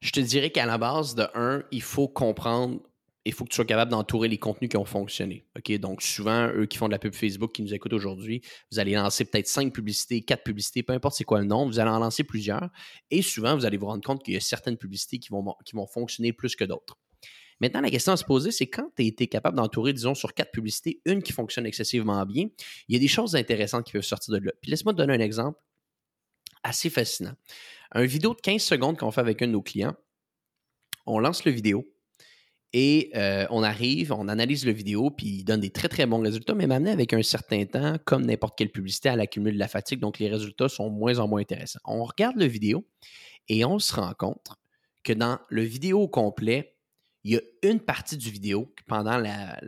Je 0.00 0.10
te 0.10 0.20
dirais 0.20 0.50
qu'à 0.50 0.66
la 0.66 0.78
base, 0.78 1.14
de 1.14 1.26
un, 1.34 1.62
il 1.70 1.82
faut 1.82 2.08
comprendre, 2.08 2.80
il 3.26 3.32
faut 3.32 3.44
que 3.44 3.50
tu 3.50 3.56
sois 3.56 3.66
capable 3.66 3.90
d'entourer 3.90 4.28
les 4.28 4.38
contenus 4.38 4.70
qui 4.70 4.76
ont 4.76 4.84
fonctionné. 4.84 5.46
Donc, 5.78 6.00
souvent, 6.00 6.48
eux 6.54 6.66
qui 6.66 6.78
font 6.78 6.86
de 6.86 6.92
la 6.92 6.98
pub 6.98 7.14
Facebook, 7.14 7.52
qui 7.52 7.62
nous 7.62 7.74
écoutent 7.74 7.92
aujourd'hui, 7.92 8.40
vous 8.72 8.78
allez 8.78 8.94
lancer 8.94 9.24
peut-être 9.24 9.46
cinq 9.46 9.72
publicités, 9.72 10.22
quatre 10.22 10.42
publicités, 10.42 10.82
peu 10.82 10.94
importe 10.94 11.16
c'est 11.16 11.24
quoi 11.24 11.40
le 11.40 11.44
nom, 11.44 11.66
vous 11.66 11.78
allez 11.78 11.90
en 11.90 11.98
lancer 11.98 12.24
plusieurs. 12.24 12.70
Et 13.10 13.20
souvent, 13.20 13.54
vous 13.54 13.66
allez 13.66 13.76
vous 13.76 13.86
rendre 13.86 14.02
compte 14.02 14.24
qu'il 14.24 14.34
y 14.34 14.36
a 14.36 14.40
certaines 14.40 14.78
publicités 14.78 15.18
qui 15.18 15.28
vont, 15.28 15.44
qui 15.64 15.76
vont 15.76 15.86
fonctionner 15.86 16.32
plus 16.32 16.56
que 16.56 16.64
d'autres. 16.64 16.98
Maintenant, 17.60 17.82
la 17.82 17.90
question 17.90 18.12
à 18.12 18.16
se 18.16 18.24
poser, 18.24 18.52
c'est 18.52 18.68
quand 18.68 18.90
tu 18.96 19.02
as 19.02 19.04
été 19.04 19.26
capable 19.26 19.56
d'entourer, 19.56 19.92
disons, 19.92 20.14
sur 20.14 20.32
quatre 20.32 20.50
publicités, 20.50 21.02
une 21.04 21.22
qui 21.22 21.32
fonctionne 21.32 21.66
excessivement 21.66 22.24
bien, 22.24 22.46
il 22.88 22.94
y 22.94 22.96
a 22.96 22.98
des 22.98 23.08
choses 23.08 23.36
intéressantes 23.36 23.84
qui 23.84 23.92
peuvent 23.92 24.02
sortir 24.02 24.32
de 24.32 24.46
là. 24.46 24.52
Puis 24.62 24.70
laisse-moi 24.70 24.94
te 24.94 24.98
donner 24.98 25.14
un 25.14 25.20
exemple 25.20 25.60
assez 26.62 26.88
fascinant. 26.88 27.34
Un 27.92 28.04
vidéo 28.04 28.34
de 28.34 28.40
15 28.40 28.62
secondes 28.62 28.96
qu'on 28.96 29.10
fait 29.10 29.20
avec 29.20 29.42
un 29.42 29.46
de 29.46 29.52
nos 29.52 29.62
clients, 29.62 29.94
on 31.06 31.18
lance 31.18 31.44
le 31.44 31.52
vidéo 31.52 31.86
et 32.72 33.10
euh, 33.16 33.46
on 33.50 33.62
arrive, 33.62 34.12
on 34.12 34.28
analyse 34.28 34.64
le 34.64 34.72
vidéo, 34.72 35.10
puis 35.10 35.26
il 35.26 35.44
donne 35.44 35.60
des 35.60 35.70
très 35.70 35.88
très 35.88 36.06
bons 36.06 36.20
résultats, 36.20 36.54
mais 36.54 36.64
amené 36.64 36.90
avec 36.90 37.12
un 37.12 37.22
certain 37.22 37.64
temps, 37.64 37.96
comme 38.04 38.24
n'importe 38.24 38.56
quelle 38.56 38.70
publicité, 38.70 39.08
elle 39.08 39.20
accumule 39.20 39.54
de 39.54 39.58
la 39.58 39.68
fatigue, 39.68 39.98
donc 39.98 40.18
les 40.18 40.28
résultats 40.28 40.68
sont 40.68 40.88
moins 40.88 41.18
en 41.18 41.26
moins 41.26 41.40
intéressants. 41.40 41.80
On 41.84 42.04
regarde 42.04 42.36
le 42.36 42.46
vidéo 42.46 42.86
et 43.48 43.64
on 43.64 43.78
se 43.80 43.94
rend 43.94 44.12
compte 44.16 44.52
que 45.02 45.12
dans 45.12 45.38
le 45.48 45.62
vidéo 45.62 46.06
complet, 46.06 46.76
il 47.24 47.32
y 47.32 47.36
a 47.36 47.40
une 47.62 47.80
partie 47.80 48.16
du 48.16 48.30
vidéo 48.30 48.72
pendant 48.86 49.18
la, 49.18 49.58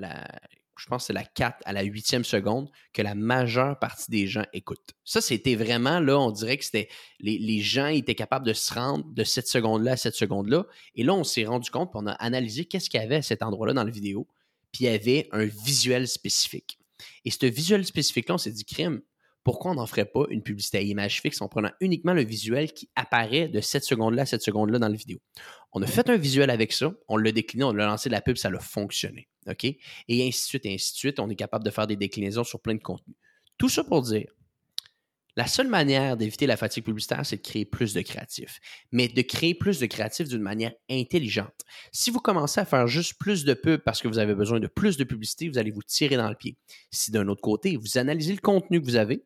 je 0.83 0.89
pense 0.89 1.05
que 1.05 1.07
c'est 1.09 1.12
la 1.12 1.22
4 1.22 1.59
à 1.64 1.72
la 1.72 1.85
8e 1.85 2.24
seconde 2.24 2.68
que 2.93 3.03
la 3.03 3.14
majeure 3.14 3.78
partie 3.78 4.11
des 4.11 4.26
gens 4.26 4.43
écoutent. 4.53 4.95
Ça, 5.05 5.20
c'était 5.20 5.55
vraiment 5.55 6.01
là, 6.01 6.18
on 6.18 6.33
dirait 6.33 6.59
que 6.59 6.64
c'était 6.64 6.89
les, 7.20 7.61
gens 7.61 7.87
étaient 7.87 8.16
capables 8.16 8.45
de 8.45 8.53
se 8.53 8.74
rendre 8.74 9.05
de 9.14 9.22
cette 9.22 9.47
seconde-là 9.47 9.93
à 9.93 9.97
cette 9.97 10.16
seconde-là. 10.16 10.66
Et 10.97 11.05
là, 11.05 11.14
on 11.14 11.22
s'est 11.22 11.45
rendu 11.45 11.70
compte, 11.70 11.93
on 11.95 12.09
a 12.09 12.14
analysé 12.14 12.64
qu'est-ce 12.64 12.91
qu'il 12.91 13.01
y 13.01 13.05
avait 13.05 13.16
à 13.16 13.22
cet 13.22 13.45
endroit-là 13.45 13.74
dans 13.74 13.85
la 13.85 13.93
vidéo. 13.93 14.26
Puis 14.72 14.87
il 14.87 14.91
y 14.91 14.93
avait 14.93 15.28
un 15.30 15.45
visuel 15.45 16.09
spécifique. 16.09 16.80
Et 17.24 17.30
ce 17.30 17.47
visuel 17.47 17.87
spécifique-là, 17.87 18.35
on 18.35 18.39
s'est 18.39 18.51
dit, 18.51 18.64
crime, 18.64 19.03
pourquoi 19.45 19.72
on 19.72 19.74
n'en 19.74 19.86
ferait 19.86 20.05
pas 20.05 20.24
une 20.30 20.43
publicité 20.43 20.78
à 20.78 20.80
image 20.82 21.20
fixe 21.20 21.40
en 21.40 21.49
prenant 21.49 21.70
uniquement 21.80 22.14
le 22.14 22.22
visuel 22.22 22.72
qui 22.72 22.88
apparaît 22.95 23.49
de 23.49 23.61
cette 23.61 23.84
seconde-là 23.84 24.22
à 24.22 24.26
cette 24.26 24.43
seconde-là 24.43 24.78
dans 24.78 24.88
la 24.88 24.97
vidéo? 24.97 25.18
On 25.72 25.82
a 25.82 25.86
fait 25.86 26.09
un 26.11 26.16
visuel 26.16 26.51
avec 26.51 26.72
ça, 26.72 26.93
on 27.09 27.16
l'a 27.16 27.32
décliné, 27.32 27.64
on 27.64 27.72
l'a 27.72 27.86
lancé 27.86 28.09
de 28.09 28.14
la 28.14 28.20
pub, 28.20 28.36
ça 28.36 28.49
a 28.49 28.59
fonctionné. 28.61 29.28
OK? 29.49 29.64
Et 29.64 29.78
ainsi 30.09 30.43
de 30.43 30.47
suite, 30.47 30.66
et 30.66 30.74
ainsi 30.74 30.93
de 30.93 30.99
suite. 30.99 31.20
On 31.20 31.28
est 31.30 31.36
capable 31.36 31.64
de 31.64 31.70
faire 31.70 31.86
des 31.86 31.97
déclinaisons 31.97 32.45
sur 32.45 32.61
plein 32.61 32.74
de 32.74 32.82
contenus. 32.82 33.16
Tout 33.59 33.68
ça 33.68 33.82
pour 33.84 34.03
dire, 34.03 34.30
la 35.34 35.47
seule 35.47 35.68
manière 35.68 36.18
d'éviter 36.18 36.47
la 36.47 36.59
fatigue 36.59 36.84
publicitaire, 36.84 37.24
c'est 37.24 37.38
de 37.38 37.43
créer 37.43 37.64
plus 37.64 37.95
de 37.95 38.03
créatifs. 38.03 38.61
Mais 38.93 39.09
de 39.09 39.22
créer 39.22 39.55
plus 39.55 39.80
de 39.80 39.86
créatifs 39.86 40.28
d'une 40.28 40.43
manière 40.43 40.72
intelligente. 40.90 41.55
Si 41.90 42.11
vous 42.11 42.20
commencez 42.20 42.61
à 42.61 42.66
faire 42.66 42.86
juste 42.86 43.14
plus 43.18 43.45
de 43.45 43.55
pubs 43.55 43.80
parce 43.80 44.03
que 44.03 44.09
vous 44.09 44.18
avez 44.18 44.34
besoin 44.34 44.61
de 44.61 44.66
plus 44.66 44.99
de 44.99 45.05
publicité, 45.05 45.49
vous 45.49 45.57
allez 45.57 45.70
vous 45.70 45.82
tirer 45.82 46.16
dans 46.16 46.28
le 46.28 46.34
pied. 46.34 46.59
Si 46.90 47.11
d'un 47.11 47.28
autre 47.28 47.40
côté, 47.40 47.76
vous 47.76 47.97
analysez 47.97 48.34
le 48.34 48.40
contenu 48.40 48.80
que 48.80 48.84
vous 48.84 48.97
avez, 48.97 49.24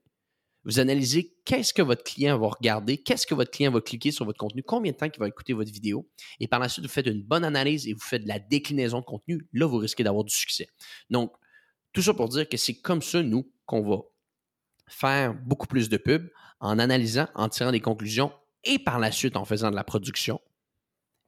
Vous 0.67 0.81
analysez 0.81 1.33
qu'est-ce 1.45 1.73
que 1.73 1.81
votre 1.81 2.03
client 2.03 2.39
va 2.39 2.49
regarder, 2.49 2.99
qu'est-ce 2.99 3.27
que 3.27 3.35
votre 3.35 3.51
client 3.51 3.71
va 3.71 3.81
cliquer 3.81 4.11
sur 4.11 4.25
votre 4.25 4.39
contenu, 4.39 4.63
combien 4.63 4.93
de 4.93 4.97
temps 4.97 5.07
il 5.07 5.19
va 5.19 5.29
écouter 5.29 5.53
votre 5.53 5.73
vidéo. 5.73 6.09
Et 6.41 6.49
par 6.49 6.59
la 6.59 6.69
suite, 6.69 6.85
vous 6.85 6.91
faites 6.91 7.07
une 7.07 7.23
bonne 7.23 7.45
analyse 7.45 7.87
et 7.87 7.93
vous 7.93 8.01
faites 8.01 8.25
de 8.25 8.29
la 8.29 8.41
déclinaison 8.41 9.01
de 9.01 9.05
contenu. 9.05 9.47
Là, 9.53 9.67
vous 9.67 9.79
risquez 9.79 10.03
d'avoir 10.03 10.25
du 10.25 10.35
succès. 10.35 10.69
Donc, 11.09 11.33
tout 11.93 12.03
ça 12.03 12.13
pour 12.13 12.29
dire 12.29 12.49
que 12.49 12.57
c'est 12.57 12.75
comme 12.75 13.01
ça, 13.01 13.23
nous, 13.23 13.51
qu'on 13.65 13.89
va 13.89 14.03
faire 14.89 15.35
beaucoup 15.35 15.69
plus 15.69 15.89
de 15.89 15.97
pubs 15.97 16.29
en 16.61 16.79
analysant, 16.79 17.29
en 17.35 17.49
tirant 17.49 17.73
des 17.73 17.81
conclusions 17.81 18.33
et 18.65 18.79
par 18.79 18.99
la 18.99 19.13
suite 19.13 19.37
en 19.37 19.45
faisant 19.45 19.71
de 19.71 19.77
la 19.77 19.85
production 19.85 20.41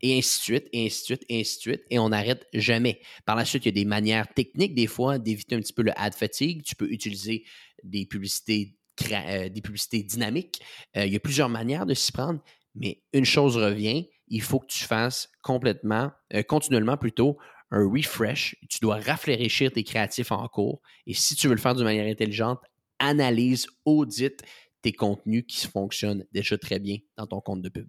et 0.01 0.19
ainsi 0.19 0.39
de 0.39 0.43
suite, 0.43 0.69
et 0.73 0.87
ainsi 0.87 1.01
de 1.01 1.05
suite, 1.05 1.25
et 1.29 1.41
ainsi 1.41 1.57
de 1.57 1.61
suite, 1.61 1.83
et 1.91 1.99
on 1.99 2.11
n'arrête 2.11 2.47
jamais. 2.55 3.01
Par 3.25 3.37
la 3.37 3.45
suite, 3.45 3.65
il 3.65 3.69
y 3.69 3.71
a 3.71 3.73
des 3.73 3.85
manières 3.85 4.33
techniques, 4.33 4.75
des 4.75 4.87
fois, 4.87 5.19
d'éviter 5.19 5.57
un 5.57 5.61
petit 5.61 5.73
peu 5.73 5.83
le 5.83 5.93
ad 5.97 6.15
fatigue. 6.15 6.63
Tu 6.63 6.77
peux 6.77 6.91
utiliser 6.91 7.45
des 7.83 8.07
publicités, 8.07 8.78
euh, 9.13 9.49
des 9.49 9.61
publicités 9.61 10.03
dynamiques. 10.03 10.61
Euh, 10.97 11.07
il 11.07 11.13
y 11.13 11.17
a 11.17 11.21
plusieurs 11.21 11.49
manières 11.49 11.87
de 11.87 11.95
s'y 11.95 12.13
prendre, 12.13 12.41
mais 12.75 13.03
une 13.13 13.25
chose 13.25 13.57
revient, 13.57 14.09
il 14.29 14.43
faut 14.43 14.61
que 14.61 14.67
tu 14.67 14.85
fasses 14.85 15.31
complètement, 15.43 16.11
euh, 16.35 16.43
continuellement 16.43 16.97
plutôt, 16.97 17.39
un 17.71 17.87
refresh. 17.87 18.57
Tu 18.69 18.79
dois 18.81 18.97
rafraîchir 18.97 19.73
tes 19.73 19.85
créatifs 19.85 20.33
en 20.33 20.47
cours. 20.49 20.81
Et 21.07 21.15
si 21.15 21.35
tu 21.35 21.49
veux 21.49 21.55
le 21.55 21.61
faire 21.61 21.75
d'une 21.75 21.85
manière 21.85 22.07
intelligente, 22.07 22.61
analyse, 22.99 23.67
audite 23.85 24.43
tes 24.83 24.93
contenus 24.93 25.45
qui 25.47 25.67
fonctionnent 25.67 26.25
déjà 26.33 26.57
très 26.57 26.79
bien 26.79 26.99
dans 27.17 27.27
ton 27.27 27.41
compte 27.41 27.63
de 27.63 27.69
pub. 27.69 27.89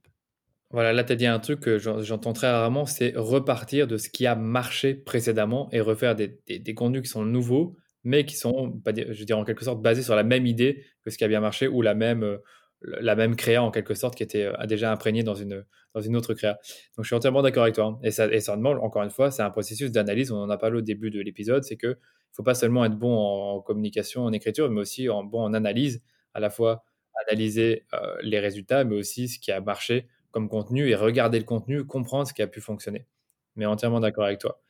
Voilà, 0.71 0.93
là, 0.93 1.03
tu 1.03 1.13
as 1.13 1.15
dit 1.15 1.25
un 1.25 1.39
truc 1.39 1.61
que 1.61 1.79
j'entends 1.79 2.33
très 2.33 2.49
rarement, 2.49 2.85
c'est 2.85 3.13
repartir 3.15 3.87
de 3.87 3.97
ce 3.97 4.07
qui 4.07 4.27
a 4.27 4.35
marché 4.35 4.93
précédemment 4.93 5.67
et 5.71 5.81
refaire 5.81 6.15
des, 6.15 6.37
contenus 6.75 7.01
qui 7.01 7.09
sont 7.09 7.25
nouveaux, 7.25 7.75
mais 8.03 8.25
qui 8.25 8.35
sont, 8.35 8.81
je 8.85 9.23
dirais 9.23 9.39
en 9.39 9.45
quelque 9.45 9.65
sorte, 9.65 9.81
basés 9.81 10.03
sur 10.03 10.15
la 10.15 10.23
même 10.23 10.45
idée 10.45 10.85
que 11.03 11.09
ce 11.09 11.17
qui 11.17 11.23
a 11.23 11.27
bien 11.27 11.41
marché 11.41 11.67
ou 11.67 11.81
la 11.81 11.95
même, 11.95 12.23
euh, 12.23 12.37
la 12.81 13.15
même 13.15 13.35
créa 13.35 13.61
en 13.61 13.71
quelque 13.71 13.93
sorte 13.93 14.15
qui 14.15 14.23
était 14.23 14.45
euh, 14.45 14.65
déjà 14.65 14.91
imprégnée 14.91 15.23
dans 15.23 15.35
une, 15.35 15.65
dans 15.93 16.01
une 16.01 16.15
autre 16.15 16.33
créa. 16.33 16.53
Donc 16.95 17.03
je 17.03 17.07
suis 17.07 17.15
entièrement 17.15 17.41
d'accord 17.41 17.63
avec 17.63 17.75
toi. 17.75 17.85
Hein. 17.85 17.99
Et, 18.03 18.11
ça, 18.11 18.27
et 18.31 18.39
ça 18.39 18.55
demande, 18.55 18.77
encore 18.81 19.03
une 19.03 19.09
fois, 19.09 19.31
c'est 19.31 19.41
un 19.41 19.49
processus 19.49 19.91
d'analyse. 19.91 20.31
On 20.31 20.37
en 20.37 20.49
a 20.49 20.57
parlé 20.57 20.77
au 20.77 20.81
début 20.81 21.11
de 21.11 21.19
l'épisode, 21.19 21.63
c'est 21.63 21.77
qu'il 21.77 21.89
ne 21.89 21.95
faut 22.31 22.43
pas 22.43 22.55
seulement 22.55 22.85
être 22.85 22.97
bon 22.97 23.15
en, 23.15 23.61
communication, 23.61 24.23
en 24.23 24.31
écriture, 24.31 24.69
mais 24.69 24.81
aussi 24.81 25.09
en, 25.09 25.23
bon 25.23 25.41
en 25.41 25.53
analyse, 25.53 26.01
à 26.33 26.39
la 26.39 26.49
fois 26.49 26.85
analyser 27.27 27.85
euh, 27.93 28.15
les 28.21 28.39
résultats, 28.39 28.85
mais 28.85 28.95
aussi 28.95 29.27
ce 29.27 29.39
qui 29.39 29.51
a 29.51 29.59
marché 29.59 30.07
comme 30.31 30.47
contenu 30.47 30.87
et 30.89 30.95
regarder 30.95 31.39
le 31.39 31.45
contenu, 31.45 31.85
comprendre 31.85 32.27
ce 32.27 32.33
qui 32.33 32.41
a 32.41 32.47
pu 32.47 32.61
fonctionner. 32.61 33.07
Mais 33.55 33.65
entièrement 33.65 33.99
d'accord 33.99 34.25
avec 34.25 34.39
toi. 34.39 34.61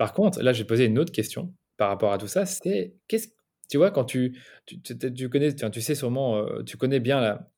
Par 0.00 0.14
contre, 0.14 0.40
là, 0.40 0.54
j'ai 0.54 0.64
posé 0.64 0.86
une 0.86 0.98
autre 0.98 1.12
question 1.12 1.52
par 1.76 1.90
rapport 1.90 2.10
à 2.14 2.16
tout 2.16 2.26
ça. 2.26 2.46
C'est 2.46 2.94
qu'est-ce 3.06 3.28
tu 3.68 3.76
vois 3.76 3.90
quand 3.90 4.06
tu 4.06 4.34
connais, 5.30 5.54
tu, 5.54 5.80
sais 5.82 5.94
sûrement, 5.94 6.38
euh, 6.38 6.62
tu 6.62 6.78
connais 6.78 7.00
bien 7.00 7.20
la. 7.20 7.52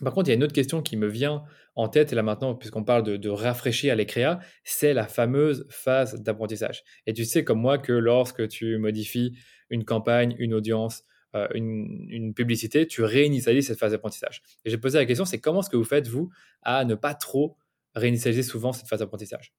Par 0.00 0.14
contre, 0.14 0.28
il 0.28 0.30
y 0.30 0.34
a 0.34 0.36
une 0.36 0.44
autre 0.44 0.52
question 0.52 0.80
qui 0.80 0.96
me 0.96 1.08
vient 1.08 1.42
en 1.74 1.88
tête 1.88 2.12
là 2.12 2.22
maintenant, 2.22 2.54
puisqu'on 2.54 2.84
parle 2.84 3.02
de, 3.02 3.28
rafraîchir 3.28 3.96
les 3.96 4.06
créas, 4.06 4.38
c'est 4.62 4.94
la 4.94 5.08
fameuse 5.08 5.66
phase 5.68 6.22
d'apprentissage. 6.22 6.84
Et 7.08 7.12
tu 7.12 7.24
sais 7.24 7.42
comme 7.42 7.60
moi 7.60 7.78
que 7.78 7.92
lorsque 7.92 8.46
tu 8.46 8.78
modifies 8.78 9.36
une 9.68 9.84
campagne, 9.84 10.36
une 10.38 10.54
audience, 10.54 11.02
euh, 11.34 11.48
une, 11.52 12.32
publicité, 12.32 12.86
tu 12.86 13.02
réinitialises 13.02 13.66
cette 13.66 13.80
phase 13.80 13.90
d'apprentissage. 13.90 14.40
Et 14.64 14.70
j'ai 14.70 14.78
posé 14.78 14.98
la 14.98 15.04
question, 15.04 15.24
c'est 15.24 15.40
comment 15.40 15.62
est-ce 15.62 15.70
que 15.70 15.76
vous 15.76 15.82
faites, 15.82 16.06
vous, 16.06 16.30
à 16.62 16.84
ne 16.84 16.94
pas 16.94 17.14
trop 17.14 17.56
réinitialiser 17.96 18.44
souvent 18.44 18.72
cette 18.72 18.86
phase 18.86 19.00
d'apprentissage? 19.00 19.52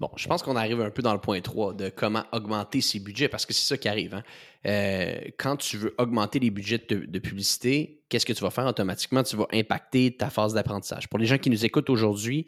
Bon, 0.00 0.10
je 0.16 0.28
pense 0.28 0.42
qu'on 0.42 0.56
arrive 0.56 0.80
un 0.80 0.90
peu 0.90 1.02
dans 1.02 1.12
le 1.12 1.20
point 1.20 1.40
3 1.40 1.74
de 1.74 1.88
comment 1.88 2.24
augmenter 2.32 2.80
ses 2.80 3.00
budgets, 3.00 3.28
parce 3.28 3.46
que 3.46 3.52
c'est 3.52 3.66
ça 3.66 3.76
qui 3.76 3.88
arrive. 3.88 4.14
Hein. 4.14 4.22
Euh, 4.66 5.20
quand 5.38 5.56
tu 5.56 5.76
veux 5.76 5.94
augmenter 5.98 6.38
les 6.38 6.50
budgets 6.50 6.78
de, 6.78 7.18
publicité, 7.18 8.02
qu'est-ce 8.08 8.26
que 8.26 8.32
tu 8.32 8.42
vas 8.42 8.50
faire 8.50 8.66
automatiquement? 8.66 9.22
Tu 9.22 9.36
vas 9.36 9.46
impacter 9.52 10.16
ta 10.16 10.30
phase 10.30 10.54
d'apprentissage. 10.54 11.08
Pour 11.08 11.18
les 11.18 11.26
gens 11.26 11.38
qui 11.38 11.50
nous 11.50 11.64
écoutent 11.64 11.90
aujourd'hui, 11.90 12.46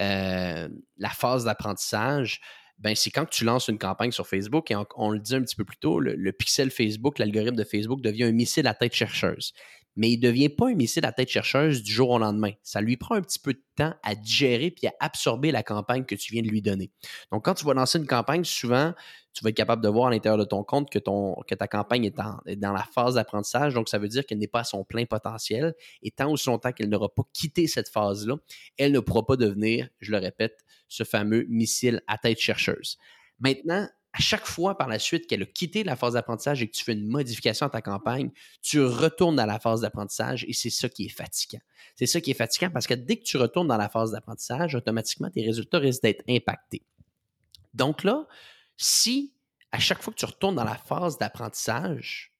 euh, 0.00 0.68
la 0.96 1.10
phase 1.10 1.44
d'apprentissage, 1.44 2.40
ben, 2.78 2.94
c'est 2.94 3.10
quand 3.10 3.28
tu 3.28 3.44
lances 3.44 3.68
une 3.68 3.78
campagne 3.78 4.12
sur 4.12 4.26
Facebook, 4.26 4.70
et 4.70 4.76
on, 4.96 5.10
le 5.10 5.18
dit 5.18 5.34
un 5.34 5.42
petit 5.42 5.56
peu 5.56 5.64
plus 5.64 5.78
tôt, 5.78 5.98
le, 5.98 6.32
pixel 6.32 6.70
Facebook, 6.70 7.18
l'algorithme 7.18 7.56
de 7.56 7.64
Facebook 7.64 8.00
devient 8.00 8.24
un 8.24 8.32
missile 8.32 8.68
à 8.68 8.74
tête 8.74 8.94
chercheuse. 8.94 9.52
Mais 9.98 10.12
il 10.12 10.20
ne 10.20 10.28
devient 10.28 10.48
pas 10.48 10.68
un 10.68 10.74
missile 10.74 11.04
à 11.04 11.12
tête 11.12 11.28
chercheuse 11.28 11.82
du 11.82 11.92
jour 11.92 12.10
au 12.10 12.18
lendemain. 12.20 12.52
Ça 12.62 12.80
lui 12.80 12.96
prend 12.96 13.16
un 13.16 13.20
petit 13.20 13.40
peu 13.40 13.52
de 13.52 13.62
temps 13.74 13.92
à 14.04 14.14
digérer 14.14 14.70
puis 14.70 14.86
à 14.86 14.92
absorber 15.00 15.50
la 15.50 15.64
campagne 15.64 16.04
que 16.04 16.14
tu 16.14 16.32
viens 16.32 16.42
de 16.42 16.48
lui 16.48 16.62
donner. 16.62 16.92
Donc, 17.32 17.44
quand 17.44 17.54
tu 17.54 17.64
vas 17.64 17.74
lancer 17.74 17.98
une 17.98 18.06
campagne, 18.06 18.44
souvent, 18.44 18.94
tu 19.34 19.42
vas 19.42 19.50
être 19.50 19.56
capable 19.56 19.82
de 19.82 19.88
voir 19.88 20.06
à 20.06 20.10
l'intérieur 20.10 20.38
de 20.38 20.44
ton 20.44 20.62
compte 20.62 20.88
que, 20.88 21.00
ta 21.00 21.66
campagne 21.66 22.04
est, 22.04 22.16
est 22.46 22.56
dans 22.56 22.72
la 22.72 22.84
phase 22.84 23.16
d'apprentissage. 23.16 23.74
Donc, 23.74 23.88
ça 23.88 23.98
veut 23.98 24.08
dire 24.08 24.24
qu'elle 24.24 24.38
n'est 24.38 24.46
pas 24.46 24.60
à 24.60 24.64
son 24.64 24.84
plein 24.84 25.04
potentiel. 25.04 25.74
Et 26.02 26.12
tant 26.12 26.32
ou 26.32 26.36
longtemps 26.46 26.70
qu'elle 26.70 26.88
n'aura 26.88 27.12
pas 27.12 27.24
quitté 27.32 27.66
cette 27.66 27.88
phase-là, 27.88 28.36
elle 28.76 28.92
ne 28.92 29.00
pourra 29.00 29.26
pas 29.26 29.36
devenir, 29.36 29.88
je 29.98 30.12
le 30.12 30.18
répète, 30.18 30.64
ce 30.86 31.02
fameux 31.02 31.44
missile 31.48 32.02
à 32.06 32.18
tête 32.18 32.38
chercheuse. 32.38 32.98
Maintenant, 33.40 33.88
à 34.18 34.20
chaque 34.20 34.46
fois 34.46 34.76
par 34.76 34.88
la 34.88 34.98
suite 34.98 35.28
qu'elle 35.28 35.42
a 35.42 35.46
quitté 35.46 35.84
la 35.84 35.94
phase 35.94 36.14
d'apprentissage 36.14 36.60
et 36.60 36.66
que 36.66 36.76
tu 36.76 36.82
fais 36.82 36.92
une 36.92 37.06
modification 37.06 37.66
à 37.66 37.70
ta 37.70 37.80
campagne, 37.80 38.30
tu 38.62 38.80
retournes 38.80 39.38
à 39.38 39.46
la 39.46 39.60
phase 39.60 39.82
d'apprentissage 39.82 40.44
et 40.48 40.52
c'est 40.52 40.70
ça 40.70 40.88
qui 40.88 41.06
est 41.06 41.08
fatigant. 41.08 41.60
C'est 41.94 42.06
ça 42.06 42.20
qui 42.20 42.32
est 42.32 42.34
fatigant 42.34 42.70
parce 42.70 42.88
que 42.88 42.94
dès 42.94 43.16
que 43.18 43.22
tu 43.22 43.36
retournes 43.36 43.68
dans 43.68 43.76
la 43.76 43.88
phase 43.88 44.10
d'apprentissage, 44.10 44.74
automatiquement, 44.74 45.30
tes 45.30 45.42
résultats 45.42 45.78
risquent 45.78 46.02
d'être 46.02 46.24
impactés. 46.28 46.82
Donc 47.74 48.02
là, 48.02 48.26
si 48.76 49.34
à 49.70 49.78
chaque 49.78 50.02
fois 50.02 50.12
que 50.12 50.18
tu 50.18 50.24
retournes 50.24 50.56
dans 50.56 50.64
la 50.64 50.76
phase 50.76 51.16
d'apprentissage, 51.18 52.32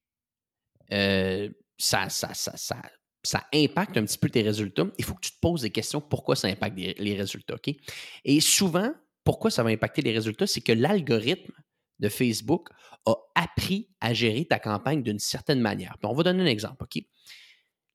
euh, 0.93 1.49
ça, 1.77 2.09
ça, 2.09 2.35
ça, 2.35 2.57
ça, 2.57 3.47
impacte 3.55 3.97
un 3.97 4.05
petit 4.05 4.19
peu 4.19 4.29
tes 4.29 4.43
résultats, 4.43 4.87
il 4.99 5.05
faut 5.05 5.15
que 5.15 5.21
tu 5.21 5.31
te 5.31 5.41
poses 5.41 5.63
des 5.63 5.71
questions 5.71 6.01
pourquoi 6.01 6.35
ça 6.35 6.49
impacte 6.49 6.77
les 6.77 7.15
résultats. 7.15 7.57
Et 8.25 8.41
souvent, 8.41 8.93
pourquoi 9.23 9.51
ça 9.53 9.63
va 9.63 9.71
impacter 9.71 10.03
les 10.03 10.13
résultats? 10.13 10.49
C'est 10.49 10.63
que 10.63 10.73
l'algorithme 10.73 11.53
de 12.01 12.09
Facebook 12.09 12.69
a 13.07 13.15
appris 13.35 13.89
à 14.01 14.13
gérer 14.15 14.45
ta 14.45 14.59
campagne 14.59 15.03
d'une 15.03 15.19
certaine 15.19 15.61
manière. 15.61 15.97
on 16.03 16.15
va 16.15 16.23
donner 16.23 16.43
un 16.43 16.47
exemple? 16.47 16.85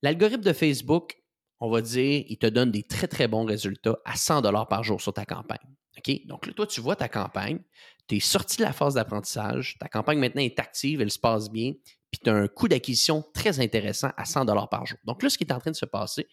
L'algorithme 0.02 0.44
de 0.44 0.54
Facebook, 0.54 1.18
on 1.60 1.70
va 1.70 1.82
dire, 1.82 2.26
il 2.28 2.38
te 2.38 2.48
donne 2.48 2.72
des 2.72 2.84
très, 2.84 3.08
très 3.08 3.28
bons 3.28 3.46
résultats 3.46 3.98
à 4.06 4.16
100 4.16 4.42
par 4.66 4.84
jour 4.84 5.02
sur 5.02 5.14
ta 5.14 5.26
campagne. 5.26 5.60
OK? 5.98 6.26
Donc 6.26 6.46
là, 6.46 6.54
toi, 6.54 6.68
tu 6.68 6.82
vois 6.82 6.96
ta 6.96 7.08
campagne, 7.08 7.60
tu 8.08 8.18
es 8.18 8.20
sorti 8.20 8.58
de 8.58 8.64
la 8.64 8.74
phase 8.74 8.96
d'apprentissage, 8.96 9.78
ta 9.80 9.88
campagne 9.88 10.20
maintenant 10.20 10.42
est 10.42 10.60
active, 10.60 11.02
elle 11.02 11.12
se 11.12 11.20
passe 11.20 11.50
bien, 11.50 11.74
puis 12.12 12.20
tu 12.24 12.30
as 12.30 12.34
un 12.34 12.48
coût 12.48 12.68
d'acquisition 12.68 13.24
très 13.34 13.60
intéressant 13.60 14.10
à 14.18 14.26
100 14.26 14.46
par 14.68 14.86
jour. 14.86 14.98
Donc 15.06 15.24
là, 15.24 15.30
ce 15.30 15.38
qui 15.38 15.46
est 15.46 15.54
en 15.54 15.60
train 15.60 15.72
de 15.72 15.76
se 15.76 15.86
passer, 15.86 16.28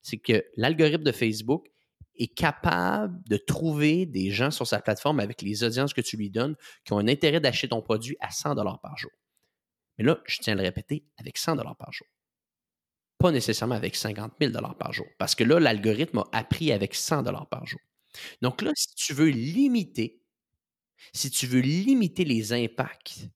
c'est 0.00 0.18
que 0.18 0.44
l'algorithme 0.56 1.04
de 1.04 1.12
Facebook 1.12 1.66
est 2.16 2.34
capable 2.34 3.22
de 3.28 3.36
trouver 3.36 4.06
des 4.06 4.30
gens 4.30 4.50
sur 4.50 4.66
sa 4.66 4.80
plateforme 4.80 5.20
avec 5.20 5.42
les 5.42 5.64
audiences 5.64 5.94
que 5.94 6.00
tu 6.00 6.16
lui 6.16 6.30
donnes 6.30 6.56
qui 6.84 6.92
ont 6.92 6.98
un 6.98 7.08
intérêt 7.08 7.40
d'acheter 7.40 7.68
ton 7.68 7.82
produit 7.82 8.16
à 8.20 8.30
100 8.30 8.54
par 8.82 8.96
jour. 8.98 9.10
Mais 9.98 10.04
là, 10.04 10.20
je 10.26 10.38
tiens 10.38 10.54
à 10.54 10.56
le 10.56 10.62
répéter, 10.62 11.04
avec 11.18 11.38
100 11.38 11.56
par 11.56 11.92
jour. 11.92 12.06
Pas 13.18 13.30
nécessairement 13.30 13.74
avec 13.74 13.94
50 13.94 14.32
000 14.40 14.52
par 14.78 14.92
jour. 14.92 15.06
Parce 15.18 15.34
que 15.34 15.44
là, 15.44 15.60
l'algorithme 15.60 16.18
a 16.18 16.28
appris 16.32 16.72
avec 16.72 16.94
100 16.94 17.24
par 17.46 17.66
jour. 17.66 17.80
Donc 18.40 18.62
là, 18.62 18.72
si 18.74 18.94
tu 18.94 19.14
veux 19.14 19.28
limiter, 19.28 20.22
si 21.12 21.30
tu 21.30 21.46
veux 21.46 21.60
limiter 21.60 22.24
les 22.24 22.52
impacts 22.52 23.28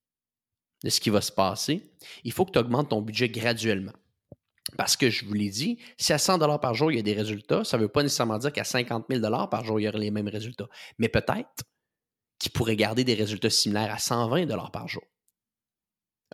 de 0.85 0.91
ce 0.91 1.01
qui 1.01 1.11
va 1.11 1.21
se 1.21 1.33
passer, 1.33 1.93
il 2.25 2.33
faut 2.33 2.45
que 2.45 2.53
tu 2.53 2.59
augmentes 2.59 2.91
ton 2.91 3.01
budget 3.01 3.29
graduellement. 3.29 3.95
Parce 4.77 4.97
que 4.97 5.11
je 5.11 5.25
vous 5.25 5.35
l'ai 5.35 5.51
dit, 5.51 5.79
si 5.97 6.13
à 6.13 6.19
100 6.19 6.59
par 6.59 6.75
jour, 6.75 6.91
il 6.91 6.97
y 6.97 6.99
a 6.99 7.03
des 7.03 7.13
résultats, 7.13 7.63
ça 7.65 7.77
ne 7.77 7.83
veut 7.83 7.89
pas 7.89 8.03
nécessairement 8.03 8.39
dire 8.39 8.53
qu'à 8.53 8.65
50 8.65 9.07
000 9.09 9.47
par 9.49 9.65
jour, 9.65 9.79
il 9.79 9.85
y 9.85 9.89
aurait 9.89 9.99
les 9.99 10.11
mêmes 10.11 10.29
résultats. 10.29 10.69
Mais 10.99 11.09
peut-être 11.09 11.65
qu'il 12.39 12.53
pourrait 12.53 12.77
garder 12.77 13.05
des 13.05 13.15
résultats 13.15 13.51
similaires 13.51 13.93
à 13.93 13.99
120 13.99 14.47
par 14.71 14.89
jour. 14.89 15.05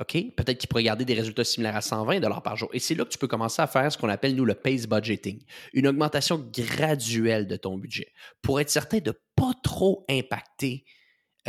OK? 0.00 0.34
Peut-être 0.36 0.58
qu'il 0.58 0.68
pourrait 0.68 0.82
garder 0.82 1.04
des 1.04 1.14
résultats 1.14 1.44
similaires 1.44 1.76
à 1.76 1.82
120 1.82 2.20
par 2.40 2.56
jour. 2.56 2.70
Et 2.72 2.78
c'est 2.78 2.94
là 2.94 3.04
que 3.04 3.10
tu 3.10 3.18
peux 3.18 3.28
commencer 3.28 3.60
à 3.60 3.66
faire 3.66 3.92
ce 3.92 3.98
qu'on 3.98 4.08
appelle, 4.08 4.34
nous, 4.34 4.44
le 4.44 4.54
pace 4.54 4.86
budgeting. 4.86 5.42
Une 5.74 5.86
augmentation 5.86 6.38
graduelle 6.38 7.46
de 7.46 7.56
ton 7.56 7.76
budget 7.76 8.12
pour 8.40 8.60
être 8.60 8.70
certain 8.70 8.98
de 8.98 9.10
ne 9.10 9.16
pas 9.36 9.52
trop 9.62 10.06
impacter 10.08 10.84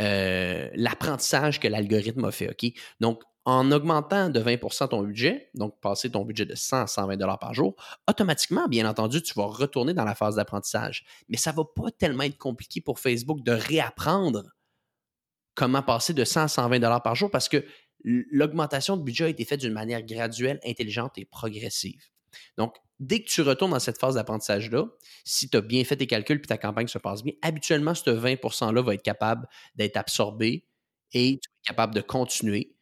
euh, 0.00 0.68
l'apprentissage 0.74 1.58
que 1.58 1.68
l'algorithme 1.68 2.24
a 2.24 2.30
fait. 2.30 2.50
OK? 2.50 2.70
Donc, 3.00 3.22
en 3.46 3.70
augmentant 3.72 4.30
de 4.30 4.40
20% 4.40 4.88
ton 4.88 5.02
budget, 5.02 5.50
donc 5.54 5.78
passer 5.80 6.10
ton 6.10 6.24
budget 6.24 6.46
de 6.46 6.54
100 6.54 6.82
à 6.82 6.86
120 6.86 7.36
par 7.36 7.52
jour, 7.52 7.74
automatiquement, 8.08 8.68
bien 8.68 8.88
entendu, 8.88 9.22
tu 9.22 9.34
vas 9.34 9.44
retourner 9.44 9.92
dans 9.92 10.04
la 10.04 10.14
phase 10.14 10.36
d'apprentissage. 10.36 11.04
Mais 11.28 11.36
ça 11.36 11.52
ne 11.52 11.56
va 11.56 11.64
pas 11.64 11.90
tellement 11.90 12.22
être 12.22 12.38
compliqué 12.38 12.80
pour 12.80 12.98
Facebook 12.98 13.42
de 13.42 13.52
réapprendre 13.52 14.44
comment 15.54 15.82
passer 15.82 16.14
de 16.14 16.24
100 16.24 16.42
à 16.42 16.48
120 16.48 17.00
par 17.00 17.14
jour 17.14 17.30
parce 17.30 17.48
que 17.48 17.64
l'augmentation 18.02 18.96
de 18.96 19.02
budget 19.02 19.24
a 19.24 19.28
été 19.28 19.44
faite 19.44 19.60
d'une 19.60 19.72
manière 19.72 20.02
graduelle, 20.02 20.58
intelligente 20.64 21.16
et 21.16 21.24
progressive. 21.24 22.02
Donc, 22.58 22.76
dès 22.98 23.22
que 23.22 23.28
tu 23.28 23.42
retournes 23.42 23.70
dans 23.70 23.78
cette 23.78 23.98
phase 23.98 24.16
d'apprentissage-là, 24.16 24.86
si 25.24 25.48
tu 25.48 25.56
as 25.56 25.60
bien 25.60 25.84
fait 25.84 25.96
tes 25.96 26.06
calculs 26.06 26.40
et 26.42 26.46
ta 26.46 26.58
campagne 26.58 26.88
se 26.88 26.98
passe 26.98 27.22
bien, 27.22 27.34
habituellement, 27.42 27.94
ce 27.94 28.10
20 28.10 28.34
%-là 28.34 28.82
va 28.82 28.94
être 28.94 29.02
capable 29.02 29.46
d'être 29.76 29.96
absorbé 29.96 30.66
et 31.12 31.38
tu 31.40 31.48
es 31.48 31.68
capable 31.68 31.94
de 31.94 32.00
continuer 32.00 32.73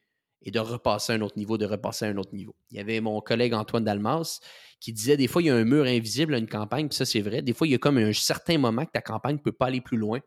et 0.42 0.50
de 0.50 0.58
repasser 0.58 1.12
à 1.12 1.16
un 1.16 1.20
autre 1.20 1.38
niveau, 1.38 1.58
de 1.58 1.66
repasser 1.66 2.04
à 2.04 2.08
un 2.08 2.16
autre 2.16 2.34
niveau. 2.34 2.54
Il 2.70 2.76
y 2.76 2.80
avait 2.80 3.00
mon 3.00 3.20
collègue 3.20 3.54
Antoine 3.54 3.84
Dalmas 3.84 4.40
qui 4.80 4.92
disait 4.92 5.16
des 5.16 5.28
fois, 5.28 5.42
il 5.42 5.46
y 5.46 5.50
a 5.50 5.54
un 5.54 5.64
mur 5.64 5.84
invisible 5.84 6.34
à 6.34 6.38
une 6.38 6.48
campagne, 6.48 6.88
puis 6.88 6.96
ça, 6.96 7.04
c'est 7.04 7.20
vrai. 7.20 7.42
Des 7.42 7.52
fois, 7.52 7.66
il 7.66 7.70
y 7.70 7.74
a 7.74 7.78
comme 7.78 7.98
un 7.98 8.12
certain 8.12 8.58
moment 8.58 8.84
que 8.84 8.90
ta 8.92 9.00
campagne 9.00 9.36
ne 9.36 9.40
peut 9.40 9.52
pas 9.52 9.66
aller 9.66 9.80
plus 9.80 9.96
loin, 9.96 10.20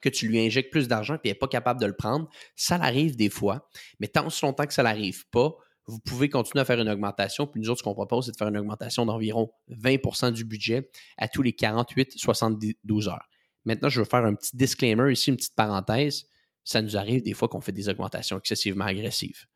que 0.00 0.08
tu 0.08 0.28
lui 0.28 0.38
injectes 0.38 0.70
plus 0.70 0.88
d'argent, 0.88 1.14
puis 1.18 1.28
elle 1.28 1.32
n'est 1.32 1.38
pas 1.38 1.48
capable 1.48 1.80
de 1.80 1.86
le 1.86 1.94
prendre. 1.94 2.28
Ça 2.54 2.78
l'arrive 2.78 3.16
des 3.16 3.30
fois, 3.30 3.68
mais 4.00 4.08
tant 4.08 4.28
longtemps 4.42 4.66
que 4.66 4.74
ça 4.74 4.82
n'arrive 4.82 5.28
pas, 5.30 5.54
vous 5.86 6.00
pouvez 6.00 6.28
continuer 6.28 6.62
à 6.62 6.64
faire 6.64 6.80
une 6.80 6.88
augmentation. 6.88 7.46
Puis 7.46 7.60
nous 7.60 7.70
autres, 7.70 7.78
ce 7.78 7.84
qu'on 7.84 7.94
propose, 7.94 8.26
c'est 8.26 8.32
de 8.32 8.36
faire 8.36 8.48
une 8.48 8.58
augmentation 8.58 9.06
d'environ 9.06 9.52
20% 9.70 10.32
du 10.32 10.44
budget 10.44 10.90
à 11.16 11.28
tous 11.28 11.42
les 11.42 11.52
48-72 11.52 13.08
heures. 13.08 13.28
Maintenant, 13.64 13.88
je 13.88 14.00
veux 14.00 14.06
faire 14.06 14.24
un 14.24 14.34
petit 14.34 14.56
disclaimer 14.56 15.12
ici, 15.12 15.30
une 15.30 15.36
petite 15.36 15.54
parenthèse. 15.54 16.26
Ça 16.66 16.82
nous 16.82 16.96
arrive 16.96 17.22
des 17.22 17.32
fois 17.32 17.48
qu'on 17.48 17.60
fait 17.60 17.72
des 17.72 17.88
augmentations 17.88 18.36
excessivement 18.36 18.86
agressives. 18.86 19.46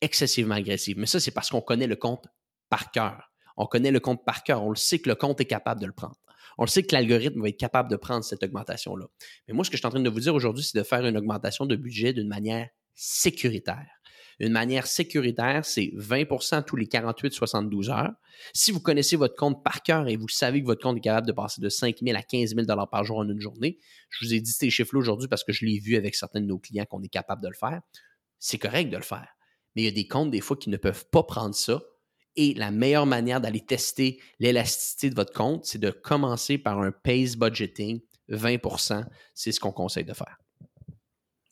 Excessivement 0.00 0.54
agressives. 0.54 0.98
Mais 0.98 1.06
ça, 1.06 1.20
c'est 1.20 1.30
parce 1.30 1.50
qu'on 1.50 1.60
connaît 1.60 1.86
le 1.86 1.94
compte 1.94 2.26
par 2.70 2.90
cœur. 2.90 3.30
On 3.58 3.66
connaît 3.66 3.90
le 3.90 4.00
compte 4.00 4.24
par 4.24 4.42
cœur. 4.42 4.64
On 4.64 4.70
le 4.70 4.76
sait 4.76 4.98
que 4.98 5.10
le 5.10 5.14
compte 5.14 5.40
est 5.42 5.44
capable 5.44 5.80
de 5.80 5.86
le 5.86 5.92
prendre. 5.92 6.16
On 6.56 6.64
le 6.64 6.68
sait 6.68 6.82
que 6.82 6.94
l'algorithme 6.94 7.42
va 7.42 7.48
être 7.50 7.58
capable 7.58 7.90
de 7.90 7.96
prendre 7.96 8.24
cette 8.24 8.42
augmentation-là. 8.42 9.06
Mais 9.46 9.54
moi, 9.54 9.64
ce 9.64 9.70
que 9.70 9.76
je 9.76 9.80
suis 9.80 9.86
en 9.86 9.90
train 9.90 10.00
de 10.00 10.08
vous 10.08 10.20
dire 10.20 10.34
aujourd'hui, 10.34 10.64
c'est 10.64 10.78
de 10.78 10.82
faire 10.82 11.04
une 11.04 11.18
augmentation 11.18 11.66
de 11.66 11.76
budget 11.76 12.14
d'une 12.14 12.28
manière 12.28 12.68
sécuritaire. 12.94 13.93
Une 14.40 14.52
manière 14.52 14.86
sécuritaire, 14.86 15.64
c'est 15.64 15.92
20% 15.96 16.64
tous 16.64 16.76
les 16.76 16.86
48-72 16.86 17.90
heures. 17.90 18.12
Si 18.52 18.72
vous 18.72 18.80
connaissez 18.80 19.16
votre 19.16 19.36
compte 19.36 19.62
par 19.62 19.82
cœur 19.82 20.08
et 20.08 20.16
vous 20.16 20.28
savez 20.28 20.60
que 20.60 20.66
votre 20.66 20.82
compte 20.82 20.96
est 20.96 21.00
capable 21.00 21.26
de 21.26 21.32
passer 21.32 21.60
de 21.60 21.68
5 21.68 21.98
000 22.02 22.16
à 22.16 22.22
15 22.22 22.54
000 22.54 22.66
par 22.90 23.04
jour 23.04 23.18
en 23.18 23.28
une 23.28 23.40
journée, 23.40 23.78
je 24.10 24.24
vous 24.24 24.34
ai 24.34 24.40
dit 24.40 24.52
ces 24.52 24.70
chiffres-là 24.70 25.00
aujourd'hui 25.00 25.28
parce 25.28 25.44
que 25.44 25.52
je 25.52 25.64
l'ai 25.64 25.78
vu 25.78 25.96
avec 25.96 26.14
certains 26.14 26.40
de 26.40 26.46
nos 26.46 26.58
clients 26.58 26.84
qu'on 26.84 27.02
est 27.02 27.08
capable 27.08 27.42
de 27.42 27.48
le 27.48 27.54
faire. 27.54 27.80
C'est 28.38 28.58
correct 28.58 28.90
de 28.90 28.96
le 28.96 29.02
faire. 29.02 29.28
Mais 29.74 29.82
il 29.82 29.84
y 29.86 29.88
a 29.88 29.92
des 29.92 30.06
comptes, 30.06 30.30
des 30.30 30.40
fois, 30.40 30.56
qui 30.56 30.70
ne 30.70 30.76
peuvent 30.76 31.06
pas 31.10 31.22
prendre 31.22 31.54
ça 31.54 31.80
et 32.36 32.54
la 32.54 32.70
meilleure 32.70 33.06
manière 33.06 33.40
d'aller 33.40 33.60
tester 33.60 34.20
l'élasticité 34.40 35.10
de 35.10 35.14
votre 35.14 35.32
compte, 35.32 35.64
c'est 35.64 35.78
de 35.78 35.90
commencer 35.90 36.58
par 36.58 36.80
un 36.80 36.90
pace 36.90 37.36
budgeting 37.36 38.00
20% 38.28 39.04
C'est 39.34 39.52
ce 39.52 39.60
qu'on 39.60 39.72
conseille 39.72 40.04
de 40.04 40.14
faire. 40.14 40.36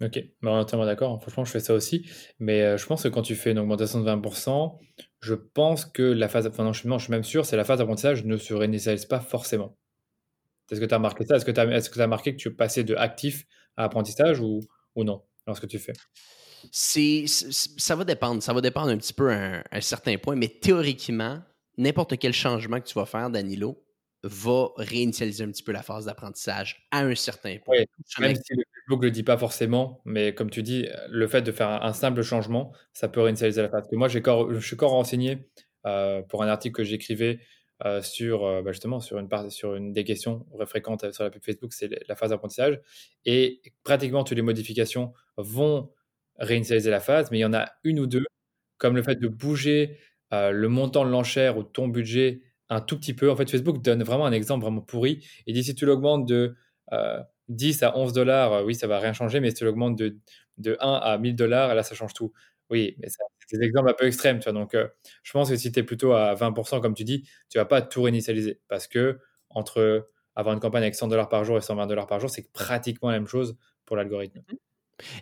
Ok, 0.02 0.18
bah, 0.42 0.50
on 0.50 0.56
est 0.56 0.60
entièrement 0.60 0.86
d'accord. 0.86 1.20
Franchement, 1.20 1.44
je 1.44 1.52
fais 1.52 1.60
ça 1.60 1.74
aussi. 1.74 2.10
Mais 2.40 2.62
euh, 2.62 2.76
je 2.76 2.86
pense 2.86 3.04
que 3.04 3.08
quand 3.08 3.22
tu 3.22 3.36
fais 3.36 3.52
une 3.52 3.58
augmentation 3.58 4.00
de 4.00 4.10
20%, 4.10 4.78
je 5.20 5.34
pense 5.34 5.84
que 5.84 6.02
la 6.02 6.28
phase, 6.28 6.46
enfin 6.46 6.72
je, 6.72 6.80
suis 6.80 6.88
même 7.10 7.22
sûr, 7.22 7.46
c'est 7.46 7.56
la 7.56 7.64
phase 7.64 7.78
d'apprentissage 7.78 8.24
ne 8.24 8.36
se 8.36 8.52
réinitialise 8.52 9.06
pas 9.06 9.20
forcément. 9.20 9.76
Est-ce 10.70 10.80
que 10.80 10.86
tu 10.86 10.94
as 10.94 10.96
remarqué 10.96 11.24
ça? 11.24 11.36
Est-ce 11.36 11.44
que 11.44 11.50
tu 11.50 11.60
as, 11.60 11.64
est 11.64 11.90
que 11.90 12.00
as 12.00 12.04
remarqué 12.04 12.32
que 12.32 12.40
tu 12.40 12.52
passais 12.54 12.82
de 12.82 12.94
actif 12.96 13.46
à 13.76 13.84
apprentissage 13.84 14.40
ou, 14.40 14.60
ou 14.96 15.04
non 15.04 15.22
lorsque 15.46 15.68
tu 15.68 15.78
fais? 15.78 15.92
C'est, 16.70 17.24
ça 17.26 17.94
va 17.94 18.04
dépendre. 18.04 18.42
Ça 18.42 18.52
va 18.52 18.60
dépendre 18.60 18.88
un 18.88 18.96
petit 18.96 19.12
peu 19.12 19.30
à 19.30 19.62
un, 19.70 19.80
certain 19.80 20.16
point, 20.18 20.34
mais 20.34 20.48
théoriquement, 20.48 21.40
n'importe 21.76 22.18
quel 22.18 22.32
changement 22.32 22.80
que 22.80 22.86
tu 22.86 22.94
vas 22.94 23.06
faire, 23.06 23.30
Danilo, 23.30 23.84
va 24.22 24.68
réinitialiser 24.76 25.44
un 25.44 25.50
petit 25.50 25.62
peu 25.62 25.72
la 25.72 25.82
phase 25.82 26.04
d'apprentissage 26.06 26.86
à 26.90 27.00
un 27.00 27.14
certain 27.14 27.56
point. 27.58 27.78
même 28.20 28.36
si 28.36 28.54
le 28.54 28.62
Facebook 28.74 29.00
ne 29.00 29.06
le 29.06 29.10
dit 29.10 29.22
pas 29.22 29.36
forcément, 29.36 30.00
mais 30.04 30.34
comme 30.34 30.50
tu 30.50 30.62
dis, 30.62 30.86
le 31.08 31.26
fait 31.26 31.42
de 31.42 31.50
faire 31.50 31.68
un, 31.68 31.92
simple 31.92 32.22
changement, 32.22 32.72
ça 32.92 33.08
peut 33.08 33.20
réinitialiser 33.20 33.62
la 33.62 33.68
phase. 33.68 33.88
Que 33.88 33.96
moi, 33.96 34.08
je 34.08 34.18
suis 34.60 34.74
encore 34.74 34.90
renseigné 34.90 35.48
euh, 35.86 36.22
pour 36.22 36.44
un 36.44 36.48
article 36.48 36.76
que 36.76 36.84
j'écrivais 36.84 37.40
euh, 37.84 38.00
sur 38.00 38.44
euh, 38.46 38.62
bah, 38.62 38.70
justement 38.70 39.00
sur 39.00 39.18
une, 39.18 39.28
part, 39.28 39.50
sur 39.50 39.74
une 39.74 39.92
des 39.92 40.04
questions 40.04 40.46
fréquentes 40.66 41.10
sur 41.12 41.24
la 41.24 41.30
pub 41.30 41.42
Facebook, 41.42 41.72
c'est 41.72 41.90
la 42.08 42.14
phase 42.14 42.30
d'apprentissage. 42.30 42.80
Et 43.24 43.60
pratiquement 43.82 44.22
toutes 44.22 44.36
les 44.36 44.42
modifications 44.42 45.12
vont 45.36 45.90
réinitialiser 46.38 46.90
la 46.90 47.00
phase, 47.00 47.32
mais 47.32 47.38
il 47.38 47.40
y 47.40 47.44
en 47.44 47.54
a 47.54 47.72
une 47.82 47.98
ou 47.98 48.06
deux, 48.06 48.24
comme 48.78 48.94
le 48.94 49.02
fait 49.02 49.16
de 49.16 49.26
bouger 49.26 49.98
le 50.30 50.66
montant 50.68 51.04
de 51.04 51.10
l'enchère 51.10 51.58
ou 51.58 51.62
ton 51.62 51.88
budget 51.88 52.40
un 52.74 52.80
tout 52.80 52.98
petit 52.98 53.14
peu. 53.14 53.30
En 53.30 53.36
fait, 53.36 53.50
Facebook 53.50 53.82
donne 53.82 54.02
vraiment 54.02 54.26
un 54.26 54.32
exemple 54.32 54.62
vraiment 54.64 54.80
pourri. 54.80 55.26
Il 55.46 55.54
dit 55.54 55.64
si 55.64 55.74
tu 55.74 55.86
l'augmentes 55.86 56.26
de 56.26 56.56
10 57.48 57.82
euh, 57.82 57.86
à 57.86 57.96
11 57.98 58.12
dollars, 58.12 58.52
euh, 58.52 58.64
oui, 58.64 58.74
ça 58.74 58.86
va 58.86 58.98
rien 58.98 59.12
changer, 59.12 59.40
mais 59.40 59.50
si 59.50 59.56
tu 59.56 59.64
l'augmentes 59.64 59.96
de, 59.98 60.18
de 60.58 60.76
1 60.80 60.92
à 60.94 61.18
1000 61.18 61.36
dollars, 61.36 61.74
là, 61.74 61.82
ça 61.82 61.94
change 61.94 62.14
tout. 62.14 62.32
Oui, 62.70 62.96
mais 62.98 63.08
c'est 63.08 63.58
des 63.58 63.64
exemples 63.66 63.90
un 63.90 63.94
peu 63.94 64.06
extrêmes. 64.06 64.38
Tu 64.38 64.44
vois, 64.50 64.58
donc, 64.58 64.74
je 65.22 65.32
pense 65.32 65.50
que 65.50 65.56
si 65.56 65.72
tu 65.72 65.80
es 65.80 65.82
plutôt 65.82 66.12
à 66.12 66.34
20%, 66.34 66.80
comme 66.80 66.94
tu 66.94 67.04
dis, 67.04 67.28
tu 67.50 67.58
vas 67.58 67.66
pas 67.66 67.82
tout 67.82 68.02
réinitialiser 68.02 68.60
parce 68.68 68.86
que 68.86 69.18
entre 69.50 70.06
avoir 70.34 70.54
une 70.54 70.60
campagne 70.60 70.82
avec 70.82 70.94
100 70.94 71.08
dollars 71.08 71.28
par 71.28 71.44
jour 71.44 71.58
et 71.58 71.60
120 71.60 71.86
dollars 71.86 72.06
par 72.06 72.20
jour, 72.20 72.30
c'est 72.30 72.50
pratiquement 72.52 73.10
la 73.10 73.18
même 73.18 73.28
chose 73.28 73.56
pour 73.84 73.96
l'algorithme. 73.96 74.40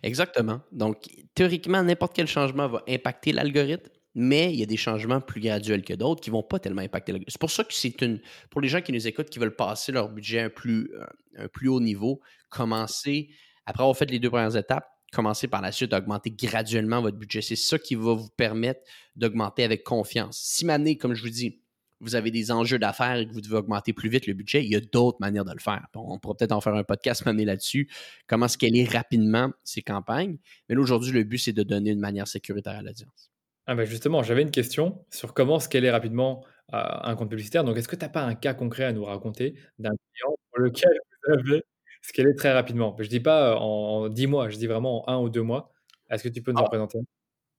Exactement. 0.03 0.61
Donc, 0.73 1.09
théoriquement, 1.35 1.83
n'importe 1.83 2.15
quel 2.15 2.27
changement 2.27 2.69
va 2.69 2.83
impacter 2.89 3.33
l'algorithme, 3.33 3.91
mais 4.15 4.53
il 4.53 4.59
y 4.59 4.63
a 4.63 4.67
des 4.67 4.77
changements 4.77 5.21
plus 5.21 5.41
graduels 5.41 5.83
que 5.83 5.95
d'autres 5.95 6.21
qui 6.21 6.31
ne 6.31 6.35
vont 6.35 6.43
pas 6.43 6.59
tellement 6.59 6.83
impacter 6.83 7.13
l'algorithme. 7.13 7.31
C'est 7.31 7.41
pour 7.41 7.51
ça 7.51 7.65
que 7.65 7.73
c'est 7.73 8.01
une. 8.03 8.21
Pour 8.51 8.61
les 8.61 8.69
gens 8.69 8.81
qui 8.81 8.93
nous 8.93 9.07
écoutent, 9.07 9.31
qui 9.31 9.39
veulent 9.39 9.55
passer 9.55 9.93
leur 9.93 10.09
budget 10.09 10.41
à 10.41 10.45
un 10.47 10.51
plus, 10.51 10.91
euh, 10.95 11.07
un 11.37 11.49
plus 11.49 11.69
haut 11.69 11.81
niveau, 11.81 12.21
commencer, 12.49 13.31
après 13.67 13.83
avoir 13.83 13.97
fait 13.97 14.11
les 14.11 14.19
deux 14.19 14.31
premières 14.31 14.57
étapes, 14.57 14.89
commencer 15.13 15.49
par 15.49 15.61
la 15.61 15.73
suite 15.73 15.93
à 15.93 15.99
augmenter 15.99 16.31
graduellement 16.31 17.01
votre 17.01 17.19
budget. 17.19 17.43
C'est 17.43 17.57
ça 17.57 17.79
qui 17.79 17.95
va 17.95 18.15
vous 18.15 18.31
permettre 18.37 18.81
d'augmenter 19.17 19.65
avec 19.65 19.85
confiance. 19.85 20.39
Si 20.43 20.69
année, 20.71 20.97
comme 20.97 21.15
je 21.15 21.23
vous 21.23 21.31
dis, 21.31 21.61
vous 22.01 22.15
avez 22.15 22.31
des 22.31 22.51
enjeux 22.51 22.79
d'affaires 22.79 23.17
et 23.17 23.29
que 23.29 23.33
vous 23.33 23.43
devez 23.43 23.57
augmenter 23.57 23.93
plus 23.93 24.09
vite 24.09 24.27
le 24.27 24.33
budget, 24.33 24.65
il 24.65 24.71
y 24.71 24.77
a 24.77 24.81
d'autres 24.81 25.19
manières 25.21 25.45
de 25.45 25.53
le 25.53 25.61
faire. 25.61 25.87
On 25.95 26.19
pourra 26.19 26.35
peut-être 26.35 26.53
en 26.53 26.61
faire 26.61 26.75
un 26.75 26.85
podcast 26.85 27.27
mené 27.27 27.45
là-dessus, 27.45 27.91
comment 28.27 28.49
scaler 28.49 28.85
rapidement 28.85 29.51
ces 29.65 29.83
campagnes? 29.83 30.39
Mais 30.69 30.75
là, 30.75 30.81
aujourd'hui, 30.81 31.13
le 31.13 31.25
but, 31.25 31.39
c'est 31.39 31.53
de 31.53 31.63
donner 31.63 31.91
une 31.91 32.01
manière 32.01 32.27
sécuritaire 32.27 32.79
à 32.79 32.83
l'audience. 32.83 33.31
Ah 33.71 33.77
ben 33.77 33.85
justement, 33.85 34.25
j'avais 34.25 34.43
une 34.43 34.51
question 34.51 35.05
sur 35.13 35.33
comment 35.33 35.61
scaler 35.61 35.93
rapidement 35.93 36.45
euh, 36.75 36.83
un 36.83 37.15
compte 37.15 37.31
publicitaire. 37.31 37.63
Donc, 37.63 37.77
est-ce 37.77 37.87
que 37.87 37.95
tu 37.95 38.05
n'as 38.05 38.09
pas 38.09 38.23
un 38.23 38.35
cas 38.35 38.53
concret 38.53 38.83
à 38.83 38.93
nous 38.93 39.05
raconter 39.05 39.55
d'un 39.79 39.91
client 39.91 40.35
pour 40.51 40.59
lequel 40.65 40.91
vous 41.23 41.35
avez 41.35 41.63
scalé 42.03 42.35
très 42.35 42.53
rapidement? 42.53 42.97
Je 42.99 43.05
ne 43.05 43.09
dis 43.09 43.21
pas 43.21 43.57
en 43.61 44.09
10 44.09 44.27
mois, 44.27 44.49
je 44.49 44.57
dis 44.57 44.67
vraiment 44.67 45.09
en 45.09 45.13
1 45.13 45.19
ou 45.21 45.29
2 45.29 45.43
mois. 45.43 45.73
Est-ce 46.11 46.25
que 46.25 46.29
tu 46.31 46.43
peux 46.43 46.51
nous 46.51 46.59
en 46.59 46.65
ah. 46.65 46.69
présenter 46.69 46.99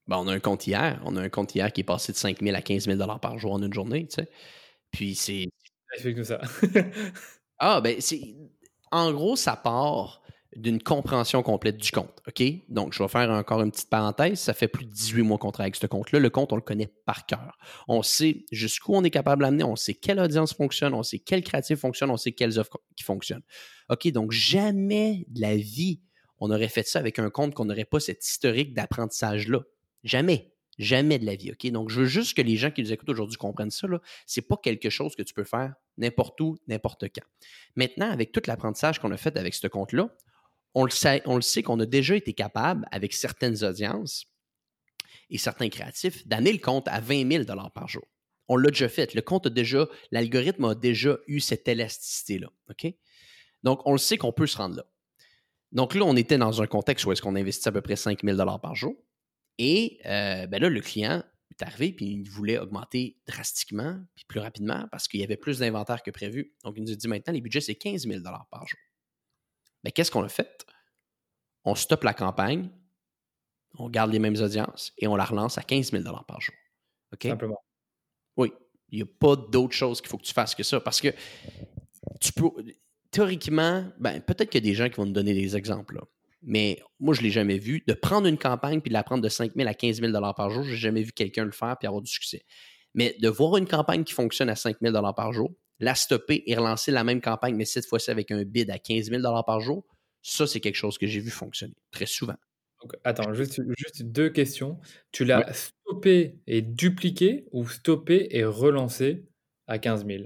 ben, 0.07 0.17
on 0.17 0.27
a 0.27 0.33
un 0.33 0.41
compte 0.41 0.67
hier. 0.67 1.01
On 1.05 1.15
a 1.15 1.21
un 1.21 1.29
compte 1.29 1.55
hier 1.55 1.71
qui 1.71 1.79
est 1.79 1.85
passé 1.85 2.11
de 2.11 2.17
5 2.17 2.41
000 2.41 2.57
à 2.57 2.61
15 2.61 2.87
000 2.87 3.19
par 3.19 3.37
jour 3.39 3.53
en 3.53 3.63
une 3.63 3.73
journée. 3.73 4.05
Tu 4.07 4.15
sais. 4.15 4.29
Puis 4.91 5.15
c'est. 5.15 5.47
Explique-nous 5.93 6.25
ça. 6.25 6.41
ah, 7.57 7.79
ben, 7.79 7.95
c'est. 8.01 8.35
En 8.91 9.13
gros, 9.13 9.37
ça 9.37 9.55
part 9.55 10.20
d'une 10.55 10.81
compréhension 10.81 11.43
complète 11.43 11.77
du 11.77 11.91
compte. 11.91 12.21
OK? 12.27 12.43
Donc, 12.67 12.93
je 12.93 13.01
vais 13.01 13.07
faire 13.07 13.29
encore 13.31 13.61
une 13.61 13.71
petite 13.71 13.89
parenthèse. 13.89 14.39
Ça 14.39 14.53
fait 14.53 14.67
plus 14.67 14.85
de 14.85 14.91
18 14.91 15.21
mois 15.21 15.37
qu'on 15.37 15.51
travaille 15.51 15.67
avec 15.67 15.77
ce 15.77 15.87
compte-là. 15.87 16.19
Le 16.19 16.29
compte, 16.29 16.51
on 16.51 16.57
le 16.57 16.61
connaît 16.61 16.91
par 17.05 17.25
cœur. 17.25 17.57
On 17.87 18.03
sait 18.03 18.45
jusqu'où 18.51 18.93
on 18.93 19.03
est 19.03 19.09
capable 19.09 19.43
d'amener. 19.43 19.63
On 19.63 19.77
sait 19.77 19.93
quelle 19.93 20.19
audience 20.19 20.53
fonctionne. 20.53 20.93
On 20.93 21.03
sait 21.03 21.19
quel 21.19 21.43
créatif 21.43 21.79
fonctionne. 21.79 22.09
On 22.09 22.17
sait 22.17 22.33
quelles 22.33 22.59
offres 22.59 22.81
qui 22.97 23.03
fonctionnent. 23.03 23.43
OK? 23.89 24.11
Donc, 24.11 24.31
jamais 24.31 25.25
de 25.29 25.41
la 25.41 25.55
vie, 25.55 26.01
on 26.39 26.51
aurait 26.51 26.67
fait 26.67 26.87
ça 26.87 26.99
avec 26.99 27.19
un 27.19 27.29
compte 27.29 27.53
qu'on 27.53 27.65
n'aurait 27.65 27.85
pas 27.85 27.99
cet 27.99 28.25
historique 28.25 28.73
d'apprentissage-là. 28.73 29.61
Jamais. 30.03 30.53
Jamais 30.79 31.19
de 31.19 31.25
la 31.25 31.35
vie, 31.35 31.51
OK? 31.51 31.69
Donc, 31.71 31.89
je 31.89 32.01
veux 32.01 32.07
juste 32.07 32.35
que 32.35 32.41
les 32.41 32.55
gens 32.57 32.71
qui 32.71 32.81
nous 32.81 32.91
écoutent 32.91 33.09
aujourd'hui 33.09 33.37
comprennent 33.37 33.71
ça. 33.71 33.87
Ce 34.25 34.39
n'est 34.39 34.45
pas 34.45 34.57
quelque 34.57 34.89
chose 34.89 35.15
que 35.15 35.21
tu 35.21 35.33
peux 35.33 35.43
faire 35.43 35.75
n'importe 35.97 36.41
où, 36.41 36.57
n'importe 36.67 37.05
quand. 37.13 37.25
Maintenant, 37.75 38.09
avec 38.09 38.31
tout 38.31 38.41
l'apprentissage 38.47 38.99
qu'on 38.99 39.11
a 39.11 39.17
fait 39.17 39.37
avec 39.37 39.53
ce 39.53 39.67
compte-là, 39.67 40.09
on 40.73 40.85
le 40.85 40.91
sait, 40.91 41.21
on 41.25 41.35
le 41.35 41.41
sait 41.41 41.63
qu'on 41.63 41.79
a 41.79 41.85
déjà 41.85 42.15
été 42.15 42.33
capable, 42.33 42.85
avec 42.91 43.13
certaines 43.13 43.63
audiences 43.63 44.25
et 45.29 45.37
certains 45.37 45.69
créatifs, 45.69 46.25
d'amener 46.27 46.53
le 46.53 46.59
compte 46.59 46.87
à 46.87 46.99
20 46.99 47.45
000 47.45 47.69
par 47.73 47.87
jour. 47.87 48.05
On 48.47 48.57
l'a 48.57 48.69
déjà 48.69 48.89
fait. 48.89 49.13
Le 49.13 49.21
compte 49.21 49.47
a 49.47 49.49
déjà, 49.49 49.87
l'algorithme 50.11 50.65
a 50.65 50.75
déjà 50.75 51.17
eu 51.27 51.39
cette 51.39 51.67
élasticité-là. 51.67 52.49
Donc, 53.63 53.81
on 53.85 53.93
le 53.93 53.97
sait 53.97 54.17
qu'on 54.17 54.33
peut 54.33 54.47
se 54.47 54.57
rendre 54.57 54.75
là. 54.75 54.85
Donc 55.71 55.95
là, 55.95 56.03
on 56.03 56.17
était 56.17 56.37
dans 56.37 56.61
un 56.61 56.67
contexte 56.67 57.05
où 57.05 57.11
est-ce 57.11 57.21
qu'on 57.21 57.35
investit 57.35 57.67
à 57.69 57.71
peu 57.71 57.81
près 57.81 57.95
5 57.95 58.23
000 58.23 58.37
par 58.59 58.75
jour. 58.75 58.93
Et 59.57 59.99
euh, 60.05 60.47
ben 60.47 60.61
là, 60.61 60.69
le 60.69 60.81
client 60.81 61.23
est 61.51 61.63
arrivé 61.63 61.93
puis 61.93 62.05
il 62.07 62.29
voulait 62.29 62.57
augmenter 62.57 63.17
drastiquement 63.27 63.99
puis 64.15 64.25
plus 64.27 64.39
rapidement 64.39 64.87
parce 64.91 65.07
qu'il 65.07 65.21
y 65.21 65.23
avait 65.23 65.37
plus 65.37 65.59
d'inventaire 65.59 66.03
que 66.03 66.11
prévu. 66.11 66.53
Donc, 66.63 66.75
il 66.77 66.83
nous 66.83 66.91
a 66.91 66.95
dit 66.95 67.07
maintenant, 67.07 67.33
les 67.33 67.41
budgets, 67.41 67.61
c'est 67.61 67.75
15 67.75 68.05
000 68.05 68.21
par 68.21 68.67
jour. 68.67 68.79
Mais 69.83 69.91
qu'est-ce 69.91 70.11
qu'on 70.11 70.23
a 70.23 70.29
fait? 70.29 70.65
On 71.63 71.75
stoppe 71.75 72.03
la 72.03 72.13
campagne, 72.13 72.69
on 73.77 73.89
garde 73.89 74.11
les 74.11 74.19
mêmes 74.19 74.35
audiences 74.41 74.93
et 74.97 75.07
on 75.07 75.15
la 75.15 75.25
relance 75.25 75.57
à 75.57 75.63
15 75.63 75.91
000 75.91 76.03
par 76.27 76.41
jour. 76.41 76.55
OK? 77.13 77.23
Simplement. 77.23 77.59
Oui. 78.37 78.51
Il 78.89 78.97
n'y 78.97 79.03
a 79.03 79.05
pas 79.05 79.35
d'autre 79.35 79.73
chose 79.73 80.01
qu'il 80.01 80.09
faut 80.09 80.17
que 80.17 80.23
tu 80.23 80.33
fasses 80.33 80.55
que 80.55 80.63
ça 80.63 80.79
parce 80.79 80.99
que 80.99 81.09
tu 82.19 82.33
peux. 82.33 82.49
Théoriquement, 83.09 83.85
ben, 83.99 84.21
peut-être 84.21 84.49
qu'il 84.49 84.63
y 84.63 84.67
a 84.67 84.69
des 84.69 84.75
gens 84.75 84.89
qui 84.89 84.95
vont 84.95 85.05
nous 85.05 85.11
donner 85.11 85.33
des 85.33 85.55
exemples. 85.55 85.95
Là 85.95 86.01
mais 86.41 86.81
moi, 86.99 87.13
je 87.13 87.21
ne 87.21 87.25
l'ai 87.25 87.31
jamais 87.31 87.57
vu. 87.57 87.83
De 87.87 87.93
prendre 87.93 88.27
une 88.27 88.37
campagne 88.37 88.81
puis 88.81 88.89
de 88.89 88.93
la 88.93 89.03
prendre 89.03 89.23
de 89.23 89.29
5 89.29 89.53
000 89.55 89.67
à 89.67 89.73
15 89.73 90.01
000 90.01 90.11
par 90.33 90.49
jour, 90.49 90.63
je 90.63 90.71
n'ai 90.71 90.77
jamais 90.77 91.03
vu 91.03 91.11
quelqu'un 91.11 91.45
le 91.45 91.51
faire 91.51 91.77
puis 91.77 91.87
avoir 91.87 92.01
du 92.01 92.11
succès. 92.11 92.45
Mais 92.93 93.15
de 93.19 93.29
voir 93.29 93.57
une 93.57 93.67
campagne 93.67 94.03
qui 94.03 94.13
fonctionne 94.13 94.49
à 94.49 94.55
5 94.55 94.77
000 94.81 95.13
par 95.13 95.33
jour, 95.33 95.51
la 95.81 95.95
stopper 95.95 96.43
et 96.45 96.55
relancer 96.55 96.91
la 96.91 97.03
même 97.03 97.19
campagne, 97.19 97.55
mais 97.55 97.65
cette 97.65 97.85
fois-ci 97.85 98.11
avec 98.11 98.31
un 98.31 98.43
bid 98.43 98.69
à 98.69 98.79
15 98.79 99.09
000 99.09 99.21
par 99.43 99.59
jour, 99.59 99.83
ça, 100.21 100.47
c'est 100.47 100.59
quelque 100.59 100.75
chose 100.75 100.97
que 100.97 101.07
j'ai 101.07 101.19
vu 101.19 101.31
fonctionner 101.31 101.73
très 101.89 102.05
souvent. 102.05 102.35
attends, 103.03 103.33
juste, 103.33 103.61
juste 103.77 104.03
deux 104.03 104.29
questions. 104.29 104.79
Tu 105.11 105.25
l'as 105.25 105.51
stoppé 105.51 106.39
et 106.47 106.61
dupliqué 106.61 107.47
ou 107.51 107.67
stoppé 107.67 108.27
et 108.29 108.45
relancé 108.45 109.25
à 109.67 109.79
15 109.79 110.05
000 110.05 110.25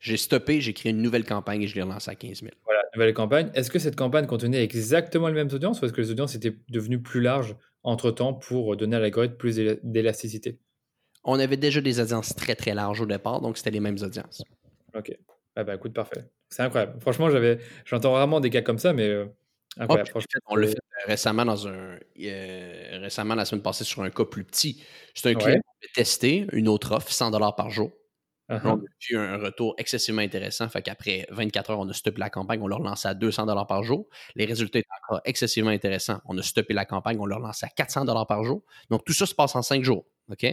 J'ai 0.00 0.16
stoppé, 0.16 0.60
j'ai 0.60 0.72
créé 0.72 0.90
une 0.90 1.00
nouvelle 1.02 1.24
campagne 1.24 1.62
et 1.62 1.68
je 1.68 1.76
l'ai 1.76 1.82
relancé 1.82 2.10
à 2.10 2.16
15 2.16 2.40
000. 2.40 2.52
Voilà, 2.64 2.82
nouvelle 2.94 3.14
campagne. 3.14 3.50
Est-ce 3.54 3.70
que 3.70 3.78
cette 3.78 3.96
campagne 3.96 4.26
contenait 4.26 4.62
exactement 4.62 5.28
les 5.28 5.34
mêmes 5.34 5.52
audiences 5.52 5.80
ou 5.80 5.84
est-ce 5.84 5.92
que 5.92 6.00
les 6.00 6.10
audiences 6.10 6.34
étaient 6.34 6.56
devenues 6.68 7.00
plus 7.00 7.20
larges 7.20 7.56
entre-temps 7.84 8.34
pour 8.34 8.76
donner 8.76 8.96
à 8.96 8.98
l'algorithme 8.98 9.36
plus 9.36 9.56
d'élasticité? 9.84 10.58
On 11.22 11.38
avait 11.40 11.56
déjà 11.56 11.80
des 11.80 12.00
audiences 12.00 12.34
très 12.34 12.54
très 12.54 12.74
larges 12.74 13.00
au 13.00 13.06
départ, 13.06 13.40
donc 13.40 13.58
c'était 13.58 13.72
les 13.72 13.80
mêmes 13.80 13.98
audiences. 14.00 14.42
Ok. 14.96 15.12
Ah 15.56 15.64
bah 15.64 15.74
écoute, 15.74 15.92
parfait. 15.92 16.24
C'est 16.48 16.62
incroyable. 16.62 17.00
Franchement, 17.00 17.30
j'avais, 17.30 17.58
j'entends 17.84 18.12
rarement 18.12 18.40
des 18.40 18.50
cas 18.50 18.62
comme 18.62 18.78
ça, 18.78 18.92
mais 18.92 19.08
euh, 19.08 19.26
incroyable. 19.78 20.10
on 20.48 20.56
l'a 20.56 20.68
fait 20.68 20.76
récemment 21.06 21.44
dans 21.44 21.66
un, 21.68 21.98
récemment 22.92 23.34
la 23.34 23.44
semaine 23.44 23.62
passée 23.62 23.84
sur 23.84 24.02
un 24.02 24.10
cas 24.10 24.24
plus 24.24 24.44
petit. 24.44 24.82
C'est 25.14 25.30
un 25.30 25.34
client 25.34 25.60
qui 25.80 25.88
a 25.88 25.92
testé 25.94 26.46
une 26.52 26.68
autre 26.68 26.92
offre, 26.92 27.10
100 27.10 27.30
dollars 27.30 27.54
par 27.56 27.70
jour. 27.70 27.90
Uh-huh. 28.48 28.60
On 28.64 28.76
a 28.76 28.80
eu 29.10 29.16
un 29.16 29.38
retour 29.38 29.74
excessivement 29.76 30.22
intéressant. 30.22 30.68
Fait 30.68 30.82
qu'après 30.82 31.26
24 31.30 31.70
heures, 31.70 31.80
on 31.80 31.88
a 31.88 31.92
stoppé 31.92 32.20
la 32.20 32.30
campagne, 32.30 32.60
on 32.62 32.68
l'a 32.68 32.76
relancé 32.76 33.08
à 33.08 33.14
200 33.14 33.46
dollars 33.46 33.66
par 33.66 33.82
jour. 33.82 34.06
Les 34.36 34.44
résultats 34.44 34.78
étaient 34.78 34.88
encore 35.04 35.20
excessivement 35.24 35.70
intéressants. 35.70 36.20
On 36.26 36.38
a 36.38 36.42
stoppé 36.42 36.72
la 36.72 36.84
campagne, 36.84 37.18
on 37.18 37.26
l'a 37.26 37.36
relancé 37.36 37.66
à 37.66 37.70
400 37.70 38.04
dollars 38.04 38.26
par 38.26 38.44
jour. 38.44 38.62
Donc 38.90 39.04
tout 39.04 39.12
ça 39.12 39.26
se 39.26 39.34
passe 39.34 39.56
en 39.56 39.62
5 39.62 39.82
jours. 39.82 40.06
OK? 40.30 40.46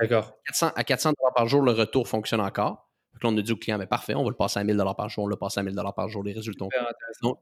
D'accord. 0.00 0.38
à 0.74 0.84
400 0.84 1.12
dollars 1.18 1.34
par 1.34 1.46
jour, 1.46 1.60
le 1.60 1.72
retour 1.72 2.08
fonctionne 2.08 2.40
encore. 2.40 2.83
Donc 3.14 3.22
là, 3.22 3.30
on 3.30 3.38
a 3.38 3.42
dit 3.42 3.52
au 3.52 3.56
client, 3.56 3.78
mais 3.78 3.86
parfait, 3.86 4.14
on 4.14 4.24
va 4.24 4.30
le 4.30 4.36
passer 4.36 4.58
à 4.60 4.64
1000 4.64 4.76
dollars 4.76 4.96
par 4.96 5.08
jour, 5.08 5.24
on 5.24 5.26
le 5.28 5.36
passe 5.36 5.56
à 5.56 5.62
1000 5.62 5.74
dollars 5.74 5.94
par 5.94 6.08
jour, 6.08 6.24
les 6.24 6.32
résultats. 6.32 6.66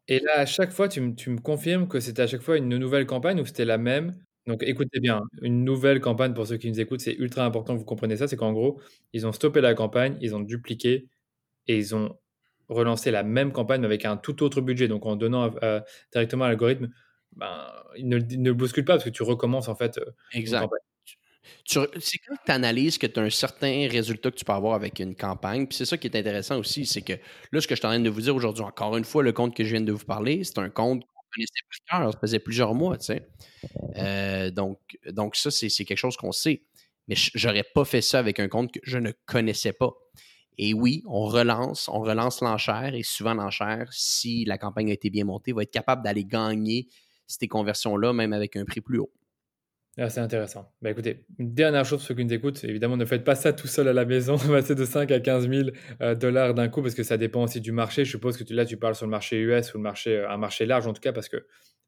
Et 0.07 0.21
là, 0.21 0.39
à 0.39 0.47
chaque 0.47 0.71
fois, 0.71 0.89
tu, 0.89 1.01
me 1.01 1.41
confirmes 1.41 1.89
que 1.89 1.99
c'était 1.99 2.23
à 2.23 2.27
chaque 2.27 2.43
fois 2.43 2.57
une 2.59 2.77
nouvelle 2.77 3.07
campagne 3.07 3.41
ou 3.41 3.47
c'était 3.47 3.65
la 3.65 3.79
même? 3.79 4.15
Donc 4.47 4.63
écoutez 4.65 4.99
bien, 4.99 5.23
une 5.41 5.65
nouvelle 5.65 6.01
campagne 6.01 6.35
pour 6.35 6.47
ceux 6.47 6.57
qui 6.57 6.69
nous 6.69 6.81
écoutent, 6.81 7.01
c'est 7.01 7.15
ultra 7.15 7.45
important 7.45 7.75
que 7.75 7.79
vous 7.79 7.85
compreniez 7.85 8.17
ça, 8.17 8.27
c'est 8.27 8.37
qu'en 8.37 8.53
gros, 8.53 8.81
ils 9.13 9.27
ont 9.27 9.33
stoppé 9.33 9.61
la 9.61 9.75
campagne, 9.75 10.17
ils 10.21 10.35
ont 10.35 10.41
dupliqué 10.41 11.09
et 11.69 11.79
ils 11.79 11.95
ont 11.95 12.19
relancé 12.69 13.13
la 13.13 13.23
même 13.23 13.53
campagne 13.53 13.81
mais 13.81 13.87
avec 13.87 14.05
un 14.05 14.17
tout 14.17 14.43
autre 14.43 14.61
budget. 14.61 14.89
Donc 14.89 15.07
en 15.07 15.15
donnant 15.15 15.55
directement 16.13 16.45
à 16.45 16.49
l'algorithme, 16.49 16.89
ben, 17.37 17.67
il 17.97 18.09
ne, 18.09 18.19
le 18.19 18.53
bouscule 18.53 18.85
pas 18.85 18.95
parce 18.95 19.05
que 19.05 19.11
tu 19.11 19.23
recommences 19.23 19.69
en 19.69 19.75
fait. 19.75 19.99
Euh, 19.99 20.11
exact. 20.33 20.69
C'est 21.65 22.19
quand 22.19 22.37
tu 22.45 22.53
analyses 22.53 22.99
que 22.99 23.07
tu 23.07 23.21
as 23.21 23.23
un 23.23 23.31
certain 23.31 23.89
résultat 23.89 24.31
que 24.31 24.37
tu 24.37 24.45
peux 24.45 24.53
avoir 24.53 24.75
avec 24.75 24.99
une 24.99 25.15
campagne. 25.15 25.67
Puis 25.67 25.79
c'est 25.79 25.85
ça 25.85 25.97
qui 25.97 26.07
est 26.07 26.17
intéressant 26.17 26.59
aussi, 26.59 26.87
c'est 26.87 27.03
que 27.03 27.15
là, 27.53 27.61
ce 27.61 27.67
que 27.67 27.75
je 27.75 27.81
suis 27.81 27.87
en 27.87 27.91
train 27.91 28.01
de 28.01 28.11
vous 28.11 28.21
dire 28.21 28.35
aujourd'hui, 28.35 28.65
encore 28.65 28.97
une 28.97 29.05
fois, 29.05 29.23
le 29.23 29.33
compte 29.33 29.57
que 29.57 29.65
je 29.65 29.71
viens 29.71 29.81
de 29.81 29.93
vous 29.93 30.05
parler, 30.05 30.45
c'est 30.45 30.59
un 30.59 30.71
compte 30.71 31.05
connaissait 31.33 31.87
par 31.89 32.01
cœur, 32.01 32.13
ça 32.13 32.19
faisait 32.19 32.39
plusieurs 32.39 32.75
mois, 32.75 32.99
tu 32.99 33.07
sais. 33.07 33.27
Euh, 33.97 34.51
donc, 34.51 34.79
donc, 35.11 35.37
ça, 35.37 35.51
c'est 35.51 35.69
quelque 35.69 35.97
chose 35.97 36.17
qu'on 36.17 36.33
sait. 36.33 36.63
Mais 37.09 37.17
j'aurais 37.35 37.65
pas 37.65 37.85
fait 37.85 38.03
ça 38.03 38.19
avec 38.19 38.39
un 38.39 38.49
compte 38.49 38.73
que 38.73 38.81
je 38.83 38.99
ne 38.99 39.13
connaissais 39.27 39.73
pas. 39.73 39.93
Et 40.59 40.75
oui, 40.75 41.03
on 41.07 41.25
relance, 41.25 41.89
on 41.89 42.01
relance 42.01 42.43
l'enchère 42.43 42.95
et 42.95 43.03
souvent 43.03 43.35
l'enchère, 43.35 43.89
si 43.91 44.45
la 44.45 44.59
campagne 44.59 44.91
a 44.91 44.93
été 44.93 45.11
bien 45.11 45.25
montée, 45.25 45.53
va 45.53 45.63
être 45.63 45.73
capable 45.73 46.03
d'aller 46.03 46.25
gagner 46.25 46.89
ces 47.27 47.49
conversions-là, 47.49 48.13
même 48.13 48.33
avec 48.33 48.57
un 48.57 48.65
prix 48.65 48.83
plus 48.83 48.99
haut. 48.99 49.11
Ah, 49.99 50.09
c'est 50.09 50.21
intéressant. 50.21 50.73
Bah, 50.81 50.91
écoutez, 50.91 51.27
une 51.39 51.53
dernière 51.53 51.85
chose 51.85 51.99
pour 51.99 52.09
ceux 52.09 52.15
qui 52.15 52.25
nous 52.25 52.33
écoutent, 52.33 52.65
évidemment, 52.65 52.97
ne 52.97 53.05
faites 53.05 53.25
pas 53.25 53.35
ça 53.35 53.53
tout 53.53 53.67
seul 53.67 53.89
à 53.89 53.93
la 53.93 54.07
maison, 54.07 54.37
passer 54.49 54.75
de 54.75 54.85
5 54.87 55.11
à 55.11 55.21
15 55.21 55.51
000 55.51 55.69
euh, 56.01 56.15
dollars 56.15 56.55
d'un 56.55 56.69
coup, 56.69 56.81
parce 56.81 56.95
que 56.95 57.03
ça 57.03 57.19
dépend 57.19 57.43
aussi 57.43 57.61
du 57.61 57.73
marché. 57.73 58.07
Je 58.07 58.11
suppose 58.11 58.39
que 58.39 58.45
tu, 58.45 58.55
là, 58.55 58.65
tu 58.65 58.79
parles 58.79 58.95
sur 58.95 59.05
le 59.05 59.11
marché 59.11 59.39
US 59.39 59.75
ou 59.75 59.77
le 59.77 59.83
marché, 59.83 60.17
euh, 60.17 60.31
un 60.31 60.39
marché 60.39 60.65
large 60.65 60.87
en 60.87 60.95
tout 60.95 61.03
cas, 61.03 61.13
parce 61.13 61.29
que 61.29 61.47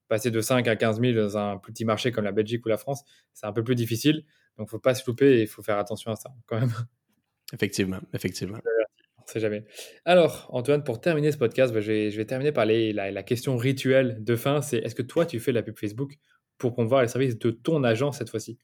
passer 0.09 0.31
de 0.31 0.41
5 0.43 0.69
à 0.69 0.77
15 0.77 1.01
000 1.01 1.15
dans 1.15 1.39
un 1.39 1.57
petit 1.57 1.87
marché 1.87 2.13
comme 2.13 2.25
la 2.25 2.33
Belgique 2.33 2.67
ou 2.67 2.69
la 2.69 2.77
France, 2.77 3.05
c'est 3.33 3.47
un 3.47 3.53
peu 3.53 3.65
plus 3.65 3.75
difficile. 3.75 4.25
Donc, 4.59 4.59
il 4.59 4.63
ne 4.65 4.69
faut 4.69 4.79
pas 4.79 4.95
se 4.95 5.03
louper 5.07 5.39
et 5.39 5.43
il 5.43 5.49
faut 5.49 5.63
faire 5.63 5.79
attention 5.79 6.11
à 6.13 6.17
ça 6.17 6.31
quand 6.47 6.61
même. 6.61 6.73
Effectivement, 7.53 8.01
effectivement. 8.13 8.59
On 9.19 9.27
sait 9.27 9.39
jamais. 9.39 9.65
Alors, 10.05 10.49
Antoine, 10.51 10.83
pour 10.83 11.01
terminer 11.01 11.31
ce 11.31 11.39
podcast, 11.39 11.73
bah, 11.73 11.81
je, 11.81 11.93
vais, 12.17 12.25
terminer 12.25 12.53
par 12.53 12.67
la, 12.67 13.11
la, 13.11 13.23
question 13.23 13.57
rituelle 13.57 14.25
de 14.25 14.35
fin. 14.35 14.61
C'est 14.61 14.79
est-ce 14.79 14.95
que 14.95 15.03
toi, 15.03 15.25
tu 15.25 15.39
fais 15.41 15.53
la 15.53 15.63
pub 15.63 15.79
Facebook 15.79 16.19
pour 16.65 16.73
promouvoir 16.73 17.03
les 17.03 17.09
services 17.09 17.39
de 17.39 17.51
ton 17.51 17.85
agent 17.85 18.13
cette 18.13 18.31
fois-ci? 18.31 18.59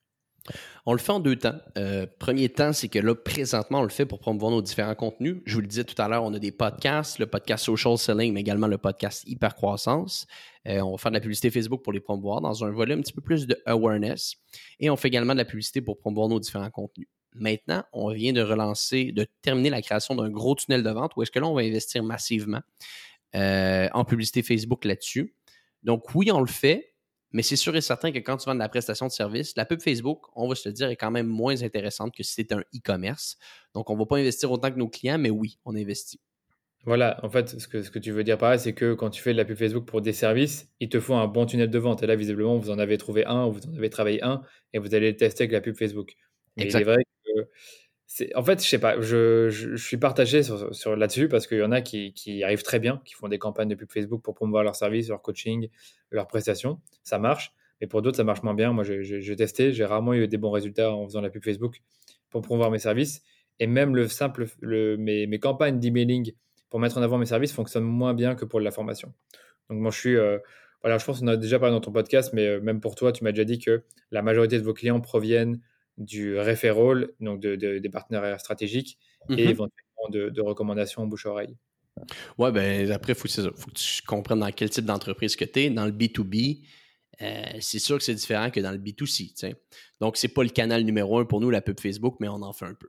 On 0.86 0.92
le 0.92 0.98
fait 0.98 1.12
en 1.12 1.20
deux 1.20 1.36
temps. 1.36 1.59
Euh, 1.76 2.07
premier 2.18 2.48
temps, 2.48 2.72
c'est 2.72 2.88
que 2.88 2.98
là, 2.98 3.14
présentement, 3.14 3.80
on 3.80 3.82
le 3.82 3.90
fait 3.90 4.07
pour 4.07 4.18
promouvoir 4.20 4.51
nos 4.51 4.62
différents 4.62 4.94
contenus. 4.94 5.36
Je 5.44 5.55
vous 5.55 5.61
le 5.61 5.66
disais 5.66 5.84
tout 5.84 6.01
à 6.01 6.09
l'heure, 6.09 6.24
on 6.24 6.32
a 6.32 6.38
des 6.38 6.51
podcasts, 6.51 7.18
le 7.18 7.26
podcast 7.26 7.66
Social 7.66 7.98
Selling, 7.98 8.32
mais 8.32 8.40
également 8.40 8.68
le 8.68 8.78
podcast 8.78 9.22
Hypercroissance. 9.26 10.26
Euh, 10.66 10.80
on 10.80 10.92
va 10.92 10.96
faire 10.96 11.11
de 11.11 11.16
la 11.16 11.20
publicité 11.20 11.51
Facebook 11.51 11.82
pour 11.82 11.92
les 11.92 12.01
promouvoir 12.01 12.40
dans 12.40 12.64
un 12.64 12.70
volet 12.70 12.94
un 12.94 13.01
petit 13.03 13.12
peu 13.12 13.20
plus 13.20 13.46
de 13.46 13.61
awareness. 13.66 14.36
Et 14.78 14.88
on 14.88 14.96
fait 14.96 15.09
également 15.09 15.34
de 15.34 15.38
la 15.38 15.44
publicité 15.44 15.82
pour 15.82 15.98
promouvoir 15.98 16.28
nos 16.28 16.40
différents 16.40 16.70
contenus. 16.70 17.09
Maintenant, 17.34 17.84
on 17.92 18.11
vient 18.11 18.32
de 18.32 18.40
relancer, 18.40 19.12
de 19.12 19.26
terminer 19.42 19.68
la 19.68 19.82
création 19.82 20.14
d'un 20.14 20.30
gros 20.30 20.55
tunnel 20.55 20.82
de 20.82 20.90
vente 20.90 21.12
où 21.16 21.22
est-ce 21.22 21.30
que 21.30 21.38
là, 21.38 21.46
on 21.46 21.55
va 21.55 21.62
investir 21.62 22.03
massivement 22.03 22.61
euh, 23.36 23.88
en 23.92 24.07
publicité 24.07 24.42
Facebook 24.42 24.86
là-dessus. 24.86 25.34
Donc 25.82 26.14
oui, 26.14 26.30
on 26.32 26.40
le 26.40 26.46
fait, 26.46 26.89
mais 27.32 27.42
c'est 27.42 27.56
sûr 27.56 27.74
et 27.76 27.80
certain 27.80 28.12
que 28.12 28.18
quand 28.18 28.36
tu 28.36 28.46
vends 28.46 28.54
de 28.54 28.58
la 28.58 28.68
prestation 28.68 29.06
de 29.06 29.12
service, 29.12 29.54
la 29.56 29.64
pub 29.64 29.80
Facebook, 29.80 30.26
on 30.34 30.48
va 30.48 30.54
se 30.54 30.68
le 30.68 30.72
dire, 30.72 30.88
est 30.88 30.96
quand 30.96 31.10
même 31.10 31.26
moins 31.26 31.62
intéressante 31.62 32.14
que 32.14 32.22
si 32.22 32.34
c'était 32.34 32.54
un 32.54 32.64
e-commerce. 32.74 33.36
Donc, 33.74 33.90
on 33.90 33.94
ne 33.94 33.98
va 33.98 34.06
pas 34.06 34.18
investir 34.18 34.50
autant 34.50 34.70
que 34.70 34.78
nos 34.78 34.88
clients, 34.88 35.18
mais 35.18 35.30
oui, 35.30 35.58
on 35.64 35.74
investit. 35.76 36.20
Voilà, 36.84 37.20
en 37.22 37.28
fait, 37.28 37.60
ce 37.60 37.68
que, 37.68 37.82
ce 37.82 37.90
que 37.90 37.98
tu 37.98 38.10
veux 38.10 38.24
dire 38.24 38.38
par 38.38 38.50
là, 38.50 38.58
c'est 38.58 38.72
que 38.72 38.94
quand 38.94 39.10
tu 39.10 39.20
fais 39.20 39.32
de 39.32 39.36
la 39.36 39.44
pub 39.44 39.56
Facebook 39.56 39.84
pour 39.84 40.00
des 40.00 40.14
services, 40.14 40.68
il 40.80 40.88
te 40.88 40.98
faut 40.98 41.14
un 41.14 41.26
bon 41.26 41.44
tunnel 41.44 41.70
de 41.70 41.78
vente. 41.78 42.02
Et 42.02 42.06
là, 42.06 42.16
visiblement, 42.16 42.56
vous 42.56 42.70
en 42.70 42.78
avez 42.78 42.96
trouvé 42.96 43.26
un, 43.26 43.48
vous 43.48 43.60
en 43.66 43.74
avez 43.74 43.90
travaillé 43.90 44.22
un, 44.24 44.42
et 44.72 44.78
vous 44.78 44.94
allez 44.94 45.10
le 45.10 45.16
tester 45.16 45.44
avec 45.44 45.52
la 45.52 45.60
pub 45.60 45.76
Facebook. 45.76 46.14
Mais 46.56 46.70
c'est 46.70 46.82
vrai 46.82 47.04
que 47.24 47.30
en 48.34 48.42
fait, 48.42 48.62
je 48.62 48.68
sais 48.68 48.78
pas, 48.78 49.00
je, 49.00 49.76
suis 49.76 49.96
partagé 49.96 50.42
sur, 50.42 50.96
là-dessus 50.96 51.28
parce 51.28 51.46
qu'il 51.46 51.58
y 51.58 51.62
en 51.62 51.72
a 51.72 51.80
qui, 51.80 52.42
arrivent 52.42 52.62
très 52.62 52.80
bien, 52.80 53.00
qui 53.04 53.14
font 53.14 53.28
des 53.28 53.38
campagnes 53.38 53.68
de 53.68 53.74
pub 53.74 53.90
Facebook 53.90 54.22
pour 54.22 54.34
promouvoir 54.34 54.64
leurs 54.64 54.76
services, 54.76 55.08
leur 55.08 55.22
coaching, 55.22 55.68
leurs 56.11 56.26
prestations. 56.26 56.80
Ça 57.02 57.18
marche. 57.18 57.54
Mais 57.80 57.86
pour 57.86 58.02
d'autres, 58.02 58.16
ça 58.16 58.24
marche 58.24 58.42
moins 58.42 58.54
bien. 58.54 58.72
Moi, 58.72 58.84
j'ai 58.84 59.36
testé, 59.36 59.72
j'ai 59.72 59.84
rarement 59.84 60.12
eu 60.12 60.26
des 60.28 60.36
bons 60.36 60.50
résultats 60.50 60.92
en 60.92 61.06
faisant 61.06 61.20
la 61.20 61.30
pub 61.30 61.42
Facebook 61.44 61.80
pour 62.30 62.42
promouvoir 62.42 62.70
mes 62.70 62.78
services. 62.78 63.22
Et 63.58 63.66
même 63.66 63.94
le 63.94 64.08
simple, 64.08 64.46
mes, 64.62 65.38
campagnes 65.38 65.78
d'emailing 65.78 66.32
pour 66.68 66.80
mettre 66.80 66.98
en 66.98 67.02
avant 67.02 67.18
mes 67.18 67.26
services 67.26 67.52
fonctionnent 67.52 67.84
moins 67.84 68.14
bien 68.14 68.34
que 68.34 68.44
pour 68.44 68.61
la 68.61 68.70
formation. 68.70 69.12
Donc, 69.68 69.78
moi, 69.78 69.90
je 69.90 69.98
suis. 69.98 70.16
Euh, 70.16 70.38
voilà, 70.82 70.96
je 70.96 71.04
pense 71.04 71.20
qu'on 71.20 71.26
a 71.26 71.36
déjà 71.36 71.58
parlé 71.58 71.74
dans 71.74 71.80
ton 71.80 71.92
podcast, 71.92 72.32
mais 72.32 72.46
euh, 72.46 72.61
même 72.61 72.80
pour 72.80 72.94
toi, 72.94 73.12
tu 73.12 73.22
m'as 73.22 73.32
déjà 73.32 73.44
dit 73.44 73.58
que 73.58 73.82
la 74.11 74.22
majorité 74.22 74.58
de 74.58 74.64
vos 74.64 74.72
clients 74.72 75.00
proviennent 75.00 75.61
du 76.01 76.38
referral, 76.38 77.11
donc 77.20 77.40
de, 77.40 77.55
des 77.55 77.90
partenariats 77.90 78.38
stratégiques, 78.38 78.98
et 79.28 79.44
mhm. 79.44 79.51
éventuellement 79.51 80.09
de, 80.11 80.40
recommandations 80.40 81.07
bouche-oreille. 81.07 81.57
Ouais, 82.38 82.51
ben 82.51 82.90
après, 82.90 83.12
il 83.12 83.16
faut, 83.16 83.28
que 83.28 83.70
tu 83.74 84.03
comprennes 84.03 84.40
dans 84.40 84.51
quel 84.51 84.70
type 84.70 84.86
d'entreprise 84.86 85.36
que 85.36 85.44
tu 85.44 85.61
es. 85.61 85.70
Dans 85.70 85.84
le 85.84 85.92
B2B, 85.92 86.64
euh, 87.20 87.44
c'est 87.61 87.78
sûr 87.78 87.98
que 87.98 88.03
c'est 88.03 88.14
différent 88.14 88.51
que 88.51 88.61
dans 88.61 88.72
le 88.72 88.78
B2C. 88.78 89.55
Donc, 90.01 90.16
c'est 90.16 90.28
pas 90.28 90.42
le 90.42 90.48
canal 90.48 90.82
numéro 90.84 91.18
un 91.18 91.26
pour 91.26 91.40
nous, 91.40 91.51
la 91.51 91.61
pub 91.61 91.78
Facebook, 91.78 92.16
mais 92.18 92.28
on 92.28 92.42
en 92.42 92.55
fait 92.55 92.64
un 92.64 92.74
peu. 92.74 92.88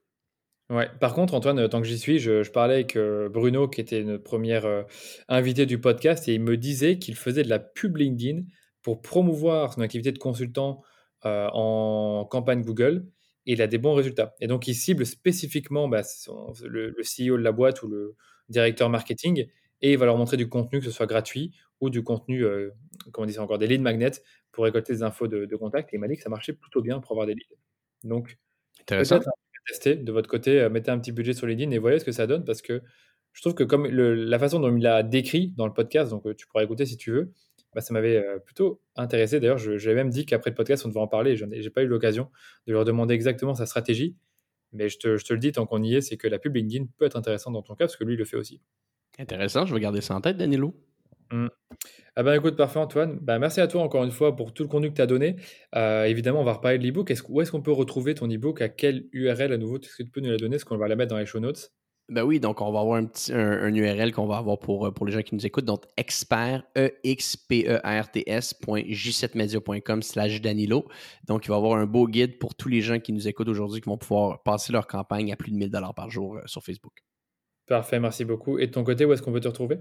Ouais. 0.69 0.89
Par 1.01 1.13
contre, 1.13 1.33
Antoine, 1.33 1.67
tant 1.67 1.81
que 1.81 1.87
j'y 1.87 1.99
suis, 1.99 2.19
je, 2.19 2.49
parlais 2.49 2.75
avec 2.75 2.95
euh, 2.95 3.27
Bruno, 3.27 3.67
qui 3.67 3.81
était 3.81 4.03
notre 4.03 4.23
première 4.23 4.65
euh, 4.65 4.83
invité 5.27 5.65
du 5.65 5.81
podcast, 5.81 6.29
et 6.29 6.35
il 6.35 6.41
me 6.41 6.55
disait 6.55 6.97
qu'il 6.97 7.15
faisait 7.15 7.43
de 7.43 7.49
la 7.49 7.59
pub 7.59 7.97
LinkedIn 7.97 8.43
pour 8.81 9.01
promouvoir 9.01 9.73
son 9.73 9.81
activité 9.81 10.13
de 10.13 10.17
consultant 10.17 10.81
euh, 11.25 11.47
en 11.53 12.25
campagne 12.25 12.63
Google 12.63 13.05
et 13.45 13.53
il 13.53 13.61
a 13.61 13.67
des 13.67 13.77
bons 13.77 13.93
résultats. 13.93 14.35
Et 14.39 14.47
donc, 14.47 14.67
il 14.67 14.75
cible 14.75 15.05
spécifiquement 15.05 15.87
bah, 15.87 16.01
le, 16.63 16.95
CEO 17.01 17.37
de 17.37 17.43
la 17.43 17.51
boîte 17.51 17.83
ou 17.83 17.87
le 17.87 18.15
directeur 18.49 18.89
marketing 18.89 19.47
et 19.81 19.93
il 19.93 19.97
va 19.97 20.05
leur 20.05 20.17
montrer 20.17 20.37
du 20.37 20.47
contenu, 20.47 20.79
que 20.79 20.85
ce 20.85 20.91
soit 20.91 21.07
gratuit 21.07 21.55
ou 21.79 21.89
du 21.89 22.03
contenu, 22.03 22.43
euh, 22.45 22.69
comment 23.11 23.23
on 23.23 23.27
dit 23.27 23.33
ça 23.33 23.41
encore, 23.41 23.57
des 23.57 23.67
leads 23.67 23.81
magnets 23.81 24.21
pour 24.51 24.63
récolter 24.63 24.93
des 24.93 25.03
infos 25.03 25.27
de, 25.27 25.55
contact. 25.55 25.93
Et 25.93 25.97
il 25.97 25.99
m'a 25.99 26.07
dit 26.07 26.17
que 26.17 26.23
ça 26.23 26.29
marchait 26.29 26.53
plutôt 26.53 26.81
bien 26.81 26.99
pour 26.99 27.11
avoir 27.11 27.25
des 27.25 27.33
leads. 27.33 27.55
Donc, 28.03 28.37
intéressant. 28.81 29.19
Tester 29.67 29.95
de 29.95 30.11
votre 30.11 30.27
côté, 30.27 30.59
euh, 30.59 30.69
mettez 30.69 30.89
un 30.89 30.97
petit 30.97 31.11
budget 31.11 31.33
sur 31.33 31.45
LinkedIn 31.45 31.69
et 31.69 31.77
voyez 31.77 31.99
ce 31.99 32.05
que 32.05 32.11
ça 32.11 32.25
donne 32.25 32.43
parce 32.43 32.63
que 32.63 32.81
je 33.31 33.41
trouve 33.41 33.53
que 33.53 33.63
comme 33.63 33.85
la 33.85 34.39
façon 34.39 34.59
dont 34.59 34.75
il 34.75 34.81
l'a 34.81 35.03
décrit 35.03 35.53
dans 35.55 35.67
le 35.67 35.73
podcast, 35.73 36.09
donc 36.09 36.35
tu 36.35 36.47
pourras 36.47 36.63
écouter 36.63 36.87
si 36.87 36.97
tu 36.97 37.11
veux, 37.11 37.31
bah, 37.73 37.81
ça 37.81 37.93
m'avait 37.93 38.17
euh, 38.17 38.39
plutôt 38.39 38.81
intéressé. 38.95 39.39
D'ailleurs, 39.39 39.57
j'avais 39.57 39.95
même 39.95 40.09
dit 40.09 40.25
qu'après 40.25 40.49
le 40.49 40.55
podcast, 40.55 40.85
on 40.85 40.89
devait 40.89 40.99
en 40.99 41.07
parler. 41.07 41.35
Je 41.35 41.45
n'ai 41.45 41.69
pas 41.69 41.83
eu 41.83 41.87
l'occasion 41.87 42.29
de 42.67 42.73
leur 42.73 42.85
demander 42.85 43.13
exactement 43.13 43.55
sa 43.55 43.65
stratégie. 43.65 44.15
Mais 44.73 44.89
je 44.89 44.97
te, 44.97 45.07
le 45.33 45.39
dis, 45.39 45.51
tant 45.51 45.65
qu'on 45.65 45.83
y 45.83 45.95
est, 45.95 46.01
c'est 46.01 46.17
que 46.17 46.27
la 46.27 46.39
pub 46.39 46.55
LinkedIn 46.55 46.85
peut 46.97 47.05
être 47.05 47.17
intéressante 47.17 47.53
dans 47.53 47.61
ton 47.61 47.75
cas, 47.75 47.85
parce 47.85 47.97
que 47.97 48.03
lui, 48.03 48.13
il 48.13 48.17
le 48.17 48.25
fait 48.25 48.37
aussi. 48.37 48.61
Intéressant, 49.19 49.65
je 49.65 49.73
vais 49.73 49.81
garder 49.81 50.01
ça 50.01 50.15
en 50.15 50.21
tête, 50.21 50.37
Danilo. 50.37 50.73
Mmh. 51.31 51.47
Ah 52.17 52.23
ben 52.23 52.33
écoute, 52.33 52.57
parfait 52.57 52.79
Antoine. 52.79 53.17
Bah, 53.21 53.39
merci 53.39 53.61
à 53.61 53.67
toi 53.67 53.81
encore 53.81 54.03
une 54.03 54.11
fois 54.11 54.35
pour 54.35 54.53
tout 54.53 54.63
le 54.63 54.69
contenu 54.69 54.89
que 54.89 54.95
tu 54.95 55.01
as 55.01 55.07
donné. 55.07 55.37
Euh, 55.75 56.03
évidemment, 56.03 56.41
on 56.41 56.43
va 56.43 56.53
reparler 56.53 56.77
de 56.77 56.83
l'ebook. 56.83 57.13
où 57.29 57.41
est-ce 57.41 57.51
qu'on 57.51 57.61
peut 57.61 57.71
retrouver 57.71 58.15
ton 58.15 58.29
ebook? 58.29 58.61
À 58.61 58.67
quelle 58.67 59.07
URL 59.13 59.53
à 59.53 59.57
nouveau 59.57 59.79
Est-ce 59.79 59.95
que 59.95 60.03
tu 60.03 60.09
peux 60.09 60.19
nous 60.19 60.29
la 60.29 60.37
donner? 60.37 60.57
Est-ce 60.57 60.65
qu'on 60.65 60.77
va 60.77 60.89
la 60.89 60.97
mettre 60.97 61.11
dans 61.11 61.17
les 61.17 61.25
show 61.25 61.39
notes? 61.39 61.71
Ben 62.09 62.23
oui, 62.23 62.39
donc 62.41 62.59
on 62.59 62.71
va 62.71 62.81
avoir 62.81 62.97
un 62.97 63.05
petit 63.05 63.31
un, 63.31 63.73
URL 63.73 64.11
qu'on 64.11 64.25
va 64.25 64.37
avoir 64.37 64.59
pour, 64.59 64.87
euh, 64.87 64.91
pour 64.91 65.05
les 65.05 65.13
gens 65.13 65.21
qui 65.21 65.33
nous 65.33 65.45
écoutent. 65.45 65.65
Donc 65.65 65.83
expert 65.95 66.63
e 66.77 66.91
x 67.03 67.37
p 67.37 67.65
e 67.67 67.79
r 67.83 68.11
t 68.11 68.23
s.j7media.com 68.27 70.01
slash 70.01 70.41
Danilo. 70.41 70.85
Donc 71.25 71.45
il 71.45 71.49
va 71.49 71.55
avoir 71.55 71.79
un 71.79 71.85
beau 71.85 72.07
guide 72.07 72.37
pour 72.37 72.53
tous 72.53 72.67
les 72.67 72.81
gens 72.81 72.99
qui 72.99 73.13
nous 73.13 73.27
écoutent 73.27 73.47
aujourd'hui 73.47 73.79
qui 73.79 73.89
vont 73.89 73.97
pouvoir 73.97 74.43
passer 74.43 74.73
leur 74.73 74.87
campagne 74.87 75.31
à 75.31 75.37
plus 75.37 75.51
de 75.51 75.57
1000 75.57 75.69
dollars 75.69 75.93
par 75.93 76.09
jour 76.09 76.35
euh, 76.35 76.41
sur 76.47 76.61
Facebook. 76.63 76.93
Parfait, 77.67 77.99
merci 77.99 78.25
beaucoup. 78.25 78.59
Et 78.59 78.67
de 78.67 78.71
ton 78.71 78.83
côté, 78.83 79.05
où 79.05 79.13
est-ce 79.13 79.21
qu'on 79.21 79.31
peut 79.31 79.39
te 79.39 79.47
retrouver? 79.47 79.79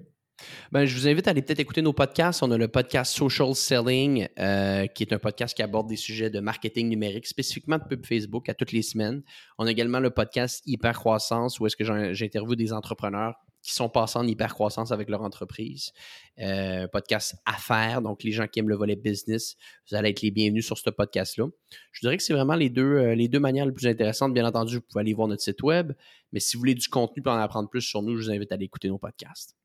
Ben, 0.72 0.84
je 0.84 0.94
vous 0.94 1.08
invite 1.08 1.26
à 1.28 1.30
aller 1.30 1.42
peut-être 1.42 1.60
écouter 1.60 1.82
nos 1.82 1.92
podcasts. 1.92 2.42
On 2.42 2.50
a 2.50 2.58
le 2.58 2.68
podcast 2.68 3.14
Social 3.14 3.54
Selling, 3.54 4.28
euh, 4.38 4.86
qui 4.86 5.02
est 5.02 5.12
un 5.12 5.18
podcast 5.18 5.56
qui 5.56 5.62
aborde 5.62 5.88
des 5.88 5.96
sujets 5.96 6.30
de 6.30 6.40
marketing 6.40 6.88
numérique, 6.88 7.26
spécifiquement 7.26 7.78
de 7.78 7.84
pub 7.84 8.06
Facebook 8.06 8.48
à 8.48 8.54
toutes 8.54 8.72
les 8.72 8.82
semaines. 8.82 9.22
On 9.58 9.66
a 9.66 9.70
également 9.70 10.00
le 10.00 10.10
podcast 10.10 10.62
Hyper 10.66 10.98
Croissance, 10.98 11.60
où 11.60 11.66
est-ce 11.66 11.76
que 11.76 11.84
j'interviewe 12.14 12.56
des 12.56 12.72
entrepreneurs 12.72 13.34
qui 13.62 13.74
sont 13.74 13.88
passés 13.88 14.18
en 14.18 14.26
hyper 14.26 14.54
croissance 14.54 14.92
avec 14.92 15.08
leur 15.08 15.22
entreprise. 15.22 15.92
Euh, 16.38 16.88
podcast 16.88 17.36
affaires, 17.44 18.00
donc 18.00 18.22
les 18.22 18.32
gens 18.32 18.46
qui 18.46 18.60
aiment 18.60 18.68
le 18.68 18.76
volet 18.76 18.96
business, 18.96 19.56
vous 19.88 19.96
allez 19.96 20.10
être 20.10 20.22
les 20.22 20.30
bienvenus 20.30 20.64
sur 20.64 20.78
ce 20.78 20.88
podcast-là. 20.90 21.46
Je 21.92 22.00
dirais 22.00 22.16
que 22.16 22.22
c'est 22.22 22.32
vraiment 22.32 22.54
les 22.54 22.70
deux, 22.70 22.82
euh, 22.82 23.14
les 23.14 23.28
deux 23.28 23.40
manières 23.40 23.66
les 23.66 23.72
plus 23.72 23.86
intéressantes. 23.86 24.32
Bien 24.32 24.46
entendu, 24.46 24.76
vous 24.76 24.82
pouvez 24.82 25.02
aller 25.02 25.14
voir 25.14 25.28
notre 25.28 25.42
site 25.42 25.62
web, 25.62 25.92
mais 26.32 26.40
si 26.40 26.56
vous 26.56 26.60
voulez 26.60 26.74
du 26.74 26.88
contenu 26.88 27.22
pour 27.22 27.32
en 27.32 27.38
apprendre 27.38 27.68
plus 27.68 27.82
sur 27.82 28.02
nous, 28.02 28.16
je 28.16 28.24
vous 28.24 28.30
invite 28.30 28.50
à 28.52 28.54
aller 28.54 28.64
écouter 28.64 28.88
nos 28.88 28.98
podcasts. 28.98 29.59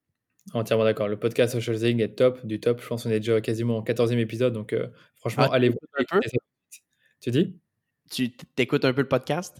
Entièrement 0.53 0.83
d'accord. 0.83 1.07
Le 1.07 1.17
podcast 1.17 1.53
Social 1.53 1.77
Selling 1.77 2.01
est 2.01 2.15
top, 2.15 2.45
du 2.45 2.59
top. 2.59 2.81
Je 2.81 2.87
pense 2.87 3.03
qu'on 3.03 3.09
est 3.09 3.19
déjà 3.19 3.41
quasiment 3.41 3.77
au 3.77 3.83
14e 3.83 4.17
épisode. 4.17 4.53
Donc, 4.53 4.73
euh, 4.73 4.87
franchement, 5.15 5.47
ah, 5.49 5.55
allez 5.55 5.69
voir. 5.69 6.21
Tu 7.19 7.31
dis? 7.31 7.59
Tu 8.11 8.31
t'écoutes 8.55 8.85
un 8.85 8.93
peu 8.93 9.01
le 9.01 9.07
podcast? 9.07 9.57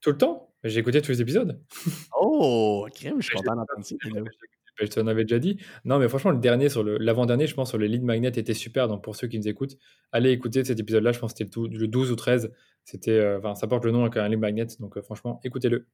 Tout 0.00 0.10
le 0.10 0.18
temps. 0.18 0.52
J'ai 0.62 0.80
écouté 0.80 1.00
tous 1.00 1.12
les 1.12 1.22
épisodes. 1.22 1.60
Oh, 2.20 2.86
crème, 2.92 3.20
je 3.20 3.26
suis 3.28 3.36
content 3.36 3.56
d'entendre 3.56 3.84
ça. 3.84 3.94
Je 4.78 4.86
t'en 4.88 5.06
avais 5.06 5.24
déjà 5.24 5.38
dit. 5.38 5.58
Non, 5.86 5.98
mais 5.98 6.08
franchement, 6.08 6.32
le 6.32 6.38
dernier, 6.38 6.68
sur 6.68 6.84
l'avant-dernier, 6.84 7.46
je 7.46 7.54
pense, 7.54 7.70
sur 7.70 7.78
le 7.78 7.86
lead 7.86 8.02
magnet 8.02 8.28
était 8.28 8.52
super. 8.52 8.88
Donc, 8.88 9.02
pour 9.02 9.16
ceux 9.16 9.26
qui 9.26 9.38
nous 9.38 9.48
écoutent, 9.48 9.78
allez 10.12 10.30
écouter 10.32 10.64
cet 10.64 10.78
épisode-là. 10.78 11.12
Je 11.12 11.18
pense 11.18 11.32
que 11.32 11.38
c'était 11.38 11.60
le, 11.70 11.88
12 11.88 12.10
ou 12.10 12.16
13. 12.16 12.52
C'était, 12.84 13.12
euh, 13.12 13.38
enfin, 13.38 13.54
ça 13.54 13.66
porte 13.66 13.84
le 13.86 13.90
nom 13.90 14.02
avec 14.02 14.16
un 14.18 14.28
lead 14.28 14.38
magnet. 14.38 14.66
Donc, 14.78 14.98
euh, 14.98 15.02
franchement, 15.02 15.40
écoutez-le. 15.44 15.86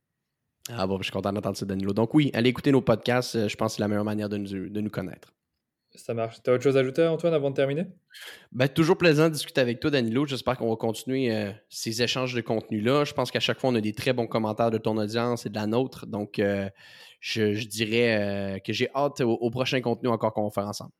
Ah 0.70 0.86
bon, 0.86 0.98
je 0.98 1.04
suis 1.04 1.12
content 1.12 1.32
d'entendre 1.32 1.56
ça, 1.56 1.66
Danilo. 1.66 1.92
Donc 1.92 2.14
oui, 2.14 2.30
allez 2.34 2.50
écouter 2.50 2.70
nos 2.70 2.80
podcasts. 2.80 3.34
Euh, 3.34 3.48
je 3.48 3.56
pense 3.56 3.72
que 3.72 3.76
c'est 3.76 3.82
la 3.82 3.88
meilleure 3.88 4.04
manière 4.04 4.28
de 4.28 4.36
nous, 4.36 4.68
de 4.68 4.80
nous 4.80 4.90
connaître. 4.90 5.32
Ça 5.94 6.14
marche. 6.14 6.42
Tu 6.42 6.48
as 6.48 6.54
autre 6.54 6.62
chose 6.62 6.76
à 6.76 6.80
ajouter, 6.80 7.04
Antoine, 7.06 7.34
avant 7.34 7.50
de 7.50 7.56
terminer? 7.56 7.86
Ben, 8.52 8.66
toujours 8.66 8.96
plaisant 8.96 9.28
de 9.28 9.34
discuter 9.34 9.60
avec 9.60 9.78
toi, 9.78 9.90
Danilo. 9.90 10.24
J'espère 10.24 10.56
qu'on 10.56 10.70
va 10.70 10.76
continuer 10.76 11.34
euh, 11.34 11.50
ces 11.68 12.00
échanges 12.00 12.32
de 12.32 12.40
contenu-là. 12.40 13.04
Je 13.04 13.12
pense 13.12 13.30
qu'à 13.30 13.40
chaque 13.40 13.60
fois, 13.60 13.70
on 13.70 13.74
a 13.74 13.80
des 13.80 13.92
très 13.92 14.14
bons 14.14 14.26
commentaires 14.26 14.70
de 14.70 14.78
ton 14.78 14.96
audience 14.96 15.44
et 15.44 15.50
de 15.50 15.54
la 15.54 15.66
nôtre. 15.66 16.06
Donc, 16.06 16.38
euh, 16.38 16.70
je, 17.20 17.66
dirais 17.66 18.62
que 18.64 18.72
j'ai 18.72 18.88
hâte 18.94 19.20
au, 19.20 19.50
prochain 19.50 19.80
contenu 19.82 20.08
encore 20.08 20.32
qu'on 20.32 20.44
va 20.44 20.50
faire 20.50 20.66
ensemble. 20.66 20.92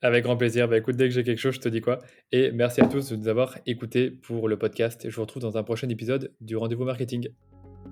Avec 0.00 0.24
grand 0.24 0.36
plaisir. 0.36 0.66
Ben, 0.66 0.76
écoute, 0.76 0.96
dès 0.96 1.04
que 1.04 1.14
j'ai 1.14 1.22
quelque 1.22 1.38
chose, 1.38 1.54
je 1.54 1.60
te 1.60 1.68
dis 1.68 1.80
quoi. 1.80 1.98
Et 2.32 2.50
merci 2.50 2.80
à 2.80 2.86
tous 2.86 3.10
de 3.10 3.16
nous 3.16 3.28
avoir 3.28 3.58
écoutés 3.66 4.10
pour 4.10 4.48
le 4.48 4.58
podcast. 4.58 5.08
Je 5.08 5.14
vous 5.14 5.22
retrouve 5.22 5.42
dans 5.42 5.56
un 5.56 5.62
prochain 5.62 5.88
épisode 5.88 6.32
du 6.40 6.56
Rendez-vous 6.56 6.84
Marketing. 6.84 7.28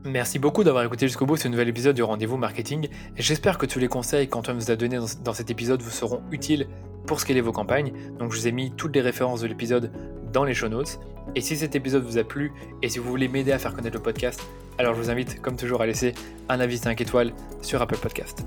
Merci 0.04 0.38
beaucoup 0.38 0.64
d'avoir 0.64 0.82
écouté 0.82 1.06
jusqu'au 1.06 1.26
bout 1.26 1.36
ce 1.36 1.48
nouvel 1.48 1.68
épisode 1.68 1.94
du 1.94 2.02
Rendez-vous 2.02 2.38
Marketing. 2.38 2.88
J'espère 3.16 3.58
que 3.58 3.66
tous 3.66 3.78
les 3.78 3.88
conseils 3.88 4.28
qu'Antoine 4.28 4.58
vous 4.58 4.70
a 4.70 4.76
donnés 4.76 4.98
dans 5.22 5.34
cet 5.34 5.50
épisode 5.50 5.82
vous 5.82 5.90
seront 5.90 6.22
utiles 6.30 6.68
pour 7.06 7.20
scaler 7.20 7.42
vos 7.42 7.52
campagnes. 7.52 7.92
Donc 8.18 8.32
je 8.32 8.38
vous 8.38 8.48
ai 8.48 8.52
mis 8.52 8.70
toutes 8.70 8.94
les 8.94 9.02
références 9.02 9.42
de 9.42 9.46
l'épisode 9.46 9.92
dans 10.32 10.44
les 10.44 10.54
show 10.54 10.68
notes. 10.68 11.00
Et 11.34 11.42
si 11.42 11.56
cet 11.56 11.76
épisode 11.76 12.02
vous 12.04 12.18
a 12.18 12.24
plu 12.24 12.52
et 12.82 12.88
si 12.88 12.98
vous 12.98 13.10
voulez 13.10 13.28
m'aider 13.28 13.52
à 13.52 13.58
faire 13.58 13.74
connaître 13.74 13.96
le 13.96 14.02
podcast, 14.02 14.42
alors 14.78 14.94
je 14.94 15.00
vous 15.00 15.10
invite 15.10 15.42
comme 15.42 15.56
toujours 15.56 15.82
à 15.82 15.86
laisser 15.86 16.14
un 16.48 16.60
avis 16.60 16.78
5 16.78 16.98
étoiles 17.00 17.32
sur 17.60 17.82
Apple 17.82 17.98
Podcast. 17.98 18.44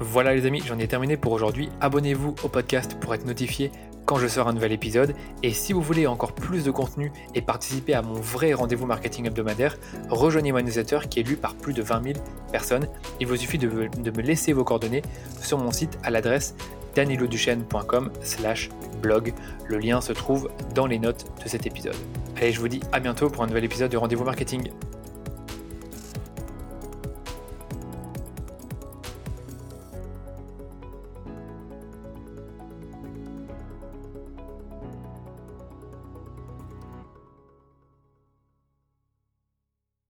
Voilà 0.00 0.34
les 0.34 0.46
amis, 0.46 0.62
j'en 0.64 0.78
ai 0.78 0.86
terminé 0.86 1.16
pour 1.16 1.32
aujourd'hui. 1.32 1.68
Abonnez-vous 1.80 2.36
au 2.44 2.48
podcast 2.48 2.96
pour 3.00 3.14
être 3.14 3.26
notifié 3.26 3.72
quand 4.08 4.16
je 4.16 4.26
sors 4.26 4.48
un 4.48 4.54
nouvel 4.54 4.72
épisode. 4.72 5.14
Et 5.42 5.52
si 5.52 5.74
vous 5.74 5.82
voulez 5.82 6.06
encore 6.06 6.32
plus 6.32 6.64
de 6.64 6.70
contenu 6.70 7.12
et 7.34 7.42
participer 7.42 7.92
à 7.92 8.00
mon 8.00 8.14
vrai 8.14 8.54
rendez-vous 8.54 8.86
marketing 8.86 9.26
hebdomadaire, 9.26 9.76
rejoignez 10.08 10.50
mon 10.50 10.62
newsletter 10.62 11.00
qui 11.10 11.20
est 11.20 11.22
lu 11.22 11.36
par 11.36 11.54
plus 11.54 11.74
de 11.74 11.82
20 11.82 12.02
000 12.02 12.18
personnes. 12.50 12.88
Il 13.20 13.26
vous 13.26 13.36
suffit 13.36 13.58
de, 13.58 13.68
me 13.68 14.22
laisser 14.22 14.54
vos 14.54 14.64
coordonnées 14.64 15.02
sur 15.42 15.58
mon 15.58 15.70
site 15.70 15.98
à 16.02 16.10
l'adresse 16.10 16.56
daniloduchesne.com 16.94 18.10
slash 18.22 18.70
blog. 19.02 19.34
Le 19.66 19.76
lien 19.76 20.00
se 20.00 20.14
trouve 20.14 20.48
dans 20.74 20.86
les 20.86 20.98
notes 20.98 21.26
de 21.44 21.48
cet 21.48 21.66
épisode. 21.66 21.94
Allez, 22.38 22.52
je 22.52 22.60
vous 22.60 22.68
dis 22.68 22.80
à 22.92 23.00
bientôt 23.00 23.28
pour 23.28 23.42
un 23.42 23.46
nouvel 23.46 23.64
épisode 23.64 23.90
de 23.90 23.98
Rendez-vous 23.98 24.24
Marketing. 24.24 24.70